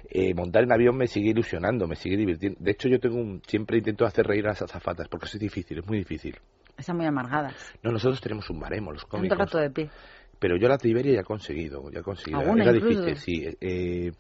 Eh, 0.08 0.34
montar 0.34 0.64
en 0.64 0.72
avión 0.72 0.96
me 0.96 1.06
sigue 1.06 1.30
ilusionando, 1.30 1.86
me 1.86 1.96
sigue 1.96 2.16
divirtiendo. 2.16 2.58
De 2.60 2.70
hecho, 2.70 2.88
yo 2.88 2.98
tengo 2.98 3.16
un, 3.16 3.42
siempre 3.46 3.78
intento 3.78 4.04
hacer 4.04 4.26
reír 4.26 4.44
a 4.46 4.50
las 4.50 4.62
azafatas, 4.62 5.08
porque 5.08 5.26
es 5.26 5.38
difícil, 5.38 5.78
es 5.78 5.86
muy 5.86 5.98
difícil. 5.98 6.36
Están 6.76 6.96
muy 6.96 7.06
amargadas. 7.06 7.54
No, 7.82 7.90
nosotros 7.90 8.20
tenemos 8.20 8.48
un 8.50 8.60
baremo, 8.60 8.92
los 8.92 9.02
Tanto 9.02 9.16
cómicos. 9.16 9.38
rato 9.38 9.58
de 9.58 9.70
pie. 9.70 9.90
Pero 10.38 10.56
yo 10.58 10.68
la 10.68 10.76
de 10.76 10.88
Iberia 10.88 11.14
ya 11.14 11.20
he 11.20 11.24
conseguido, 11.24 11.90
ya 11.90 12.00
he 12.00 12.02
conseguido. 12.02 12.40
¿Alguna 12.40 12.64
Era 12.64 12.72
difícil, 12.72 13.16
sí. 13.16 13.56
Eh, 13.60 14.12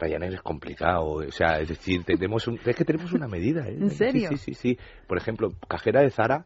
Ryanair 0.00 0.34
es 0.34 0.42
complicado, 0.42 1.04
o 1.04 1.30
sea, 1.30 1.60
es 1.60 1.68
decir, 1.68 2.02
tenemos 2.04 2.48
un, 2.48 2.58
es 2.64 2.74
que 2.74 2.84
tenemos 2.84 3.12
una 3.12 3.28
medida, 3.28 3.68
¿eh? 3.68 3.76
¿En 3.78 3.90
serio? 3.90 4.30
Sí, 4.30 4.36
sí, 4.36 4.54
sí, 4.54 4.74
sí. 4.74 4.78
Por 5.06 5.18
ejemplo, 5.18 5.52
cajera 5.68 6.00
de 6.00 6.10
Zara 6.10 6.44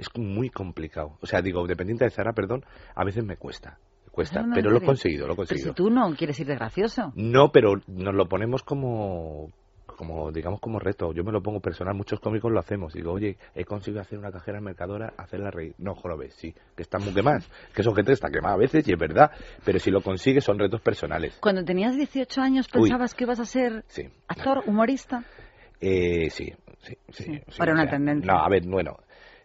es 0.00 0.08
muy 0.16 0.50
complicado. 0.50 1.16
O 1.20 1.26
sea, 1.26 1.40
digo, 1.42 1.66
dependiente 1.66 2.04
de 2.04 2.10
Zara, 2.10 2.32
perdón, 2.32 2.64
a 2.94 3.04
veces 3.04 3.24
me 3.24 3.36
cuesta, 3.36 3.78
me 4.06 4.10
cuesta, 4.10 4.40
No, 4.40 4.48
no, 4.48 4.54
en 4.54 4.62
pero 4.62 4.70
lo 4.70 4.78
he 4.78 4.84
conseguido, 4.84 5.26
lo 5.26 5.32
he 5.34 5.36
Pero 5.36 5.46
conseguido. 5.46 5.68
si 5.68 5.74
tú 5.74 5.90
no 5.90 6.14
quieres 6.16 6.38
ir 6.40 6.46
de 6.46 6.54
gracioso. 6.56 7.12
No, 7.14 7.50
pero 7.52 7.74
nos 7.86 8.14
lo 8.14 8.26
ponemos 8.28 8.62
como 8.62 9.50
como 9.96 10.32
digamos 10.32 10.60
como 10.60 10.78
reto, 10.78 11.12
yo 11.12 11.22
me 11.24 11.30
lo 11.30 11.42
pongo 11.42 11.60
personal, 11.60 11.94
muchos 11.94 12.20
cómicos 12.20 12.50
lo 12.50 12.58
hacemos, 12.58 12.94
digo, 12.94 13.12
oye, 13.12 13.36
he 13.54 13.66
conseguido 13.66 14.00
hacer 14.00 14.18
una 14.18 14.32
cajera 14.32 14.56
en 14.56 14.64
Mercadora, 14.64 15.12
hacerla 15.18 15.50
reír, 15.50 15.74
no, 15.76 15.94
jorobes, 15.94 16.32
sí, 16.36 16.54
que 16.74 16.82
está 16.82 16.98
muy 16.98 17.12
quemada, 17.12 17.40
que 17.74 17.82
son 17.82 17.94
gente 17.94 18.08
que 18.08 18.14
está 18.14 18.30
quemada 18.30 18.54
a 18.54 18.58
veces 18.58 18.88
y 18.88 18.92
es 18.94 18.98
verdad, 18.98 19.30
pero 19.62 19.78
si 19.78 19.90
lo 19.90 20.00
consigues 20.00 20.42
son 20.42 20.58
retos 20.58 20.80
personales. 20.80 21.36
Cuando 21.42 21.62
tenías 21.66 21.98
18 21.98 22.40
años, 22.40 22.66
Uy. 22.74 22.84
¿pensabas 22.88 23.12
que 23.14 23.24
ibas 23.24 23.40
a 23.40 23.44
ser 23.44 23.84
Sí. 23.88 24.04
actor, 24.26 24.62
humorista? 24.66 25.22
Eh, 25.82 26.30
sí, 26.30 26.50
sí, 26.78 26.96
sí. 27.10 27.24
sí, 27.24 27.58
Para 27.58 27.72
o 27.72 27.74
una 27.74 27.82
sea, 27.84 27.90
tendencia. 27.92 28.32
No, 28.32 28.38
a 28.42 28.48
ver, 28.48 28.62
bueno, 28.66 28.96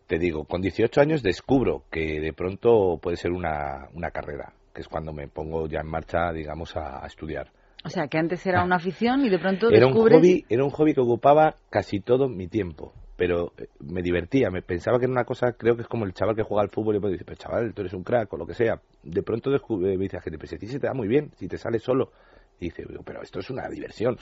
te 0.07 0.19
digo, 0.19 0.45
con 0.45 0.61
18 0.61 1.01
años 1.01 1.23
descubro 1.23 1.83
que 1.91 2.19
de 2.19 2.33
pronto 2.33 2.99
puede 3.01 3.17
ser 3.17 3.31
una, 3.31 3.87
una 3.93 4.11
carrera, 4.11 4.53
que 4.73 4.81
es 4.81 4.87
cuando 4.87 5.13
me 5.13 5.27
pongo 5.27 5.67
ya 5.67 5.79
en 5.79 5.87
marcha, 5.87 6.31
digamos, 6.31 6.75
a, 6.75 7.03
a 7.03 7.07
estudiar. 7.07 7.51
O 7.83 7.89
sea, 7.89 8.07
que 8.07 8.17
antes 8.17 8.45
era 8.47 8.63
una 8.63 8.77
afición 8.77 9.25
y 9.25 9.29
de 9.29 9.37
pronto 9.37 9.69
Era 9.69 9.85
un 9.85 9.93
hobby, 9.93 10.43
era 10.49 10.63
un 10.63 10.71
hobby 10.71 10.95
que 10.95 11.01
ocupaba 11.01 11.55
casi 11.69 11.99
todo 11.99 12.27
mi 12.27 12.47
tiempo, 12.47 12.93
pero 13.15 13.53
eh, 13.57 13.67
me 13.79 14.01
divertía, 14.01 14.49
me 14.49 14.63
pensaba 14.63 14.97
que 14.97 15.05
era 15.05 15.11
una 15.11 15.23
cosa, 15.23 15.53
creo 15.53 15.75
que 15.75 15.83
es 15.83 15.87
como 15.87 16.05
el 16.05 16.13
chaval 16.13 16.35
que 16.35 16.41
juega 16.41 16.63
al 16.63 16.69
fútbol 16.69 16.95
y 16.95 16.99
me 16.99 17.11
dice, 17.11 17.23
pero 17.23 17.37
chaval, 17.37 17.73
tú 17.75 17.81
eres 17.81 17.93
un 17.93 18.03
crack 18.03 18.33
o 18.33 18.37
lo 18.37 18.47
que 18.47 18.55
sea. 18.55 18.81
De 19.03 19.21
pronto 19.21 19.51
descubre, 19.51 19.95
me 19.97 20.03
dice 20.03 20.17
la 20.17 20.23
gente, 20.23 20.39
pero 20.39 20.49
si 20.49 20.55
a 20.55 20.59
ti 20.59 20.67
se 20.67 20.79
te 20.79 20.87
da 20.87 20.93
muy 20.95 21.07
bien, 21.07 21.31
si 21.35 21.47
te 21.47 21.57
sales 21.57 21.83
solo. 21.83 22.11
Y 22.59 22.65
dice, 22.65 22.85
pero 23.05 23.21
esto 23.21 23.39
es 23.39 23.49
una 23.51 23.67
diversión. 23.69 24.17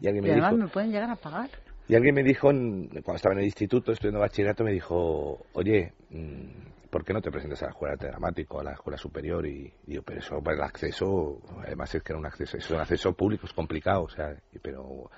Y 0.00 0.06
alguien 0.06 0.24
Y 0.24 0.28
me 0.28 0.32
además 0.32 0.52
dijo, 0.52 0.64
me 0.64 0.70
pueden 0.70 0.90
llegar 0.90 1.10
a 1.10 1.16
pagar. 1.16 1.50
Y 1.88 1.94
alguien 1.94 2.14
me 2.14 2.22
dijo, 2.22 2.48
cuando 2.48 3.14
estaba 3.14 3.34
en 3.34 3.40
el 3.40 3.44
instituto 3.46 3.92
estudiando 3.92 4.20
bachillerato, 4.20 4.64
me 4.64 4.72
dijo, 4.72 5.46
oye, 5.52 5.92
mm, 6.10 6.88
¿por 6.90 7.04
qué 7.04 7.12
no 7.12 7.20
te 7.20 7.30
presentas 7.30 7.62
a 7.62 7.66
la 7.66 7.70
escuela 7.72 7.96
de 7.96 8.08
dramático, 8.08 8.60
a 8.60 8.64
la 8.64 8.72
escuela 8.72 8.96
superior? 8.98 9.46
Y, 9.46 9.72
y 9.86 9.94
yo, 9.94 10.02
pero 10.02 10.20
eso, 10.20 10.40
para 10.42 10.56
el 10.56 10.62
acceso, 10.62 11.40
además 11.64 11.94
es 11.94 12.02
que 12.02 12.12
era 12.12 12.18
un 12.18 12.26
acceso, 12.26 12.56
es 12.56 12.70
un 12.70 12.80
acceso 12.80 13.12
público, 13.14 13.46
es 13.46 13.52
complicado, 13.52 14.04
o 14.04 14.08
sea, 14.08 14.34
pero 14.62 15.10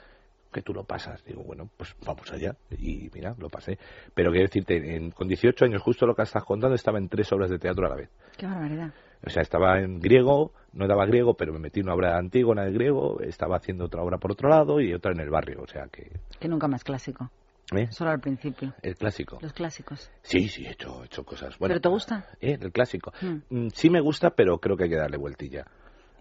que 0.52 0.62
tú 0.62 0.72
lo 0.72 0.84
pasas. 0.84 1.24
Digo, 1.24 1.42
bueno, 1.42 1.68
pues 1.76 1.94
vamos 2.06 2.30
allá. 2.32 2.54
Y 2.78 3.10
mira, 3.12 3.34
lo 3.38 3.48
pasé. 3.50 3.76
Pero 4.14 4.30
quiero 4.30 4.46
decirte, 4.46 4.94
en- 4.96 5.10
con 5.10 5.26
18 5.26 5.64
años, 5.64 5.82
justo 5.82 6.06
lo 6.06 6.14
que 6.14 6.22
estás 6.22 6.44
contando, 6.44 6.76
estaba 6.76 6.98
en 6.98 7.08
tres 7.08 7.32
obras 7.32 7.50
de 7.50 7.58
teatro 7.58 7.84
a 7.86 7.88
la 7.90 7.96
vez. 7.96 8.08
Qué 8.36 8.46
barbaridad. 8.46 8.90
O 9.26 9.30
sea, 9.30 9.42
estaba 9.42 9.80
en 9.80 10.00
griego, 10.00 10.52
no 10.72 10.86
daba 10.86 11.06
griego, 11.06 11.34
pero 11.34 11.52
me 11.52 11.58
metí 11.58 11.80
en 11.80 11.86
una 11.86 11.94
obra 11.94 12.18
antigua 12.18 12.54
de 12.64 12.72
griego, 12.72 13.20
estaba 13.20 13.56
haciendo 13.56 13.86
otra 13.86 14.02
obra 14.02 14.18
por 14.18 14.32
otro 14.32 14.48
lado 14.48 14.80
y 14.80 14.92
otra 14.92 15.12
en 15.12 15.20
el 15.20 15.30
barrio, 15.30 15.62
o 15.62 15.66
sea 15.66 15.86
que... 15.90 16.10
Que 16.38 16.48
nunca 16.48 16.68
más 16.68 16.84
clásico. 16.84 17.30
¿eh? 17.74 17.86
Solo 17.90 18.10
al 18.10 18.20
principio. 18.20 18.74
El 18.82 18.96
clásico. 18.96 19.38
Los 19.40 19.52
clásicos. 19.54 20.10
Sí, 20.22 20.48
sí, 20.48 20.66
he 20.66 20.72
hecho, 20.72 21.02
he 21.02 21.06
hecho 21.06 21.24
cosas. 21.24 21.58
Bueno, 21.58 21.70
¿Pero 21.72 21.80
te 21.80 21.88
gusta? 21.88 22.26
¿eh? 22.40 22.58
El 22.60 22.72
clásico. 22.72 23.12
Mm. 23.22 23.36
Mm, 23.66 23.68
Sí 23.72 23.88
me 23.88 24.00
gusta, 24.00 24.30
pero 24.30 24.58
creo 24.58 24.76
que 24.76 24.84
hay 24.84 24.90
que 24.90 24.96
darle 24.96 25.16
vueltilla. 25.16 25.64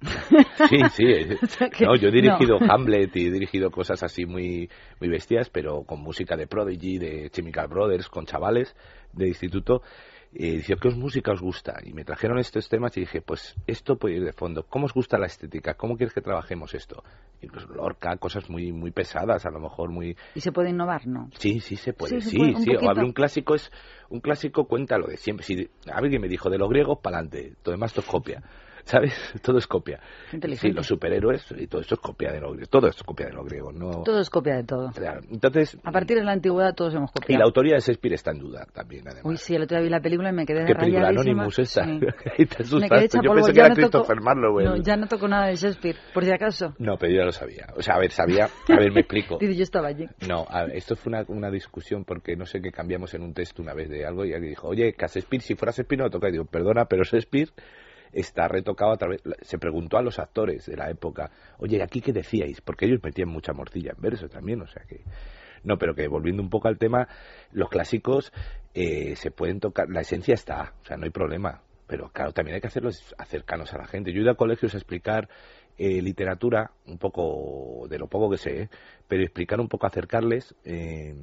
Sí, 0.70 0.78
sí. 0.94 1.04
eh, 1.06 1.38
O 1.42 1.46
sea 1.48 1.70
que- 1.70 1.86
No, 1.86 1.96
yo 1.96 2.08
he 2.10 2.12
dirigido 2.12 2.60
no. 2.60 2.74
Hamlet 2.74 3.16
y 3.16 3.28
he 3.28 3.32
dirigido 3.32 3.72
cosas 3.72 4.02
así 4.04 4.26
muy, 4.26 4.70
muy 5.00 5.10
bestias, 5.10 5.50
pero 5.50 5.84
con 5.84 6.02
música 6.02 6.36
de 6.38 6.48
Prodigy, 6.48 6.98
de 7.00 7.30
Chemical 7.30 7.68
Brothers, 7.68 8.08
con 8.10 8.26
chavales 8.26 8.76
de 9.14 9.28
instituto. 9.28 9.82
Y 10.36 10.58
decía, 10.58 10.78
¿qué 10.82 10.88
os 10.88 10.98
música 10.98 11.32
os 11.32 11.42
gusta? 11.42 11.80
Y 11.84 11.94
me 11.94 12.04
trajeron 12.04 12.40
estos 12.40 12.68
temas 12.68 12.98
y 12.98 13.02
dije, 13.02 13.22
pues 13.22 13.56
esto 13.68 13.98
puede 13.98 14.16
ir 14.16 14.24
de 14.24 14.34
fondo. 14.34 14.66
¿Cómo 14.68 14.86
os 14.86 14.94
gusta 14.94 15.20
la 15.20 15.28
estética? 15.28 15.76
¿Cómo 15.76 15.96
quieres 15.96 16.14
que 16.14 16.22
trabajemos 16.22 16.74
esto? 16.74 17.04
Incluso 17.42 17.68
Lorca, 17.68 18.18
cosas 18.18 18.50
muy, 18.50 18.72
muy 18.72 18.90
pesadas, 18.90 19.46
a 19.46 19.52
lo 19.52 19.60
mejor 19.60 19.92
muy, 19.92 20.18
¿Y 20.34 20.42
se 20.42 20.52
puede 20.52 20.72
innovar? 20.72 21.06
No. 21.06 21.30
Sí, 21.38 21.60
sí 21.60 21.76
se 21.76 21.94
puede, 21.94 22.20
Sí, 22.20 22.32
sí, 22.32 22.38
puede, 22.38 22.56
sí. 22.56 22.72
O 22.76 23.06
un 23.06 23.14
clásico 23.14 23.54
es 23.54 23.72
un 24.10 24.22
clásico 24.22 24.66
cuenta 24.66 24.98
lo 24.98 25.08
de 25.08 25.18
siempre. 25.18 25.46
Si 25.46 25.70
alguien 25.92 26.22
me 26.22 26.28
dijo 26.28 26.50
de 26.50 26.58
los 26.58 26.70
griegos 26.70 26.98
para 27.00 27.18
adelante, 27.18 27.54
todo 27.62 27.74
demás 27.74 27.94
todo 27.94 28.02
es 28.02 28.10
copia, 28.10 28.42
¿sabes? 28.86 29.14
Todo 29.42 29.58
es 29.58 29.68
copia. 29.68 30.00
Inteligente. 30.32 30.68
Sí, 30.70 30.74
los 30.74 30.86
superhéroes 30.88 31.46
y 31.58 31.68
todo 31.68 31.82
esto 31.82 31.96
es 31.96 32.02
copia 32.02 32.32
de 32.32 32.40
los 32.42 32.52
griegos, 32.52 32.70
todo 32.70 32.88
es 32.88 33.04
copia 33.04 33.28
de 33.28 33.34
los 33.34 33.46
griegos, 33.46 33.74
no. 33.74 34.04
Todo 34.04 34.20
es 34.20 34.30
copia 34.30 34.56
de 34.56 34.64
todo. 34.64 34.92
Claro, 34.92 35.22
Entonces, 35.30 35.78
A 35.84 35.92
partir 35.92 36.18
de 36.18 36.24
la 36.24 36.32
antigüedad 36.32 36.74
todos 36.76 36.94
hemos 36.96 37.10
y 37.12 37.14
copiado. 37.20 37.40
la 37.40 37.46
autoría 37.46 37.76
de 37.76 37.80
Shakespeare 37.82 38.14
está 38.16 38.32
en 38.32 38.40
duda 38.40 38.66
también, 38.74 39.08
además. 39.08 39.26
Uy, 39.26 39.38
sí, 39.38 39.56
el 39.56 39.64
otro 39.64 39.78
día 39.78 39.84
vi 39.84 39.90
la 39.90 40.02
película 40.02 40.30
y 40.30 40.34
me 40.34 40.46
quedé 40.46 40.66
¿Qué 40.66 40.76
película? 40.76 41.10
Anonymous 41.10 41.60
esta. 41.60 41.86
Sí. 41.86 42.00
Te 42.00 42.06
Me 42.06 42.44
asustaste. 42.44 42.90
quedé 42.90 43.06
hecha 43.06 43.20
Yo 43.24 43.30
polvo, 43.30 43.36
pensé 43.36 43.52
que 43.52 43.58
ya 43.58 43.66
era 43.66 43.70
no 43.70 43.76
toco- 43.76 43.90
Christopher 43.92 44.22
Marlowe. 44.22 44.60
el- 44.60 44.66
No, 44.66 44.76
ya 44.78 44.96
no 44.98 45.08
toco 45.08 45.28
nada 45.28 45.48
de 45.48 45.56
Shakespeare, 45.56 45.98
por 46.14 46.24
si 46.26 46.32
acaso. 46.32 46.74
No, 46.80 46.98
pero 46.98 47.12
yo 47.14 47.20
ya 47.20 47.26
lo 47.26 47.32
sabía. 47.32 47.68
O 47.76 47.82
sea, 47.82 47.96
a 47.96 48.00
ver, 48.00 48.12
sabía. 48.12 48.46
A 48.46 48.76
ver, 48.76 48.92
me 48.92 49.02
explico. 49.02 49.38
Dice, 49.40 49.56
yo 49.56 49.64
estaba 49.64 49.88
allí. 49.90 50.08
No, 50.28 50.46
a 50.50 50.66
ver, 50.66 50.76
esto 50.76 50.96
fue 50.96 51.12
una, 51.12 51.24
una 51.28 51.50
discusión 51.52 52.04
porque 52.06 52.36
no 52.36 52.46
sé 52.46 52.62
qué 52.62 52.72
cambiamos 52.72 53.14
en 53.14 53.22
un 53.24 53.34
texto 53.34 53.62
una 53.62 53.74
vez 53.74 53.90
de 53.90 54.06
algo 54.06 54.26
y 54.26 54.34
alguien 54.34 54.52
dijo, 54.52 54.68
oye, 54.68 54.94
que 54.94 55.06
a 55.06 55.08
Shakespeare, 55.08 55.42
si 55.42 55.56
fuera 55.56 55.72
Shakespeare 55.72 56.00
no 56.00 56.06
lo 56.06 56.10
toca. 56.12 56.30
Y 56.30 56.34
digo, 56.34 56.46
perdona, 56.46 56.86
pero 56.86 57.04
Shakespeare 57.04 57.50
está 58.14 58.48
retocado 58.48 58.92
a 58.92 58.98
través... 58.98 59.22
Se 59.42 59.58
preguntó 59.58 59.98
a 59.98 60.02
los 60.02 60.20
actores 60.20 60.66
de 60.66 60.78
la 60.78 60.90
época, 60.90 61.32
oye, 61.58 61.82
¿aquí 61.82 62.02
qué 62.02 62.14
decíais? 62.14 62.62
Porque 62.62 62.86
ellos 62.86 63.02
metían 63.04 63.30
mucha 63.30 63.54
morcilla 63.54 63.92
en 63.96 64.02
verso 64.02 64.30
también, 64.30 64.62
o 64.62 64.68
sea 64.68 64.84
que... 64.84 65.02
No, 65.64 65.78
pero 65.78 65.96
que 65.96 66.08
volviendo 66.08 66.44
un 66.44 66.50
poco 66.50 66.68
al 66.68 66.78
tema, 66.78 67.08
los 67.52 67.70
clásicos 67.70 68.34
eh, 68.74 69.16
se 69.16 69.32
pueden 69.32 69.60
tocar, 69.62 69.90
la 69.90 70.02
esencia 70.02 70.34
está, 70.34 70.74
o 70.82 70.86
sea, 70.86 70.98
no 70.98 71.06
hay 71.06 71.10
problema. 71.10 71.62
Pero 71.88 72.10
claro, 72.10 72.32
también 72.32 72.56
hay 72.56 72.62
que 72.62 72.68
hacerlos 72.68 73.16
cercanos 73.28 73.74
a 73.74 73.78
la 73.78 73.88
gente. 73.88 74.12
Yo 74.12 74.20
he 74.20 74.24
ido 74.24 74.32
a 74.32 74.36
colegios 74.36 74.74
a 74.74 74.78
explicar 74.78 75.30
eh, 75.78 76.02
literatura, 76.02 76.72
un 76.86 76.98
poco 76.98 77.88
de 77.90 77.98
lo 77.98 78.08
poco 78.08 78.30
que 78.30 78.38
sé, 78.38 78.70
pero 79.08 79.24
explicar 79.24 79.60
un 79.60 79.68
poco, 79.68 79.88
acercarles 79.88 80.56
eh, 80.66 81.16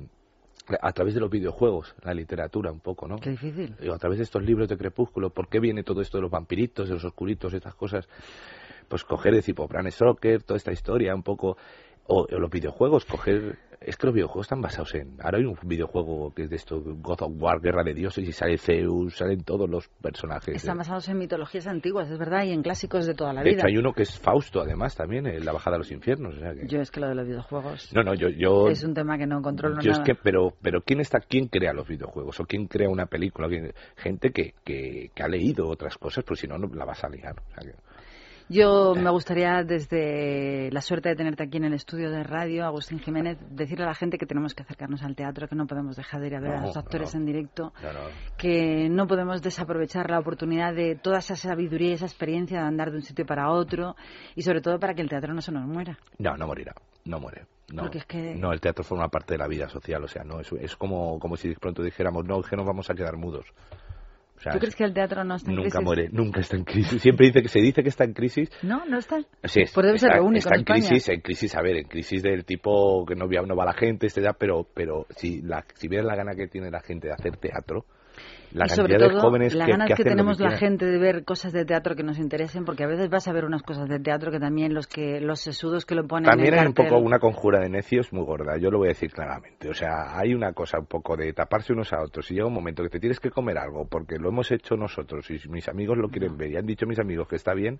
a 0.80 0.92
través 0.92 1.14
de 1.14 1.20
los 1.20 1.30
videojuegos, 1.30 1.94
la 2.02 2.14
literatura 2.14 2.70
un 2.70 2.80
poco, 2.80 3.08
¿no? 3.08 3.16
Qué 3.18 3.30
difícil. 3.30 3.74
Digo, 3.80 3.94
a 3.94 3.98
través 3.98 4.18
de 4.18 4.24
estos 4.24 4.42
libros 4.42 4.68
de 4.68 4.76
Crepúsculo, 4.76 5.30
¿por 5.30 5.48
qué 5.48 5.60
viene 5.60 5.82
todo 5.82 6.00
esto 6.00 6.18
de 6.18 6.22
los 6.22 6.30
vampiritos, 6.30 6.88
de 6.88 6.94
los 6.94 7.04
oscuritos, 7.04 7.52
estas 7.52 7.74
cosas? 7.74 8.08
Pues 8.88 9.04
coger, 9.04 9.34
decir, 9.34 9.54
Bram 9.54 9.90
Stoker, 9.90 10.42
toda 10.42 10.56
esta 10.56 10.72
historia, 10.72 11.14
un 11.14 11.22
poco, 11.22 11.56
o, 12.06 12.26
o 12.30 12.38
los 12.38 12.50
videojuegos, 12.50 13.04
coger, 13.04 13.58
es 13.80 13.96
que 13.96 14.06
los 14.06 14.14
videojuegos 14.14 14.44
están 14.46 14.60
basados 14.60 14.94
en, 14.94 15.16
ahora 15.22 15.38
hay 15.38 15.44
un 15.46 15.56
videojuego 15.62 16.34
que 16.34 16.42
es 16.42 16.50
de 16.50 16.56
esto, 16.56 16.82
God 16.82 17.22
of 17.22 17.32
War, 17.40 17.60
Guerra 17.60 17.82
de 17.82 17.94
Dioses, 17.94 18.28
y 18.28 18.32
sale 18.32 18.58
Zeus, 18.58 19.16
salen 19.16 19.42
todos 19.42 19.70
los 19.70 19.88
personajes. 20.02 20.54
Están 20.54 20.76
¿eh? 20.76 20.78
basados 20.80 21.08
en 21.08 21.16
mitologías 21.18 21.66
antiguas, 21.66 22.10
es 22.10 22.18
verdad, 22.18 22.44
y 22.44 22.52
en 22.52 22.62
clásicos 22.62 23.06
de 23.06 23.14
toda 23.14 23.32
la 23.32 23.42
De 23.42 23.50
vida. 23.50 23.60
hecho, 23.60 23.68
hay 23.68 23.78
uno 23.78 23.94
que 23.94 24.02
es 24.02 24.18
Fausto, 24.18 24.60
además, 24.60 24.94
también, 24.96 25.26
en 25.26 25.44
La 25.44 25.52
Bajada 25.52 25.76
a 25.76 25.78
los 25.78 25.90
Infiernos. 25.90 26.34
o 26.34 26.38
sea 26.38 26.52
que- 26.54 26.66
Yo 26.66 26.80
es 26.80 26.90
que 26.90 27.00
lo 27.00 27.08
de 27.08 27.14
los 27.14 27.26
videojuegos 27.26 27.90
No, 27.94 28.02
no, 28.02 28.12
yo... 28.14 28.28
yo 28.28 28.68
es 28.68 28.84
un 28.84 28.92
tema 28.92 29.16
que 29.16 29.26
no 29.26 29.40
controlo 29.40 29.80
yo 29.80 29.92
nada. 29.92 30.02
es 30.02 30.06
que, 30.06 30.14
pero, 30.14 30.52
pero 30.60 30.82
¿quién 30.82 31.00
está, 31.00 31.20
quién 31.20 31.48
crea 31.48 31.72
los 31.72 31.88
videojuegos? 31.88 32.38
¿O 32.38 32.44
quién 32.44 32.66
crea 32.66 32.90
una 32.90 33.06
película? 33.06 33.48
¿Quién- 33.48 33.72
Gente 33.96 34.30
que, 34.30 34.54
que, 34.62 35.10
que 35.14 35.22
ha 35.22 35.28
leído 35.28 35.66
otras 35.68 35.96
cosas, 35.96 36.22
pues 36.24 36.40
si 36.40 36.46
no, 36.46 36.58
no 36.58 36.68
la 36.74 36.84
vas 36.84 37.02
a 37.02 37.08
liar. 37.08 37.34
O 37.40 37.54
sea 37.54 37.62
que- 37.70 37.78
Yo 38.52 38.96
me 38.96 39.10
gustaría, 39.10 39.62
desde 39.62 40.72
la 40.72 40.80
suerte 40.80 41.10
de 41.10 41.14
tenerte 41.14 41.44
aquí 41.44 41.58
en 41.58 41.66
el 41.66 41.72
estudio 41.74 42.10
de 42.10 42.24
radio, 42.24 42.64
Agustín 42.64 42.98
Jiménez, 42.98 43.38
decirle 43.48 43.84
a 43.84 43.86
la 43.86 43.94
gente 43.94 44.18
que 44.18 44.26
tenemos 44.26 44.56
que 44.56 44.64
acercarnos 44.64 45.04
al 45.04 45.14
teatro, 45.14 45.46
que 45.46 45.54
no 45.54 45.68
podemos 45.68 45.94
dejar 45.94 46.20
de 46.20 46.26
ir 46.26 46.34
a 46.34 46.40
ver 46.40 46.54
a 46.56 46.66
los 46.66 46.76
actores 46.76 47.14
no. 47.14 47.20
en 47.20 47.26
directo, 47.26 47.72
No, 47.80 47.90
que 48.36 48.88
no 48.90 49.06
podemos 49.06 49.40
desaprovechar 49.40 50.10
la 50.10 50.18
oportunidad 50.18 50.74
de 50.74 50.96
toda 50.96 51.18
esa 51.18 51.36
sabiduría 51.36 51.90
y 51.90 51.92
esa 51.92 52.06
experiencia 52.06 52.58
de 52.62 52.66
andar 52.66 52.90
de 52.90 52.96
un 52.96 53.02
sitio 53.02 53.24
para 53.24 53.52
otro 53.52 53.94
y 54.34 54.42
sobre 54.42 54.60
todo 54.60 54.80
para 54.80 54.94
que 54.94 55.02
el 55.02 55.08
teatro 55.08 55.32
no 55.32 55.42
se 55.42 55.52
nos 55.52 55.64
muera. 55.64 55.96
No, 56.18 56.36
no 56.36 56.48
morirá, 56.48 56.74
no 57.04 57.20
muere. 57.20 57.46
No, 57.72 57.88
es 57.88 58.04
que- 58.04 58.34
no, 58.34 58.52
el 58.52 58.60
teatro 58.60 58.82
forma 58.82 59.06
parte 59.06 59.34
de 59.34 59.38
la 59.38 59.46
vida 59.46 59.68
social, 59.68 60.02
o 60.02 60.08
sea, 60.08 60.24
no 60.24 60.40
es, 60.40 60.50
es 60.54 60.74
como, 60.74 61.20
como 61.20 61.36
si 61.36 61.50
de 61.50 61.54
pronto 61.54 61.84
dijéramos, 61.84 62.24
no, 62.24 62.40
es 62.40 62.48
que 62.48 62.56
nos 62.56 62.66
vamos 62.66 62.90
a 62.90 62.94
quedar 62.94 63.16
mudos. 63.16 63.46
O 64.40 64.42
sea, 64.42 64.52
¿Tú 64.52 64.58
crees 64.58 64.74
que 64.74 64.84
el 64.84 64.94
teatro 64.94 65.22
no 65.22 65.34
está 65.34 65.50
en 65.50 65.56
nunca 65.56 65.68
crisis? 65.68 65.84
muere, 65.84 66.08
nunca 66.10 66.40
está 66.40 66.56
en 66.56 66.64
crisis. 66.64 67.02
Siempre 67.02 67.26
dice 67.26 67.42
que 67.42 67.48
se 67.48 67.60
dice 67.60 67.82
que 67.82 67.90
está 67.90 68.04
en 68.04 68.14
crisis. 68.14 68.50
No, 68.62 68.86
no 68.86 68.96
está. 68.96 69.18
Sí, 69.44 69.64
Pues 69.74 69.86
debe 69.86 69.98
ser 69.98 70.08
está, 70.08 70.16
lo 70.16 70.24
único 70.24 70.48
está 70.48 70.54
en 70.54 70.60
en 70.60 70.64
crisis, 70.64 71.08
en 71.10 71.20
crisis, 71.20 71.54
a 71.54 71.60
ver, 71.60 71.76
en 71.76 71.84
crisis 71.84 72.22
del 72.22 72.46
tipo 72.46 73.04
que 73.04 73.14
no, 73.14 73.26
no 73.26 73.54
va 73.54 73.66
la 73.66 73.74
gente, 73.74 74.08
ya, 74.08 74.32
pero, 74.32 74.66
pero 74.72 75.06
si, 75.14 75.42
la, 75.42 75.62
si 75.74 75.88
vieras 75.88 76.06
la 76.06 76.16
gana 76.16 76.34
que 76.34 76.48
tiene 76.48 76.70
la 76.70 76.80
gente 76.80 77.08
de 77.08 77.12
hacer 77.12 77.36
teatro, 77.36 77.84
la 78.52 78.66
y 78.66 78.68
cantidad 78.68 78.76
sobre 78.76 78.98
de 78.98 79.08
todo, 79.08 79.20
jóvenes 79.20 79.54
las 79.54 79.66
que, 79.66 79.72
ganas 79.72 79.90
que 79.96 80.04
tenemos 80.04 80.40
la 80.40 80.56
gente 80.56 80.86
de 80.86 80.98
ver 80.98 81.24
cosas 81.24 81.52
de 81.52 81.64
teatro 81.64 81.94
que 81.94 82.02
nos 82.02 82.18
interesen, 82.18 82.64
porque 82.64 82.84
a 82.84 82.86
veces 82.86 83.08
vas 83.08 83.28
a 83.28 83.32
ver 83.32 83.44
unas 83.44 83.62
cosas 83.62 83.88
de 83.88 83.98
teatro 84.00 84.30
que 84.30 84.38
también 84.38 84.74
los 84.74 84.86
que 84.86 85.20
los 85.20 85.40
sesudos 85.40 85.86
que 85.86 85.94
lo 85.94 86.06
ponen 86.06 86.30
También 86.30 86.54
en 86.54 86.60
hay 86.60 86.66
un 86.66 86.74
poco 86.74 86.98
una 86.98 87.18
conjura 87.18 87.60
de 87.60 87.68
necios 87.68 88.12
muy 88.12 88.24
gorda, 88.24 88.56
yo 88.58 88.70
lo 88.70 88.78
voy 88.78 88.88
a 88.88 88.90
decir 88.90 89.12
claramente. 89.12 89.68
O 89.68 89.74
sea, 89.74 90.18
hay 90.18 90.34
una 90.34 90.52
cosa 90.52 90.78
un 90.78 90.86
poco 90.86 91.16
de 91.16 91.32
taparse 91.32 91.72
unos 91.72 91.92
a 91.92 92.02
otros 92.02 92.30
y 92.30 92.34
llega 92.34 92.46
un 92.46 92.54
momento 92.54 92.82
que 92.82 92.88
te 92.88 93.00
tienes 93.00 93.20
que 93.20 93.30
comer 93.30 93.58
algo 93.58 93.86
porque 93.88 94.16
lo 94.18 94.28
hemos 94.28 94.50
hecho 94.50 94.76
nosotros 94.76 95.30
y 95.30 95.40
mis 95.48 95.68
amigos 95.68 95.98
lo 95.98 96.08
quieren 96.08 96.36
ver 96.36 96.50
y 96.50 96.56
han 96.56 96.66
dicho 96.66 96.86
mis 96.86 96.98
amigos 96.98 97.28
que 97.28 97.36
está 97.36 97.54
bien. 97.54 97.78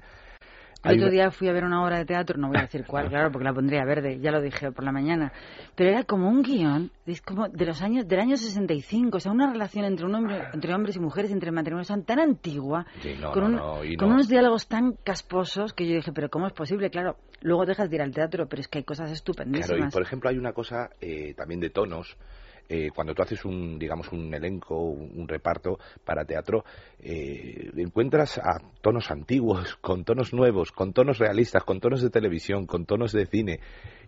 El 0.83 0.97
otro 0.97 1.11
día 1.11 1.31
fui 1.31 1.49
a 1.49 1.53
ver 1.53 1.65
una 1.65 1.85
obra 1.85 1.99
de 1.99 2.07
teatro, 2.07 2.39
no 2.39 2.49
voy 2.49 2.57
a 2.59 2.63
decir 2.63 2.85
cuál, 2.87 3.09
claro, 3.11 3.31
porque 3.31 3.45
la 3.45 3.53
pondría 3.53 3.85
verde, 3.85 4.19
ya 4.19 4.31
lo 4.31 4.41
dije 4.41 4.73
por 4.73 4.83
la 4.85 4.93
mañana, 4.93 5.31
pero 5.75 5.91
era 5.91 6.05
como 6.05 6.29
un 6.29 6.43
guion, 6.43 6.91
es 7.07 7.21
como 7.21 7.49
de 7.49 7.67
los 7.67 7.83
años, 7.83 8.09
del 8.09 8.21
año 8.21 8.37
65, 8.37 9.17
o 9.17 9.21
sea, 9.21 9.33
una 9.33 9.53
relación 9.53 9.85
entre 9.85 10.07
un 10.07 10.15
hombre, 10.15 10.47
entre 10.53 10.75
hombres 10.75 10.97
y 10.97 11.01
mujeres, 11.01 11.31
entre 11.33 11.53
matrimonios 11.53 11.89
tan, 11.89 12.05
tan 12.05 12.19
antigua, 12.19 12.87
Sí, 13.03 13.15
no, 13.21 13.31
con, 13.33 13.45
un- 13.45 13.53
no, 13.57 13.81
unos 14.07 14.29
diálogos 14.29 14.69
tan 14.69 14.95
casposos 15.05 15.73
que 15.75 15.87
yo 15.87 15.95
dije, 15.97 16.13
pero 16.13 16.31
¿cómo 16.31 16.47
es 16.47 16.53
posible? 16.55 16.89
Claro, 16.91 17.17
luego 17.43 17.67
dejas 17.67 17.91
de 17.91 17.97
ir 17.97 18.03
al 18.03 18.13
teatro, 18.13 18.47
pero 18.49 18.61
es 18.61 18.69
que 18.69 18.79
hay 18.79 18.85
cosas 18.85 19.11
estupendísimas. 19.11 19.69
Claro, 19.77 19.89
y 19.89 19.93
por 19.93 20.03
ejemplo 20.03 20.31
hay 20.31 20.39
una 20.39 20.53
cosa 20.53 20.91
eh, 21.01 21.35
también 21.35 21.61
de 21.61 21.71
tonos. 21.71 22.17
Eh, 22.73 22.91
cuando 22.95 23.15
tú 23.15 23.23
haces 23.23 23.45
un, 23.45 23.81
digamos, 23.81 24.13
un 24.13 24.33
elenco, 24.33 24.77
un, 24.77 25.11
un 25.17 25.27
reparto 25.27 25.81
para 26.05 26.25
teatro, 26.25 26.65
eh, 27.01 27.69
encuentras 27.77 28.39
a 28.39 28.61
tonos 28.81 29.11
antiguos, 29.11 29.75
con 29.81 30.05
tonos 30.05 30.33
nuevos, 30.33 30.71
con 30.71 30.93
tonos 30.93 31.19
realistas, 31.19 31.65
con 31.65 31.81
tonos 31.81 32.01
de 32.01 32.11
televisión, 32.11 32.67
con 32.67 32.87
tonos 32.87 33.11
de 33.11 33.27
cine. 33.27 33.59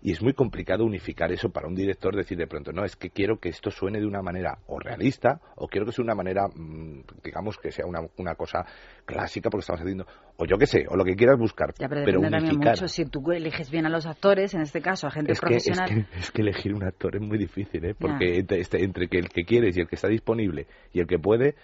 Y 0.05 0.11
es 0.11 0.20
muy 0.20 0.33
complicado 0.35 0.85
unificar 0.85 1.31
eso 1.31 1.51
para 1.51 1.69
un 1.69 1.74
director, 1.77 2.16
decir 2.16 2.37
de 2.37 2.49
pronto, 2.49 2.73
no, 2.73 2.85
es 2.85 2.97
que 2.97 3.11
quiero 3.11 3.39
que 3.39 3.49
esto 3.51 3.70
suene 3.70 4.01
de 4.01 4.07
una 4.07 4.20
manera 4.20 4.59
o 4.66 4.81
realista, 4.81 5.41
o 5.55 5.69
quiero 5.69 5.87
que 5.87 5.93
sea 5.93 6.03
una 6.05 6.16
manera, 6.16 6.49
mm, 6.49 7.03
digamos, 7.23 7.57
que 7.59 7.70
sea 7.70 7.87
una, 7.87 8.01
una 8.19 8.35
cosa 8.35 8.66
clásica, 9.05 9.49
porque 9.49 9.61
estamos 9.61 9.81
haciendo, 9.81 10.05
o 10.37 10.45
yo 10.45 10.59
qué 10.59 10.66
sé, 10.66 10.87
o 10.89 10.97
lo 10.97 11.05
que 11.05 11.15
quieras 11.15 11.39
buscar, 11.39 11.73
Ya, 11.79 11.89
pero 11.89 12.03
pero 12.05 12.19
unificar. 12.20 12.70
mucho 12.74 12.89
si 12.89 13.05
tú 13.07 13.31
eliges 13.31 13.70
bien 13.70 13.87
a 13.87 13.91
los 13.91 14.07
actores, 14.07 14.55
en 14.55 14.62
este 14.62 14.81
caso 14.83 15.07
a 15.07 15.12
gente 15.12 15.33
Es 15.33 15.41
que, 15.41 15.55
es, 15.55 15.65
profesional. 15.69 16.07
que, 16.11 16.19
es 16.19 16.31
que 16.33 16.43
elegir 16.43 16.74
un 16.74 16.83
actor 16.83 17.15
es 17.15 17.23
muy 17.23 17.39
difícil, 17.39 17.85
¿eh? 17.85 17.95
Porque 17.97 18.39
entre, 18.39 18.59
este- 18.61 18.83
entre 18.83 19.07
que 19.07 19.19
el 19.19 19.29
que 19.29 19.45
quieres 19.45 19.77
y 19.77 19.81
el 19.83 19.87
que 19.87 19.95
está 19.95 20.09
disponible 20.09 20.66
y 20.93 20.99
el 21.01 21.07
que 21.07 21.19
puede... 21.20 21.55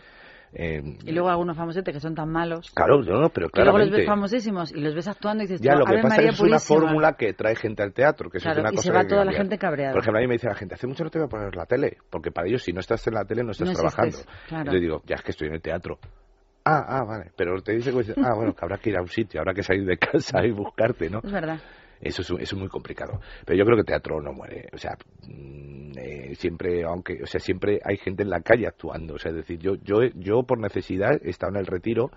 eh, 0.53 0.83
Y 1.05 1.13
luego 1.13 1.29
algunos 1.29 1.57
famosetes 1.57 1.95
que 1.95 2.01
son 2.01 2.15
tan 2.15 2.31
malos. 2.31 2.71
claro, 2.75 3.03
no, 3.03 3.29
pero 3.31 3.49
que 3.51 3.63
luego 3.63 3.79
los 3.79 3.91
ves 3.91 4.07
famosísimos 4.07 4.73
y 4.73 4.81
los 4.81 4.95
ves 4.95 5.09
actuando 5.09 5.45
y 5.45 5.47
dices, 5.47 5.61
Ya, 5.61 5.75
lo 5.75 5.85
que 5.85 5.95
pasa 5.97 6.09
María 6.09 6.29
es 6.31 6.35
es 6.35 6.41
una 6.41 6.49
Purísima. 6.59 6.81
fórmula 6.81 7.13
que 7.15 7.33
trae 7.35 7.55
gente 7.57 7.83
al 7.83 7.93
teatro, 7.93 8.31
que 8.31 8.39
eso 8.39 8.45
Claro, 8.45 8.61
es 8.61 8.63
una 8.65 8.73
y 8.73 8.77
cosa 8.77 8.87
se 8.89 8.93
va 8.95 9.03
que 9.03 9.09
toda 9.09 9.25
la 9.25 9.33
gente 9.33 9.59
cabreada. 9.59 9.93
Por 9.93 10.01
ejemplo, 10.03 10.19
a 10.19 10.23
mí 10.23 10.27
me 10.29 10.35
dice 10.35 10.47
la 10.49 10.55
gente, 10.55 10.75
hace 10.75 10.87
mucho 10.87 11.05
no 11.05 11.11
te 11.11 11.19
voy 11.19 11.27
a 11.27 11.29
poner 11.29 11.55
la 11.57 11.67
tele, 11.67 11.99
porque 12.11 12.31
para 12.31 12.49
ellos 12.49 12.63
si 12.63 12.73
no 12.73 12.81
estás 12.81 13.07
en 13.07 13.15
la 13.15 13.25
tele 13.25 13.45
no 13.45 13.51
estás 13.53 13.69
No 13.69 13.75
trabajando. 13.75 14.09
existes, 14.19 14.35
claro. 14.49 14.71
Y 14.71 14.75
le 14.75 14.81
digo, 14.81 15.03
ya 15.07 15.17
es 15.17 15.23
que 15.23 15.31
estoy 15.33 15.49
en 15.49 15.55
el 15.55 15.61
teatro. 15.63 15.99
Ah, 16.65 16.85
ah, 16.87 17.05
vale. 17.05 17.31
Pero 17.37 17.63
te 17.63 17.73
dice, 17.73 17.91
que- 17.93 18.15
ah, 18.23 18.35
bueno, 18.35 18.53
que 18.55 18.63
habrá 18.63 18.77
que 18.79 18.91
ir 18.91 18.97
a 18.99 19.01
un 19.01 19.09
sitio, 19.09 19.41
habrá 19.41 19.55
que 19.55 19.63
salir 19.63 19.87
de 19.87 19.97
casa 19.97 20.45
y 20.45 20.51
buscarte, 20.51 21.09
¿no? 21.09 21.21
Es 21.25 21.33
verdad. 21.33 21.59
Eso 22.01 22.23
es, 22.23 22.31
eso 22.31 22.39
es 22.39 22.55
muy 22.55 22.69
complicado. 22.69 23.21
Pero 23.45 23.59
yo 23.59 23.65
creo 23.65 23.77
que 23.77 23.85
teatro 23.85 24.21
no 24.21 24.33
muere. 24.33 24.69
O 24.73 24.79
sea, 24.79 24.97
mm, 25.27 25.93
eh, 25.99 26.35
siempre, 26.37 26.85
aunque, 26.85 27.23
o 27.23 27.27
sea, 27.27 27.41
siempre 27.41 27.81
hay 27.85 27.97
gente 27.97 28.23
en 28.23 28.31
la 28.31 28.41
calle 28.41 28.67
actuando. 28.67 29.15
O 29.15 29.19
sea, 29.19 29.31
es 29.31 29.37
decir, 29.39 29.59
yo, 29.59 29.75
yo, 29.77 30.03
yo 30.15 30.43
por 30.43 30.59
necesidad 30.59 31.19
he 31.23 31.31
estado 31.31 31.53
en 31.53 31.61
el 31.61 31.67
retiro. 31.67 32.11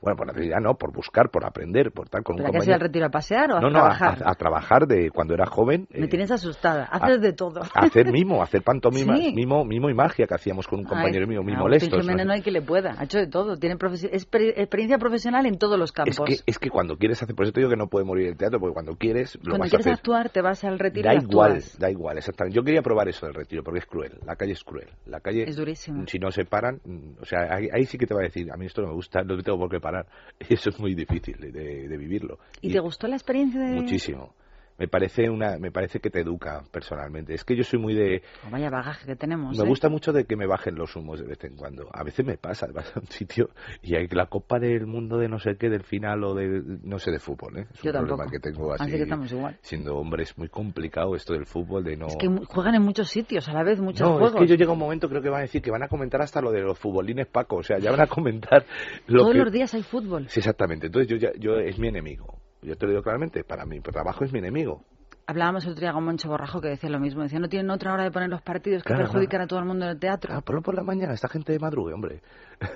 Bueno, 0.00 0.16
por 0.16 0.26
necesidad 0.28 0.60
no, 0.60 0.74
por 0.74 0.92
buscar, 0.92 1.30
por 1.30 1.44
aprender, 1.44 1.92
por 1.92 2.08
tal, 2.08 2.22
con 2.22 2.36
¿Pero 2.36 2.48
un 2.48 2.52
compañero. 2.54 2.78
retiro 2.78 3.06
a 3.06 3.10
pasear 3.10 3.52
o 3.52 3.56
a 3.58 3.60
No, 3.60 3.68
no, 3.70 3.78
a, 3.80 3.82
trabajar? 3.96 4.22
a- 4.24 4.30
a 4.30 4.34
trabajar 4.34 4.86
de 4.86 5.10
cuando 5.10 5.34
era 5.34 5.44
joven. 5.46 5.86
Me 5.90 6.06
eh, 6.06 6.08
tienes 6.08 6.30
asustada. 6.30 6.84
Haces 6.84 7.20
de 7.20 7.32
todo. 7.32 7.60
a 7.62 7.84
hacer 7.84 8.10
mimo, 8.10 8.40
a 8.40 8.44
hacer 8.44 8.62
pantomima, 8.62 9.16
Sí. 9.16 9.32
mimo, 9.34 9.64
mimo 9.64 9.90
y 9.90 9.94
magia 9.94 10.26
que 10.26 10.34
hacíamos 10.34 10.66
con 10.66 10.78
un 10.80 10.84
compañero 10.86 11.26
mío, 11.26 11.42
molestos. 11.42 12.00
Jiménez 12.00 12.24
¿no? 12.24 12.28
no 12.30 12.32
hay 12.34 12.42
que 12.42 12.50
le 12.50 12.62
pueda. 12.62 12.94
Ha 12.98 13.04
hecho 13.04 13.18
de 13.18 13.26
todo. 13.26 13.56
Tiene 13.58 13.76
profesi- 13.76 14.10
exper- 14.10 14.54
experiencia 14.56 14.98
profesional 14.98 15.44
en 15.46 15.58
todos 15.58 15.78
los 15.78 15.92
campos. 15.92 16.16
Es 16.28 16.42
que, 16.42 16.50
es 16.50 16.58
que 16.58 16.70
cuando 16.70 16.96
quieres 16.96 17.22
hacer, 17.22 17.34
por 17.36 17.44
eso 17.44 17.52
te 17.52 17.60
digo 17.60 17.70
que 17.70 17.76
no 17.76 17.88
puede 17.88 18.04
morir 18.06 18.28
el 18.28 18.36
teatro, 18.36 18.58
porque 18.58 18.72
cuando 18.74 18.96
quieres 18.96 19.36
lo 19.36 19.50
Cuando 19.50 19.58
vas 19.60 19.66
a 19.66 19.70
quieres 19.70 19.86
hacer. 19.86 19.94
actuar, 19.98 20.30
te 20.30 20.40
vas 20.40 20.64
al 20.64 20.78
retiro 20.78 21.08
Da 21.08 21.14
y 21.14 21.18
igual, 21.18 21.62
da 21.78 21.90
igual, 21.90 22.16
exactamente. 22.18 22.56
Yo 22.56 22.62
quería 22.64 22.80
probar 22.82 23.08
eso 23.08 23.26
del 23.26 23.34
retiro, 23.34 23.62
porque 23.62 23.80
es 23.80 23.86
cruel. 23.86 24.12
La 24.24 24.36
calle 24.36 24.52
es 24.52 24.64
cruel. 24.64 24.88
La 25.06 25.20
calle, 25.20 25.42
Es 25.48 25.56
durísimo. 25.56 26.04
si 26.06 26.18
no 26.18 26.30
se 26.30 26.44
paran, 26.46 26.80
mm, 26.84 27.20
o 27.20 27.24
sea, 27.26 27.40
ahí, 27.54 27.68
ahí 27.72 27.84
sí 27.84 27.98
que 27.98 28.06
te 28.06 28.14
va 28.14 28.20
a 28.20 28.24
decir, 28.24 28.50
a 28.50 28.56
mí 28.56 28.66
esto 28.66 28.80
no 28.82 28.88
me 28.88 28.94
gusta, 28.94 29.22
no 29.22 29.36
tengo 29.42 29.58
por 29.58 29.68
qué 29.70 29.78
parar. 29.80 29.89
Eso 30.48 30.70
es 30.70 30.78
muy 30.80 30.94
difícil 30.94 31.36
de, 31.38 31.50
de 31.88 31.96
vivirlo. 31.96 32.38
¿Y 32.60 32.72
te 32.72 32.80
gustó 32.80 33.06
la 33.06 33.16
experiencia 33.16 33.60
de...? 33.60 33.80
Muchísimo. 33.80 34.34
Me 34.80 34.88
parece 34.88 35.28
una, 35.28 35.58
me 35.58 35.70
parece 35.70 36.00
que 36.00 36.08
te 36.08 36.20
educa 36.20 36.62
personalmente. 36.72 37.34
Es 37.34 37.44
que 37.44 37.54
yo 37.54 37.62
soy 37.62 37.78
muy 37.78 37.94
de, 37.94 38.22
Oh, 38.46 38.50
vaya 38.50 38.70
bagaje 38.70 39.06
que 39.06 39.14
tenemos, 39.14 39.58
me 39.58 39.64
¿eh? 39.64 39.68
gusta 39.68 39.90
mucho 39.90 40.10
de 40.12 40.24
que 40.24 40.36
me 40.36 40.46
bajen 40.46 40.74
los 40.74 40.96
humos 40.96 41.20
de 41.20 41.26
vez 41.26 41.44
en 41.44 41.54
cuando. 41.54 41.90
A 41.92 42.02
veces 42.02 42.24
me 42.24 42.38
pasa, 42.38 42.66
vas 42.74 42.96
a 42.96 43.00
un 43.00 43.06
sitio 43.06 43.50
y 43.82 43.94
hay 43.94 44.08
la 44.08 44.26
copa 44.26 44.58
del 44.58 44.86
mundo 44.86 45.18
de 45.18 45.28
no 45.28 45.38
sé 45.38 45.56
qué, 45.58 45.68
del 45.68 45.84
final 45.84 46.24
o 46.24 46.34
de, 46.34 46.62
no 46.82 46.98
sé, 46.98 47.10
de 47.10 47.18
fútbol, 47.18 47.58
¿eh? 47.58 47.66
Es 47.74 47.82
Yo 47.82 47.90
un 47.90 48.06
problema 48.06 48.30
que 48.30 48.38
tengo 48.40 48.72
así. 48.72 48.84
Así 48.84 48.92
que 48.92 49.02
estamos 49.02 49.30
igual. 49.30 49.58
Siendo 49.60 49.96
hombre 49.96 50.22
es 50.22 50.38
muy 50.38 50.48
complicado 50.48 51.14
esto 51.14 51.34
del 51.34 51.44
fútbol, 51.44 51.84
de 51.84 51.98
no... 51.98 52.06
Es 52.06 52.16
que 52.16 52.28
juegan 52.46 52.74
en 52.74 52.82
muchos 52.82 53.10
sitios 53.10 53.46
a 53.50 53.52
la 53.52 53.62
vez, 53.62 53.80
muchos 53.80 54.00
no, 54.00 54.14
juegos. 54.14 54.34
es 54.34 54.40
que 54.40 54.46
yo 54.46 54.54
llega 54.54 54.72
un 54.72 54.78
momento, 54.78 55.10
creo 55.10 55.20
que 55.20 55.28
van 55.28 55.40
a 55.40 55.42
decir 55.42 55.60
que 55.60 55.70
van 55.70 55.82
a 55.82 55.88
comentar 55.88 56.22
hasta 56.22 56.40
lo 56.40 56.50
de 56.52 56.62
los 56.62 56.78
futbolines 56.78 57.26
Paco, 57.26 57.56
o 57.56 57.62
sea, 57.62 57.78
ya 57.78 57.90
van 57.90 58.00
a 58.00 58.06
comentar 58.06 58.64
lo 59.06 59.20
Todos 59.24 59.32
que... 59.34 59.38
los 59.40 59.52
días 59.52 59.74
hay 59.74 59.82
fútbol. 59.82 60.26
Sí, 60.28 60.40
exactamente. 60.40 60.86
Entonces 60.86 61.08
yo, 61.08 61.16
ya, 61.18 61.32
yo 61.38 61.56
es 61.58 61.78
mi 61.78 61.88
enemigo. 61.88 62.38
Yo 62.62 62.76
te 62.76 62.86
lo 62.86 62.90
digo 62.92 63.02
claramente, 63.02 63.42
para 63.44 63.64
mi 63.64 63.80
trabajo 63.80 64.24
es 64.24 64.32
mi 64.32 64.38
enemigo. 64.38 64.84
Hablábamos 65.26 65.64
el 65.64 65.72
otro 65.72 65.82
día 65.82 65.92
con 65.92 66.04
Moncho 66.04 66.28
Borrajo 66.28 66.60
que 66.60 66.68
decía 66.68 66.90
lo 66.90 66.98
mismo. 66.98 67.22
Decía, 67.22 67.38
no 67.38 67.48
tienen 67.48 67.70
otra 67.70 67.92
hora 67.92 68.02
de 68.02 68.10
poner 68.10 68.28
los 68.28 68.42
partidos 68.42 68.82
que 68.82 68.88
Claro, 68.88 69.04
perjudican 69.04 69.42
a 69.42 69.46
todo 69.46 69.60
el 69.60 69.64
mundo 69.64 69.84
en 69.84 69.92
el 69.92 69.98
teatro. 70.00 70.34
Ah, 70.34 70.40
ponlo 70.40 70.60
por 70.60 70.74
la 70.74 70.82
mañana, 70.82 71.12
esta 71.14 71.28
gente 71.28 71.52
de 71.52 71.60
madrugue, 71.60 71.92
hombre. 71.94 72.20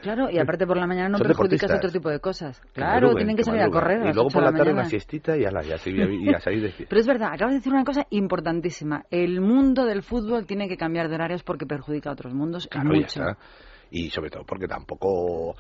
Claro, 0.02 0.30
y 0.30 0.38
aparte 0.38 0.64
por 0.64 0.76
la 0.76 0.86
mañana 0.86 1.08
no 1.08 1.18
Son 1.18 1.26
perjudicas 1.26 1.70
otro 1.72 1.90
tipo 1.90 2.08
de 2.10 2.20
cosas. 2.20 2.60
Que 2.60 2.74
Claro, 2.74 2.92
madruguen, 3.08 3.16
tienen 3.16 3.36
que 3.36 3.42
salir 3.44 3.60
a 3.60 3.64
madruguen. 3.64 3.82
correr 3.82 3.98
a 3.98 4.04
Y 4.04 4.06
las 4.06 4.14
luego 4.14 4.30
por 4.30 4.42
la 4.42 4.50
la 4.52 4.56
tarde 4.56 4.70
mañana. 4.70 4.80
una 4.82 4.88
siestita 4.90 5.36
y, 5.36 5.44
ala, 5.44 5.62
ya 5.62 5.78
se- 5.78 5.90
y 5.90 6.28
a 6.32 6.38
salir 6.38 6.62
de 6.62 6.68
fiesta. 6.70 6.86
Pero 6.90 7.00
es 7.00 7.06
verdad, 7.08 7.28
acabas 7.32 7.54
de 7.54 7.58
decir 7.58 7.72
una 7.72 7.84
cosa 7.84 8.06
importantísima. 8.10 9.04
El 9.10 9.40
mundo 9.40 9.84
del 9.84 10.02
fútbol 10.04 10.46
tiene 10.46 10.68
que 10.68 10.76
cambiar 10.76 11.08
de 11.08 11.16
horarios 11.16 11.42
porque 11.42 11.66
perjudica 11.66 12.10
a 12.10 12.12
otros 12.12 12.34
mundos 12.34 12.66
y 12.66 12.68
Claro, 12.68 12.88
mucho. 12.90 13.20
Y 13.90 14.10
sobre 14.10 14.30
todo 14.30 14.44
porque 14.44 14.66
tampoco, 14.66 15.54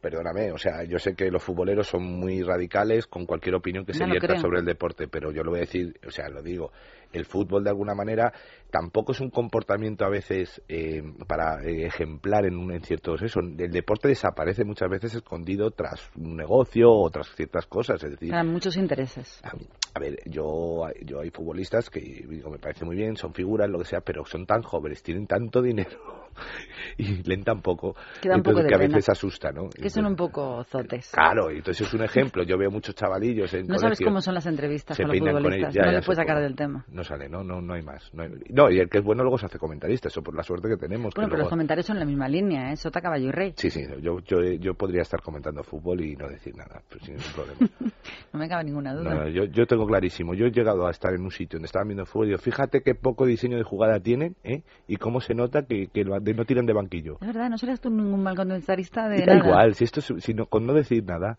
perdóname, 0.00 0.52
o 0.52 0.58
sea, 0.58 0.84
yo 0.84 0.98
sé 0.98 1.14
que 1.14 1.30
los 1.30 1.42
futboleros 1.42 1.88
son 1.88 2.04
muy 2.04 2.42
radicales 2.42 3.06
con 3.06 3.26
cualquier 3.26 3.54
opinión 3.54 3.84
que 3.84 3.92
se 3.92 4.04
No 4.04 4.10
vierta 4.12 4.36
sobre 4.38 4.60
el 4.60 4.64
deporte, 4.64 5.08
pero 5.08 5.32
yo 5.32 5.42
lo 5.42 5.50
voy 5.50 5.58
a 5.58 5.62
decir, 5.62 5.98
o 6.06 6.10
sea, 6.10 6.28
lo 6.28 6.42
digo, 6.42 6.72
el 7.12 7.24
fútbol 7.24 7.64
de 7.64 7.70
alguna 7.70 7.94
manera 7.94 8.32
tampoco 8.70 9.12
es 9.12 9.20
un 9.20 9.30
comportamiento 9.30 10.04
a 10.04 10.08
veces 10.08 10.62
eh, 10.68 11.02
para 11.26 11.62
eh, 11.64 11.86
ejemplar 11.86 12.44
en, 12.46 12.56
un, 12.56 12.72
en 12.72 12.82
ciertos 12.82 13.22
eso. 13.22 13.40
El 13.40 13.70
deporte 13.70 14.08
desaparece 14.08 14.64
muchas 14.64 14.90
veces 14.90 15.14
escondido 15.14 15.70
tras 15.70 16.10
un 16.16 16.36
negocio 16.36 16.90
o 16.90 17.08
tras 17.10 17.28
ciertas 17.34 17.66
cosas, 17.66 18.02
es 18.04 18.10
decir, 18.10 18.34
Hay 18.34 18.46
muchos 18.46 18.76
intereses. 18.76 19.40
a, 19.44 19.52
a 19.94 19.98
ver, 19.98 20.18
yo, 20.26 20.82
yo 21.04 21.20
hay 21.20 21.30
futbolistas 21.30 21.88
que 21.88 22.00
digo, 22.00 22.50
me 22.50 22.58
parece 22.58 22.84
muy 22.84 22.96
bien, 22.96 23.16
son 23.16 23.32
figuras, 23.32 23.70
lo 23.70 23.78
que 23.78 23.86
sea, 23.86 24.00
pero 24.00 24.24
son 24.26 24.44
tan 24.44 24.62
jóvenes, 24.62 25.02
tienen 25.02 25.26
tanto 25.26 25.62
dinero 25.62 26.26
y 26.98 27.22
leen 27.22 27.44
tan 27.44 27.62
poco, 27.62 27.94
Que 28.20 28.28
da 28.28 28.36
un 28.36 28.42
poco 28.42 28.58
entonces 28.60 28.64
de 28.64 28.68
que 28.68 28.74
a 28.74 28.88
veces 28.88 29.08
asusta, 29.08 29.52
¿no? 29.52 29.70
Que 29.70 29.88
son 29.90 30.06
un 30.06 30.16
poco 30.16 30.64
zotes. 30.64 31.10
Claro, 31.12 31.50
y 31.50 31.56
entonces 31.58 31.86
es 31.86 31.94
un 31.94 32.02
ejemplo. 32.02 32.42
Yo 32.42 32.58
veo 32.58 32.70
muchos 32.70 32.94
chavalillos 32.94 33.52
en 33.54 33.66
No 33.66 33.78
sabes 33.78 33.98
cómo 34.00 34.20
son 34.20 34.34
las 34.34 34.46
entrevistas 34.46 34.96
se 34.96 35.02
con 35.02 35.12
los 35.12 35.20
con 35.20 35.28
futbolistas. 35.30 35.58
ellos. 35.62 35.74
Ya, 35.74 35.82
no 35.82 35.92
ya 35.92 35.98
le 36.00 36.04
puedes 36.04 36.18
sacar 36.18 36.42
del 36.42 36.54
tema. 36.56 36.84
No 36.88 37.04
sale, 37.06 37.28
no, 37.28 37.42
no, 37.42 37.62
no 37.62 37.72
hay 37.72 37.82
más. 37.82 38.12
No, 38.12 38.22
hay- 38.24 38.30
no, 38.50 38.70
y 38.70 38.78
el 38.78 38.88
que 38.90 38.98
es 38.98 39.04
bueno 39.04 39.22
luego 39.22 39.38
se 39.38 39.46
hace 39.46 39.58
comentarista, 39.58 40.08
eso 40.08 40.22
por 40.22 40.34
la 40.34 40.42
suerte 40.42 40.68
que 40.68 40.76
tenemos. 40.76 41.14
que 41.14 41.20
Bueno, 41.20 41.30
pero 41.30 41.42
los 41.44 41.48
comentarios 41.50 41.86
son 41.86 41.96
en 41.96 42.00
la 42.00 42.06
misma 42.06 42.28
línea, 42.28 42.72
¿eh? 42.72 42.76
Sota, 42.76 43.00
caballo 43.00 43.28
y 43.28 43.32
rey. 43.32 43.54
Sí, 43.56 43.70
sí, 43.70 43.82
yo, 44.02 44.20
yo, 44.20 44.42
yo 44.42 44.74
podría 44.74 45.02
estar 45.02 45.22
comentando 45.22 45.62
fútbol 45.62 46.02
y 46.02 46.14
no 46.16 46.28
decir 46.28 46.54
nada, 46.56 46.82
pues 46.90 47.02
sin 47.04 47.16
ningún 47.16 47.32
problema. 47.32 47.60
No 48.32 48.38
me 48.40 48.48
cabe 48.48 48.64
ninguna 48.64 48.94
duda. 48.94 49.14
No, 49.14 49.28
yo, 49.28 49.44
yo 49.44 49.66
tengo 49.66 49.86
clarísimo. 49.86 50.34
Yo 50.34 50.46
he 50.46 50.50
llegado 50.50 50.86
a 50.86 50.90
estar 50.90 51.14
en 51.14 51.22
un 51.22 51.30
sitio 51.30 51.56
donde 51.58 51.66
estaban 51.66 51.88
viendo 51.88 52.04
fútbol 52.06 52.26
y 52.26 52.28
digo, 52.30 52.38
fíjate 52.40 52.82
qué 52.82 52.94
poco 52.94 53.24
diseño 53.24 53.56
de 53.56 53.62
jugada 53.62 53.98
tienen 54.00 54.36
¿eh? 54.44 54.62
y 54.86 54.96
cómo 54.96 55.20
se 55.20 55.34
nota 55.34 55.62
que, 55.64 55.88
que 55.88 56.04
no 56.04 56.44
tiran 56.44 56.66
de 56.66 56.72
banquillo. 56.72 57.14
Es 57.20 57.26
verdad, 57.28 57.48
no 57.48 57.56
serás 57.58 57.80
tú 57.80 57.88
ningún 57.90 58.22
mal 58.22 58.36
comentarista 58.36 59.08
de 59.08 59.20
da 59.24 59.34
nada. 59.34 59.46
igual, 59.48 59.74
si 59.74 59.84
esto 59.84 60.00
es- 60.00 60.12
si 60.22 60.34
no- 60.34 60.46
con 60.46 60.66
no 60.66 60.74
decir 60.74 61.04
nada, 61.04 61.38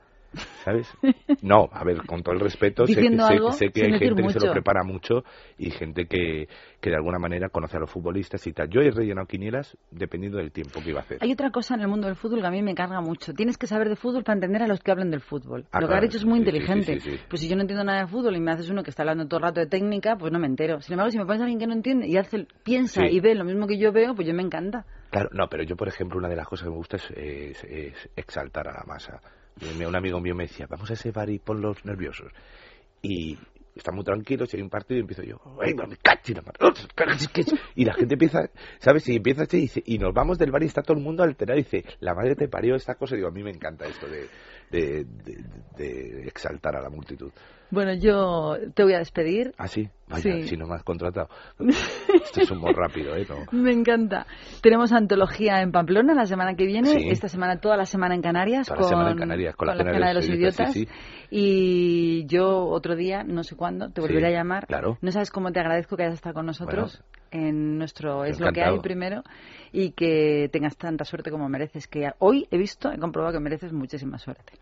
¿Sabes? 0.64 0.88
No, 1.42 1.70
a 1.72 1.84
ver, 1.84 2.06
con 2.06 2.24
todo 2.24 2.34
el 2.36 2.42
respeto, 2.42 2.86
sé, 2.88 2.96
que- 2.96 3.18
sé- 3.18 3.52
sé 3.52 3.66
hay 3.86 3.92
gente 4.00 4.00
que 4.00 4.30
se 4.34 4.40
lo 4.40 4.52
prepara 4.52 4.84
mucho 4.84 5.24
y 5.58 5.72
gente 5.72 6.06
que, 6.08 6.48
que 6.82 6.90
de 6.90 6.96
alguna 6.96 7.20
manera 7.20 7.50
conoce 7.50 7.78
a 7.78 7.80
los 7.80 7.90
futbolistas 7.90 8.46
y 8.48 8.54
tal. 8.54 8.70
Yo 8.70 8.82
he 8.82 8.92
rellenado 8.92 9.28
quinielas 9.28 9.78
dependiendo 9.92 10.38
del 10.40 10.52
tiempo 10.52 10.82
que 10.84 10.90
iba 10.90 11.00
a 11.00 11.04
hacer. 11.04 11.20
Hay 11.22 11.32
otra 11.32 11.52
cosa 11.52 11.76
en 11.76 11.82
el 11.82 11.88
mundo 11.88 12.08
del 12.08 12.16
fútbol 12.16 12.42
que 12.42 12.48
a 12.48 12.52
mí 12.52 12.62
me 12.62 12.76
carga 12.76 13.00
mucho. 13.02 13.34
Tienes 13.34 13.58
que 13.58 13.68
saber 13.68 13.88
de 13.90 13.96
fútbol 13.96 14.24
para 14.24 14.36
entender 14.36 14.64
a 14.64 14.68
los 14.68 14.80
que 14.82 14.92
hablan 14.92 15.10
del 15.10 15.22
fútbol. 15.22 15.66
Ah, 15.72 15.80
Lo 15.80 15.88
que 15.88 15.94
has 15.96 16.02
dicho 16.02 16.18
es 16.18 16.26
muy 16.26 16.40
sí, 16.40 16.40
inteligente. 16.40 17.00
sí, 17.00 17.00
sí, 17.00 17.18
sí. 17.18 17.24
Pues 17.30 17.42
si 17.42 17.48
yo 17.48 17.56
no 17.56 17.62
entiendo 17.62 17.84
nada 17.84 18.02
de 18.02 18.08
fútbol 18.08 18.36
y 18.36 18.42
me 18.42 18.52
haces 18.52 18.70
uno 18.70 18.84
que 18.84 18.90
está 18.90 19.04
hablando 19.04 19.28
todo 19.28 19.38
el 19.40 19.44
rato 19.44 19.60
de 19.62 19.68
técnica, 19.68 20.18
pues 20.18 20.32
no 20.34 20.40
me 20.40 20.48
entero. 20.48 20.82
Sin 20.82 20.94
embargo, 20.94 21.12
si 21.12 21.18
me 21.18 21.26
pones 21.26 21.42
a 21.42 21.44
alguien 21.46 21.60
que 21.60 21.68
no 21.68 21.74
entiende 21.74 22.08
y 22.08 22.18
hace, 22.18 22.46
piensa 22.64 23.08
y 23.08 23.20
ve 23.20 23.36
lo 23.36 23.46
mismo 23.46 23.68
que 23.68 23.78
yo 23.78 23.92
veo, 23.92 24.14
pues 24.16 24.28
yo 24.28 24.34
me 24.34 24.44
encanta. 24.44 24.86
Claro, 25.12 25.30
no, 25.32 25.48
pero 25.48 25.64
yo, 25.64 25.78
por 25.78 25.88
ejemplo, 25.88 26.18
una 26.20 26.28
de 26.28 26.36
las 26.36 26.48
cosas 26.48 26.66
que 26.66 26.72
me 26.72 26.76
gusta 26.78 26.98
es, 26.98 27.10
es- 27.12 27.64
es 27.64 28.10
exaltar 28.18 28.68
a 28.68 28.74
la 28.74 28.84
masa. 28.86 29.22
Un 29.62 29.96
amigo 29.96 30.20
mío 30.20 30.36
me 30.36 30.44
decía, 30.44 30.68
vamos 30.70 30.90
a 30.90 30.94
ese 30.94 31.12
bar 31.12 31.30
y 31.30 31.40
ponlos 31.40 31.84
nerviosos. 31.86 32.32
Y 33.02 33.38
están 33.76 33.96
muy 33.96 34.04
tranquilos, 34.04 34.52
y 34.54 34.58
hay 34.58 34.64
un 34.64 34.70
partido 34.70 34.98
y 34.98 35.02
empiezo 35.02 35.22
yo, 35.24 35.40
"Ay, 35.62 35.74
me 35.76 35.98
cacho 35.98 36.32
en 36.32 36.38
la 36.38 36.42
mar- 36.42 36.56
y 37.76 37.86
la 37.86 37.94
gente 37.94 38.16
empieza, 38.16 38.50
¿sabes? 38.80 39.08
Y 39.08 39.16
empieza 39.18 39.44
y, 39.56 39.70
y 39.86 39.98
nos 40.00 40.14
vamos 40.14 40.38
del 40.40 40.52
bar 40.52 40.64
y 40.64 40.66
está 40.66 40.82
todo 40.82 40.98
el 40.98 41.04
mundo 41.04 41.22
alterado 41.24 41.60
y 41.60 41.64
dice, 41.64 41.84
la 42.00 42.16
madre 42.16 42.36
te 42.36 42.48
parió 42.48 42.76
esta 42.76 42.96
cosa. 42.96 43.14
Y 43.16 43.18
digo, 43.18 43.30
a 43.30 43.32
mí 43.32 43.44
me 43.44 43.52
encanta 43.52 43.86
esto 43.86 44.08
de- 44.08 45.06
de 45.78 46.28
exaltar 46.28 46.76
a 46.76 46.82
la 46.82 46.90
multitud. 46.90 47.32
Bueno, 47.70 47.94
yo 47.94 48.56
te 48.74 48.84
voy 48.84 48.94
a 48.94 49.00
despedir. 49.00 49.54
Ah, 49.58 49.68
sí, 49.68 49.90
vaya, 50.08 50.22
Sí. 50.22 50.48
si 50.48 50.56
no 50.58 50.68
me 50.68 50.76
has 50.76 50.84
contratado. 50.84 51.28
Esto 51.60 52.42
es 52.42 52.52
humor 52.52 52.76
rápido, 52.76 53.16
¿eh? 53.16 53.26
No. 53.28 53.38
Me 53.52 53.72
encanta. 53.74 54.26
Tenemos 54.62 54.94
antología 54.94 55.62
en 55.62 55.72
Pamplona 55.74 56.14
la 56.14 56.26
semana 56.26 56.56
que 56.56 56.66
viene, 56.66 56.90
Sí. 56.90 57.10
esta 57.10 57.28
semana 57.28 57.60
toda 57.60 57.76
la 57.76 57.86
semana 57.86 58.16
en 58.16 58.22
Canarias, 58.22 58.68
Toda 58.68 58.78
la 58.78 58.82
con, 58.82 58.90
semana 58.90 59.12
en 59.12 59.18
Canarias, 59.18 59.56
con 59.56 59.68
la 59.68 59.76
Cena 59.76 60.08
de 60.08 60.14
los 60.14 60.30
Idiotas, 60.30 60.74
sí, 60.74 60.88
Y 61.30 62.26
yo 62.28 62.66
otro 62.68 62.96
día, 62.96 63.24
no 63.24 63.44
sé 63.44 63.56
cuándo, 63.56 63.90
te 63.90 64.00
volveré 64.02 64.28
a 64.28 64.32
llamar. 64.32 64.66
claro. 64.66 64.98
No 65.02 65.12
sabes 65.12 65.30
cómo 65.30 65.52
te 65.52 65.60
agradezco 65.60 65.98
que 65.98 66.04
hayas 66.04 66.16
estado 66.16 66.36
con 66.36 66.46
nosotros 66.46 67.04
en 67.32 67.78
nuestro 67.78 68.24
Es 68.24 68.40
lo 68.40 68.52
que 68.54 68.64
hay 68.64 68.80
primero 68.80 69.24
y 69.74 69.92
que 69.92 70.50
tengas 70.54 70.78
tanta 70.78 71.04
suerte 71.04 71.32
como 71.32 71.50
mereces. 71.50 71.88
Que 71.88 72.12
hoy 72.20 72.48
he 72.50 72.58
visto, 72.58 72.92
he 72.92 72.98
comprobado 72.98 73.34
que 73.34 73.40
mereces 73.44 73.74
muchísima 73.74 74.18
suerte. 74.18 74.54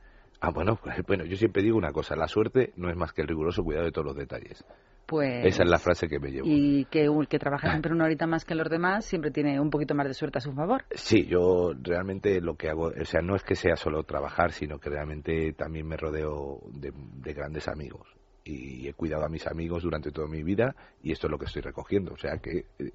Ah, 0.45 0.51
bueno, 0.53 0.75
pues, 0.75 0.95
bueno, 1.07 1.25
yo 1.25 1.35
siempre 1.37 1.63
digo 1.63 1.75
una 1.75 1.91
cosa, 1.91 2.15
la 2.15 2.27
suerte 2.27 2.71
no 2.75 2.87
es 2.91 2.95
más 2.95 3.13
que 3.13 3.23
el 3.23 3.27
riguroso 3.27 3.63
cuidado 3.63 3.85
de 3.85 3.91
todos 3.91 4.05
los 4.05 4.15
detalles. 4.15 4.63
Pues 5.07 5.43
Esa 5.43 5.63
es 5.63 5.69
la 5.69 5.79
frase 5.79 6.07
que 6.07 6.19
me 6.19 6.29
llevo. 6.29 6.45
y 6.47 6.85
que 6.85 7.05
el 7.05 7.27
que 7.27 7.39
trabaja 7.39 7.69
siempre 7.71 7.91
una 7.95 8.05
horita 8.05 8.27
más 8.27 8.45
que 8.45 8.53
los 8.53 8.69
demás 8.69 9.05
siempre 9.05 9.31
tiene 9.31 9.59
un 9.59 9.71
poquito 9.71 9.95
más 9.95 10.07
de 10.07 10.13
suerte 10.13 10.37
a 10.37 10.41
su 10.41 10.53
favor. 10.53 10.83
Sí, 10.91 11.25
yo 11.25 11.73
realmente 11.81 12.41
lo 12.41 12.55
que 12.57 12.69
hago, 12.69 12.89
o 12.89 13.05
sea, 13.05 13.21
no 13.21 13.35
es 13.35 13.43
que 13.43 13.55
sea 13.55 13.75
solo 13.75 14.03
trabajar, 14.03 14.51
sino 14.51 14.77
que 14.77 14.91
realmente 14.91 15.53
también 15.53 15.87
me 15.87 15.97
rodeo 15.97 16.59
de, 16.73 16.91
de 16.93 17.33
grandes 17.33 17.67
amigos. 17.67 18.07
Y 18.43 18.87
he 18.87 18.93
cuidado 18.93 19.25
a 19.25 19.29
mis 19.29 19.47
amigos 19.47 19.81
durante 19.81 20.11
toda 20.11 20.27
mi 20.27 20.43
vida 20.43 20.75
y 21.01 21.11
esto 21.11 21.25
es 21.25 21.31
lo 21.31 21.39
que 21.39 21.45
estoy 21.45 21.63
recogiendo. 21.63 22.13
O 22.13 22.17
sea 22.17 22.37
que 22.37 22.65
eh, 22.77 22.91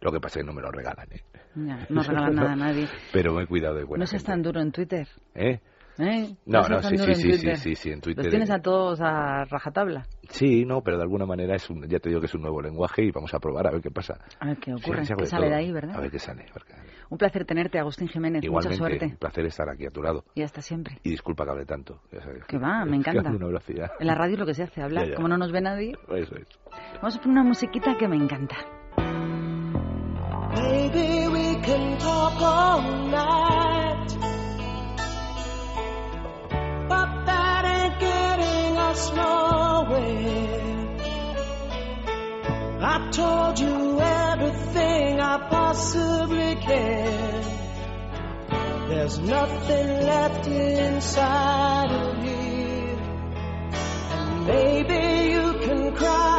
lo 0.00 0.10
que 0.10 0.20
pasa 0.20 0.38
es 0.40 0.42
que 0.44 0.46
no 0.46 0.54
me 0.54 0.62
lo 0.62 0.70
regalan, 0.70 1.06
¿eh? 1.12 1.20
Ya, 1.54 1.86
no 1.90 2.02
regalan 2.02 2.34
nada 2.34 2.52
a 2.52 2.56
nadie. 2.56 2.88
Pero 3.12 3.34
me 3.34 3.42
he 3.42 3.46
cuidado 3.46 3.74
de 3.76 3.84
buena 3.84 4.04
no 4.04 4.06
seas 4.06 4.22
gente. 4.22 4.32
tan 4.32 4.42
duro 4.42 4.60
en 4.62 4.72
Twitter. 4.72 5.06
¿Eh? 5.34 5.60
¿Eh? 5.98 6.34
No, 6.46 6.62
no, 6.68 6.82
sí, 6.82 6.96
sí, 6.96 7.14
sí, 7.14 7.32
sí, 7.38 7.56
sí, 7.56 7.74
sí, 7.74 7.90
en 7.90 8.00
Twitter. 8.00 8.24
Los 8.24 8.30
tienes 8.30 8.50
a 8.50 8.60
todos 8.60 9.00
a 9.00 9.44
rajatabla. 9.44 10.06
Sí, 10.28 10.64
no, 10.64 10.80
pero 10.82 10.96
de 10.96 11.02
alguna 11.02 11.26
manera 11.26 11.54
es 11.56 11.68
un, 11.68 11.86
ya 11.88 11.98
te 11.98 12.08
digo 12.08 12.20
que 12.20 12.26
es 12.26 12.34
un 12.34 12.42
nuevo 12.42 12.62
lenguaje 12.62 13.02
y 13.04 13.10
vamos 13.10 13.32
a 13.34 13.38
probar 13.38 13.66
a 13.66 13.70
ver 13.70 13.82
qué 13.82 13.90
pasa. 13.90 14.14
A 14.40 14.46
ver 14.46 14.56
qué 14.58 14.72
ocurre, 14.72 15.04
Sí, 15.04 15.12
qué 15.16 15.22
de 15.24 15.28
sale 15.28 15.48
de 15.48 15.54
ahí, 15.56 15.72
¿verdad? 15.72 15.96
A 15.96 16.00
ver 16.00 16.10
qué 16.10 16.18
sale. 16.18 16.42
a 16.42 16.54
ver 16.54 16.62
qué 16.66 16.72
sale. 16.74 16.88
Un 17.10 17.18
placer 17.18 17.44
tenerte, 17.44 17.78
Agustín 17.78 18.08
Jiménez. 18.08 18.42
Igualmente, 18.42 18.78
Mucha 18.80 18.84
un 18.94 18.98
suerte. 18.98 19.16
placer 19.18 19.44
estar 19.46 19.68
aquí 19.68 19.84
a 19.86 19.90
tu 19.90 20.02
lado. 20.02 20.24
Y 20.34 20.42
hasta 20.42 20.62
siempre. 20.62 20.98
Y 21.02 21.10
disculpa 21.10 21.44
que 21.44 21.50
hable 21.50 21.66
tanto. 21.66 22.00
ya 22.10 22.22
sabes. 22.22 22.44
Que 22.46 22.56
va, 22.58 22.84
me 22.86 22.96
encanta. 22.96 23.30
una. 23.30 23.60
En 24.00 24.06
la 24.06 24.14
radio 24.14 24.34
es 24.34 24.40
lo 24.40 24.46
que 24.46 24.54
se 24.54 24.62
hace, 24.62 24.80
hablar. 24.82 25.04
Ya, 25.04 25.10
ya. 25.10 25.16
Como 25.16 25.28
no 25.28 25.36
nos 25.36 25.52
ve 25.52 25.60
nadie, 25.60 25.92
Eso 26.08 26.36
es. 26.36 26.46
vamos 26.96 27.16
a 27.16 27.18
poner 27.20 27.32
una 27.32 27.44
musiquita 27.44 27.96
que 27.98 28.08
me 28.08 28.16
encanta. 28.16 28.56
Maybe 30.54 31.28
we 31.28 31.60
can 31.62 31.98
talk 31.98 32.40
all 32.40 33.10
night. 33.10 33.61
But 36.92 37.10
that 37.24 37.62
ain't 37.76 37.96
getting 38.08 38.76
us 38.88 39.02
nowhere. 39.12 40.62
I 42.94 43.10
told 43.10 43.58
you 43.64 43.98
everything 44.00 45.20
I 45.20 45.36
possibly 45.48 46.54
can. 46.56 47.44
There's 48.90 49.18
nothing 49.18 49.88
left 50.12 50.46
inside 50.46 51.90
of 52.02 52.22
here. 52.22 52.98
And 54.16 54.46
maybe 54.46 55.02
you 55.34 55.46
can 55.64 55.94
cry 55.96 56.31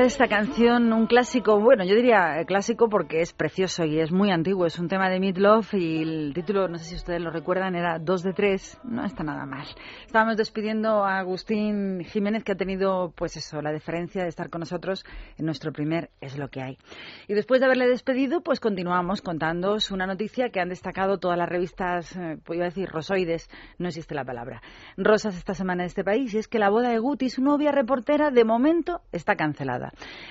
esta 0.00 0.26
canción, 0.26 0.90
un 0.92 1.06
clásico, 1.06 1.60
bueno, 1.60 1.84
yo 1.84 1.94
diría 1.94 2.40
eh, 2.40 2.46
clásico 2.46 2.88
porque 2.88 3.20
es 3.20 3.34
precioso 3.34 3.84
y 3.84 4.00
es 4.00 4.10
muy 4.10 4.30
antiguo, 4.30 4.64
es 4.64 4.78
un 4.78 4.88
tema 4.88 5.10
de 5.10 5.20
Meatloaf 5.20 5.74
y 5.74 6.02
el 6.02 6.32
título, 6.34 6.66
no 6.66 6.78
sé 6.78 6.84
si 6.84 6.94
ustedes 6.94 7.20
lo 7.20 7.30
recuerdan, 7.30 7.74
era 7.74 7.98
2 7.98 8.22
de 8.22 8.32
3, 8.32 8.80
no 8.84 9.04
está 9.04 9.22
nada 9.22 9.44
mal. 9.44 9.66
Estábamos 10.06 10.38
despidiendo 10.38 11.04
a 11.04 11.18
Agustín 11.18 12.04
Jiménez 12.04 12.42
que 12.42 12.52
ha 12.52 12.56
tenido, 12.56 13.12
pues 13.14 13.36
eso, 13.36 13.60
la 13.60 13.70
deferencia 13.70 14.22
de 14.22 14.30
estar 14.30 14.48
con 14.48 14.60
nosotros 14.60 15.04
en 15.36 15.44
nuestro 15.44 15.72
primer 15.72 16.10
Es 16.20 16.38
lo 16.38 16.48
que 16.48 16.62
hay. 16.62 16.78
Y 17.28 17.34
después 17.34 17.60
de 17.60 17.66
haberle 17.66 17.86
despedido, 17.86 18.40
pues 18.40 18.60
continuamos 18.60 19.20
contándoos 19.20 19.90
una 19.90 20.06
noticia 20.06 20.48
que 20.48 20.60
han 20.60 20.70
destacado 20.70 21.18
todas 21.18 21.36
las 21.36 21.48
revistas, 21.48 22.16
eh, 22.16 22.38
pues 22.42 22.56
iba 22.56 22.64
a 22.64 22.70
decir 22.70 22.88
rosoides, 22.88 23.50
no 23.78 23.88
existe 23.88 24.14
la 24.14 24.24
palabra, 24.24 24.62
rosas 24.96 25.36
esta 25.36 25.52
semana 25.54 25.82
en 25.82 25.88
este 25.88 26.02
país, 26.02 26.32
y 26.32 26.38
es 26.38 26.48
que 26.48 26.58
la 26.58 26.70
boda 26.70 26.88
de 26.88 26.98
Guti, 26.98 27.28
su 27.28 27.42
novia 27.42 27.72
reportera, 27.72 28.30
de 28.30 28.44
momento 28.44 29.02
está 29.12 29.36
cancelada. 29.36 29.81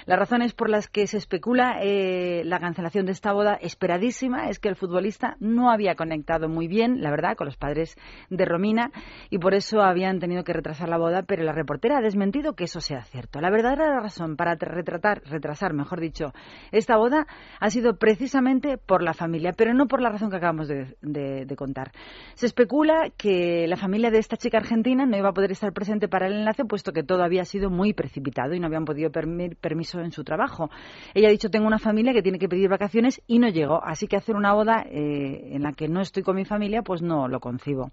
Las 0.05 0.19
razones 0.19 0.53
por 0.53 0.69
las 0.69 0.87
que 0.87 1.07
se 1.07 1.17
especula 1.17 1.77
eh, 1.81 2.43
la 2.45 2.59
cancelación 2.59 3.05
de 3.05 3.11
esta 3.11 3.33
boda 3.33 3.55
esperadísima 3.55 4.49
es 4.49 4.59
que 4.59 4.69
el 4.69 4.75
futbolista 4.75 5.35
no 5.39 5.71
había 5.71 5.95
conectado 5.95 6.47
muy 6.49 6.67
bien, 6.67 7.01
la 7.01 7.11
verdad, 7.11 7.35
con 7.35 7.45
los 7.45 7.57
padres 7.57 7.95
de 8.29 8.45
Romina 8.45 8.91
y 9.29 9.37
por 9.39 9.53
eso 9.53 9.81
habían 9.81 10.19
tenido 10.19 10.43
que 10.43 10.53
retrasar 10.53 10.89
la 10.89 10.97
boda, 10.97 11.23
pero 11.23 11.43
la 11.43 11.51
reportera 11.53 11.97
ha 11.97 12.01
desmentido 12.01 12.53
que 12.53 12.65
eso 12.65 12.81
sea 12.81 13.03
cierto. 13.03 13.41
La 13.41 13.49
verdadera 13.49 13.99
razón 13.99 14.35
para 14.35 14.55
retratar, 14.55 15.21
retrasar, 15.25 15.73
mejor 15.73 15.99
dicho, 15.99 16.33
esta 16.71 16.97
boda 16.97 17.27
ha 17.59 17.69
sido 17.69 17.97
precisamente 17.97 18.77
por 18.77 19.03
la 19.03 19.13
familia, 19.13 19.53
pero 19.55 19.73
no 19.73 19.87
por 19.87 20.01
la 20.01 20.09
razón 20.09 20.29
que 20.29 20.37
acabamos 20.37 20.67
de, 20.67 20.95
de- 21.01 21.55
contar. 21.55 21.91
Se 22.33 22.45
especula 22.45 23.11
que 23.17 23.67
la 23.67 23.75
familia 23.75 24.09
de 24.09 24.17
esta 24.17 24.37
chica 24.37 24.57
argentina 24.57 25.05
no 25.05 25.17
iba 25.17 25.29
a 25.29 25.33
poder 25.33 25.51
estar 25.51 25.73
presente 25.73 26.07
para 26.07 26.27
el 26.27 26.33
enlace, 26.33 26.65
puesto 26.65 26.91
que 26.93 27.03
todo 27.03 27.23
había 27.23 27.43
sido 27.45 27.69
muy 27.69 27.93
precipitado 27.93 28.53
y 28.53 28.59
no 28.59 28.67
habían 28.67 28.85
podido 28.85 29.11
permi- 29.49 29.55
permiso 29.59 29.99
en 29.99 30.11
su 30.11 30.23
trabajo. 30.23 30.69
Ella 31.13 31.27
ha 31.27 31.31
dicho, 31.31 31.49
tengo 31.49 31.67
una 31.67 31.79
familia 31.79 32.13
que 32.13 32.21
tiene 32.21 32.39
que 32.39 32.49
pedir 32.49 32.69
vacaciones 32.69 33.21
y 33.27 33.39
no 33.39 33.47
llegó, 33.49 33.83
así 33.83 34.07
que 34.07 34.17
hacer 34.17 34.35
una 34.35 34.53
boda 34.53 34.83
eh, 34.89 35.55
en 35.55 35.63
la 35.63 35.71
que 35.73 35.87
no 35.87 36.01
estoy 36.01 36.23
con 36.23 36.35
mi 36.35 36.45
familia, 36.45 36.81
pues 36.81 37.01
no 37.01 37.27
lo 37.27 37.39
concibo. 37.39 37.91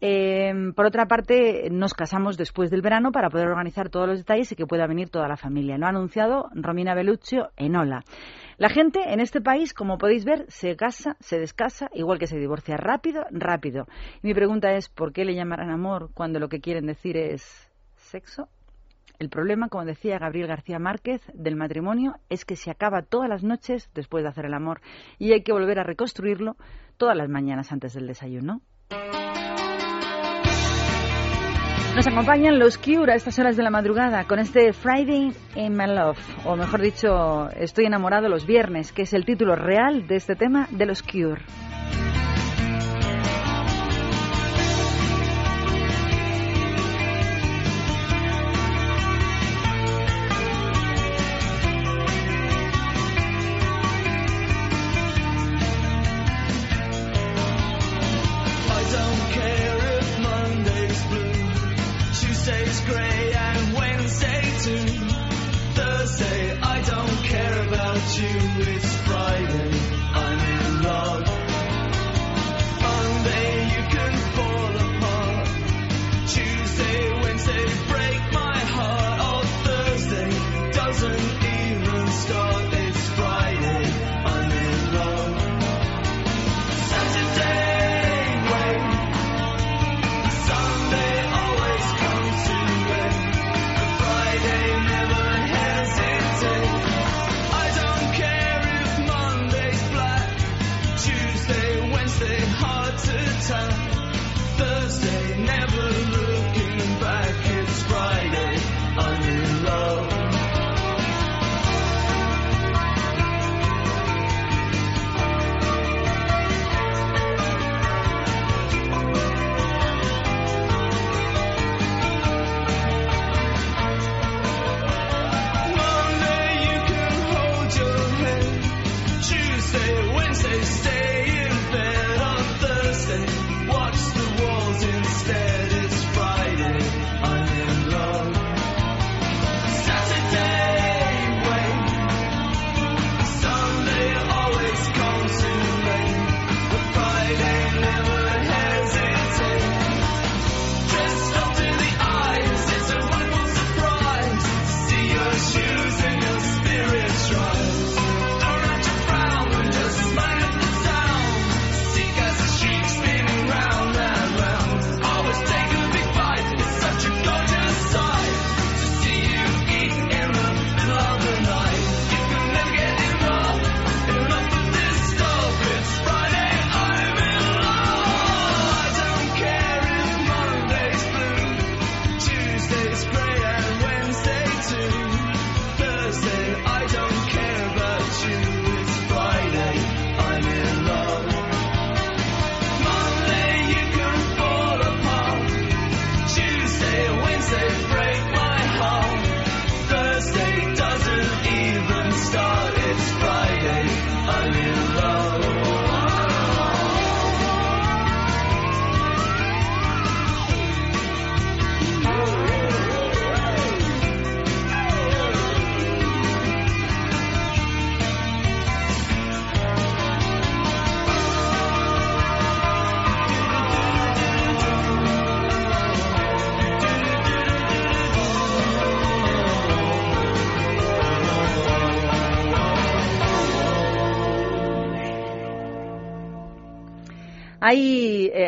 Eh, 0.00 0.52
por 0.74 0.86
otra 0.86 1.06
parte, 1.06 1.68
nos 1.70 1.94
casamos 1.94 2.36
después 2.36 2.70
del 2.70 2.82
verano 2.82 3.10
para 3.10 3.30
poder 3.30 3.46
organizar 3.46 3.88
todos 3.88 4.06
los 4.06 4.18
detalles 4.18 4.52
y 4.52 4.56
que 4.56 4.66
pueda 4.66 4.86
venir 4.86 5.08
toda 5.08 5.28
la 5.28 5.36
familia. 5.36 5.78
Lo 5.78 5.86
ha 5.86 5.90
anunciado 5.90 6.50
Romina 6.52 6.94
Belluccio 6.94 7.50
en 7.56 7.76
Ola. 7.76 8.02
La 8.58 8.68
gente 8.68 9.00
en 9.12 9.20
este 9.20 9.40
país, 9.40 9.72
como 9.72 9.96
podéis 9.96 10.24
ver, 10.24 10.44
se 10.48 10.76
casa, 10.76 11.16
se 11.20 11.38
descasa, 11.38 11.88
igual 11.94 12.18
que 12.18 12.26
se 12.26 12.38
divorcia 12.38 12.76
rápido, 12.76 13.24
rápido. 13.30 13.86
Mi 14.22 14.34
pregunta 14.34 14.72
es, 14.74 14.88
¿por 14.90 15.12
qué 15.12 15.24
le 15.24 15.34
llamarán 15.34 15.70
amor 15.70 16.10
cuando 16.12 16.38
lo 16.38 16.48
que 16.48 16.60
quieren 16.60 16.86
decir 16.86 17.16
es 17.16 17.70
sexo? 17.96 18.48
El 19.18 19.28
problema, 19.28 19.68
como 19.68 19.84
decía 19.84 20.18
Gabriel 20.18 20.48
García 20.48 20.78
Márquez, 20.78 21.22
del 21.34 21.54
matrimonio 21.54 22.16
es 22.28 22.44
que 22.44 22.56
se 22.56 22.70
acaba 22.70 23.02
todas 23.02 23.28
las 23.28 23.44
noches 23.44 23.88
después 23.94 24.24
de 24.24 24.30
hacer 24.30 24.46
el 24.46 24.54
amor 24.54 24.80
y 25.18 25.32
hay 25.32 25.42
que 25.42 25.52
volver 25.52 25.78
a 25.78 25.84
reconstruirlo 25.84 26.56
todas 26.96 27.16
las 27.16 27.28
mañanas 27.28 27.70
antes 27.70 27.94
del 27.94 28.08
desayuno. 28.08 28.60
Nos 31.94 32.08
acompañan 32.08 32.58
los 32.58 32.76
Cure 32.76 33.12
a 33.12 33.14
estas 33.14 33.38
horas 33.38 33.56
de 33.56 33.62
la 33.62 33.70
madrugada 33.70 34.24
con 34.24 34.40
este 34.40 34.72
Friday 34.72 35.32
in 35.54 35.76
My 35.76 35.86
Love, 35.86 36.18
o 36.44 36.56
mejor 36.56 36.80
dicho, 36.80 37.48
Estoy 37.50 37.86
enamorado 37.86 38.28
los 38.28 38.46
viernes, 38.46 38.90
que 38.90 39.02
es 39.02 39.12
el 39.12 39.24
título 39.24 39.54
real 39.54 40.08
de 40.08 40.16
este 40.16 40.34
tema 40.34 40.66
de 40.72 40.86
los 40.86 41.04
Cure. 41.04 41.40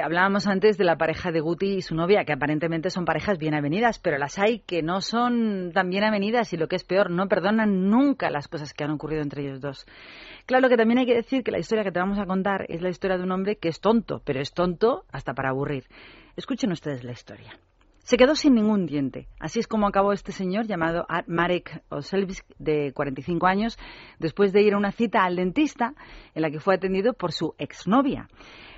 Hablábamos 0.07 0.47
antes 0.47 0.79
de 0.79 0.85
la 0.85 0.97
pareja 0.97 1.33
de 1.33 1.41
Guti 1.41 1.75
y 1.79 1.83
su 1.83 1.97
novia, 1.97 2.25
que 2.25 2.33
aparentemente 2.33 2.91
son 2.91 3.05
parejas 3.05 3.39
bien 3.39 3.55
avenidas, 3.55 3.99
pero 3.99 4.19
las 4.19 4.39
hay 4.39 4.61
que 4.61 4.81
no 4.81 5.01
son 5.01 5.73
tan 5.75 5.91
bien 5.91 6.05
avenidas 6.05 6.53
y 6.53 6.57
lo 6.57 6.69
que 6.69 6.77
es 6.77 6.85
peor, 6.85 7.11
no 7.11 7.27
perdonan 7.27 7.91
nunca 7.91 8.31
las 8.31 8.47
cosas 8.47 8.73
que 8.73 8.85
han 8.85 8.93
ocurrido 8.93 9.23
entre 9.23 9.43
ellos 9.43 9.61
dos. 9.61 9.85
Claro 10.47 10.69
que 10.69 10.77
también 10.77 10.99
hay 10.99 11.07
que 11.07 11.15
decir 11.17 11.43
que 11.43 11.51
la 11.51 11.59
historia 11.59 11.83
que 11.83 11.91
te 11.91 11.99
vamos 11.99 12.21
a 12.21 12.25
contar 12.25 12.67
es 12.69 12.83
la 12.83 12.89
historia 12.89 13.19
de 13.19 13.25
un 13.25 13.33
hombre 13.33 13.57
que 13.57 13.69
es 13.69 13.81
tonto, 13.81 14.23
pero 14.25 14.41
es 14.41 14.53
tonto 14.55 15.05
hasta 15.11 15.35
para 15.35 15.49
aburrir. 15.51 15.85
Escuchen 16.37 16.71
ustedes 16.71 17.03
la 17.03 17.11
historia. 17.11 17.59
Se 17.99 18.17
quedó 18.17 18.37
sin 18.37 18.55
ningún 18.55 18.87
diente. 18.87 19.27
Así 19.41 19.59
es 19.59 19.67
como 19.67 19.89
acabó 19.89 20.13
este 20.13 20.31
señor 20.31 20.69
llamado 20.69 21.05
Ar- 21.09 21.25
Marek 21.27 21.83
Oselvisk, 21.89 22.47
de 22.61 22.93
45 22.95 23.49
años, 23.49 23.77
después 24.21 24.53
de 24.53 24.63
ir 24.63 24.75
a 24.75 24.79
una 24.79 24.93
cita 24.93 25.25
al 25.25 25.35
dentista 25.35 25.95
en 26.33 26.43
la 26.43 26.51
que 26.53 26.61
fue 26.61 26.77
atendido 26.77 27.15
por 27.15 27.33
su 27.33 27.57
exnovia. 27.59 28.29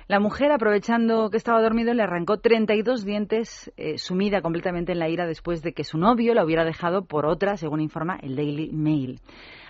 La 0.09 0.19
mujer, 0.19 0.51
aprovechando 0.51 1.29
que 1.29 1.37
estaba 1.37 1.61
dormido, 1.61 1.93
le 1.93 2.01
arrancó 2.01 2.39
32 2.39 3.05
dientes, 3.05 3.71
eh, 3.77 3.99
sumida 3.99 4.41
completamente 4.41 4.91
en 4.91 4.97
la 4.97 5.07
ira 5.07 5.27
después 5.27 5.61
de 5.61 5.71
que 5.71 5.83
su 5.83 5.99
novio 5.99 6.33
la 6.33 6.43
hubiera 6.43 6.65
dejado 6.65 7.05
por 7.05 7.27
otra, 7.27 7.57
según 7.57 7.79
informa 7.79 8.17
el 8.23 8.35
Daily 8.35 8.71
Mail. 8.73 9.21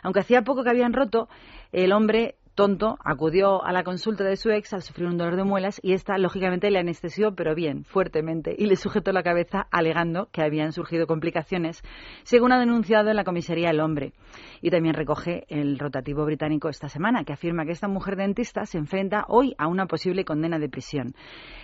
Aunque 0.02 0.22
hacía 0.22 0.44
poco 0.44 0.64
que 0.64 0.70
habían 0.70 0.94
roto, 0.94 1.28
el 1.74 1.92
hombre 1.92 2.38
tonto 2.56 2.98
acudió 3.04 3.64
a 3.64 3.72
la 3.72 3.84
consulta 3.84 4.24
de 4.24 4.36
su 4.36 4.50
ex 4.50 4.74
al 4.74 4.82
sufrir 4.82 5.08
un 5.08 5.18
dolor 5.18 5.36
de 5.36 5.44
muelas 5.44 5.80
y 5.84 5.94
esta, 5.94 6.18
lógicamente, 6.18 6.70
le 6.72 6.80
anestesió, 6.80 7.34
pero 7.36 7.56
bien, 7.56 7.84
fuertemente, 7.84 8.56
y 8.58 8.66
le 8.66 8.76
sujetó 8.76 9.12
la 9.12 9.24
cabeza 9.24 9.68
alegando 9.72 10.30
que 10.32 10.42
habían 10.42 10.72
surgido 10.72 11.08
complicaciones, 11.08 11.82
según 12.24 12.52
ha 12.52 12.60
denunciado 12.60 13.10
en 13.10 13.16
la 13.16 13.24
comisaría 13.24 13.70
el 13.70 13.80
hombre. 13.80 14.14
Y 14.62 14.70
también 14.70 14.96
recoge 14.96 15.46
el 15.48 15.80
rotativo 15.80 16.26
británico 16.26 16.70
esta 16.70 16.90
semana, 16.90 17.24
que 17.24 17.34
afirma 17.34 17.66
que 17.66 17.72
esta 17.72 17.88
mujer 17.88 18.16
dentista 18.16 18.66
se 18.66 18.78
enfrenta 18.78 19.26
hoy 19.28 19.56
a 19.58 19.68
una 19.68 19.86
posible 19.86 20.26
condena 20.26 20.60
de 20.60 20.70
prisión. 20.70 21.14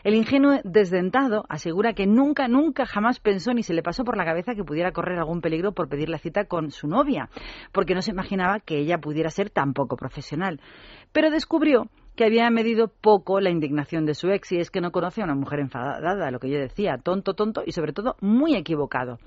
El 0.03 0.15
ingenuo 0.15 0.59
desdentado 0.63 1.45
asegura 1.49 1.93
que 1.93 2.07
nunca, 2.07 2.47
nunca, 2.47 2.85
jamás 2.85 3.19
pensó 3.19 3.53
ni 3.53 3.63
se 3.63 3.73
le 3.73 3.83
pasó 3.83 4.03
por 4.03 4.17
la 4.17 4.25
cabeza 4.25 4.55
que 4.55 4.63
pudiera 4.63 4.91
correr 4.91 5.17
algún 5.17 5.41
peligro 5.41 5.73
por 5.73 5.89
pedir 5.89 6.09
la 6.09 6.19
cita 6.19 6.45
con 6.45 6.71
su 6.71 6.87
novia, 6.87 7.29
porque 7.71 7.95
no 7.95 8.01
se 8.01 8.11
imaginaba 8.11 8.59
que 8.59 8.77
ella 8.77 8.99
pudiera 8.99 9.29
ser 9.29 9.49
tan 9.49 9.73
poco 9.73 9.95
profesional. 9.95 10.59
Pero 11.11 11.29
descubrió 11.31 11.87
que 12.15 12.23
había 12.25 12.49
medido 12.49 12.87
poco 12.87 13.41
la 13.41 13.49
indignación 13.49 14.05
de 14.05 14.13
su 14.15 14.29
ex 14.29 14.51
y 14.53 14.57
es 14.57 14.71
que 14.71 14.79
no 14.79 14.91
conoce 14.91 15.21
a 15.21 15.25
una 15.25 15.35
mujer 15.35 15.59
enfadada, 15.59 16.31
lo 16.31 16.39
que 16.39 16.49
yo 16.49 16.57
decía, 16.57 16.97
tonto, 16.97 17.33
tonto 17.33 17.61
y 17.65 17.73
sobre 17.73 17.91
todo 17.91 18.15
muy 18.21 18.55
equivocado. 18.55 19.17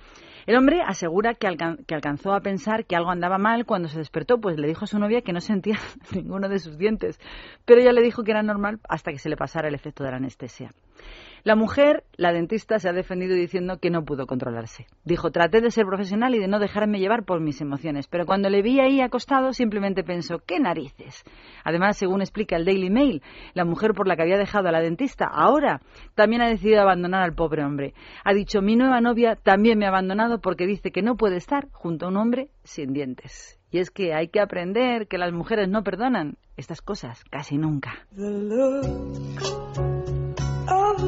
El 0.46 0.56
hombre 0.56 0.80
asegura 0.86 1.34
que, 1.34 1.46
alcan- 1.46 1.84
que 1.84 1.94
alcanzó 1.94 2.32
a 2.32 2.40
pensar 2.40 2.86
que 2.86 2.96
algo 2.96 3.10
andaba 3.10 3.36
mal 3.36 3.66
cuando 3.66 3.88
se 3.88 3.98
despertó, 3.98 4.38
pues 4.40 4.56
le 4.58 4.66
dijo 4.66 4.84
a 4.84 4.88
su 4.88 4.98
novia 4.98 5.20
que 5.20 5.34
no 5.34 5.40
sentía 5.40 5.76
ninguno 6.14 6.48
de 6.48 6.58
sus 6.58 6.78
dientes, 6.78 7.20
pero 7.66 7.82
ella 7.82 7.92
le 7.92 8.00
dijo 8.02 8.22
que 8.24 8.30
era 8.30 8.42
normal 8.42 8.80
hasta 8.88 9.12
que 9.12 9.18
se 9.18 9.28
le 9.28 9.36
pasara 9.36 9.68
el 9.68 9.74
efecto 9.74 10.02
de 10.04 10.10
la 10.10 10.16
anestesia. 10.16 10.72
La 11.44 11.56
mujer, 11.56 12.04
la 12.16 12.32
dentista, 12.32 12.78
se 12.78 12.88
ha 12.88 12.92
defendido 12.92 13.34
diciendo 13.34 13.78
que 13.78 13.90
no 13.90 14.04
pudo 14.04 14.26
controlarse. 14.26 14.86
Dijo, 15.04 15.30
traté 15.30 15.60
de 15.60 15.70
ser 15.70 15.86
profesional 15.86 16.34
y 16.34 16.38
de 16.38 16.48
no 16.48 16.58
dejarme 16.58 16.98
llevar 16.98 17.24
por 17.24 17.40
mis 17.40 17.60
emociones, 17.60 18.08
pero 18.08 18.26
cuando 18.26 18.50
le 18.50 18.62
vi 18.62 18.80
ahí 18.80 19.00
acostado 19.00 19.52
simplemente 19.52 20.04
pensó, 20.04 20.40
¿qué 20.44 20.58
narices? 20.58 21.24
Además, 21.64 21.96
según 21.96 22.20
explica 22.20 22.56
el 22.56 22.64
Daily 22.64 22.90
Mail, 22.90 23.22
la 23.54 23.64
mujer 23.64 23.92
por 23.94 24.06
la 24.06 24.16
que 24.16 24.22
había 24.22 24.38
dejado 24.38 24.68
a 24.68 24.72
la 24.72 24.80
dentista 24.80 25.26
ahora 25.26 25.80
también 26.14 26.42
ha 26.42 26.48
decidido 26.48 26.80
abandonar 26.80 27.22
al 27.22 27.34
pobre 27.34 27.64
hombre. 27.64 27.94
Ha 28.24 28.34
dicho, 28.34 28.60
mi 28.60 28.76
nueva 28.76 29.00
novia 29.00 29.36
también 29.36 29.78
me 29.78 29.86
ha 29.86 29.90
abandonado 29.90 30.40
porque 30.40 30.66
dice 30.66 30.90
que 30.90 31.02
no 31.02 31.16
puede 31.16 31.36
estar 31.36 31.68
junto 31.72 32.06
a 32.06 32.08
un 32.08 32.16
hombre 32.16 32.50
sin 32.64 32.92
dientes. 32.92 33.58
Y 33.70 33.78
es 33.78 33.90
que 33.90 34.14
hay 34.14 34.28
que 34.28 34.40
aprender 34.40 35.08
que 35.08 35.18
las 35.18 35.32
mujeres 35.32 35.68
no 35.68 35.82
perdonan 35.84 36.36
estas 36.56 36.80
cosas 36.80 37.22
casi 37.30 37.58
nunca. 37.58 38.06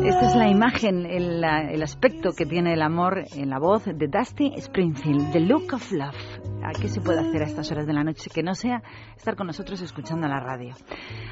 Esta 0.04 0.28
es 0.28 0.36
la 0.36 0.48
imagen, 0.48 1.04
el, 1.04 1.42
el 1.44 1.82
aspecto 1.82 2.30
que 2.32 2.46
tiene 2.46 2.74
el 2.74 2.82
amor 2.82 3.24
en 3.34 3.50
la 3.50 3.58
voz 3.58 3.84
de 3.84 4.08
Dusty 4.08 4.52
Springfield, 4.56 5.32
The 5.32 5.40
Look 5.40 5.74
of 5.74 5.90
Love. 5.92 6.16
¿A 6.62 6.72
qué 6.72 6.88
se 6.88 7.00
puede 7.00 7.20
hacer 7.20 7.42
a 7.42 7.46
estas 7.46 7.70
horas 7.72 7.86
de 7.86 7.92
la 7.92 8.04
noche 8.04 8.30
que 8.32 8.42
no 8.42 8.54
sea 8.54 8.82
estar 9.16 9.36
con 9.36 9.48
nosotros 9.48 9.80
escuchando 9.82 10.28
la 10.28 10.40
radio? 10.40 10.74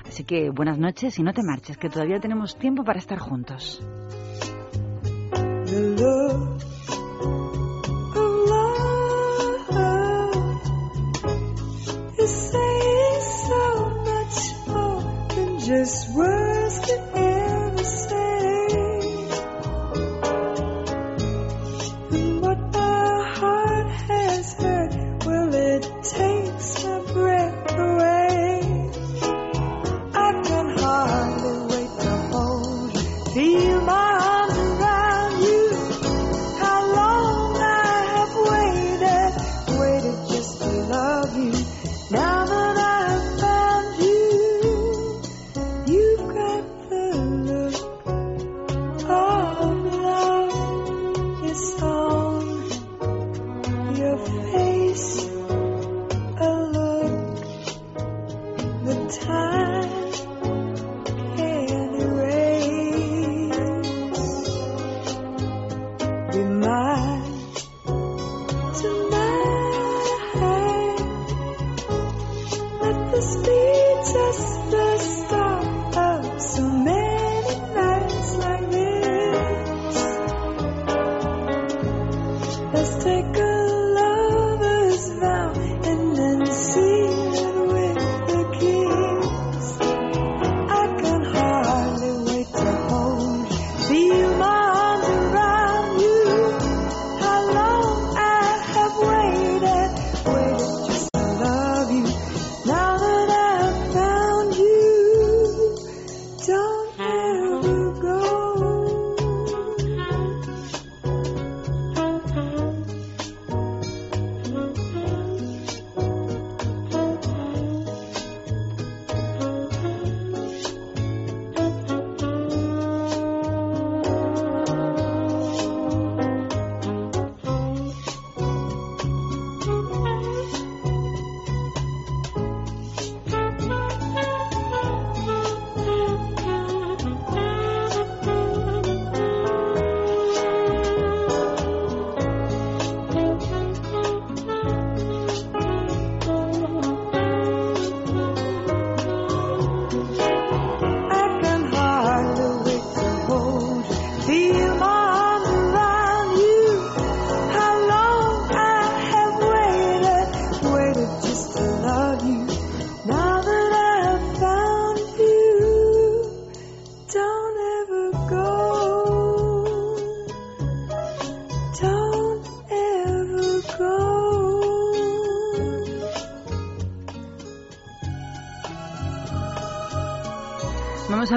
Así 0.07 0.25
que 0.25 0.51
buenas 0.51 0.79
noches 0.79 1.19
y 1.19 1.23
no 1.23 1.33
te 1.33 1.43
marches, 1.43 1.79
que 1.79 1.89
todavía 1.89 2.19
tenemos 2.19 2.59
tiempo 2.59 2.83
para 2.85 2.99
estar 2.99 3.19
juntos. 3.19 3.81
The 5.69 5.95
look 6.01 6.59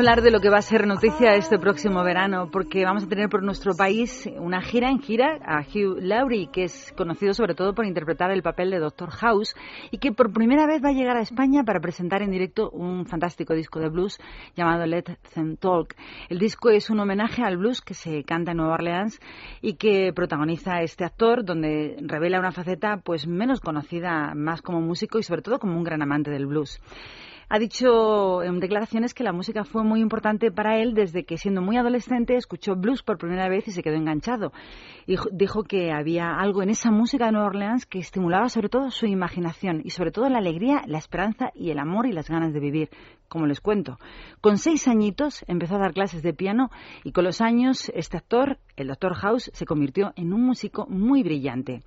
hablar 0.02 0.24
de 0.24 0.32
lo 0.32 0.40
que 0.40 0.50
va 0.50 0.58
a 0.58 0.64
ser 0.64 0.88
noticia 0.88 1.36
este 1.36 1.60
próximo 1.60 2.04
verano, 2.04 2.50
porque 2.52 2.84
vamos 2.84 3.04
a 3.04 3.08
tener 3.08 3.30
por 3.30 3.44
nuestro 3.44 3.76
país 3.76 4.28
una 4.40 4.60
gira 4.60 4.90
en 4.90 4.98
gira 4.98 5.38
a 5.46 5.60
Hugh 5.60 6.00
Laurie, 6.02 6.50
que 6.52 6.64
es 6.64 6.92
conocido 6.98 7.36
sobre 7.36 7.54
todo 7.54 7.76
por 7.76 7.86
interpretar 7.86 8.32
el 8.32 8.42
papel 8.42 8.72
de 8.72 8.80
Doctor 8.80 9.12
House 9.12 9.56
y 9.92 10.00
que 10.00 10.12
por 10.12 10.34
primera 10.34 10.66
vez 10.66 10.84
va 10.84 10.90
a 10.90 10.94
llegar 10.94 11.18
a 11.18 11.22
España 11.22 11.64
para 11.64 11.82
presentar 11.82 12.24
en 12.24 12.32
directo 12.32 12.72
un 12.72 13.06
fantástico 13.06 13.54
disco 13.54 13.80
de 13.80 13.90
blues 13.90 14.18
llamado 14.56 14.88
Let 14.88 15.20
Them 15.36 15.56
Talk. 15.58 15.94
El 16.30 16.40
disco 16.40 16.72
es 16.72 16.90
un 16.90 17.00
homenaje 17.00 17.44
al 17.44 17.58
blues 17.58 17.82
que 17.82 17.94
se 17.94 18.24
canta 18.24 18.54
en 18.54 18.58
Nueva 18.58 18.74
Orleans 18.74 19.20
y 19.62 19.76
que 19.76 20.12
protagoniza 20.16 20.82
este 20.82 21.06
actor, 21.06 21.46
donde 21.46 21.98
revela 22.02 22.40
una 22.40 22.52
faceta 22.52 22.98
pues 23.06 23.28
menos 23.28 23.60
conocida, 23.60 24.34
más 24.34 24.64
como 24.64 24.82
músico 24.82 25.20
y 25.20 25.24
sobre 25.24 25.44
todo 25.44 25.60
como 25.60 25.78
un 25.78 25.84
gran 25.84 26.02
amante 26.02 26.32
del 26.32 26.48
blues. 26.48 26.82
Ha 27.54 27.60
dicho 27.60 28.44
en 28.44 28.62
declaraciones 28.62 29.14
que 29.14 29.26
la 29.26 29.34
música 29.34 29.66
fue 29.66 29.84
muy 29.84 30.00
importante 30.00 30.54
para 30.54 30.78
él 30.78 30.94
desde 30.94 31.26
que 31.26 31.36
siendo 31.36 31.62
muy 31.62 31.76
adolescente 31.76 32.38
escuchó 32.38 32.78
blues 32.78 33.04
por 33.04 33.18
primera 33.18 33.50
vez 33.50 33.68
y 33.68 33.72
se 33.72 33.84
quedó 33.84 33.96
enganchado. 33.96 34.54
Y 35.06 35.18
dijo 35.34 35.64
que 35.64 35.92
había 35.92 36.34
algo 36.40 36.64
en 36.64 36.70
esa 36.70 36.92
música 36.92 37.26
de 37.26 37.34
Nueva 37.34 37.48
Orleans 37.48 37.86
que 37.86 38.00
estimulaba 38.00 38.48
sobre 38.48 38.70
todo 38.70 38.90
su 38.90 39.06
imaginación 39.06 39.82
y 39.84 39.90
sobre 39.90 40.12
todo 40.12 40.30
la 40.30 40.38
alegría, 40.38 40.84
la 40.88 40.98
esperanza 40.98 41.52
y 41.54 41.72
el 41.72 41.80
amor 41.80 42.06
y 42.06 42.14
las 42.14 42.30
ganas 42.30 42.54
de 42.54 42.60
vivir, 42.62 42.90
como 43.32 43.48
les 43.48 43.62
cuento. 43.62 43.98
Con 44.42 44.58
seis 44.58 44.90
añitos 44.90 45.46
empezó 45.48 45.76
a 45.76 45.80
dar 45.80 45.94
clases 45.94 46.22
de 46.22 46.34
piano 46.34 46.70
y 47.06 47.14
con 47.14 47.24
los 47.24 47.40
años 47.40 47.90
este 47.96 48.18
actor, 48.18 48.58
el 48.76 48.88
Dr. 48.88 49.14
House, 49.14 49.50
se 49.54 49.66
convirtió 49.66 50.12
en 50.18 50.34
un 50.34 50.44
músico 50.44 50.86
muy 50.90 51.24
brillante. 51.24 51.82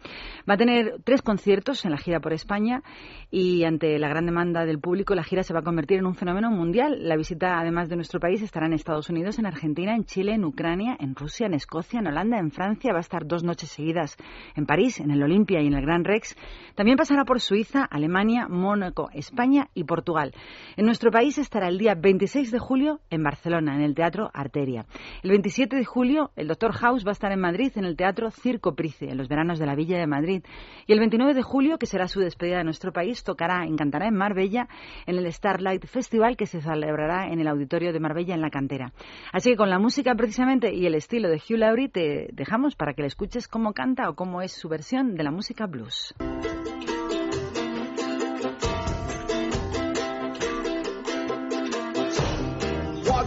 Va 0.49 0.55
a 0.55 0.57
tener 0.57 1.03
tres 1.05 1.21
conciertos 1.21 1.85
en 1.85 1.91
la 1.91 1.99
gira 1.99 2.21
por 2.21 2.33
España 2.33 2.83
y 3.31 3.65
ante 3.65 3.99
la 3.99 4.09
gran 4.09 4.25
demanda 4.25 4.65
del 4.65 4.81
público 4.81 5.15
la 5.15 5.23
gira 5.23 5.43
se 5.43 5.53
va 5.53 5.61
a 5.61 5.65
convertir 5.65 5.99
en 5.99 6.07
un 6.07 6.15
fenómeno 6.15 6.51
mundial. 6.51 7.07
La 7.07 7.17
visita, 7.17 7.61
además 7.61 7.91
de 7.91 7.97
nuestro 7.97 8.21
país, 8.21 8.41
estará 8.41 8.65
en 8.65 8.73
Estados 8.73 9.11
Unidos, 9.11 9.39
en 9.39 9.45
Argentina, 9.45 9.95
en 9.95 10.05
Chile, 10.05 10.33
en 10.33 10.47
Ucrania, 10.47 10.97
en 10.99 11.15
Rusia, 11.15 11.47
en 11.47 11.53
Escocia, 11.53 12.01
en 12.01 12.07
Holanda, 12.07 12.39
en 12.39 12.53
Francia. 12.53 12.93
Va 12.93 12.99
a 12.99 13.01
estar 13.01 13.27
dos 13.27 13.45
noches 13.45 13.69
seguidas 13.69 14.17
en 14.57 14.65
París, 14.65 15.01
en 15.01 15.11
el 15.11 15.23
Olimpia 15.23 15.61
y 15.61 15.67
en 15.67 15.75
el 15.75 15.83
Gran 15.83 16.05
Rex. 16.05 16.37
También 16.75 16.97
pasará 16.97 17.27
por 17.27 17.41
Suiza, 17.41 17.85
Alemania, 17.85 18.49
Mónaco, 18.49 19.11
España 19.13 19.69
y 19.75 19.85
Portugal. 19.85 20.33
En 20.77 20.87
nuestro 20.87 21.11
estará 21.41 21.69
el 21.69 21.79
día 21.79 21.95
26 21.95 22.51
de 22.51 22.59
julio 22.59 23.01
en 23.11 23.23
Barcelona, 23.23 23.75
en 23.75 23.83
el 23.83 23.95
Teatro 23.95 24.31
Arteria. 24.33 24.87
El 25.23 25.31
27 25.31 25.77
de 25.77 25.85
julio, 25.85 26.31
el 26.37 26.49
Dr. 26.49 26.73
House 26.73 27.05
va 27.05 27.11
a 27.11 27.13
estar 27.13 27.33
en 27.33 27.41
Madrid, 27.41 27.73
en 27.77 27.85
el 27.85 27.97
Teatro 27.97 28.31
Circo 28.31 28.75
Price, 28.75 29.05
en 29.05 29.17
los 29.17 29.29
veranos 29.29 29.59
de 29.59 29.67
la 29.67 29.75
Villa 29.75 29.99
de 29.99 30.07
Madrid. 30.07 30.45
Y 30.87 30.93
el 30.93 30.99
29 30.99 31.35
de 31.35 31.43
julio, 31.43 31.79
que 31.79 31.87
será 31.87 32.09
su 32.09 32.21
despedida 32.21 32.59
de 32.59 32.65
nuestro 32.65 32.93
país, 32.93 33.25
tocará, 33.25 33.65
encantará 33.65 34.07
en 34.07 34.15
Marbella, 34.15 34.69
en 35.07 35.17
el 35.17 35.33
Starlight 35.33 35.87
Festival, 35.87 36.37
que 36.37 36.47
se 36.47 36.61
celebrará 36.61 37.29
en 37.29 37.41
el 37.41 37.49
Auditorio 37.49 37.93
de 37.93 38.01
Marbella, 38.01 38.35
en 38.35 38.41
la 38.41 38.51
cantera. 38.51 38.93
Así 39.33 39.51
que 39.51 39.57
con 39.57 39.71
la 39.71 39.79
música 39.79 40.15
precisamente 40.15 40.75
y 40.75 40.87
el 40.87 40.95
estilo 40.95 41.29
de 41.29 41.37
Hugh 41.37 41.59
Laurie, 41.59 41.89
te 41.89 42.29
dejamos 42.33 42.77
para 42.77 42.95
que 42.95 43.03
le 43.03 43.09
escuches 43.09 43.49
cómo 43.49 43.73
canta 43.73 44.09
o 44.09 44.15
cómo 44.15 44.43
es 44.43 44.53
su 44.53 44.69
versión 44.69 45.15
de 45.15 45.25
la 45.25 45.31
música 45.31 45.67
blues. 45.67 46.15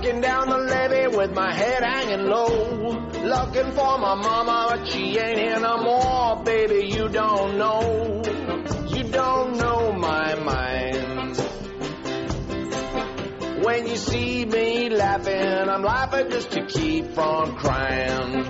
Walking 0.08 0.22
down 0.22 0.48
the 0.48 0.58
levee 0.58 1.18
with 1.18 1.34
my 1.34 1.54
head 1.54 1.84
hanging 1.84 2.28
low. 2.28 2.48
Looking 2.48 3.72
for 3.74 3.98
my 3.98 4.16
mama, 4.16 4.68
but 4.70 4.88
she 4.88 5.18
ain't 5.18 5.38
here 5.38 5.60
no 5.60 5.84
more. 5.84 6.44
Baby, 6.46 6.88
you 6.88 7.10
don't 7.10 7.58
know. 7.58 8.24
You 8.88 9.04
don't 9.04 9.58
know 9.58 9.92
my 9.92 10.36
mind. 10.36 11.38
When 13.66 13.86
you 13.86 13.98
see 13.98 14.46
me 14.46 14.90
laughing, 14.92 15.70
I'm 15.70 15.84
laughing 15.84 16.30
just 16.32 16.52
to 16.52 16.66
keep 16.68 17.14
from 17.14 17.58
crying. 17.58 18.46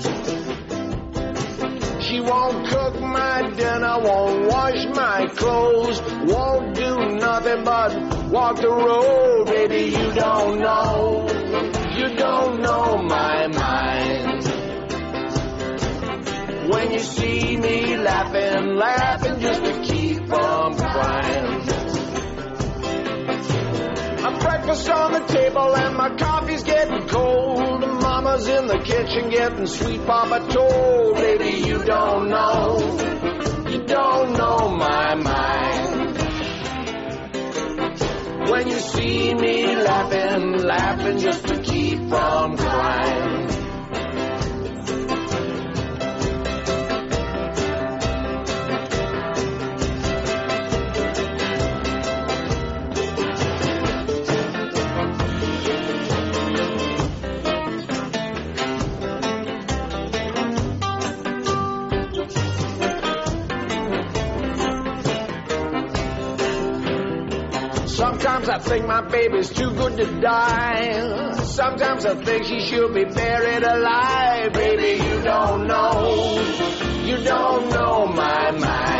She 2.07 2.21
won't 2.21 2.65
cook 2.67 3.01
my 3.01 3.49
dinner, 3.49 3.99
won't 3.99 4.47
wash 4.47 4.85
my 4.95 5.27
clothes, 5.35 6.01
won't 6.23 6.73
do 6.73 7.15
nothing 7.17 7.65
but 7.65 8.29
walk 8.29 8.55
the 8.61 8.69
road. 8.69 9.47
Baby, 9.47 9.91
you 9.91 10.13
don't 10.13 10.57
know, 10.57 11.27
you 11.97 12.15
don't 12.15 12.61
know 12.61 12.97
my 13.01 13.47
mind. 13.47 14.43
When 16.71 16.91
you 16.93 16.99
see 16.99 17.57
me 17.57 17.97
laughing, 17.97 18.75
laughing 18.77 19.39
just 19.41 19.65
to 19.65 19.81
keep 19.81 20.27
from 20.27 20.77
crying. 20.77 21.56
My 24.27 24.37
breakfast 24.39 24.89
on 24.89 25.13
the 25.13 25.21
table 25.21 25.73
and 25.73 25.95
my 25.95 26.13
coffee's 26.17 26.61
getting 26.61 27.07
cold. 27.07 27.79
Mama's 27.79 28.45
in 28.49 28.67
the 28.67 28.77
kitchen 28.79 29.29
getting 29.29 29.65
sweet 29.65 30.05
papa 30.05 30.45
told. 30.51 31.15
Baby, 31.15 31.65
you 31.65 31.81
don't 31.85 32.27
know, 32.27 32.77
you 33.69 33.83
don't 33.85 34.33
know 34.33 34.69
my 34.75 35.15
mind. 35.15 36.19
When 38.49 38.67
you 38.67 38.79
see 38.79 39.33
me 39.33 39.77
laughing, 39.77 40.57
laughing 40.57 41.19
just 41.19 41.47
to 41.47 41.61
keep 41.61 41.99
from 42.09 42.57
crying. 42.57 43.56
Sometimes 67.97 68.47
I 68.47 68.59
think 68.59 68.85
my 68.85 69.01
baby's 69.01 69.49
too 69.49 69.71
good 69.73 69.97
to 69.97 70.21
die. 70.21 71.31
Sometimes 71.45 72.05
I 72.05 72.13
think 72.23 72.45
she 72.45 72.59
should 72.59 72.93
be 72.93 73.05
buried 73.05 73.63
alive. 73.63 74.53
Baby, 74.53 75.03
you 75.03 75.23
don't 75.23 75.65
know. 75.65 76.37
You 77.05 77.17
don't 77.23 77.69
know 77.69 78.05
my 78.05 78.51
mind. 78.51 78.96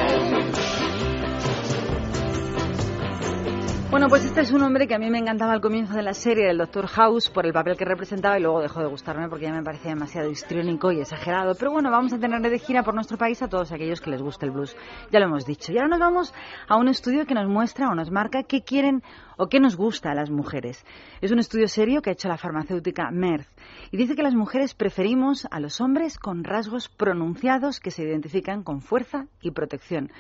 Bueno, 3.98 4.10
pues 4.10 4.26
este 4.26 4.42
es 4.42 4.52
un 4.52 4.62
hombre 4.62 4.88
que 4.88 4.94
a 4.94 5.00
mí 5.00 5.10
me 5.10 5.18
encantaba 5.18 5.54
al 5.54 5.60
comienzo 5.60 5.96
de 5.96 6.04
la 6.04 6.14
serie 6.14 6.46
del 6.46 6.60
Doctor 6.60 6.86
House 6.86 7.32
por 7.32 7.48
el 7.48 7.52
papel 7.52 7.76
que 7.76 7.84
representaba 7.84 8.38
y 8.38 8.44
luego 8.44 8.62
dejó 8.62 8.82
de 8.82 8.86
gustarme 8.86 9.28
porque 9.28 9.46
ya 9.46 9.52
me 9.52 9.64
parecía 9.64 9.90
demasiado 9.90 10.30
histriónico 10.30 10.92
y 10.92 11.00
exagerado. 11.00 11.56
Pero 11.56 11.72
bueno, 11.72 11.90
vamos 11.90 12.14
a 12.14 12.20
tenerle 12.20 12.52
de 12.52 12.60
gira 12.60 12.84
por 12.84 12.94
nuestro 12.94 13.18
país 13.18 13.42
a 13.42 13.48
todos 13.48 13.72
aquellos 13.72 14.00
que 14.00 14.12
les 14.12 14.22
guste 14.22 14.46
el 14.46 14.52
blues. 14.52 14.78
Ya 15.12 15.20
lo 15.20 15.26
hemos 15.26 15.48
dicho. 15.48 15.72
Y 15.72 15.80
ahora 15.80 15.88
nos 15.88 16.00
vamos 16.00 16.34
a 16.68 16.76
un 16.76 16.90
estudio 16.90 17.26
que 17.26 17.34
nos 17.34 17.48
muestra 17.50 17.90
o 17.90 17.96
nos 17.96 18.12
marca 18.12 18.44
qué 18.44 18.62
quieren 18.62 19.02
o 19.38 19.48
qué 19.48 19.60
nos 19.60 19.78
gusta 19.78 20.12
a 20.12 20.16
las 20.16 20.30
mujeres. 20.30 20.86
Es 21.22 21.32
un 21.32 21.40
estudio 21.40 21.68
serio 21.68 22.02
que 22.02 22.10
ha 22.10 22.14
hecho 22.14 22.28
la 22.28 22.38
farmacéutica 22.38 23.10
Merck 23.12 23.48
y 23.92 23.98
dice 23.98 24.16
que 24.16 24.24
las 24.24 24.36
mujeres 24.36 24.74
preferimos 24.74 25.48
a 25.52 25.60
los 25.60 25.80
hombres 25.80 26.18
con 26.18 26.44
rasgos 26.44 26.90
pronunciados 26.90 27.80
que 27.80 27.92
se 27.92 28.04
identifican 28.04 28.64
con 28.64 28.82
fuerza 28.82 29.28
y 29.42 29.52
protección. 29.52 30.12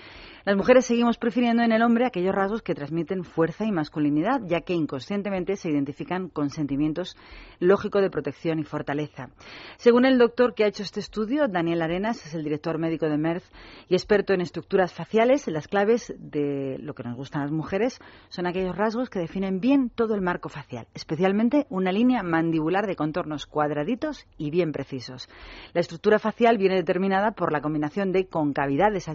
Las 0.45 0.55
mujeres 0.55 0.85
seguimos 0.85 1.17
prefiriendo 1.17 1.61
en 1.61 1.73
el 1.73 1.81
hombre 1.81 2.05
aquellos 2.05 2.33
rasgos 2.33 2.61
que 2.61 2.73
transmiten 2.73 3.25
fuerza 3.25 3.65
y 3.65 3.71
masculinidad, 3.73 4.39
ya 4.45 4.61
que 4.61 4.73
inconscientemente 4.73 5.57
se 5.57 5.69
identifican 5.69 6.29
con 6.29 6.51
sentimientos 6.51 7.17
lógicos 7.59 8.01
de 8.01 8.09
protección 8.09 8.57
y 8.57 8.63
fortaleza. 8.63 9.29
Según 9.75 10.05
el 10.05 10.17
doctor 10.17 10.53
que 10.53 10.63
ha 10.63 10.67
hecho 10.67 10.83
este 10.83 11.01
estudio, 11.01 11.49
Daniel 11.49 11.81
Arenas 11.81 12.25
es 12.25 12.33
el 12.33 12.45
director 12.45 12.77
médico 12.77 13.09
de 13.09 13.17
Merck 13.17 13.43
y 13.89 13.95
experto 13.95 14.33
en 14.33 14.39
estructuras 14.39 14.93
faciales, 14.93 15.47
las 15.47 15.67
claves 15.67 16.13
de 16.17 16.77
lo 16.79 16.93
que 16.93 17.03
nos 17.03 17.17
gustan 17.17 17.41
a 17.41 17.45
las 17.45 17.53
mujeres 17.53 17.99
son 18.29 18.47
aquellos 18.47 18.77
rasgos 18.77 19.06
que 19.09 19.19
definen 19.19 19.59
bien 19.59 19.89
todo 19.89 20.15
el 20.15 20.21
marco 20.21 20.49
facial, 20.49 20.87
especialmente 20.93 21.67
una 21.69 21.91
línea 21.91 22.23
mandibular 22.23 22.87
de 22.87 22.95
contornos 22.95 23.45
cuadraditos 23.45 24.25
y 24.37 24.49
bien 24.49 24.71
precisos. 24.71 25.29
La 25.73 25.81
estructura 25.81 26.19
facial 26.19 26.57
viene 26.57 26.75
determinada 26.75 27.31
por 27.31 27.51
la 27.51 27.61
combinación 27.61 28.11
de 28.11 28.27
concavidades, 28.27 29.07
ha 29.07 29.13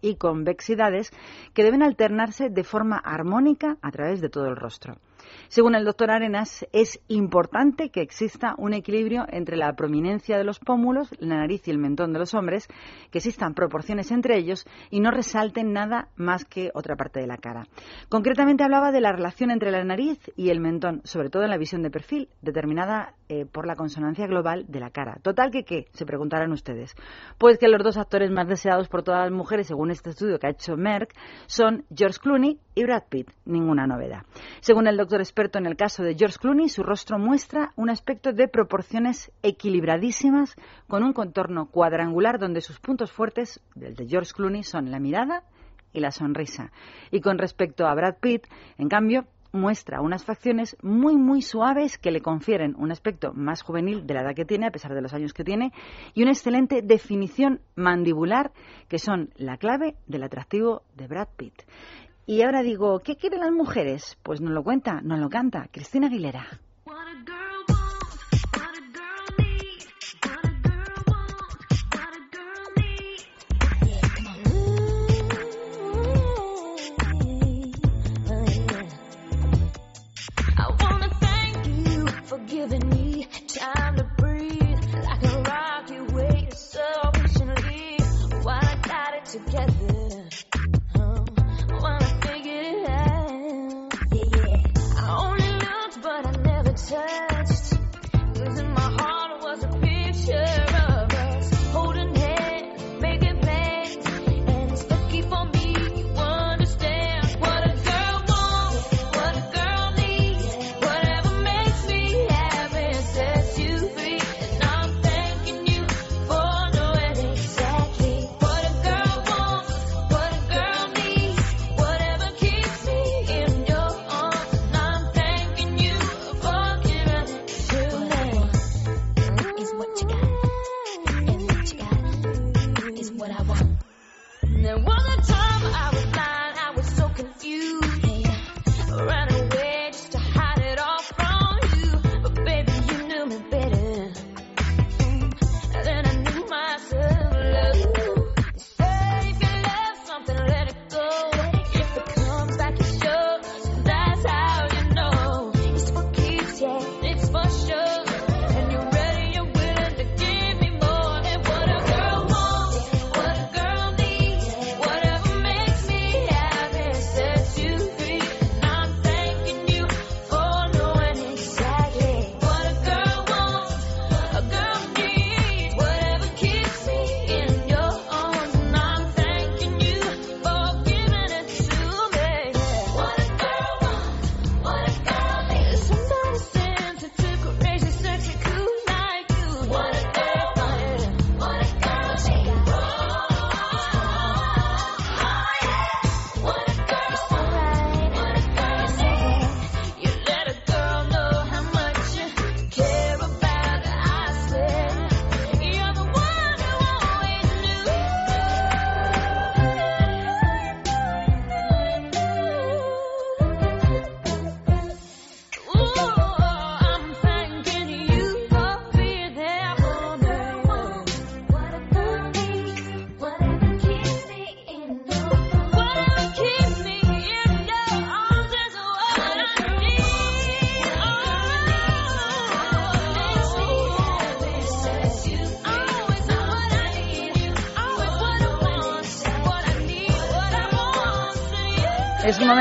y 0.00 0.16
convexidades 0.16 1.10
que 1.54 1.64
deben 1.64 1.82
alternarse 1.82 2.50
de 2.50 2.64
forma 2.64 2.98
armónica 2.98 3.78
a 3.82 3.90
través 3.90 4.20
de 4.20 4.28
todo 4.28 4.46
el 4.46 4.56
rostro. 4.56 4.96
Según 5.48 5.74
el 5.74 5.84
doctor 5.84 6.10
Arenas, 6.10 6.66
es 6.72 7.00
importante 7.08 7.90
que 7.90 8.02
exista 8.02 8.54
un 8.58 8.74
equilibrio 8.74 9.24
entre 9.28 9.56
la 9.56 9.72
prominencia 9.74 10.38
de 10.38 10.44
los 10.44 10.58
pómulos, 10.58 11.08
la 11.18 11.36
nariz 11.36 11.66
y 11.66 11.70
el 11.70 11.78
mentón 11.78 12.12
de 12.12 12.18
los 12.18 12.34
hombres, 12.34 12.68
que 13.10 13.18
existan 13.18 13.54
proporciones 13.54 14.10
entre 14.10 14.36
ellos 14.36 14.66
y 14.90 15.00
no 15.00 15.10
resalten 15.10 15.72
nada 15.72 16.08
más 16.16 16.44
que 16.44 16.70
otra 16.74 16.96
parte 16.96 17.20
de 17.20 17.26
la 17.26 17.36
cara. 17.36 17.66
Concretamente 18.08 18.64
hablaba 18.64 18.92
de 18.92 19.00
la 19.00 19.12
relación 19.12 19.50
entre 19.50 19.70
la 19.70 19.84
nariz 19.84 20.18
y 20.36 20.50
el 20.50 20.60
mentón, 20.60 21.00
sobre 21.04 21.30
todo 21.30 21.42
en 21.44 21.50
la 21.50 21.58
visión 21.58 21.82
de 21.82 21.90
perfil, 21.90 22.28
determinada 22.42 23.14
eh, 23.28 23.44
por 23.44 23.66
la 23.66 23.76
consonancia 23.76 24.26
global 24.26 24.64
de 24.68 24.80
la 24.80 24.90
cara. 24.90 25.18
Total 25.22 25.50
que 25.50 25.64
qué, 25.64 25.86
se 25.92 26.06
preguntarán 26.06 26.52
ustedes. 26.52 26.94
Pues 27.38 27.58
que 27.58 27.68
los 27.68 27.82
dos 27.82 27.96
actores 27.96 28.30
más 28.30 28.48
deseados 28.48 28.88
por 28.88 29.02
todas 29.02 29.24
las 29.24 29.32
mujeres, 29.32 29.66
según 29.66 29.90
este 29.90 30.10
estudio 30.10 30.38
que 30.38 30.46
ha 30.46 30.50
hecho 30.50 30.76
Merck, 30.76 31.14
son 31.46 31.84
George 31.94 32.18
Clooney 32.20 32.58
y 32.74 32.84
Brad 32.84 33.04
Pitt. 33.08 33.30
Ninguna 33.44 33.86
novedad. 33.86 34.22
Según 34.60 34.86
el 34.86 34.96
doctor 34.96 35.17
experto 35.20 35.58
en 35.58 35.66
el 35.66 35.76
caso 35.76 36.02
de 36.02 36.14
George 36.14 36.38
Clooney, 36.38 36.68
su 36.68 36.82
rostro 36.82 37.18
muestra 37.18 37.72
un 37.76 37.90
aspecto 37.90 38.32
de 38.32 38.48
proporciones 38.48 39.30
equilibradísimas, 39.42 40.56
con 40.86 41.02
un 41.02 41.12
contorno 41.12 41.66
cuadrangular 41.66 42.38
donde 42.38 42.60
sus 42.60 42.80
puntos 42.80 43.12
fuertes, 43.12 43.60
del 43.74 43.94
de 43.94 44.06
George 44.06 44.32
Clooney, 44.34 44.62
son 44.62 44.90
la 44.90 44.98
mirada 44.98 45.44
y 45.92 46.00
la 46.00 46.10
sonrisa. 46.10 46.72
Y 47.10 47.20
con 47.20 47.38
respecto 47.38 47.86
a 47.86 47.94
Brad 47.94 48.16
Pitt, 48.20 48.46
en 48.76 48.88
cambio, 48.88 49.26
muestra 49.52 50.00
unas 50.00 50.24
facciones 50.24 50.76
muy 50.82 51.16
muy 51.16 51.42
suaves 51.42 51.98
que 51.98 52.10
le 52.10 52.20
confieren 52.20 52.74
un 52.76 52.92
aspecto 52.92 53.32
más 53.32 53.62
juvenil 53.62 54.06
de 54.06 54.14
la 54.14 54.22
edad 54.22 54.34
que 54.34 54.44
tiene, 54.44 54.66
a 54.66 54.70
pesar 54.70 54.94
de 54.94 55.02
los 55.02 55.14
años 55.14 55.32
que 55.32 55.44
tiene, 55.44 55.72
y 56.14 56.22
una 56.22 56.32
excelente 56.32 56.82
definición 56.82 57.60
mandibular 57.74 58.52
que 58.88 58.98
son 58.98 59.30
la 59.36 59.56
clave 59.56 59.96
del 60.06 60.22
atractivo 60.22 60.82
de 60.94 61.06
Brad 61.06 61.28
Pitt. 61.36 61.62
Y 62.30 62.42
ahora 62.42 62.62
digo, 62.62 62.98
¿qué 62.98 63.16
quieren 63.16 63.40
las 63.40 63.52
mujeres? 63.52 64.18
Pues 64.22 64.42
nos 64.42 64.52
lo 64.52 64.62
cuenta, 64.62 65.00
nos 65.00 65.18
lo 65.18 65.30
canta 65.30 65.66
Cristina 65.72 66.08
Aguilera. 66.08 66.60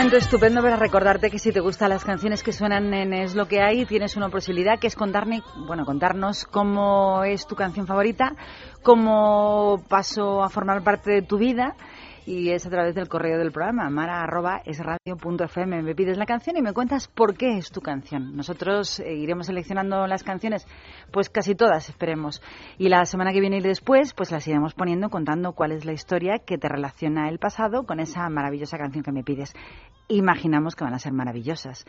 Momento 0.08 0.26
estupendo 0.26 0.62
para 0.62 0.78
recordarte 0.78 1.30
que 1.30 1.38
si 1.38 1.52
te 1.52 1.60
gustan 1.60 1.90
las 1.90 2.06
canciones 2.06 2.42
que 2.42 2.54
suenan 2.54 2.94
en 2.94 3.12
Es 3.12 3.36
lo 3.36 3.46
que 3.46 3.60
hay, 3.62 3.86
tienes 3.86 4.16
una 4.16 4.30
posibilidad 4.30 4.80
que 4.80 4.88
es 4.88 4.96
contarme, 4.96 5.42
bueno, 5.68 5.84
contarnos 5.84 6.46
cómo 6.46 7.26
es 7.26 7.46
tu 7.46 7.56
canción 7.56 7.86
favorita, 7.88 8.34
cómo 8.84 9.84
pasó 9.90 10.44
a 10.44 10.50
formar 10.50 10.82
parte 10.82 11.12
de 11.12 11.24
tu 11.24 11.38
vida 11.38 11.76
y 12.28 12.52
es 12.52 12.66
a 12.66 12.70
través 12.70 12.94
del 12.94 13.08
correo 13.08 13.38
del 13.38 13.54
programa 13.54 13.90
mara@esradio.fm. 13.90 15.82
Me 15.82 15.96
pides 15.96 16.18
la 16.18 16.26
canción 16.26 16.58
y 16.58 16.62
me 16.62 16.74
cuentas 16.74 17.08
por 17.08 17.38
qué 17.38 17.58
es 17.58 17.72
tu 17.72 17.80
canción. 17.80 18.36
Nosotros 18.36 19.00
eh, 19.00 19.14
iremos 19.16 19.46
seleccionando 19.46 20.06
las 20.08 20.24
canciones, 20.24 20.68
pues 21.14 21.30
casi 21.30 21.56
todas, 21.56 21.88
esperemos. 21.88 22.42
Y 22.78 22.90
la 22.90 23.06
semana 23.06 23.32
que 23.32 23.40
viene 23.40 23.60
y 23.60 23.62
después, 23.62 24.14
pues 24.14 24.30
las 24.34 24.46
iremos 24.46 24.74
poniendo 24.74 25.10
contando 25.10 25.54
cuál 25.54 25.72
es 25.72 25.86
la 25.86 25.94
historia 25.94 26.40
que 26.46 26.58
te 26.58 26.68
relaciona 26.68 27.30
el 27.30 27.40
pasado 27.40 27.84
con 27.84 28.02
esa 28.02 28.28
maravillosa 28.28 28.78
canción 28.78 29.06
que 29.06 29.14
me 29.14 29.24
pides. 29.24 29.54
Imaginamos 30.10 30.76
que 30.76 30.84
van 30.84 30.96
a 30.96 31.00
ser 31.00 31.14
maravillosas. 31.14 31.86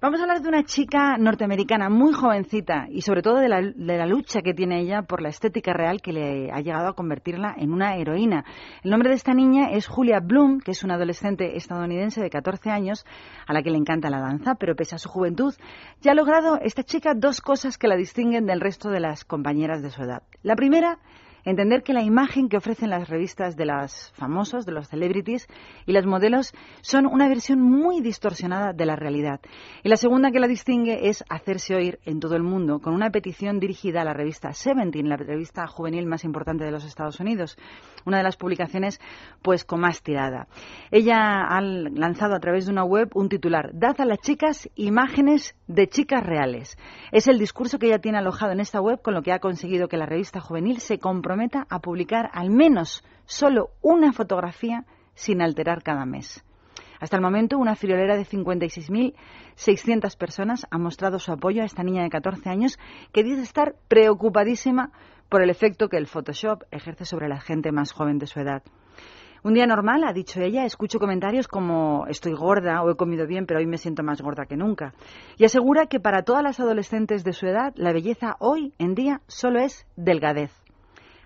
Vamos 0.00 0.20
a 0.20 0.22
hablar 0.22 0.42
de 0.42 0.48
una 0.48 0.62
chica 0.62 1.16
norteamericana 1.18 1.88
muy 1.88 2.12
jovencita 2.12 2.86
y 2.88 3.02
sobre 3.02 3.20
todo 3.20 3.38
de 3.38 3.48
la, 3.48 3.60
de 3.60 3.98
la 3.98 4.06
lucha 4.06 4.42
que 4.42 4.54
tiene 4.54 4.80
ella 4.80 5.02
por 5.02 5.20
la 5.20 5.28
estética 5.28 5.72
real 5.72 6.00
que 6.00 6.12
le 6.12 6.52
ha 6.52 6.60
llegado 6.60 6.86
a 6.86 6.92
convertirla 6.92 7.52
en 7.58 7.72
una 7.72 7.96
heroína. 7.96 8.44
El 8.84 8.92
nombre 8.92 9.08
de 9.08 9.16
esta 9.16 9.34
niña 9.34 9.70
es 9.72 9.88
Julia 9.88 10.20
Bloom, 10.20 10.60
que 10.60 10.70
es 10.70 10.84
una 10.84 10.94
adolescente 10.94 11.56
estadounidense 11.56 12.20
de 12.20 12.30
14 12.30 12.70
años 12.70 13.04
a 13.48 13.52
la 13.52 13.60
que 13.60 13.72
le 13.72 13.78
encanta 13.78 14.08
la 14.08 14.20
danza, 14.20 14.54
pero 14.54 14.76
pese 14.76 14.94
a 14.94 14.98
su 14.98 15.08
juventud, 15.08 15.52
ya 16.00 16.12
ha 16.12 16.14
logrado 16.14 16.60
esta 16.62 16.84
chica 16.84 17.14
dos 17.16 17.40
cosas 17.40 17.76
que 17.76 17.88
la 17.88 17.96
distinguen 17.96 18.46
del 18.46 18.60
resto 18.60 18.90
de 18.90 19.00
las 19.00 19.24
compañeras 19.24 19.82
de 19.82 19.90
su 19.90 20.04
edad. 20.04 20.22
La 20.44 20.54
primera 20.54 21.00
entender 21.44 21.82
que 21.82 21.92
la 21.92 22.02
imagen 22.02 22.48
que 22.48 22.56
ofrecen 22.56 22.90
las 22.90 23.08
revistas 23.08 23.56
de 23.56 23.66
los 23.66 24.12
famosos, 24.14 24.66
de 24.66 24.72
los 24.72 24.88
celebrities 24.88 25.46
y 25.86 25.92
las 25.92 26.06
modelos 26.06 26.52
son 26.80 27.06
una 27.06 27.28
versión 27.28 27.60
muy 27.60 28.00
distorsionada 28.00 28.72
de 28.72 28.86
la 28.86 28.96
realidad. 28.96 29.40
Y 29.82 29.88
la 29.88 29.96
segunda 29.96 30.30
que 30.30 30.40
la 30.40 30.48
distingue 30.48 31.08
es 31.08 31.24
hacerse 31.28 31.74
oír 31.74 31.98
en 32.04 32.20
todo 32.20 32.36
el 32.36 32.42
mundo 32.42 32.80
con 32.80 32.94
una 32.94 33.10
petición 33.10 33.58
dirigida 33.58 34.02
a 34.02 34.04
la 34.04 34.12
revista 34.12 34.52
Seventeen, 34.52 35.08
la 35.08 35.16
revista 35.16 35.66
juvenil 35.66 36.06
más 36.06 36.24
importante 36.24 36.64
de 36.64 36.70
los 36.70 36.84
Estados 36.84 37.20
Unidos, 37.20 37.56
una 38.08 38.18
de 38.18 38.24
las 38.24 38.36
publicaciones 38.36 39.00
pues 39.42 39.64
con 39.64 39.80
más 39.80 40.02
tirada. 40.02 40.48
Ella 40.90 41.46
ha 41.46 41.60
lanzado 41.60 42.34
a 42.34 42.40
través 42.40 42.66
de 42.66 42.72
una 42.72 42.84
web 42.84 43.10
un 43.14 43.28
titular, 43.28 43.70
Dad 43.72 44.00
a 44.00 44.04
las 44.04 44.18
chicas 44.18 44.68
imágenes 44.74 45.54
de 45.66 45.88
chicas 45.88 46.24
reales. 46.24 46.76
Es 47.12 47.28
el 47.28 47.38
discurso 47.38 47.78
que 47.78 47.86
ella 47.86 48.00
tiene 48.00 48.18
alojado 48.18 48.52
en 48.52 48.60
esta 48.60 48.80
web 48.80 49.00
con 49.02 49.14
lo 49.14 49.22
que 49.22 49.32
ha 49.32 49.38
conseguido 49.38 49.88
que 49.88 49.96
la 49.96 50.06
revista 50.06 50.40
juvenil 50.40 50.80
se 50.80 50.98
comprometa 50.98 51.66
a 51.70 51.78
publicar 51.80 52.30
al 52.32 52.50
menos 52.50 53.04
solo 53.26 53.70
una 53.82 54.12
fotografía 54.12 54.84
sin 55.14 55.42
alterar 55.42 55.82
cada 55.82 56.06
mes. 56.06 56.44
Hasta 57.00 57.16
el 57.16 57.22
momento, 57.22 57.58
una 57.58 57.76
friolera 57.76 58.16
de 58.16 58.24
56.600 58.24 60.16
personas 60.16 60.66
ha 60.70 60.78
mostrado 60.78 61.18
su 61.18 61.30
apoyo 61.32 61.62
a 61.62 61.66
esta 61.66 61.82
niña 61.84 62.02
de 62.02 62.10
14 62.10 62.50
años 62.50 62.78
que 63.12 63.22
dice 63.22 63.42
estar 63.42 63.76
preocupadísima 63.88 64.90
por 65.28 65.42
el 65.42 65.50
efecto 65.50 65.88
que 65.88 65.96
el 65.96 66.06
Photoshop 66.06 66.64
ejerce 66.70 67.04
sobre 67.04 67.28
la 67.28 67.40
gente 67.40 67.72
más 67.72 67.92
joven 67.92 68.18
de 68.18 68.26
su 68.26 68.40
edad. 68.40 68.62
Un 69.44 69.54
día 69.54 69.66
normal, 69.66 70.02
ha 70.04 70.12
dicho 70.12 70.40
ella, 70.40 70.64
escucho 70.64 70.98
comentarios 70.98 71.46
como 71.46 72.06
estoy 72.08 72.32
gorda 72.32 72.82
o 72.82 72.90
he 72.90 72.96
comido 72.96 73.26
bien, 73.26 73.46
pero 73.46 73.60
hoy 73.60 73.66
me 73.66 73.78
siento 73.78 74.02
más 74.02 74.20
gorda 74.20 74.46
que 74.46 74.56
nunca. 74.56 74.94
Y 75.36 75.44
asegura 75.44 75.86
que 75.86 76.00
para 76.00 76.22
todas 76.22 76.42
las 76.42 76.58
adolescentes 76.58 77.22
de 77.22 77.32
su 77.32 77.46
edad, 77.46 77.72
la 77.76 77.92
belleza 77.92 78.36
hoy 78.40 78.74
en 78.78 78.94
día 78.94 79.20
solo 79.28 79.60
es 79.60 79.86
delgadez. 79.96 80.50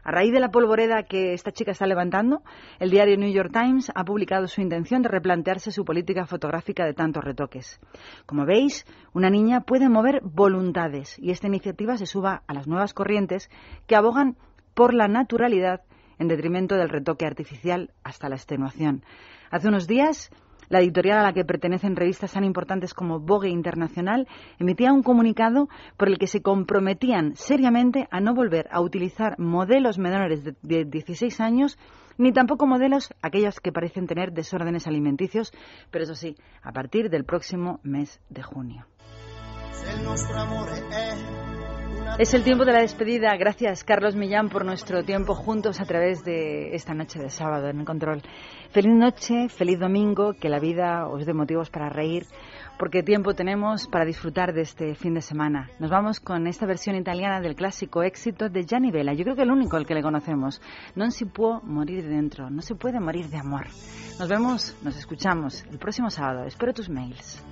A 0.04 0.10
raíz 0.10 0.32
de 0.32 0.40
la 0.40 0.50
polvoreda 0.50 1.04
que 1.04 1.32
esta 1.32 1.52
chica 1.52 1.70
está 1.70 1.86
levantando, 1.86 2.42
el 2.80 2.90
diario 2.90 3.16
New 3.16 3.32
York 3.32 3.50
Times 3.52 3.92
ha 3.94 4.04
publicado 4.04 4.48
su 4.48 4.60
intención 4.60 5.02
de 5.02 5.08
replantearse 5.08 5.70
su 5.70 5.84
política 5.84 6.26
fotográfica 6.26 6.84
de 6.84 6.92
tantos 6.92 7.22
retoques. 7.22 7.80
Como 8.26 8.44
veis, 8.44 8.84
una 9.12 9.30
niña 9.30 9.60
puede 9.60 9.88
mover 9.88 10.20
voluntades 10.24 11.18
y 11.20 11.30
esta 11.30 11.46
iniciativa 11.46 11.96
se 11.96 12.06
suba 12.06 12.42
a 12.48 12.54
las 12.54 12.66
nuevas 12.66 12.94
corrientes 12.94 13.48
que 13.86 13.94
abogan 13.94 14.36
por 14.74 14.92
la 14.92 15.06
naturalidad 15.06 15.82
en 16.18 16.26
detrimento 16.28 16.74
del 16.74 16.88
retoque 16.88 17.26
artificial 17.26 17.92
hasta 18.02 18.28
la 18.28 18.34
extenuación. 18.34 19.04
Hace 19.50 19.68
unos 19.68 19.86
días, 19.86 20.30
la 20.72 20.80
editorial 20.80 21.18
a 21.18 21.22
la 21.22 21.32
que 21.34 21.44
pertenecen 21.44 21.96
revistas 21.96 22.32
tan 22.32 22.44
importantes 22.44 22.94
como 22.94 23.20
Vogue 23.20 23.50
Internacional 23.50 24.26
emitía 24.58 24.92
un 24.92 25.02
comunicado 25.02 25.68
por 25.98 26.08
el 26.08 26.18
que 26.18 26.26
se 26.26 26.40
comprometían 26.40 27.36
seriamente 27.36 28.08
a 28.10 28.20
no 28.20 28.34
volver 28.34 28.68
a 28.70 28.80
utilizar 28.80 29.38
modelos 29.38 29.98
menores 29.98 30.42
de 30.42 30.54
de 30.62 30.84
16 30.84 31.40
años 31.40 31.78
ni 32.18 32.32
tampoco 32.32 32.66
modelos 32.66 33.12
aquellos 33.20 33.60
que 33.60 33.72
parecen 33.72 34.06
tener 34.06 34.32
desórdenes 34.32 34.86
alimenticios, 34.86 35.52
pero 35.90 36.04
eso 36.04 36.14
sí, 36.14 36.36
a 36.62 36.72
partir 36.72 37.10
del 37.10 37.24
próximo 37.24 37.80
mes 37.82 38.20
de 38.28 38.42
junio. 38.42 38.86
Es 42.18 42.34
el 42.34 42.44
tiempo 42.44 42.64
de 42.66 42.72
la 42.72 42.80
despedida. 42.80 43.34
Gracias, 43.36 43.84
Carlos 43.84 44.14
Millán, 44.14 44.50
por 44.50 44.66
nuestro 44.66 45.02
tiempo 45.02 45.34
juntos 45.34 45.80
a 45.80 45.86
través 45.86 46.22
de 46.22 46.74
esta 46.74 46.92
noche 46.92 47.18
de 47.18 47.30
sábado 47.30 47.68
en 47.68 47.80
el 47.80 47.86
control. 47.86 48.22
Feliz 48.70 48.94
noche, 48.94 49.48
feliz 49.48 49.78
domingo, 49.80 50.34
que 50.34 50.50
la 50.50 50.60
vida 50.60 51.08
os 51.08 51.24
dé 51.24 51.32
motivos 51.32 51.70
para 51.70 51.88
reír, 51.88 52.26
porque 52.78 53.02
tiempo 53.02 53.34
tenemos 53.34 53.88
para 53.88 54.04
disfrutar 54.04 54.52
de 54.52 54.60
este 54.60 54.94
fin 54.94 55.14
de 55.14 55.22
semana. 55.22 55.70
Nos 55.78 55.90
vamos 55.90 56.20
con 56.20 56.46
esta 56.46 56.66
versión 56.66 56.96
italiana 56.96 57.40
del 57.40 57.56
clásico 57.56 58.02
éxito 58.02 58.50
de 58.50 58.66
Gianni 58.66 58.90
Vella. 58.90 59.14
Yo 59.14 59.24
creo 59.24 59.36
que 59.36 59.42
el 59.42 59.50
único 59.50 59.78
al 59.78 59.86
que 59.86 59.94
le 59.94 60.02
conocemos. 60.02 60.60
No 60.94 61.10
se 61.10 61.24
puede 61.24 61.60
morir 61.64 62.06
dentro, 62.06 62.50
no 62.50 62.60
se 62.60 62.74
puede 62.74 63.00
morir 63.00 63.28
de 63.28 63.38
amor. 63.38 63.66
Nos 64.18 64.28
vemos, 64.28 64.76
nos 64.82 64.96
escuchamos 64.98 65.64
el 65.70 65.78
próximo 65.78 66.10
sábado. 66.10 66.44
Espero 66.44 66.74
tus 66.74 66.90
mails. 66.90 67.42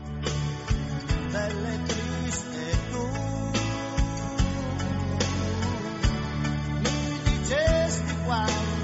while. 8.31 8.80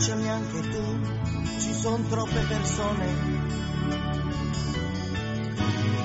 Te 0.00 0.12
abbracciami 0.12 0.28
anche 0.28 0.60
tu 0.60 1.00
ci 1.58 1.74
sono 1.74 2.02
troppe 2.08 2.40
persone. 2.48 3.06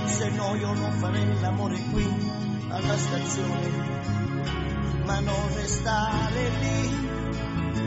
Se 0.05 0.29
no 0.29 0.55
io 0.55 0.73
non 0.73 0.91
farei 0.93 1.39
l'amore 1.39 1.79
qui 1.91 2.05
alla 2.69 2.97
stazione. 2.97 3.93
Ma 5.05 5.19
non 5.19 5.53
restare 5.55 6.49
lì 6.59 7.09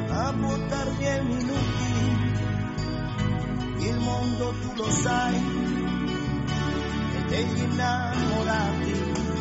a 0.09 0.33
buttar 0.33 0.97
via 0.97 1.21
i 1.21 1.25
minuti. 1.25 2.27
Il 3.79 3.99
mondo 3.99 4.55
tu 4.61 4.75
lo 4.77 4.91
sai 4.91 5.37
è 7.17 7.21
degli 7.29 7.59
innamorati 7.59 9.38